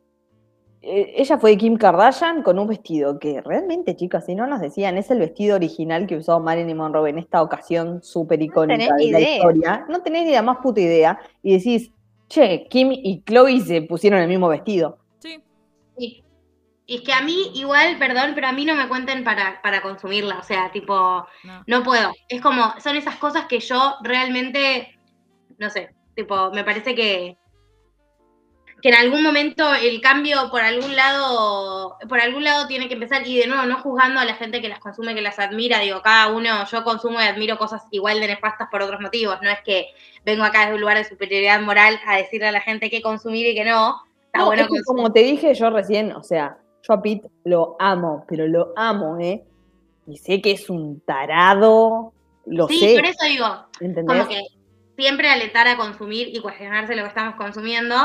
Eh, 0.82 1.13
Ella 1.17 1.38
fue 1.38 1.57
Kim 1.57 1.75
Kardashian 1.75 2.41
con 2.41 2.57
un 2.57 2.67
vestido 2.67 3.19
que 3.19 3.41
realmente, 3.41 3.95
chicas, 3.95 4.25
si 4.25 4.34
no 4.36 4.47
nos 4.47 4.61
decían, 4.61 4.97
es 4.97 5.11
el 5.11 5.19
vestido 5.19 5.55
original 5.57 6.07
que 6.07 6.15
usó 6.17 6.39
Marilyn 6.39 6.77
Monroe 6.77 7.09
en 7.09 7.17
esta 7.19 7.41
ocasión 7.41 8.01
súper 8.01 8.41
icónica 8.41 8.77
tenés 8.77 8.89
de 8.97 9.05
ni 9.05 9.11
la 9.11 9.19
idea. 9.19 9.36
historia. 9.36 9.86
No 9.89 10.01
tenés 10.01 10.25
ni 10.25 10.32
la 10.32 10.41
más 10.41 10.57
puta 10.59 10.80
idea. 10.80 11.19
Y 11.43 11.57
decís, 11.57 11.91
che, 12.30 12.67
Kim 12.69 12.91
y 12.93 13.21
Chloe 13.23 13.59
se 13.61 13.82
pusieron 13.82 14.19
el 14.21 14.30
mismo 14.30 14.47
vestido. 14.47 14.99
Sí. 15.19 15.41
Sí. 15.97 16.23
Y 16.86 16.95
es 16.95 17.01
que 17.01 17.13
a 17.13 17.21
mí, 17.21 17.51
igual, 17.55 17.97
perdón, 17.99 18.32
pero 18.34 18.47
a 18.47 18.51
mí 18.51 18.65
no 18.65 18.73
me 18.73 18.88
cuenten 18.88 19.23
para, 19.23 19.61
para 19.61 19.82
consumirla. 19.82 20.39
O 20.39 20.43
sea, 20.43 20.71
tipo, 20.71 20.93
No. 21.43 21.63
no 21.67 21.84
puedo. 21.84 22.09
Es 22.30 22.41
como, 22.41 22.73
son 22.80 22.95
esas 22.95 23.17
cosas 23.17 23.45
que 23.45 23.59
yo 23.59 23.95
realmente, 24.01 24.97
no 25.59 25.69
sé, 25.69 25.89
tipo, 26.15 26.51
me 26.51 26.63
parece 26.63 26.95
que, 26.95 27.38
que 28.82 28.89
en 28.89 28.95
algún 28.95 29.23
momento 29.23 29.73
el 29.73 29.99
cambio 30.01 30.49
por 30.49 30.61
algún 30.61 30.95
lado, 30.95 31.97
por 32.07 32.19
algún 32.19 32.43
lado 32.43 32.67
tiene 32.67 32.88
que 32.88 32.93
empezar, 32.93 33.27
y 33.27 33.38
de 33.38 33.47
nuevo, 33.47 33.63
no 33.63 33.80
juzgando 33.82 34.19
a 34.19 34.25
la 34.25 34.36
gente 34.36 34.61
que 34.61 34.69
las 34.69 34.80
consume, 34.80 35.15
que 35.15 35.21
las 35.21 35.39
admira, 35.39 35.80
digo, 35.80 36.01
cada 36.01 36.27
uno, 36.27 36.65
yo 36.71 36.84
consumo 36.84 37.19
y 37.21 37.25
admiro 37.25 37.57
cosas 37.57 37.84
igual 37.91 38.19
de 38.19 38.27
nefastas 38.27 38.69
por 38.69 38.82
otros 38.82 39.01
motivos, 39.01 39.38
no 39.41 39.49
es 39.49 39.59
que 39.65 39.88
vengo 40.25 40.43
acá 40.43 40.61
desde 40.61 40.75
un 40.75 40.82
lugar 40.82 40.97
de 40.97 41.03
superioridad 41.05 41.61
moral 41.61 41.99
a 42.05 42.17
decirle 42.17 42.47
a 42.47 42.51
la 42.51 42.61
gente 42.61 42.89
qué 42.89 43.01
consumir 43.01 43.47
y 43.47 43.55
qué 43.55 43.65
no. 43.65 44.01
Está 44.25 44.39
No, 44.39 44.45
bueno 44.45 44.61
es 44.63 44.67
que 44.69 44.82
como 44.86 45.11
te 45.11 45.21
dije 45.21 45.53
yo 45.53 45.69
recién, 45.69 46.11
o 46.13 46.23
sea, 46.23 46.57
yo 46.88 46.93
a 46.93 47.01
Pete 47.01 47.30
lo 47.43 47.75
amo, 47.80 48.25
pero 48.27 48.47
lo 48.47 48.73
amo, 48.75 49.17
¿eh? 49.19 49.43
Y 50.07 50.17
sé 50.17 50.41
que 50.41 50.51
es 50.51 50.69
un 50.69 51.01
tarado, 51.01 52.13
lo 52.45 52.67
Sí, 52.67 52.80
sé, 52.80 52.95
por 52.95 53.05
eso 53.05 53.25
digo, 53.25 53.45
¿entendés? 53.80 54.17
como 54.17 54.27
que 54.30 54.41
siempre 54.97 55.30
alentar 55.30 55.67
a 55.67 55.77
consumir 55.77 56.30
y 56.34 56.39
cuestionarse 56.39 56.95
lo 56.95 57.03
que 57.03 57.09
estamos 57.09 57.36
consumiendo, 57.36 57.95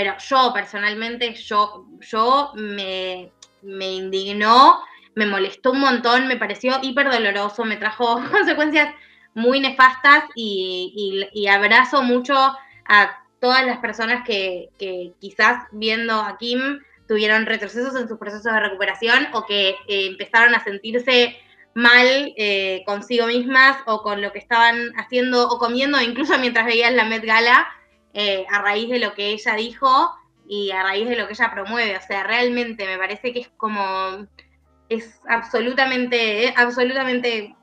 pero 0.00 0.16
yo 0.18 0.50
personalmente, 0.54 1.34
yo, 1.34 1.86
yo 2.00 2.52
me, 2.54 3.30
me 3.60 3.92
indignó, 3.92 4.80
me 5.14 5.26
molestó 5.26 5.72
un 5.72 5.80
montón, 5.80 6.26
me 6.26 6.38
pareció 6.38 6.78
hiper 6.80 7.10
doloroso, 7.10 7.66
me 7.66 7.76
trajo 7.76 8.18
consecuencias 8.30 8.94
muy 9.34 9.60
nefastas 9.60 10.24
y, 10.34 11.46
abrazo 11.50 12.02
mucho 12.02 12.34
a 12.34 13.24
todas 13.40 13.66
las 13.66 13.76
personas 13.80 14.24
que, 14.26 14.70
que 14.78 15.12
quizás 15.20 15.66
viendo 15.70 16.14
a 16.14 16.38
Kim 16.38 16.80
tuvieron 17.06 17.44
retrocesos 17.44 17.94
en 18.00 18.08
sus 18.08 18.16
procesos 18.16 18.50
de 18.50 18.58
recuperación 18.58 19.28
o 19.34 19.44
que 19.44 19.76
eh, 19.86 20.06
empezaron 20.06 20.54
a 20.54 20.64
sentirse 20.64 21.36
mal 21.74 22.06
eh, 22.38 22.84
consigo 22.86 23.26
mismas 23.26 23.76
o 23.84 24.00
con 24.00 24.22
lo 24.22 24.32
que 24.32 24.38
estaban 24.38 24.92
haciendo 24.96 25.46
o 25.46 25.58
comiendo, 25.58 26.00
incluso 26.00 26.38
mientras 26.38 26.64
veían 26.64 26.96
la 26.96 27.04
Met 27.04 27.22
Gala, 27.22 27.68
eh, 28.14 28.44
a 28.50 28.60
raíz 28.62 28.88
de 28.90 28.98
lo 28.98 29.12
que 29.14 29.30
ella 29.30 29.54
dijo 29.54 30.10
y 30.48 30.70
a 30.72 30.82
raíz 30.82 31.08
de 31.08 31.16
lo 31.16 31.26
que 31.26 31.32
ella 31.34 31.50
promueve. 31.52 31.96
O 31.96 32.00
sea, 32.02 32.24
realmente 32.24 32.86
me 32.86 32.98
parece 32.98 33.32
que 33.32 33.40
es 33.40 33.48
como, 33.56 34.26
es 34.88 35.20
absolutamente, 35.28 36.44
es 36.48 36.56
absolutamente 36.56 37.54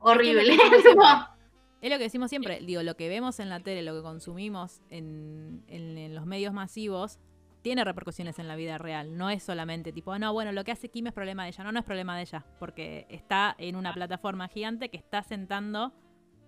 horrible. 0.00 0.54
Es 0.54 0.60
que 0.60 0.66
es 0.66 0.70
lo 0.70 0.70
que 0.70 0.76
decimos 0.82 1.06
siempre. 1.08 1.38
Es 1.80 1.90
lo 1.90 1.96
que 1.98 2.02
decimos 2.04 2.28
siempre, 2.30 2.60
digo, 2.60 2.82
lo 2.82 2.96
que 2.96 3.08
vemos 3.08 3.38
en 3.38 3.48
la 3.48 3.60
tele, 3.60 3.82
lo 3.82 3.94
que 3.94 4.02
consumimos 4.02 4.80
en, 4.90 5.62
en- 5.68 5.96
en 5.96 6.14
los 6.14 6.26
medios 6.26 6.52
masivos, 6.52 7.18
tiene 7.62 7.84
repercusiones 7.84 8.38
en 8.38 8.48
la 8.48 8.56
vida 8.56 8.78
real. 8.78 9.16
No 9.16 9.30
es 9.30 9.42
solamente 9.44 9.92
tipo, 9.92 10.18
no, 10.18 10.32
bueno, 10.32 10.50
lo 10.52 10.64
que 10.64 10.72
hace 10.72 10.88
Kim 10.88 11.06
es 11.08 11.12
problema 11.12 11.44
de 11.44 11.50
ella. 11.50 11.62
No, 11.64 11.70
no 11.72 11.78
es 11.78 11.84
problema 11.84 12.16
de 12.16 12.22
ella, 12.22 12.44
porque 12.58 13.06
está 13.10 13.54
en 13.58 13.76
una 13.76 13.92
plataforma 13.94 14.48
gigante 14.48 14.88
que 14.88 14.96
está 14.96 15.22
sentando 15.22 15.92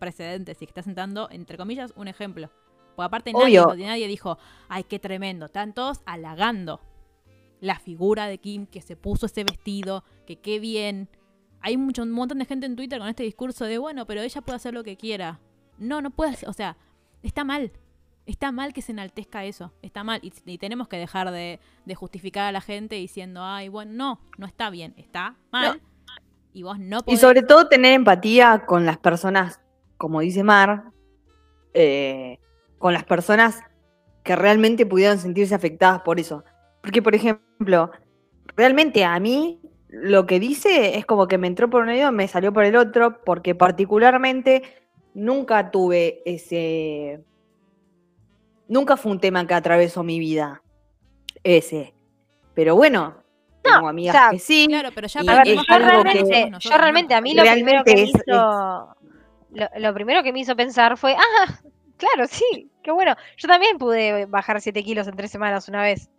precedentes 0.00 0.56
y 0.62 0.66
que 0.66 0.70
está 0.70 0.82
sentando, 0.82 1.28
entre 1.30 1.56
comillas, 1.56 1.92
un 1.96 2.08
ejemplo. 2.08 2.50
Porque 3.00 3.30
aparte 3.30 3.32
nadie, 3.32 3.86
nadie 3.86 4.08
dijo, 4.08 4.38
ay, 4.68 4.84
qué 4.84 4.98
tremendo. 4.98 5.46
Están 5.46 5.72
todos 5.72 6.00
halagando 6.04 6.80
la 7.60 7.78
figura 7.78 8.26
de 8.26 8.38
Kim, 8.38 8.66
que 8.66 8.80
se 8.80 8.96
puso 8.96 9.26
ese 9.26 9.44
vestido, 9.44 10.04
que 10.26 10.36
qué 10.36 10.58
bien. 10.60 11.08
Hay 11.60 11.76
mucho, 11.76 12.02
un 12.02 12.10
montón 12.10 12.38
de 12.38 12.44
gente 12.46 12.66
en 12.66 12.76
Twitter 12.76 12.98
con 12.98 13.08
este 13.08 13.22
discurso 13.22 13.64
de, 13.64 13.78
bueno, 13.78 14.06
pero 14.06 14.20
ella 14.22 14.40
puede 14.40 14.56
hacer 14.56 14.74
lo 14.74 14.82
que 14.82 14.96
quiera. 14.96 15.40
No, 15.78 16.00
no 16.00 16.10
puede 16.10 16.30
hacer, 16.32 16.48
o 16.48 16.52
sea, 16.52 16.76
está 17.22 17.44
mal. 17.44 17.72
Está 18.26 18.52
mal 18.52 18.72
que 18.72 18.82
se 18.82 18.92
enaltezca 18.92 19.44
eso. 19.44 19.72
Está 19.82 20.04
mal. 20.04 20.20
Y, 20.22 20.32
y 20.46 20.58
tenemos 20.58 20.88
que 20.88 20.96
dejar 20.96 21.30
de, 21.30 21.58
de 21.84 21.94
justificar 21.94 22.46
a 22.46 22.52
la 22.52 22.60
gente 22.60 22.96
diciendo, 22.96 23.42
ay, 23.42 23.68
bueno, 23.68 23.92
no, 23.92 24.20
no 24.38 24.46
está 24.46 24.70
bien, 24.70 24.94
está 24.96 25.36
mal. 25.50 25.80
Y 26.52 26.62
vos 26.62 26.78
no 26.78 26.98
Y 26.98 27.02
podés. 27.02 27.20
sobre 27.20 27.42
todo 27.42 27.68
tener 27.68 27.92
empatía 27.94 28.64
con 28.66 28.84
las 28.86 28.98
personas, 28.98 29.60
como 29.96 30.20
dice 30.20 30.42
Mar, 30.44 30.92
eh, 31.74 32.38
con 32.80 32.92
las 32.94 33.04
personas 33.04 33.60
que 34.24 34.34
realmente 34.34 34.86
pudieron 34.86 35.18
sentirse 35.18 35.54
afectadas 35.54 36.00
por 36.00 36.18
eso. 36.18 36.42
Porque, 36.80 37.02
por 37.02 37.14
ejemplo, 37.14 37.90
realmente 38.56 39.04
a 39.04 39.20
mí 39.20 39.60
lo 39.88 40.26
que 40.26 40.40
dice 40.40 40.96
es 40.96 41.04
como 41.04 41.28
que 41.28 41.36
me 41.38 41.46
entró 41.46 41.68
por 41.68 41.82
un 41.82 41.90
oído 41.90 42.10
me 42.10 42.26
salió 42.26 42.52
por 42.52 42.64
el 42.64 42.74
otro, 42.74 43.22
porque 43.22 43.54
particularmente 43.54 44.62
nunca 45.14 45.70
tuve 45.70 46.22
ese... 46.24 47.22
Nunca 48.66 48.96
fue 48.96 49.12
un 49.12 49.20
tema 49.20 49.46
que 49.46 49.54
atravesó 49.54 50.02
mi 50.02 50.18
vida, 50.18 50.62
ese. 51.42 51.92
Pero 52.54 52.76
bueno, 52.76 53.16
tengo 53.62 53.88
amigas 53.88 54.14
o 54.14 54.18
sea, 54.18 54.30
que 54.30 54.38
sí. 54.38 54.66
Claro, 54.68 54.88
pero 54.94 55.06
ya 55.06 55.22
ver, 55.22 55.46
yo 55.48 55.62
que- 55.64 55.78
realmente, 55.78 56.52
yo 56.60 56.78
realmente 56.78 57.14
no. 57.14 57.18
a 57.18 57.20
mí 57.20 57.34
lo 57.34 57.42
primero 57.42 57.84
que 57.84 57.94
me 57.94 58.02
es- 58.04 58.10
hizo, 58.10 58.22
lo, 59.52 59.68
lo 59.76 59.94
primero 59.94 60.22
que 60.22 60.32
me 60.32 60.40
hizo 60.40 60.56
pensar 60.56 60.96
fue, 60.96 61.14
ah, 61.14 61.60
claro, 62.00 62.26
sí, 62.28 62.70
qué 62.82 62.90
bueno. 62.90 63.14
Yo 63.36 63.46
también 63.46 63.78
pude 63.78 64.26
bajar 64.26 64.60
7 64.60 64.82
kilos 64.82 65.06
en 65.06 65.14
tres 65.16 65.30
semanas 65.30 65.68
una 65.68 65.82
vez. 65.82 66.10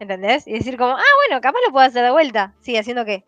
¿Entendés? 0.00 0.46
Y 0.46 0.52
decir 0.52 0.76
como, 0.76 0.96
ah, 0.96 1.02
bueno, 1.26 1.40
capaz 1.40 1.58
lo 1.66 1.72
puedo 1.72 1.84
hacer 1.84 2.04
de 2.04 2.12
vuelta. 2.12 2.54
Sí, 2.60 2.76
haciendo 2.76 3.04
qué? 3.04 3.24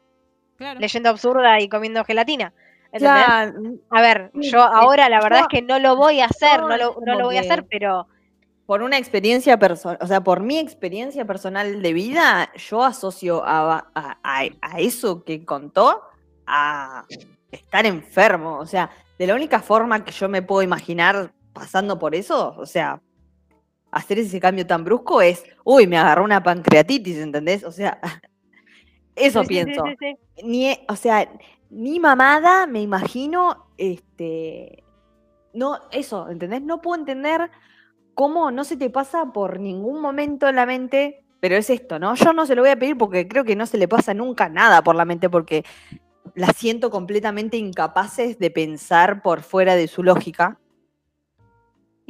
Claro. 0.56 0.78
Leyendo 0.78 1.08
absurda 1.08 1.58
y 1.60 1.68
comiendo 1.68 2.04
gelatina. 2.04 2.52
¿Entendés? 2.92 3.24
Claro, 3.24 3.52
A 3.90 4.00
ver, 4.00 4.30
yo 4.34 4.62
ahora 4.62 5.08
la 5.08 5.20
verdad 5.20 5.40
es 5.40 5.48
que 5.48 5.62
no 5.62 5.78
lo 5.80 5.96
voy 5.96 6.20
a 6.20 6.26
hacer, 6.26 6.60
no 6.60 6.76
lo, 6.76 6.96
no 7.04 7.14
lo 7.18 7.24
voy 7.24 7.38
a 7.38 7.40
hacer, 7.40 7.64
pero 7.68 8.06
por 8.66 8.82
una 8.82 8.98
experiencia 8.98 9.58
personal, 9.58 9.98
o 10.00 10.06
sea, 10.06 10.20
por 10.22 10.40
mi 10.40 10.58
experiencia 10.58 11.24
personal 11.24 11.82
de 11.82 11.92
vida, 11.92 12.52
yo 12.54 12.84
asocio 12.84 13.44
a, 13.44 13.78
a- 13.94 14.18
a- 14.22 14.48
a 14.60 14.78
eso 14.80 15.24
que 15.24 15.44
contó 15.44 16.02
a 16.46 17.04
estar 17.50 17.84
enfermo. 17.86 18.58
O 18.58 18.66
sea, 18.66 18.90
de 19.18 19.26
la 19.26 19.34
única 19.34 19.60
forma 19.60 20.04
que 20.04 20.12
yo 20.12 20.28
me 20.28 20.42
puedo 20.42 20.62
imaginar 20.62 21.32
pasando 21.52 21.98
por 21.98 22.14
eso, 22.14 22.54
o 22.58 22.66
sea, 22.66 23.00
hacer 23.90 24.18
ese 24.18 24.40
cambio 24.40 24.66
tan 24.66 24.84
brusco 24.84 25.20
es, 25.22 25.42
uy, 25.64 25.86
me 25.86 25.98
agarró 25.98 26.24
una 26.24 26.42
pancreatitis, 26.42 27.18
¿entendés? 27.18 27.64
O 27.64 27.72
sea, 27.72 28.00
eso 29.16 29.42
Sí, 29.42 29.48
pienso. 29.48 29.84
sí, 29.86 29.96
sí. 29.98 30.16
Ni, 30.44 30.78
o 30.88 30.96
sea, 30.96 31.30
ni 31.70 32.00
mamada, 32.00 32.66
me 32.66 32.80
imagino, 32.82 33.66
este, 33.76 34.84
no, 35.54 35.78
eso, 35.92 36.28
¿entendés? 36.30 36.62
No 36.62 36.80
puedo 36.80 37.00
entender 37.00 37.50
cómo 38.14 38.50
no 38.50 38.64
se 38.64 38.76
te 38.76 38.90
pasa 38.90 39.32
por 39.32 39.60
ningún 39.60 40.00
momento 40.00 40.48
en 40.48 40.56
la 40.56 40.66
mente, 40.66 41.24
pero 41.40 41.56
es 41.56 41.70
esto, 41.70 41.98
¿no? 41.98 42.14
Yo 42.14 42.32
no 42.32 42.46
se 42.46 42.54
lo 42.54 42.62
voy 42.62 42.70
a 42.70 42.78
pedir 42.78 42.98
porque 42.98 43.26
creo 43.28 43.44
que 43.44 43.56
no 43.56 43.66
se 43.66 43.78
le 43.78 43.88
pasa 43.88 44.14
nunca 44.14 44.48
nada 44.48 44.82
por 44.82 44.94
la 44.94 45.04
mente 45.04 45.30
porque 45.30 45.64
las 46.34 46.56
siento 46.56 46.90
completamente 46.90 47.56
incapaces 47.56 48.38
de 48.38 48.50
pensar 48.50 49.22
por 49.22 49.42
fuera 49.42 49.74
de 49.74 49.88
su 49.88 50.02
lógica. 50.02 50.58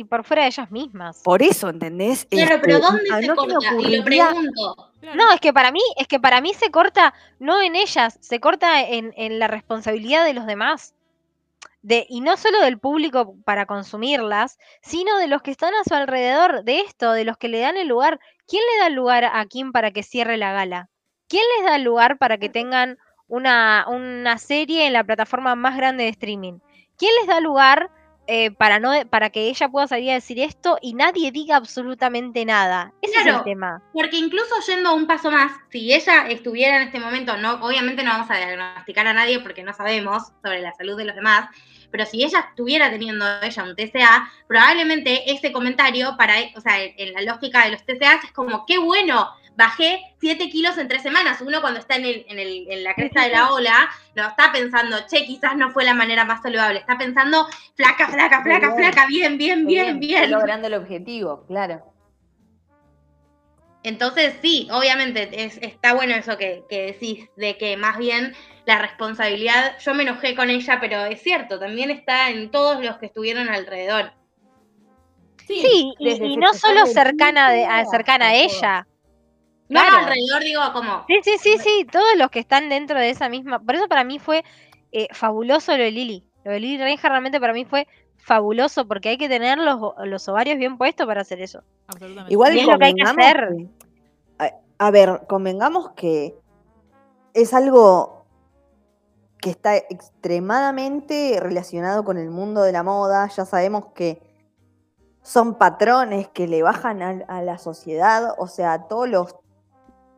Y 0.01 0.05
por 0.05 0.24
fuera 0.24 0.42
de 0.44 0.48
ellas 0.48 0.70
mismas. 0.70 1.20
Por 1.22 1.42
eso, 1.42 1.68
¿entendés? 1.68 2.26
Claro, 2.30 2.59
pero 2.62 2.76
Este, 2.78 2.86
¿dónde 2.86 3.05
a- 3.12 3.20
se 3.20 3.26
no 3.26 3.36
corta? 3.36 3.74
Y 3.80 3.96
lo 3.96 4.05
pregunto. 4.05 4.92
No, 5.14 5.30
es 5.32 5.40
que 5.40 5.53
para 5.53 5.70
mí, 5.72 5.80
es 5.98 6.09
que 6.09 6.18
para 6.18 6.40
mí 6.40 6.55
se 6.55 6.70
corta 6.70 7.12
no 7.38 7.61
en 7.61 7.76
ellas, 7.76 8.16
se 8.22 8.40
corta 8.40 8.80
en, 8.80 9.12
en 9.18 9.38
la 9.38 9.46
responsabilidad 9.46 10.24
de 10.24 10.32
los 10.32 10.46
demás. 10.46 10.94
De, 11.82 12.07
y 12.09 12.22
no 12.22 12.38
solo 12.38 12.61
del 12.61 12.78
público 12.78 13.34
para 13.44 13.66
consumirlas, 13.66 14.59
sino 14.80 15.18
de 15.18 15.26
los 15.26 15.42
que 15.42 15.51
están 15.51 15.74
a 15.74 15.84
su 15.86 15.94
alrededor, 15.94 16.64
de 16.64 16.80
esto, 16.80 17.12
de 17.12 17.24
los 17.26 17.36
que 17.36 17.48
le 17.48 17.61
dan 17.61 17.76
el 17.76 17.88
lugar. 17.88 18.20
¿Quién 18.48 18.62
le 18.74 18.80
da 18.80 18.86
el 18.86 18.94
lugar 18.94 19.24
a 19.24 19.44
Kim 19.46 19.72
para 19.72 19.90
que 19.90 20.03
cierre 20.03 20.38
la 20.38 20.53
gala? 20.55 20.88
¿Quién 21.28 21.42
les 21.59 21.66
da 21.66 21.76
el 21.76 21.82
lugar 21.82 22.16
para 22.16 22.38
que 22.38 22.48
tengan 22.48 22.96
una, 23.28 23.84
una 23.88 24.38
serie 24.38 24.86
en 24.86 24.94
la 24.94 25.05
plataforma 25.05 25.55
más 25.57 25.76
grande 25.76 26.05
de 26.05 26.11
streaming? 26.11 26.59
¿Quién 26.96 27.12
les 27.20 27.26
da 27.28 27.40
lugar 27.40 27.90
eh, 28.32 28.52
para, 28.52 28.78
no, 28.78 28.92
para 29.10 29.30
que 29.30 29.48
ella 29.48 29.68
pueda 29.68 29.88
salir 29.88 30.12
a 30.12 30.14
decir 30.14 30.38
esto 30.38 30.78
y 30.80 30.94
nadie 30.94 31.32
diga 31.32 31.56
absolutamente 31.56 32.44
nada? 32.44 32.92
Ese 33.02 33.18
es 33.18 33.26
el 33.26 33.42
tema. 33.42 33.82
Porque 33.92 34.18
incluso 34.18 34.54
yendo 34.68 34.94
un 34.94 35.08
paso 35.08 35.32
más, 35.32 35.50
si 35.70 35.92
ella 35.92 36.28
estuviera 36.28 36.76
en 36.76 36.82
este 36.82 37.00
momento, 37.00 37.36
no, 37.38 37.54
obviamente 37.54 38.04
no 38.04 38.12
vamos 38.12 38.30
a 38.30 38.36
diagnosticar 38.36 39.08
a 39.08 39.14
nadie 39.14 39.40
porque 39.40 39.64
no 39.64 39.74
sabemos 39.74 40.28
sobre 40.44 40.60
la 40.60 40.72
salud 40.74 40.96
de 40.96 41.06
los 41.06 41.16
demás, 41.16 41.48
pero 41.90 42.06
si 42.06 42.22
ella 42.22 42.46
estuviera 42.50 42.88
teniendo 42.88 43.26
ella 43.42 43.64
un 43.64 43.74
TCA, 43.74 44.30
probablemente 44.46 45.28
ese 45.32 45.50
comentario 45.50 46.16
para, 46.16 46.34
o 46.54 46.60
sea, 46.60 46.84
en 46.84 47.12
la 47.12 47.22
lógica 47.22 47.64
de 47.64 47.72
los 47.72 47.84
TCA 47.84 48.20
es 48.22 48.30
como, 48.30 48.64
qué 48.64 48.78
bueno, 48.78 49.28
bajé 49.57 50.01
7 50.20 50.48
kilos 50.48 50.78
en 50.78 50.88
tres 50.88 51.03
semanas. 51.03 51.40
Uno 51.40 51.61
cuando 51.61 51.80
está 51.80 51.96
en, 51.96 52.05
el- 52.07 52.24
en 52.28 52.38
el- 52.38 52.66
en 52.70 52.84
la 52.84 52.94
cresta 52.94 53.22
de 53.22 53.30
la 53.30 53.51
ola, 53.53 53.90
no 54.14 54.26
está 54.26 54.53
pensando, 54.53 54.96
che, 55.07 55.24
quizás 55.24 55.57
no 55.57 55.70
fue 55.70 55.84
la 55.84 55.94
manera 55.94 56.24
más 56.24 56.42
saludable. 56.42 56.78
Está 56.80 56.96
pensando, 56.96 57.46
flaca, 57.74 58.09
flaca, 58.09 58.42
flaca, 58.42 58.74
bien. 58.74 58.78
flaca, 58.78 59.07
bien, 59.07 59.38
bien, 59.38 59.66
bien, 59.66 59.86
Estoy 59.96 60.09
bien. 60.09 60.30
logrando 60.30 60.66
el 60.68 60.74
objetivo, 60.74 61.44
claro. 61.46 61.82
Entonces, 63.82 64.34
sí, 64.42 64.68
obviamente 64.70 65.42
es, 65.42 65.57
está 65.62 65.94
bueno 65.94 66.14
eso 66.14 66.36
que, 66.36 66.64
que 66.68 66.82
decís, 66.92 67.28
de 67.36 67.57
que 67.57 67.78
más 67.78 67.96
bien 67.96 68.34
la 68.66 68.78
responsabilidad, 68.78 69.78
yo 69.78 69.94
me 69.94 70.03
enojé 70.03 70.34
con 70.34 70.51
ella, 70.51 70.78
pero 70.80 71.07
es 71.07 71.22
cierto, 71.22 71.59
también 71.59 71.90
está 71.90 72.28
en 72.28 72.51
todos 72.51 72.84
los 72.84 72.98
que 72.98 73.07
estuvieron 73.07 73.48
alrededor. 73.48 74.12
Sí, 75.46 75.94
y, 75.98 76.36
no 76.36 76.53
solo 76.55 76.86
cercana, 76.86 77.51
de, 77.51 77.64
a, 77.64 77.84
cercana 77.86 78.28
a 78.28 78.34
ella. 78.34 78.86
No 79.70 79.80
Claro. 79.80 79.98
alrededor, 79.98 80.42
digo, 80.42 80.60
como, 80.72 81.04
Sí, 81.06 81.20
sí, 81.22 81.38
sí, 81.38 81.56
sí, 81.58 81.86
todos 81.90 82.16
los 82.16 82.28
que 82.30 82.40
están 82.40 82.68
dentro 82.68 82.98
de 82.98 83.10
esa 83.10 83.28
misma. 83.28 83.60
Por 83.60 83.76
eso 83.76 83.86
para 83.86 84.02
mí 84.02 84.18
fue 84.18 84.44
eh, 84.90 85.06
fabuloso 85.12 85.76
lo 85.76 85.84
de 85.84 85.92
Lili. 85.92 86.24
Lo 86.44 86.50
de 86.50 86.58
Lili 86.58 86.78
Reinhardt 86.78 87.04
realmente 87.04 87.38
para 87.38 87.52
mí 87.52 87.64
fue 87.64 87.86
fabuloso 88.16 88.88
porque 88.88 89.10
hay 89.10 89.16
que 89.16 89.28
tener 89.28 89.58
los, 89.58 89.80
los 90.04 90.28
ovarios 90.28 90.58
bien 90.58 90.76
puestos 90.76 91.06
para 91.06 91.20
hacer 91.20 91.40
eso. 91.40 91.62
Absolutamente. 91.86 92.32
Igual 92.32 92.56
Y 92.56 92.60
es 92.60 92.66
lo 92.66 92.78
que 92.78 92.84
hay 92.84 92.94
que 92.94 93.02
hacer. 93.02 93.56
a 94.78 94.90
ver, 94.90 95.20
convengamos 95.28 95.90
que 95.92 96.34
es 97.32 97.54
algo 97.54 98.26
que 99.40 99.50
está 99.50 99.76
extremadamente 99.76 101.38
relacionado 101.40 102.04
con 102.04 102.18
el 102.18 102.30
mundo 102.30 102.62
de 102.62 102.72
la 102.72 102.82
moda. 102.82 103.28
Ya 103.28 103.44
sabemos 103.44 103.86
que 103.94 104.20
son 105.22 105.56
patrones 105.58 106.28
que 106.28 106.48
le 106.48 106.62
bajan 106.62 107.02
a, 107.02 107.24
a 107.28 107.42
la 107.42 107.58
sociedad, 107.58 108.34
o 108.36 108.48
sea, 108.48 108.88
todos 108.88 109.08
los 109.08 109.39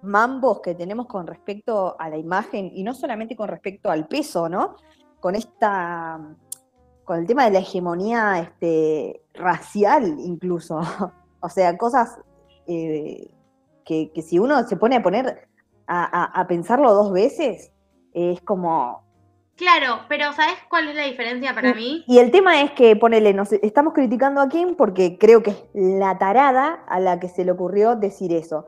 mambos 0.03 0.61
que 0.61 0.75
tenemos 0.75 1.07
con 1.07 1.27
respecto 1.27 1.97
a 1.99 2.09
la 2.09 2.17
imagen 2.17 2.71
y 2.75 2.83
no 2.83 2.95
solamente 2.95 3.37
con 3.37 3.49
respecto 3.49 3.91
al 3.91 4.07
peso, 4.09 4.49
¿no? 4.49 4.77
Con 5.21 5.35
esta, 5.35 6.21
con 7.05 7.19
el 7.19 7.27
tema 7.27 7.45
de 7.45 7.53
la 7.53 7.59
hegemonía 7.61 8.39
este, 8.41 9.23
racial 9.35 10.17
incluso. 10.19 10.81
o 11.41 11.49
sea, 11.49 11.77
cosas 11.79 12.19
eh, 12.67 13.31
que, 13.85 14.11
que 14.13 14.23
si 14.23 14.39
uno 14.39 14.63
se 14.67 14.77
pone 14.77 14.97
a 14.97 15.03
poner 15.03 15.49
a, 15.87 16.05
a- 16.05 16.41
a 16.41 16.47
pensarlo 16.47 16.93
dos 16.95 17.13
veces, 17.13 17.73
es 18.13 18.41
como 18.43 19.03
claro, 19.57 20.01
pero 20.09 20.33
¿sabes 20.33 20.55
cuál 20.69 20.89
es 20.89 20.97
la 20.97 21.05
diferencia 21.05 21.55
para 21.55 21.71
Y- 21.71 21.75
mí? 21.75 22.05
Y 22.09 22.19
el 22.19 22.31
tema 22.33 22.61
es 22.63 22.73
que, 22.73 22.97
ponele, 22.97 23.33
nos 23.35 23.53
estamos 23.53 23.93
criticando 23.95 24.41
a 24.41 24.49
Kim 24.49 24.75
porque 24.75 25.17
creo 25.19 25.43
que 25.43 25.51
es 25.51 25.65
la 25.75 26.19
tarada 26.19 26.83
a 26.89 26.99
la 26.99 27.21
que 27.21 27.29
se 27.29 27.45
le 27.45 27.53
ocurrió 27.53 27.95
decir 27.95 28.33
eso. 28.33 28.67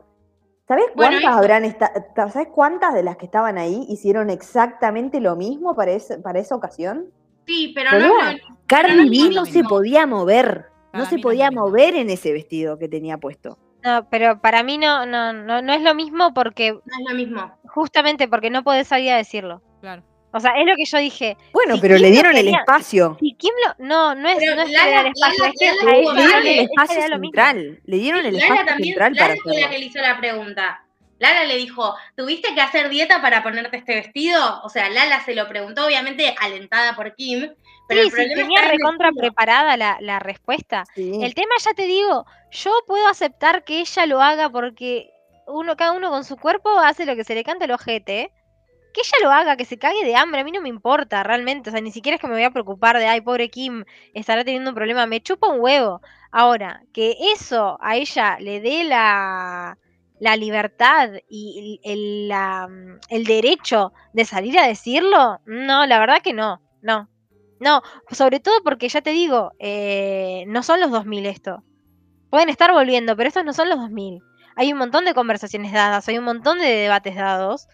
¿Sabés 0.67 0.85
Bueno, 0.95 1.11
cuántas 1.21 1.35
habrán 1.37 1.65
esta- 1.65 1.93
ta- 2.15 2.29
¿Sabés 2.29 2.47
cuántas 2.51 2.93
de 2.93 3.03
las 3.03 3.17
que 3.17 3.25
estaban 3.25 3.57
ahí 3.57 3.85
hicieron 3.87 4.29
exactamente 4.31 5.19
lo 5.21 5.35
mismo 5.35 5.75
para, 5.75 5.91
ese- 5.91 6.17
para 6.17 6.39
esa 6.39 6.55
ocasión? 6.55 7.05
Sí, 7.45 7.71
pero 7.75 7.91
no 7.99 8.29
es 8.29 8.41
Cardi 8.65 8.95
no 8.95 9.03
es 9.03 9.09
B 9.29 9.35
no 9.35 9.45
se 9.45 9.63
podía 9.63 10.07
mover. 10.07 10.65
Para 10.91 11.03
No 11.03 11.09
se 11.09 11.15
no 11.15 11.17
es 11.19 11.23
podía 11.23 11.51
mover 11.51 11.95
en 11.95 12.09
ese 12.09 12.33
vestido 12.33 12.79
que 12.79 12.87
tenía 12.87 13.17
puesto. 13.19 13.59
No, 13.83 14.07
pero 14.09 14.41
para 14.41 14.63
mí 14.63 14.79
no, 14.79 15.05
no, 15.05 15.31
no, 15.33 15.61
no 15.61 15.73
es 15.73 15.81
lo 15.83 15.93
mismo 15.93 16.33
porque, 16.33 16.71
no 16.71 16.79
es 16.79 17.09
lo 17.11 17.15
mismo. 17.15 17.51
justamente 17.67 18.27
porque 18.27 18.49
no 18.49 18.63
podés 18.63 18.87
salir 18.87 19.11
a 19.11 19.17
decirlo. 19.17 19.61
Claro. 19.81 20.01
O 20.35 20.39
sea, 20.41 20.51
es 20.59 20.65
lo 20.65 20.75
que 20.75 20.83
yo 20.85 20.97
dije. 20.97 21.37
Bueno, 21.53 21.75
Si 21.75 21.81
pero 21.81 21.95
Kim 21.95 22.01
le 22.03 22.11
dieron 22.11 22.35
el 22.35 22.47
espacio. 22.49 23.17
Si 23.21 23.33
Kim 23.35 23.53
lo. 23.65 23.85
No, 23.85 24.13
no 24.15 24.27
es, 24.29 24.35
Pero 24.37 24.55
no 24.55 24.61
es 24.63 24.67
que 24.69 24.73
Lala- 24.75 25.01
le 25.03 25.07
el 25.07 25.13
espacio, 25.15 25.43
Lala- 25.43 25.53
es 25.53 25.59
que 25.59 25.65
Lala 25.65 25.83
Le 25.85 26.01
dieron 26.01 26.15
Lala- 26.29 26.49
el 26.51 26.59
espacio 26.59 27.01
mismo. 27.01 27.19
central. 27.23 27.79
Le 27.85 27.97
dieron 27.97 28.25
el 28.25 28.33
Lala 28.33 28.45
espacio 28.45 28.65
también, 28.65 28.93
central 28.93 29.13
para 29.15 29.27
Lala 29.29 29.41
fue 29.43 29.61
la 29.61 29.69
que 29.69 29.79
le 29.79 29.85
hizo 29.85 29.99
la 29.99 30.17
pregunta. 30.19 30.81
Lala 31.17 31.43
le 31.45 31.55
dijo, 31.55 31.95
¿tuviste 32.17 32.53
que 32.53 32.59
hacer 32.61 32.89
dieta 32.89 33.21
para 33.21 33.41
ponerte 33.41 33.77
este 33.77 33.95
vestido? 33.95 34.61
O 34.63 34.69
sea, 34.69 34.89
Lala 34.89 35.23
se 35.23 35.33
lo 35.33 35.47
preguntó, 35.47 35.85
obviamente 35.85 36.35
alentada 36.41 36.93
por 36.97 37.15
Kim, 37.15 37.49
pero 37.87 38.01
Sí, 38.01 38.07
el 38.07 38.11
sí, 38.11 38.15
problema 38.15 38.41
tenía 38.41 38.61
recontra 38.69 39.11
preparada 39.17 39.77
la, 39.77 39.97
la 40.01 40.19
respuesta. 40.19 40.83
Sí. 40.93 41.17
El 41.23 41.33
tema, 41.33 41.51
ya 41.63 41.73
te 41.73 41.83
digo, 41.83 42.25
yo 42.51 42.71
puedo 42.85 43.07
aceptar 43.07 43.63
que 43.63 43.79
ella 43.79 44.05
lo 44.05 44.21
haga 44.21 44.49
porque 44.49 45.09
uno, 45.47 45.77
cada 45.77 45.93
uno 45.93 46.09
con 46.09 46.25
su 46.25 46.35
cuerpo 46.35 46.69
hace 46.79 47.05
lo 47.05 47.15
que 47.15 47.23
se 47.23 47.33
le 47.35 47.45
canta 47.45 47.63
el 47.63 47.71
ojete. 47.71 48.31
Que 48.95 49.01
ella 49.01 49.17
lo 49.23 49.31
haga, 49.31 49.57
que 49.57 49.65
se 49.65 49.77
cague 49.77 50.03
de 50.05 50.15
hambre, 50.15 50.41
a 50.41 50.43
mí 50.45 50.51
no 50.51 50.61
me 50.61 50.69
importa 50.69 51.21
realmente. 51.23 51.69
O 51.69 51.71
sea, 51.73 51.81
ni 51.81 51.91
siquiera 51.91 52.15
es 52.15 52.21
que 52.21 52.27
me 52.27 52.33
voy 52.33 52.43
a 52.43 52.51
preocupar 52.51 52.97
de, 52.97 53.07
ay, 53.07 53.21
pobre 53.21 53.49
Kim, 53.49 53.83
estará 54.13 54.43
teniendo 54.45 54.71
un 54.71 54.75
problema. 54.75 55.05
Me 55.05 55.21
chupa 55.21 55.47
un 55.49 55.59
huevo. 55.61 56.01
Ahora, 56.31 56.81
que 56.93 57.15
eso 57.33 57.77
a 57.81 57.95
ella 57.97 58.37
le 58.39 58.61
dé 58.61 58.83
la, 58.85 59.77
la 60.19 60.35
libertad 60.37 61.09
y 61.29 61.79
el, 61.83 62.27
la- 62.29 62.69
el 63.09 63.23
derecho 63.25 63.93
de 64.13 64.25
salir 64.25 64.57
a 64.59 64.67
decirlo, 64.67 65.41
no, 65.45 65.85
la 65.85 65.99
verdad 65.99 66.21
que 66.23 66.33
no, 66.33 66.61
no. 66.81 67.09
No, 67.59 67.81
sobre 68.11 68.39
todo 68.41 68.61
porque 68.63 68.89
ya 68.89 69.01
te 69.01 69.11
digo, 69.11 69.51
eh, 69.59 70.43
no 70.47 70.61
son 70.63 70.79
los 70.81 70.91
2000 70.91 71.25
esto. 71.25 71.63
Pueden 72.29 72.49
estar 72.49 72.71
volviendo, 72.71 73.15
pero 73.15 73.27
estos 73.29 73.45
no 73.45 73.53
son 73.53 73.69
los 73.69 73.79
2000. 73.79 74.23
Hay 74.55 74.71
un 74.73 74.79
montón 74.79 75.05
de 75.05 75.13
conversaciones 75.13 75.71
dadas, 75.73 76.07
hay 76.07 76.17
un 76.17 76.25
montón 76.25 76.59
de 76.59 76.65
debates 76.67 77.15
dados 77.15 77.67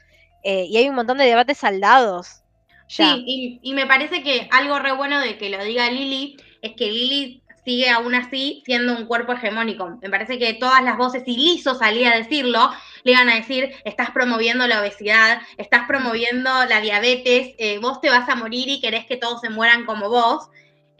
eh, 0.44 0.66
y 0.66 0.78
hay 0.78 0.90
un 0.90 0.96
montón 0.96 1.18
de 1.18 1.26
debates 1.26 1.58
saldados. 1.58 2.42
Ya. 2.90 3.14
Sí, 3.16 3.24
y, 3.26 3.60
y 3.62 3.74
me 3.74 3.86
parece 3.86 4.22
que 4.24 4.50
algo 4.52 4.80
re 4.80 4.92
bueno 4.94 5.20
de 5.20 5.38
que 5.38 5.50
lo 5.50 5.64
diga 5.64 5.90
Lili 5.90 6.38
es 6.62 6.74
que 6.76 6.92
Lili 6.92 7.42
sigue 7.64 7.90
aún 7.90 8.16
así 8.16 8.64
siendo 8.66 8.96
un 8.96 9.06
cuerpo 9.06 9.34
hegemónico. 9.34 9.98
Me 10.02 10.10
parece 10.10 10.40
que 10.40 10.54
todas 10.54 10.84
las 10.84 10.98
voces, 10.98 11.24
si 11.26 11.38
Lizo 11.38 11.76
salía 11.76 12.12
a 12.12 12.18
decirlo, 12.18 12.72
le 13.04 13.12
iban 13.12 13.30
a 13.30 13.36
decir, 13.36 13.72
estás 13.86 14.12
promoviendo 14.12 14.68
la 14.68 14.82
obesidad, 14.82 15.42
estás 15.58 15.88
promoviendo 15.88 16.50
la 16.66 16.82
diabetes, 16.82 17.56
eh, 17.58 17.80
vos 17.80 18.02
te 18.02 18.10
vas 18.10 18.28
a 18.30 18.36
morir 18.36 18.68
y 18.70 18.82
querés 18.82 19.06
que 19.06 19.18
todos 19.18 19.42
se 19.42 19.50
mueran 19.50 19.86
como 19.86 20.10
vos. 20.10 20.50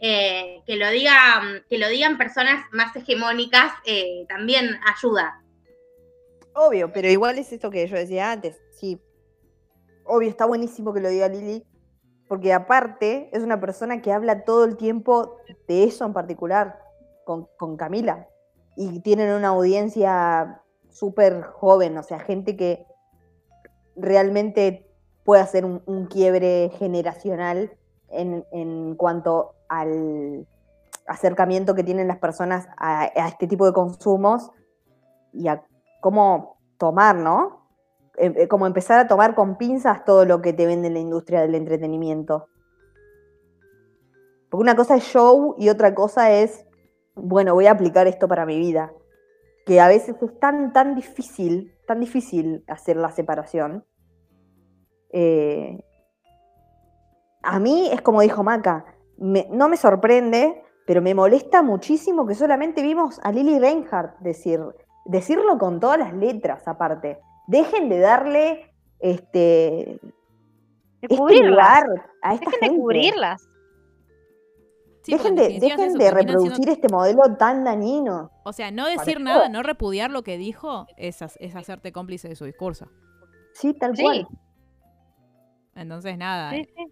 Eh, 0.04 0.62
que, 0.66 0.74
lo 0.74 0.90
diga, 0.90 1.62
que 1.70 1.78
lo 1.78 1.88
digan 1.88 2.18
personas 2.18 2.64
más 2.72 2.94
hegemónicas 2.96 3.72
eh, 3.84 4.24
también 4.28 4.80
ayuda. 4.84 5.40
Obvio, 6.54 6.92
pero 6.92 7.08
igual 7.08 7.38
es 7.38 7.52
esto 7.52 7.70
que 7.70 7.86
yo 7.86 7.94
decía 7.94 8.32
antes. 8.32 8.60
Obvio, 10.04 10.28
está 10.28 10.46
buenísimo 10.46 10.92
que 10.92 11.00
lo 11.00 11.08
diga 11.08 11.28
Lili, 11.28 11.66
porque 12.28 12.52
aparte 12.52 13.28
es 13.32 13.42
una 13.42 13.60
persona 13.60 14.00
que 14.02 14.12
habla 14.12 14.44
todo 14.44 14.64
el 14.64 14.76
tiempo 14.76 15.36
de 15.68 15.84
eso 15.84 16.04
en 16.04 16.12
particular, 16.12 16.80
con, 17.24 17.48
con 17.56 17.76
Camila. 17.76 18.28
Y 18.76 19.00
tienen 19.00 19.32
una 19.32 19.48
audiencia 19.48 20.62
súper 20.90 21.42
joven, 21.42 21.96
o 21.98 22.02
sea, 22.02 22.18
gente 22.18 22.56
que 22.56 22.86
realmente 23.96 24.90
puede 25.24 25.42
hacer 25.42 25.64
un, 25.64 26.06
quiebre 26.06 26.70
generacional 26.78 27.76
en, 28.08 28.44
en 28.52 28.96
cuanto 28.96 29.54
al 29.68 30.46
acercamiento 31.06 31.74
que 31.74 31.84
tienen 31.84 32.08
las 32.08 32.18
personas 32.18 32.66
a, 32.76 33.02
a 33.02 33.28
este 33.28 33.46
tipo 33.46 33.66
de 33.66 33.72
consumos 33.72 34.50
y 35.32 35.48
a 35.48 35.64
cómo 36.00 36.58
tomar, 36.78 37.16
¿no? 37.16 37.61
Eh, 38.18 38.32
eh, 38.36 38.48
como 38.48 38.66
empezar 38.66 38.98
a 38.98 39.08
tomar 39.08 39.34
con 39.34 39.56
pinzas 39.56 40.04
todo 40.04 40.24
lo 40.24 40.42
que 40.42 40.52
te 40.52 40.66
vende 40.66 40.90
la 40.90 40.98
industria 40.98 41.40
del 41.40 41.54
entretenimiento. 41.54 42.48
Porque 44.50 44.62
una 44.62 44.76
cosa 44.76 44.96
es 44.96 45.04
show 45.04 45.54
y 45.58 45.70
otra 45.70 45.94
cosa 45.94 46.30
es, 46.30 46.66
bueno, 47.14 47.54
voy 47.54 47.66
a 47.66 47.72
aplicar 47.72 48.06
esto 48.06 48.28
para 48.28 48.44
mi 48.44 48.58
vida. 48.58 48.92
Que 49.64 49.80
a 49.80 49.88
veces 49.88 50.16
es 50.20 50.38
tan, 50.40 50.72
tan 50.72 50.94
difícil, 50.94 51.74
tan 51.86 52.00
difícil 52.00 52.64
hacer 52.68 52.96
la 52.96 53.10
separación. 53.10 53.86
Eh, 55.10 55.82
a 57.42 57.58
mí 57.58 57.88
es 57.92 58.02
como 58.02 58.20
dijo 58.20 58.42
Maca, 58.42 58.84
no 59.16 59.68
me 59.68 59.76
sorprende, 59.76 60.62
pero 60.86 61.00
me 61.00 61.14
molesta 61.14 61.62
muchísimo 61.62 62.26
que 62.26 62.34
solamente 62.34 62.82
vimos 62.82 63.20
a 63.22 63.32
Lily 63.32 63.58
Reinhardt 63.58 64.18
decir, 64.18 64.60
decirlo 65.06 65.58
con 65.58 65.80
todas 65.80 65.98
las 65.98 66.12
letras 66.12 66.66
aparte. 66.66 67.20
Dejen 67.46 67.88
de 67.88 67.98
darle 67.98 68.74
este, 69.00 69.38
De 69.38 70.00
este 71.02 71.16
cubrirlas. 71.16 71.50
lugar 71.50 71.84
a 72.22 72.34
esta 72.34 72.46
Dejen 72.46 72.60
de 72.60 72.66
gente. 72.66 72.80
cubrirlas. 72.80 73.48
Sí, 75.02 75.12
dejen 75.12 75.34
de, 75.34 75.42
dejen 75.58 75.80
eso, 75.80 75.98
de 75.98 76.04
siendo- 76.04 76.10
reproducir 76.14 76.68
este 76.68 76.86
modelo 76.88 77.22
tan 77.36 77.64
dañino. 77.64 78.30
O 78.44 78.52
sea, 78.52 78.70
no 78.70 78.86
decir 78.86 79.20
nada, 79.20 79.48
no 79.48 79.64
repudiar 79.64 80.12
lo 80.12 80.22
que 80.22 80.38
dijo, 80.38 80.86
es, 80.96 81.20
es 81.40 81.56
hacerte 81.56 81.90
cómplice 81.90 82.28
de 82.28 82.36
su 82.36 82.44
discurso. 82.44 82.86
Sí, 83.54 83.74
tal 83.74 83.96
Sí. 83.96 84.02
cual. 84.04 84.28
Entonces, 85.74 86.16
nada, 86.18 86.50
Sí, 86.52 86.64
sí. 86.76 86.86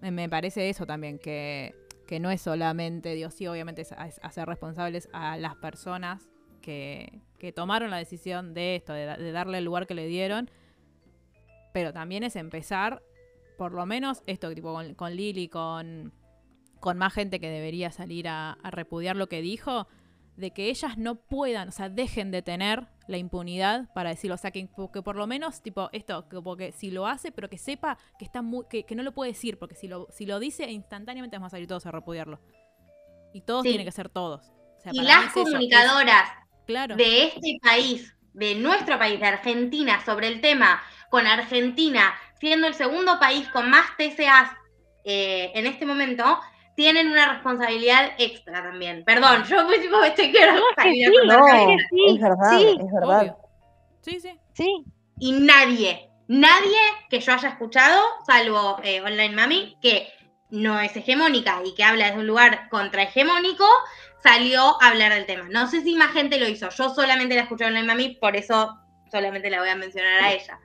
me- 0.00 0.10
me 0.10 0.28
parece 0.30 0.70
eso 0.70 0.86
también, 0.86 1.18
que, 1.18 1.74
que 2.06 2.20
no 2.20 2.30
es 2.30 2.40
solamente, 2.40 3.14
Dios 3.14 3.34
sí, 3.34 3.46
obviamente 3.46 3.82
es 3.82 3.92
hacer 3.92 4.46
responsables 4.48 5.08
a 5.12 5.36
las 5.36 5.54
personas 5.56 6.30
que, 6.62 7.20
que 7.42 7.52
tomaron 7.52 7.90
la 7.90 7.96
decisión 7.96 8.54
de 8.54 8.76
esto, 8.76 8.92
de, 8.92 9.04
de 9.16 9.32
darle 9.32 9.58
el 9.58 9.64
lugar 9.64 9.88
que 9.88 9.94
le 9.94 10.06
dieron, 10.06 10.48
pero 11.74 11.92
también 11.92 12.22
es 12.22 12.36
empezar, 12.36 13.02
por 13.58 13.72
lo 13.72 13.84
menos 13.84 14.22
esto, 14.26 14.54
tipo 14.54 14.72
con, 14.72 14.94
con 14.94 15.16
Lili, 15.16 15.48
con, 15.48 16.12
con 16.78 16.98
más 16.98 17.12
gente 17.12 17.40
que 17.40 17.50
debería 17.50 17.90
salir 17.90 18.28
a, 18.28 18.52
a 18.52 18.70
repudiar 18.70 19.16
lo 19.16 19.28
que 19.28 19.42
dijo, 19.42 19.88
de 20.36 20.52
que 20.52 20.70
ellas 20.70 20.96
no 20.98 21.16
puedan, 21.16 21.68
o 21.68 21.72
sea, 21.72 21.88
dejen 21.88 22.30
de 22.30 22.42
tener 22.42 22.86
la 23.08 23.18
impunidad 23.18 23.92
para 23.92 24.10
decirlo. 24.10 24.36
O 24.36 24.38
sea, 24.38 24.52
que, 24.52 24.68
que 24.92 25.02
por 25.02 25.16
lo 25.16 25.26
menos, 25.26 25.62
tipo, 25.62 25.88
esto, 25.92 26.28
que, 26.28 26.40
porque 26.40 26.70
si 26.70 26.92
lo 26.92 27.08
hace, 27.08 27.32
pero 27.32 27.50
que 27.50 27.58
sepa 27.58 27.98
que 28.20 28.24
está 28.24 28.40
muy, 28.40 28.66
que, 28.70 28.84
que 28.84 28.94
no 28.94 29.02
lo 29.02 29.12
puede 29.12 29.32
decir, 29.32 29.58
porque 29.58 29.74
si 29.74 29.88
lo, 29.88 30.06
si 30.10 30.26
lo 30.26 30.38
dice, 30.38 30.70
instantáneamente 30.70 31.36
vamos 31.36 31.48
a 31.48 31.56
salir 31.56 31.66
todos 31.66 31.84
a 31.86 31.90
repudiarlo. 31.90 32.38
Y 33.34 33.40
todos 33.40 33.62
Sí. 33.64 33.70
tienen 33.70 33.84
que 33.86 33.92
ser 33.92 34.08
todos. 34.08 34.52
O 34.78 34.80
sea, 34.80 34.92
Y 34.94 35.00
las 35.02 35.24
eso, 35.26 35.42
comunicadoras 35.44 36.28
claro. 36.66 36.96
de 36.96 37.24
este 37.24 37.58
país, 37.62 38.14
de 38.32 38.54
nuestro 38.54 38.98
país, 38.98 39.20
de 39.20 39.26
Argentina, 39.26 40.04
sobre 40.04 40.28
el 40.28 40.40
tema, 40.40 40.82
con 41.10 41.26
Argentina 41.26 42.14
siendo 42.42 42.66
el 42.66 42.74
segundo 42.74 43.20
país 43.20 43.48
con 43.50 43.70
más 43.70 43.96
TCAs 43.96 44.50
eh, 45.04 45.52
en 45.54 45.64
este 45.64 45.86
momento, 45.86 46.40
tienen 46.74 47.06
una 47.08 47.34
responsabilidad 47.34 48.14
extra 48.18 48.64
también. 48.64 49.04
Perdón, 49.04 49.44
yo 49.44 49.64
pues, 49.64 49.80
tipo, 49.80 50.02
estoy 50.02 50.36
a 50.36 50.82
sí, 50.82 51.04
No, 51.24 51.40
sí, 51.88 52.06
es 52.08 52.20
verdad, 52.20 52.58
sí, 52.58 52.76
es 52.80 52.92
verdad. 52.92 53.20
Obvio. 53.20 53.36
Sí, 54.00 54.18
sí. 54.18 54.36
Sí, 54.54 54.84
Y 55.20 55.32
nadie, 55.32 56.10
nadie 56.26 56.78
que 57.08 57.20
yo 57.20 57.32
haya 57.32 57.50
escuchado, 57.50 58.02
salvo 58.26 58.80
eh, 58.82 59.00
Online 59.02 59.36
Mami, 59.36 59.76
que 59.80 60.08
no 60.50 60.80
es 60.80 60.96
hegemónica 60.96 61.60
y 61.64 61.76
que 61.76 61.84
habla 61.84 62.06
desde 62.06 62.18
un 62.18 62.26
lugar 62.26 62.68
contrahegemónico, 62.70 63.66
salió 64.22 64.80
a 64.80 64.88
hablar 64.88 65.12
del 65.12 65.26
tema. 65.26 65.48
No 65.50 65.66
sé 65.66 65.82
si 65.82 65.96
más 65.96 66.12
gente 66.12 66.38
lo 66.38 66.48
hizo. 66.48 66.68
Yo 66.70 66.90
solamente 66.90 67.34
la 67.34 67.42
escuché 67.42 67.64
Online 67.66 67.86
Mami, 67.86 68.16
por 68.20 68.36
eso 68.36 68.76
solamente 69.10 69.50
la 69.50 69.60
voy 69.60 69.68
a 69.68 69.76
mencionar 69.76 70.22
a 70.22 70.32
ella. 70.32 70.58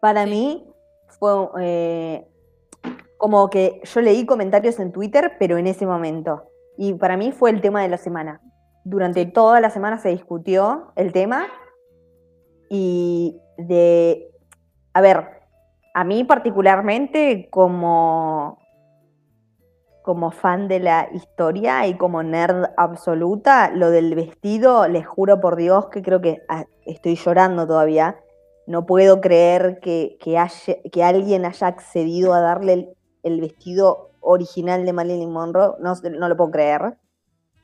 Para 0.00 0.24
Sí. 0.24 0.30
mí 0.30 0.66
fue 1.18 1.32
eh, 1.60 2.26
como 3.16 3.48
que 3.48 3.80
yo 3.84 4.00
leí 4.00 4.26
comentarios 4.26 4.78
en 4.80 4.92
Twitter, 4.92 5.36
pero 5.38 5.56
en 5.56 5.66
ese 5.66 5.86
momento. 5.86 6.50
Y 6.76 6.94
para 6.94 7.16
mí 7.16 7.32
fue 7.32 7.50
el 7.50 7.60
tema 7.60 7.82
de 7.82 7.88
la 7.88 7.96
semana. 7.96 8.40
Durante 8.84 9.24
toda 9.24 9.60
la 9.60 9.70
semana 9.70 9.98
se 9.98 10.10
discutió 10.10 10.92
el 10.96 11.12
tema 11.12 11.46
y 12.68 13.40
de, 13.56 14.30
a 14.92 15.00
ver, 15.00 15.28
a 15.94 16.04
mí 16.04 16.24
particularmente 16.24 17.48
como, 17.50 18.58
como 20.04 20.32
fan 20.32 20.68
de 20.68 20.80
la 20.80 21.08
historia 21.14 21.86
y 21.86 21.96
como 21.96 22.22
nerd 22.22 22.66
absoluta, 22.76 23.70
lo 23.70 23.90
del 23.90 24.14
vestido, 24.14 24.86
les 24.86 25.06
juro 25.06 25.40
por 25.40 25.56
Dios 25.56 25.86
que 25.86 26.02
creo 26.02 26.20
que 26.20 26.42
ah, 26.50 26.66
estoy 26.84 27.16
llorando 27.16 27.66
todavía. 27.66 28.20
No 28.66 28.84
puedo 28.84 29.22
creer 29.22 29.80
que, 29.80 30.18
alguien 31.02 31.46
haya 31.46 31.66
accedido 31.66 32.34
a 32.34 32.40
darle 32.40 32.94
el, 33.22 33.40
vestido 33.40 34.10
original 34.20 34.84
de 34.84 34.92
Marilyn 34.92 35.32
Monroe. 35.32 35.76
No, 35.80 35.94
no 35.94 36.28
lo 36.28 36.36
puedo 36.36 36.50
creer. 36.50 36.98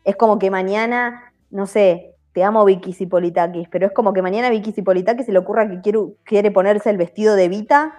Es 0.04 0.16
como 0.16 0.38
que 0.38 0.50
mañana, 0.50 1.34
no 1.50 1.66
sé, 1.66 2.14
te 2.32 2.42
amo 2.42 2.64
Vicky 2.64 2.94
Zipolitakis, 2.94 3.68
pero 3.68 3.84
es 3.84 3.92
como 3.92 4.14
que 4.14 4.22
mañana 4.22 4.48
Vicky 4.48 4.72
Zipolitakis 4.72 5.26
se 5.26 5.32
le 5.32 5.40
ocurra 5.40 5.68
que 5.68 5.82
quiere 6.24 6.50
ponerse 6.50 6.88
el 6.88 6.96
vestido 6.96 7.34
de 7.34 7.50
Vita. 7.50 7.92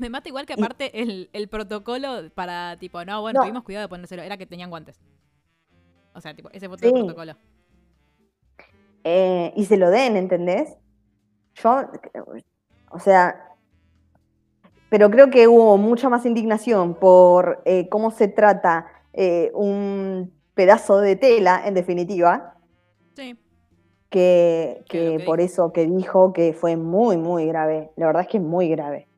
Me 0.00 0.08
mata 0.08 0.28
igual 0.28 0.46
que 0.46 0.54
Y- 0.56 0.62
aparte 0.62 1.02
el, 1.02 1.28
el 1.32 1.48
protocolo 1.48 2.30
para, 2.34 2.76
tipo, 2.78 3.04
no, 3.04 3.20
bueno, 3.20 3.38
No. 3.40 3.44
tuvimos 3.44 3.64
cuidado 3.64 3.84
de 3.84 3.88
ponérselo, 3.88 4.22
era 4.22 4.36
que 4.38 4.46
tenían 4.46 4.70
guantes. 4.70 4.98
O 6.14 6.20
sea, 6.20 6.34
tipo, 6.34 6.48
ese 6.52 6.68
fue 6.68 6.76
todo 6.78 6.88
el 6.90 6.96
Sí. 6.96 7.02
protocolo. 7.02 7.34
eh, 9.04 9.52
y 9.56 9.64
se 9.64 9.78
lo 9.78 9.88
den, 9.90 10.16
¿entendés? 10.16 10.76
Yo, 11.54 11.84
o 12.90 12.98
sea, 12.98 13.48
pero 14.90 15.10
creo 15.10 15.30
que 15.30 15.48
hubo 15.48 15.78
mucha 15.78 16.10
más 16.10 16.26
indignación 16.26 16.94
por 16.94 17.62
eh, 17.64 17.88
cómo 17.88 18.10
se 18.10 18.28
trata 18.28 18.86
eh, 19.14 19.50
un 19.54 20.32
pedazo 20.54 20.98
de 20.98 21.16
tela, 21.16 21.62
en 21.66 21.72
definitiva, 21.74 22.54
Sí. 23.14 23.38
que, 24.10 24.84
Que 24.88 25.04
lo 25.04 25.10
que 25.12 25.18
que 25.18 25.24
por 25.24 25.38
dijo. 25.38 25.46
eso 25.50 25.72
que 25.72 25.86
dijo 25.86 26.32
que 26.34 26.52
fue 26.52 26.76
muy, 26.76 27.16
muy 27.16 27.46
grave. 27.46 27.90
La 27.96 28.06
verdad 28.06 28.22
es 28.22 28.28
que 28.28 28.36
es 28.38 28.42
muy 28.44 28.68
grave. 28.68 29.08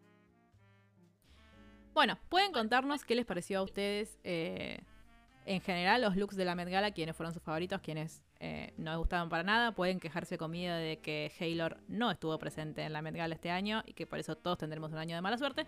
Bueno, 1.95 2.17
pueden 2.29 2.53
contarnos 2.53 3.05
qué 3.05 3.15
les 3.15 3.27
pareció 3.27 3.59
a 3.59 3.63
ustedes 3.63 4.19
eh, 4.25 4.81
en 5.47 5.61
general 5.61 6.03
los 6.03 6.17
looks 6.17 6.37
de 6.37 6.45
la 6.45 6.55
Met 6.55 6.69
Gala, 6.69 6.93
quiénes 6.93 7.17
fueron 7.17 7.33
sus 7.33 7.43
favoritos, 7.43 7.81
quiénes 7.81 8.23
eh, 8.41 8.73
no 8.77 8.91
les 8.93 8.99
gustaban 8.99 9.29
para 9.29 9.43
nada. 9.43 9.73
Pueden 9.73 10.01
quejarse 10.01 10.39
conmigo 10.39 10.73
de 10.73 11.01
que 11.01 11.33
Haylor 11.39 11.79
no 11.89 12.11
estuvo 12.11 12.39
presente 12.39 12.83
en 12.83 12.93
la 12.93 13.03
Met 13.03 13.15
Gala 13.17 13.35
este 13.35 13.51
año 13.51 13.83
y 13.87 13.93
que 13.93 14.07
por 14.07 14.19
eso 14.19 14.37
todos 14.37 14.59
tendremos 14.59 14.93
un 14.93 14.99
año 14.99 15.17
de 15.17 15.23
mala 15.23 15.39
suerte. 15.39 15.67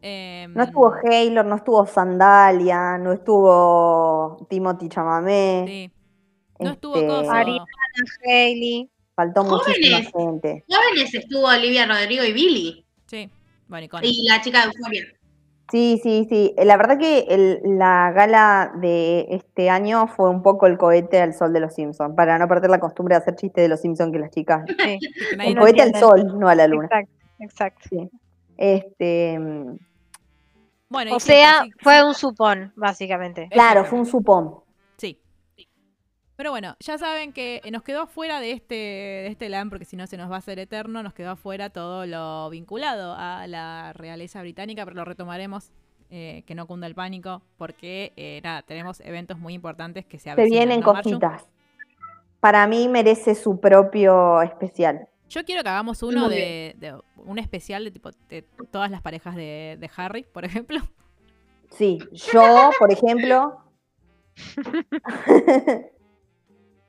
Em, 0.00 0.52
No 0.52 0.64
estuvo 0.64 0.92
Haylor, 1.04 1.44
no 1.44 1.56
estuvo 1.56 1.86
Sandalia, 1.86 2.98
no 2.98 3.12
estuvo 3.12 4.46
Timothy 4.50 4.88
Chamamé. 4.88 5.64
Sí. 5.66 5.90
No 6.58 6.70
estuvo 6.72 6.96
este, 6.96 7.06
Coso. 7.08 7.30
Ariana, 7.30 7.64
Hailey. 8.24 8.90
Faltó 9.14 9.44
muchísima 9.44 9.98
Jóvenes. 9.98 10.12
gente. 10.12 10.64
Jóvenes 10.68 11.14
estuvo 11.14 11.46
Olivia 11.46 11.86
Rodrigo 11.86 12.24
y 12.24 12.32
Billy. 12.32 12.86
Sí. 13.06 13.30
Bueno, 13.68 13.84
y 13.84 13.88
con 13.88 14.00
Y 14.04 14.26
la 14.28 14.40
chica 14.40 14.60
de 14.60 14.66
Euphoria. 14.66 15.04
Sí, 15.72 15.98
sí, 16.02 16.26
sí. 16.28 16.54
Eh, 16.58 16.66
La 16.66 16.76
verdad 16.76 16.98
que 16.98 17.20
el- 17.30 17.60
la 17.78 18.12
gala 18.12 18.72
de 18.76 19.26
este 19.30 19.70
año 19.70 20.06
fue 20.06 20.28
un 20.28 20.42
poco 20.42 20.66
el 20.66 20.76
cohete 20.76 21.18
al 21.18 21.32
sol 21.32 21.54
de 21.54 21.60
los 21.60 21.74
Simpsons, 21.74 22.14
para 22.14 22.38
no 22.38 22.46
perder 22.46 22.68
la 22.70 22.78
costumbre 22.78 23.14
de 23.14 23.22
hacer 23.22 23.36
chistes 23.36 23.64
de 23.64 23.68
los 23.70 23.80
Simpsons 23.80 24.12
que 24.12 24.18
las 24.18 24.30
chicas. 24.30 24.64
Sí, 24.68 24.98
que 25.00 25.00
El 25.48 25.58
cohete 25.58 25.80
al 25.80 25.94
sol, 25.94 26.38
no 26.38 26.46
a 26.50 26.54
la 26.54 26.66
luna. 26.68 26.84
exacto, 26.84 27.12
exacto. 27.38 28.10
Este, 28.58 29.38
mm, 29.38 29.78
Bueno, 30.90 31.10
y 31.12 31.14
O 31.14 31.20
sí, 31.20 31.32
sea, 31.32 31.62
sí, 31.62 31.70
sí, 31.70 31.74
fue 31.80 32.04
un 32.06 32.14
supón, 32.14 32.74
básicamente. 32.76 33.48
claro, 33.50 33.86
fue 33.86 33.98
un 33.98 34.04
supón. 34.06 34.61
Pero 36.42 36.50
bueno, 36.50 36.74
ya 36.80 36.98
saben 36.98 37.32
que 37.32 37.60
nos 37.70 37.84
quedó 37.84 38.08
fuera 38.08 38.40
de 38.40 38.50
este, 38.50 38.74
de 38.74 39.26
este 39.28 39.48
LAN, 39.48 39.70
porque 39.70 39.84
si 39.84 39.94
no 39.96 40.08
se 40.08 40.16
nos 40.16 40.28
va 40.28 40.34
a 40.34 40.38
hacer 40.38 40.58
eterno, 40.58 41.00
nos 41.04 41.14
quedó 41.14 41.30
afuera 41.30 41.70
todo 41.70 42.04
lo 42.04 42.50
vinculado 42.50 43.14
a 43.16 43.46
la 43.46 43.92
realeza 43.92 44.40
británica, 44.40 44.84
pero 44.84 44.96
lo 44.96 45.04
retomaremos, 45.04 45.70
eh, 46.10 46.42
que 46.44 46.56
no 46.56 46.66
cunda 46.66 46.88
el 46.88 46.96
pánico, 46.96 47.42
porque 47.56 48.12
eh, 48.16 48.40
nada, 48.42 48.62
tenemos 48.62 48.98
eventos 49.02 49.38
muy 49.38 49.54
importantes 49.54 50.04
que 50.04 50.18
se 50.18 50.24
Se 50.24 50.30
avecinan. 50.32 50.50
vienen 50.58 50.80
¿no, 50.80 50.94
cositas. 50.94 51.46
Para 52.40 52.66
mí 52.66 52.88
merece 52.88 53.36
su 53.36 53.60
propio 53.60 54.42
especial. 54.42 55.06
Yo 55.28 55.44
quiero 55.44 55.62
que 55.62 55.68
hagamos 55.68 56.02
uno 56.02 56.28
de, 56.28 56.74
de- 56.76 56.98
un 57.18 57.38
especial 57.38 57.84
de 57.84 57.92
tipo 57.92 58.10
de 58.28 58.42
todas 58.72 58.90
las 58.90 59.00
parejas 59.00 59.36
de, 59.36 59.76
de 59.78 59.90
Harry, 59.96 60.24
por 60.24 60.44
ejemplo. 60.44 60.80
Sí, 61.70 62.00
yo, 62.10 62.70
por 62.80 62.90
ejemplo, 62.90 63.58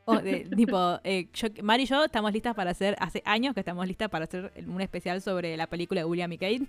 O 0.05 0.17
de- 0.17 0.49
tipo, 0.55 0.99
eh, 1.03 1.29
yo, 1.33 1.47
Mari 1.63 1.83
y 1.83 1.85
yo 1.85 2.03
estamos 2.03 2.31
listas 2.33 2.53
para 2.55 2.71
hacer, 2.71 2.95
hace 2.99 3.21
años 3.25 3.53
que 3.53 3.61
estamos 3.61 3.87
listas 3.87 4.09
para 4.09 4.25
hacer 4.25 4.51
un 4.67 4.81
especial 4.81 5.21
sobre 5.21 5.55
la 5.55 5.67
película 5.67 6.01
de 6.01 6.05
William 6.05 6.31
y 6.33 6.37
Kate. 6.37 6.67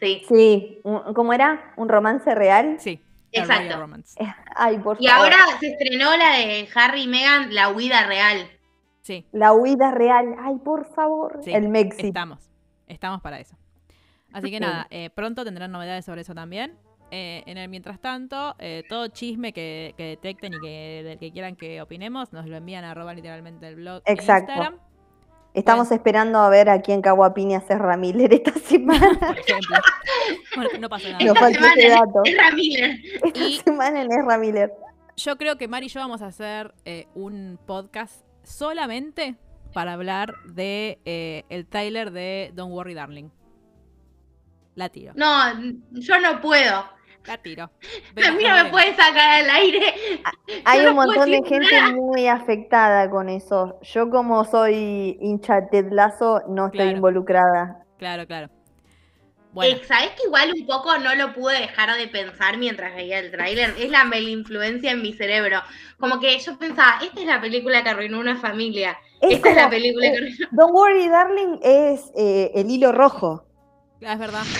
Sí. 0.00 0.22
sí, 0.28 0.80
¿cómo 1.14 1.32
era? 1.32 1.72
¿Un 1.76 1.88
romance 1.88 2.34
real? 2.34 2.76
Sí, 2.78 3.00
Exacto. 3.32 3.78
Romance. 3.80 4.22
Eh, 4.22 4.26
Ay, 4.54 4.78
por 4.78 4.96
Y 5.00 5.06
favor. 5.08 5.24
ahora 5.32 5.36
se 5.58 5.68
estrenó 5.68 6.16
la 6.16 6.36
de 6.36 6.68
Harry 6.74 7.02
y 7.04 7.08
Meghan, 7.08 7.54
La 7.54 7.70
Huida 7.70 8.06
Real. 8.06 8.48
Sí, 9.00 9.26
La 9.32 9.52
huida 9.52 9.90
real. 9.90 10.34
Ay, 10.40 10.56
por 10.64 10.86
favor. 10.94 11.40
sí, 11.42 11.52
El 11.52 11.68
Mexi. 11.68 12.06
estamos. 12.08 12.50
Estamos 12.86 13.20
para 13.22 13.38
eso. 13.40 13.56
Así 14.32 14.50
que 14.50 14.56
Sí. 14.58 14.62
nada, 14.62 14.86
eh, 14.90 15.10
pronto 15.10 15.44
tendrán 15.44 15.72
novedades 15.72 16.04
sobre 16.04 16.20
eso 16.22 16.34
también. 16.34 16.76
Eh, 17.10 17.42
en 17.46 17.58
el 17.58 17.68
mientras 17.68 18.00
tanto, 18.00 18.56
eh, 18.58 18.82
todo 18.88 19.06
chisme 19.08 19.52
que, 19.52 19.94
que 19.96 20.04
detecten 20.04 20.54
y 20.54 20.60
que 20.60 21.02
del 21.04 21.18
que 21.18 21.30
quieran 21.32 21.54
que 21.54 21.80
opinemos, 21.80 22.32
nos 22.32 22.46
lo 22.46 22.56
envían 22.56 22.84
a 22.84 22.90
arroba 22.90 23.14
literalmente 23.14 23.68
el 23.68 23.76
blog 23.76 24.02
en 24.06 24.14
Exacto. 24.14 24.50
Instagram, 24.52 24.78
Estamos 25.54 25.92
esperando 25.92 26.40
a 26.40 26.48
ver 26.48 26.68
a 26.68 26.80
quién 26.82 27.00
Caguapini 27.00 27.54
hace 27.54 27.78
Ramiller 27.78 28.34
esta 28.34 28.50
semana. 28.58 29.16
por 29.20 29.38
ejemplo. 29.38 29.76
bueno, 30.56 30.70
no 30.80 30.88
pasa 30.88 31.10
nada. 31.10 31.18
Nos 31.24 31.28
Esta 31.28 31.40
faltó 31.40 31.54
semana 31.60 31.74
ese 31.76 31.86
es 31.86 31.94
dato. 31.94 32.20
Ezra 32.24 32.50
Miller. 32.50 32.90
Esta 33.22 33.38
Y- 33.40 33.56
semana. 33.58 34.04
Yo 35.16 35.36
creo 35.36 35.56
que 35.56 35.68
Mari 35.68 35.86
y 35.86 35.88
yo 35.90 36.00
vamos 36.00 36.22
a 36.22 36.26
hacer 36.26 36.74
eh, 36.84 37.06
un 37.14 37.60
podcast 37.64 38.24
solamente 38.42 39.36
para 39.72 39.92
hablar 39.92 40.34
de 40.44 40.98
eh, 41.04 41.44
el 41.48 41.66
Tyler 41.66 42.10
de 42.10 42.50
Don't 42.54 42.72
Worry 42.72 42.94
Darling. 42.94 43.28
La 44.74 44.88
tiro, 44.88 45.12
No, 45.14 45.52
yo 45.92 46.18
no 46.20 46.40
puedo. 46.40 46.84
la 47.26 47.38
tiro. 47.38 47.70
A 48.26 48.32
mí 48.32 48.44
no 48.44 48.64
me 48.64 48.70
pueden 48.70 48.96
sacar 48.96 49.42
al 49.44 49.50
aire. 49.50 49.94
Hay 50.64 50.82
Yo 50.82 50.90
un 50.90 50.96
no 50.96 51.02
montón 51.06 51.30
de 51.30 51.42
gente 51.46 51.80
nada. 51.80 51.92
muy 51.92 52.26
afectada 52.26 53.08
con 53.08 53.28
eso. 53.28 53.78
Yo 53.82 54.10
como 54.10 54.44
soy 54.44 55.16
hincha 55.20 55.60
de 55.60 55.66
Ted 55.70 55.92
Lasso, 55.92 56.42
no 56.48 56.66
estoy 56.66 56.78
Claro. 56.80 56.96
involucrada. 56.96 57.84
Claro, 57.98 58.26
claro. 58.26 58.48
Bueno, 59.52 59.76
Eh, 59.76 59.82
¿Sabes 59.86 60.10
que 60.10 60.26
igual 60.26 60.52
un 60.58 60.66
poco 60.66 60.98
no 60.98 61.14
lo 61.14 61.32
pude 61.32 61.60
dejar 61.60 61.96
de 61.96 62.08
pensar 62.08 62.58
mientras 62.58 62.92
veía 62.96 63.20
el 63.20 63.30
tráiler? 63.30 63.72
Es 63.78 63.88
la 63.88 64.04
influencia 64.18 64.90
en 64.90 65.00
mi 65.00 65.12
cerebro. 65.12 65.62
Como 66.00 66.18
que 66.18 66.36
yo 66.40 66.58
pensaba, 66.58 66.98
esta 67.00 67.20
es 67.20 67.26
la 67.26 67.40
película 67.40 67.84
que 67.84 67.90
arruinó 67.90 68.18
una 68.18 68.36
familia. 68.36 68.98
Es 69.20 69.34
esta 69.36 69.50
es 69.50 69.56
la 69.56 69.70
película 69.70 70.10
que 70.10 70.16
arruinó... 70.16 70.48
Don't 70.50 70.72
Worry 70.74 71.08
Darling 71.08 71.58
es 71.62 72.10
eh, 72.16 72.50
el 72.56 72.68
hilo 72.68 72.90
rojo. 72.90 73.46
Es 74.12 74.18
verdad. 74.18 74.42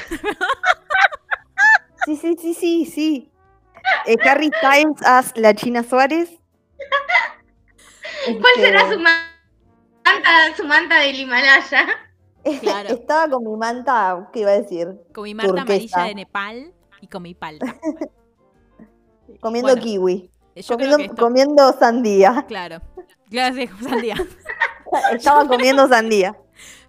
Sí, 2.06 2.16
sí, 2.16 2.36
sí, 2.38 2.52
sí, 2.52 2.84
sí. 2.84 3.32
Eh, 4.04 4.16
Harry 4.28 4.50
Styles 4.58 5.00
as 5.06 5.32
la 5.36 5.54
China 5.54 5.82
Suárez. 5.82 6.28
¿Cuál 8.26 8.54
será 8.56 8.82
Este, 8.82 8.94
su 8.94 9.00
ma- 9.00 9.30
manta, 10.04 10.56
su 10.56 10.64
manta 10.66 11.00
del 11.00 11.16
Himalaya. 11.20 11.86
Claro. 12.60 12.90
Estaba 12.90 13.26
con 13.30 13.42
mi 13.42 13.56
manta, 13.56 14.28
¿qué 14.30 14.40
iba 14.40 14.50
a 14.50 14.60
decir? 14.60 14.88
Con 15.14 15.24
mi 15.24 15.34
marta 15.34 15.54
Turquesa. 15.64 15.96
amarilla 15.96 16.08
de 16.08 16.14
Nepal 16.14 16.74
y 17.00 17.06
con 17.08 17.22
mi 17.22 17.34
palta. 17.34 17.74
Comiendo 19.40 19.68
Bueno, 19.72 19.82
kiwi. 19.82 20.30
Comiendo, 20.68 20.98
esto, 20.98 21.16
comiendo 21.16 21.72
sandía. 21.72 22.44
claro. 22.46 22.82
Claro, 23.30 23.54
sí, 23.54 23.66
sandía. 23.82 24.16
Estaba 25.14 25.48
comiendo 25.48 25.88
sandía. 25.88 26.36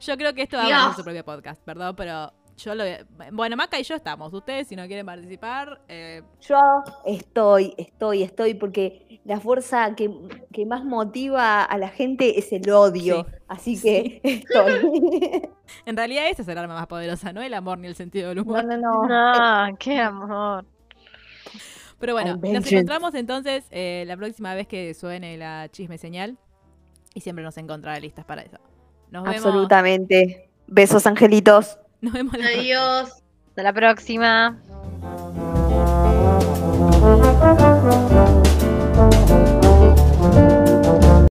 Yo 0.01 0.17
creo 0.17 0.33
que 0.33 0.41
esto 0.41 0.57
va 0.57 0.65
a 0.65 0.69
ganar 0.69 0.95
su 0.97 1.05
propio 1.05 1.23
podcast, 1.23 1.61
perdón, 1.63 1.95
pero 1.95 2.33
yo 2.57 2.73
lo 2.73 2.83
Bueno, 3.31 3.57
Maca 3.57 3.79
y 3.79 3.83
yo 3.83 3.95
estamos. 3.95 4.33
Ustedes, 4.33 4.67
si 4.67 4.75
no 4.75 4.85
quieren 4.87 5.05
participar, 5.05 5.81
eh, 5.87 6.21
Yo 6.41 6.57
estoy, 7.05 7.73
estoy, 7.77 8.23
estoy, 8.23 8.53
porque 8.53 9.19
la 9.25 9.39
fuerza 9.39 9.95
que, 9.95 10.09
que 10.53 10.65
más 10.65 10.85
motiva 10.85 11.63
a 11.63 11.77
la 11.77 11.89
gente 11.89 12.39
es 12.39 12.51
el 12.53 12.69
odio. 12.69 13.25
Sí. 13.25 13.35
Así 13.47 13.81
que 13.81 14.21
estoy. 14.23 15.41
en 15.85 15.97
realidad 15.97 16.29
esa 16.29 16.43
es 16.43 16.47
el 16.47 16.57
arma 16.57 16.75
más 16.75 16.87
poderosa, 16.87 17.33
no 17.33 17.41
el 17.41 17.53
amor 17.53 17.77
ni 17.77 17.87
el 17.87 17.95
sentido 17.95 18.29
del 18.29 18.39
humor. 18.39 18.63
no, 18.63 18.77
no. 18.77 19.07
No, 19.07 19.75
qué 19.79 19.99
amor. 19.99 20.65
Pero 21.99 22.13
bueno, 22.13 22.37
nos 22.37 22.71
encontramos 22.71 23.15
entonces 23.15 23.65
eh, 23.71 24.03
la 24.05 24.17
próxima 24.17 24.53
vez 24.53 24.67
que 24.67 24.93
suene 24.93 25.37
la 25.37 25.69
chisme 25.69 25.97
señal. 25.97 26.37
Y 27.13 27.21
siempre 27.21 27.45
nos 27.45 27.57
encontrará 27.57 27.97
listas 27.99 28.25
para 28.25 28.41
eso. 28.41 28.57
Nos 29.09 29.23
vemos, 29.23 29.45
Absolutamente. 29.45 30.49
Besos, 30.67 31.07
angelitos. 31.07 31.79
Nos 32.05 32.13
vemos. 32.13 32.35
Adiós. 32.35 33.23
Hasta 33.49 33.63
la 33.63 33.73
próxima. 33.73 34.57